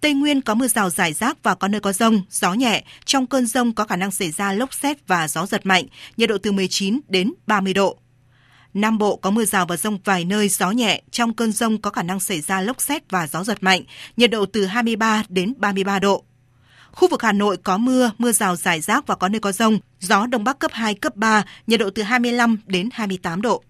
Tây 0.00 0.14
Nguyên 0.14 0.40
có 0.40 0.54
mưa 0.54 0.68
rào 0.68 0.90
rải 0.90 1.12
rác 1.12 1.42
và 1.42 1.54
có 1.54 1.68
nơi 1.68 1.80
có 1.80 1.92
rông, 1.92 2.22
gió 2.30 2.54
nhẹ. 2.54 2.84
Trong 3.04 3.26
cơn 3.26 3.46
rông 3.46 3.72
có 3.72 3.84
khả 3.84 3.96
năng 3.96 4.10
xảy 4.10 4.30
ra 4.30 4.52
lốc 4.52 4.74
xét 4.74 5.08
và 5.08 5.28
gió 5.28 5.46
giật 5.46 5.66
mạnh, 5.66 5.84
nhiệt 6.16 6.28
độ 6.28 6.38
từ 6.38 6.52
19 6.52 7.00
đến 7.08 7.32
30 7.46 7.74
độ. 7.74 7.98
Nam 8.74 8.98
Bộ 8.98 9.16
có 9.16 9.30
mưa 9.30 9.44
rào 9.44 9.66
và 9.66 9.76
rông 9.76 9.98
vài 10.04 10.24
nơi, 10.24 10.48
gió 10.48 10.70
nhẹ. 10.70 11.02
Trong 11.10 11.34
cơn 11.34 11.52
rông 11.52 11.80
có 11.80 11.90
khả 11.90 12.02
năng 12.02 12.20
xảy 12.20 12.40
ra 12.40 12.60
lốc 12.60 12.80
xét 12.80 13.10
và 13.10 13.26
gió 13.26 13.44
giật 13.44 13.62
mạnh, 13.62 13.82
nhiệt 14.16 14.30
độ 14.30 14.46
từ 14.46 14.66
23 14.66 15.22
đến 15.28 15.54
33 15.58 15.98
độ. 15.98 16.24
Khu 16.92 17.08
vực 17.08 17.22
Hà 17.22 17.32
Nội 17.32 17.56
có 17.56 17.78
mưa, 17.78 18.10
mưa 18.18 18.32
rào 18.32 18.56
rải 18.56 18.80
rác 18.80 19.06
và 19.06 19.14
có 19.14 19.28
nơi 19.28 19.40
có 19.40 19.52
rông, 19.52 19.78
gió 20.00 20.26
Đông 20.26 20.44
Bắc 20.44 20.58
cấp 20.58 20.70
2, 20.74 20.94
cấp 20.94 21.16
3, 21.16 21.44
nhiệt 21.66 21.80
độ 21.80 21.90
từ 21.90 22.02
25 22.02 22.58
đến 22.66 22.88
28 22.92 23.42
độ. 23.42 23.62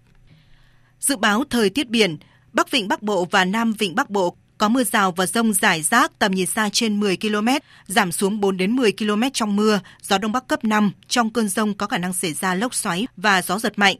Dự 0.99 1.15
báo 1.15 1.43
thời 1.49 1.69
tiết 1.69 1.89
biển, 1.89 2.17
Bắc 2.53 2.71
Vịnh 2.71 2.87
Bắc 2.87 3.01
Bộ 3.01 3.27
và 3.31 3.45
Nam 3.45 3.73
Vịnh 3.73 3.95
Bắc 3.95 4.09
Bộ 4.09 4.35
có 4.57 4.69
mưa 4.69 4.83
rào 4.83 5.11
và 5.11 5.25
rông 5.25 5.53
rải 5.53 5.81
rác 5.81 6.19
tầm 6.19 6.31
nhìn 6.31 6.45
xa 6.45 6.69
trên 6.73 6.99
10 6.99 7.17
km, 7.17 7.47
giảm 7.87 8.11
xuống 8.11 8.39
4 8.39 8.57
đến 8.57 8.75
10 8.75 8.91
km 8.91 9.23
trong 9.33 9.55
mưa, 9.55 9.79
gió 10.01 10.17
Đông 10.17 10.31
Bắc 10.31 10.47
cấp 10.47 10.63
5, 10.63 10.91
trong 11.07 11.29
cơn 11.29 11.49
rông 11.49 11.73
có 11.73 11.87
khả 11.87 11.97
năng 11.97 12.13
xảy 12.13 12.33
ra 12.33 12.55
lốc 12.55 12.75
xoáy 12.75 13.07
và 13.17 13.41
gió 13.41 13.59
giật 13.59 13.79
mạnh. 13.79 13.95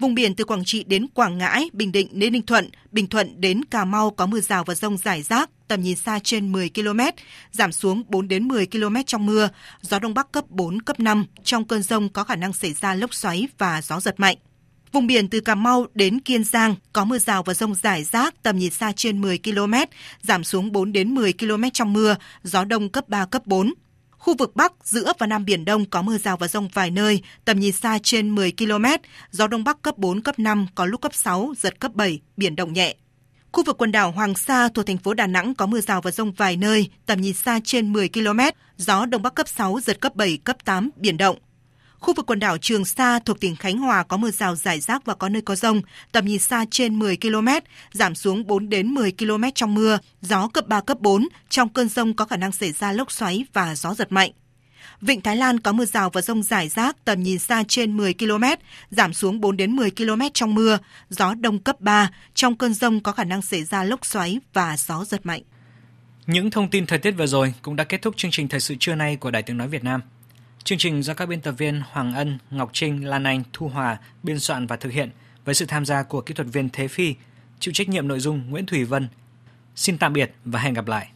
Vùng 0.00 0.14
biển 0.14 0.34
từ 0.34 0.44
Quảng 0.44 0.64
Trị 0.64 0.84
đến 0.84 1.06
Quảng 1.14 1.38
Ngãi, 1.38 1.70
Bình 1.72 1.92
Định 1.92 2.08
đến 2.12 2.32
Ninh 2.32 2.42
Thuận, 2.42 2.70
Bình 2.92 3.06
Thuận 3.06 3.40
đến 3.40 3.64
Cà 3.64 3.84
Mau 3.84 4.10
có 4.10 4.26
mưa 4.26 4.40
rào 4.40 4.64
và 4.64 4.74
rông 4.74 4.96
rải 4.96 5.22
rác, 5.22 5.50
tầm 5.68 5.82
nhìn 5.82 5.96
xa 5.96 6.18
trên 6.24 6.52
10 6.52 6.70
km, 6.74 7.00
giảm 7.52 7.72
xuống 7.72 8.02
4 8.08 8.28
đến 8.28 8.48
10 8.48 8.66
km 8.66 8.96
trong 9.06 9.26
mưa, 9.26 9.48
gió 9.80 9.98
đông 9.98 10.14
bắc 10.14 10.32
cấp 10.32 10.44
4, 10.48 10.82
cấp 10.82 11.00
5, 11.00 11.26
trong 11.44 11.64
cơn 11.64 11.82
rông 11.82 12.08
có 12.08 12.24
khả 12.24 12.36
năng 12.36 12.52
xảy 12.52 12.72
ra 12.72 12.94
lốc 12.94 13.14
xoáy 13.14 13.48
và 13.58 13.82
gió 13.82 14.00
giật 14.00 14.20
mạnh. 14.20 14.36
Vùng 14.92 15.06
biển 15.06 15.28
từ 15.28 15.40
Cà 15.40 15.54
Mau 15.54 15.86
đến 15.94 16.20
Kiên 16.20 16.44
Giang 16.44 16.74
có 16.92 17.04
mưa 17.04 17.18
rào 17.18 17.42
và 17.42 17.54
rông 17.54 17.74
rải 17.74 18.04
rác 18.04 18.42
tầm 18.42 18.58
nhìn 18.58 18.70
xa 18.70 18.92
trên 18.96 19.20
10 19.20 19.38
km, 19.38 19.74
giảm 20.22 20.44
xuống 20.44 20.72
4 20.72 20.92
đến 20.92 21.14
10 21.14 21.32
km 21.32 21.64
trong 21.72 21.92
mưa, 21.92 22.16
gió 22.42 22.64
đông 22.64 22.88
cấp 22.88 23.08
3, 23.08 23.26
cấp 23.26 23.46
4. 23.46 23.74
Khu 24.20 24.34
vực 24.38 24.56
Bắc, 24.56 24.72
giữa 24.84 25.12
và 25.18 25.26
Nam 25.26 25.44
Biển 25.44 25.64
Đông 25.64 25.84
có 25.84 26.02
mưa 26.02 26.18
rào 26.18 26.36
và 26.36 26.48
rông 26.48 26.68
vài 26.68 26.90
nơi, 26.90 27.22
tầm 27.44 27.60
nhìn 27.60 27.72
xa 27.72 27.98
trên 28.02 28.34
10 28.34 28.52
km, 28.58 28.84
gió 29.30 29.46
Đông 29.46 29.64
Bắc 29.64 29.82
cấp 29.82 29.98
4, 29.98 30.20
cấp 30.20 30.38
5, 30.38 30.66
có 30.74 30.86
lúc 30.86 31.00
cấp 31.00 31.14
6, 31.14 31.54
giật 31.58 31.80
cấp 31.80 31.94
7, 31.94 32.20
biển 32.36 32.56
động 32.56 32.72
nhẹ. 32.72 32.96
Khu 33.52 33.64
vực 33.64 33.78
quần 33.78 33.92
đảo 33.92 34.10
Hoàng 34.10 34.34
Sa 34.34 34.68
thuộc 34.68 34.86
thành 34.86 34.98
phố 34.98 35.14
Đà 35.14 35.26
Nẵng 35.26 35.54
có 35.54 35.66
mưa 35.66 35.80
rào 35.80 36.00
và 36.00 36.10
rông 36.10 36.32
vài 36.32 36.56
nơi, 36.56 36.90
tầm 37.06 37.20
nhìn 37.20 37.34
xa 37.34 37.60
trên 37.64 37.92
10 37.92 38.08
km, 38.08 38.40
gió 38.76 39.06
đông 39.06 39.22
bắc 39.22 39.34
cấp 39.34 39.48
6, 39.48 39.80
giật 39.82 40.00
cấp 40.00 40.16
7, 40.16 40.38
cấp 40.44 40.56
8, 40.64 40.90
biển 40.96 41.16
động. 41.16 41.36
Khu 42.00 42.14
vực 42.14 42.26
quần 42.26 42.38
đảo 42.38 42.58
Trường 42.58 42.84
Sa 42.84 43.18
thuộc 43.18 43.40
tỉnh 43.40 43.56
Khánh 43.56 43.78
Hòa 43.78 44.02
có 44.02 44.16
mưa 44.16 44.30
rào 44.30 44.56
rải 44.56 44.80
rác 44.80 45.04
và 45.04 45.14
có 45.14 45.28
nơi 45.28 45.42
có 45.42 45.56
rông, 45.56 45.82
tầm 46.12 46.24
nhìn 46.26 46.38
xa 46.38 46.64
trên 46.70 46.98
10 46.98 47.16
km, 47.16 47.48
giảm 47.92 48.14
xuống 48.14 48.46
4 48.46 48.68
đến 48.68 48.86
10 48.86 49.12
km 49.12 49.44
trong 49.54 49.74
mưa, 49.74 49.98
gió 50.20 50.48
cấp 50.48 50.66
3 50.66 50.80
cấp 50.80 51.00
4, 51.00 51.28
trong 51.48 51.68
cơn 51.68 51.88
rông 51.88 52.14
có 52.14 52.24
khả 52.24 52.36
năng 52.36 52.52
xảy 52.52 52.72
ra 52.72 52.92
lốc 52.92 53.12
xoáy 53.12 53.44
và 53.52 53.74
gió 53.74 53.94
giật 53.94 54.12
mạnh. 54.12 54.30
Vịnh 55.00 55.20
Thái 55.20 55.36
Lan 55.36 55.60
có 55.60 55.72
mưa 55.72 55.84
rào 55.84 56.10
và 56.10 56.22
rông 56.22 56.42
rải 56.42 56.68
rác, 56.68 57.04
tầm 57.04 57.22
nhìn 57.22 57.38
xa 57.38 57.64
trên 57.68 57.96
10 57.96 58.14
km, 58.14 58.44
giảm 58.90 59.12
xuống 59.12 59.40
4 59.40 59.56
đến 59.56 59.76
10 59.76 59.90
km 59.90 60.20
trong 60.34 60.54
mưa, 60.54 60.78
gió 61.10 61.34
đông 61.34 61.58
cấp 61.58 61.80
3, 61.80 62.10
trong 62.34 62.56
cơn 62.56 62.74
rông 62.74 63.00
có 63.00 63.12
khả 63.12 63.24
năng 63.24 63.42
xảy 63.42 63.64
ra 63.64 63.84
lốc 63.84 64.06
xoáy 64.06 64.38
và 64.52 64.76
gió 64.76 65.04
giật 65.04 65.26
mạnh. 65.26 65.42
Những 66.26 66.50
thông 66.50 66.70
tin 66.70 66.86
thời 66.86 66.98
tiết 66.98 67.10
vừa 67.10 67.26
rồi 67.26 67.54
cũng 67.62 67.76
đã 67.76 67.84
kết 67.84 68.02
thúc 68.02 68.16
chương 68.16 68.30
trình 68.30 68.48
thời 68.48 68.60
sự 68.60 68.74
trưa 68.80 68.94
nay 68.94 69.16
của 69.16 69.30
Đài 69.30 69.42
Tiếng 69.42 69.56
nói 69.56 69.68
Việt 69.68 69.84
Nam. 69.84 70.00
Chương 70.64 70.78
trình 70.78 71.02
do 71.02 71.14
các 71.14 71.26
biên 71.26 71.40
tập 71.40 71.52
viên 71.52 71.82
Hoàng 71.90 72.14
Ân, 72.14 72.38
Ngọc 72.50 72.70
Trinh, 72.72 73.06
Lan 73.06 73.24
Anh, 73.24 73.42
Thu 73.52 73.68
Hòa 73.68 73.98
biên 74.22 74.40
soạn 74.40 74.66
và 74.66 74.76
thực 74.76 74.92
hiện 74.92 75.10
với 75.44 75.54
sự 75.54 75.66
tham 75.66 75.84
gia 75.84 76.02
của 76.02 76.20
kỹ 76.20 76.34
thuật 76.34 76.48
viên 76.52 76.68
Thế 76.68 76.88
Phi, 76.88 77.14
chịu 77.60 77.74
trách 77.74 77.88
nhiệm 77.88 78.08
nội 78.08 78.20
dung 78.20 78.50
Nguyễn 78.50 78.66
Thủy 78.66 78.84
Vân. 78.84 79.08
Xin 79.76 79.98
tạm 79.98 80.12
biệt 80.12 80.34
và 80.44 80.60
hẹn 80.60 80.74
gặp 80.74 80.88
lại. 80.88 81.10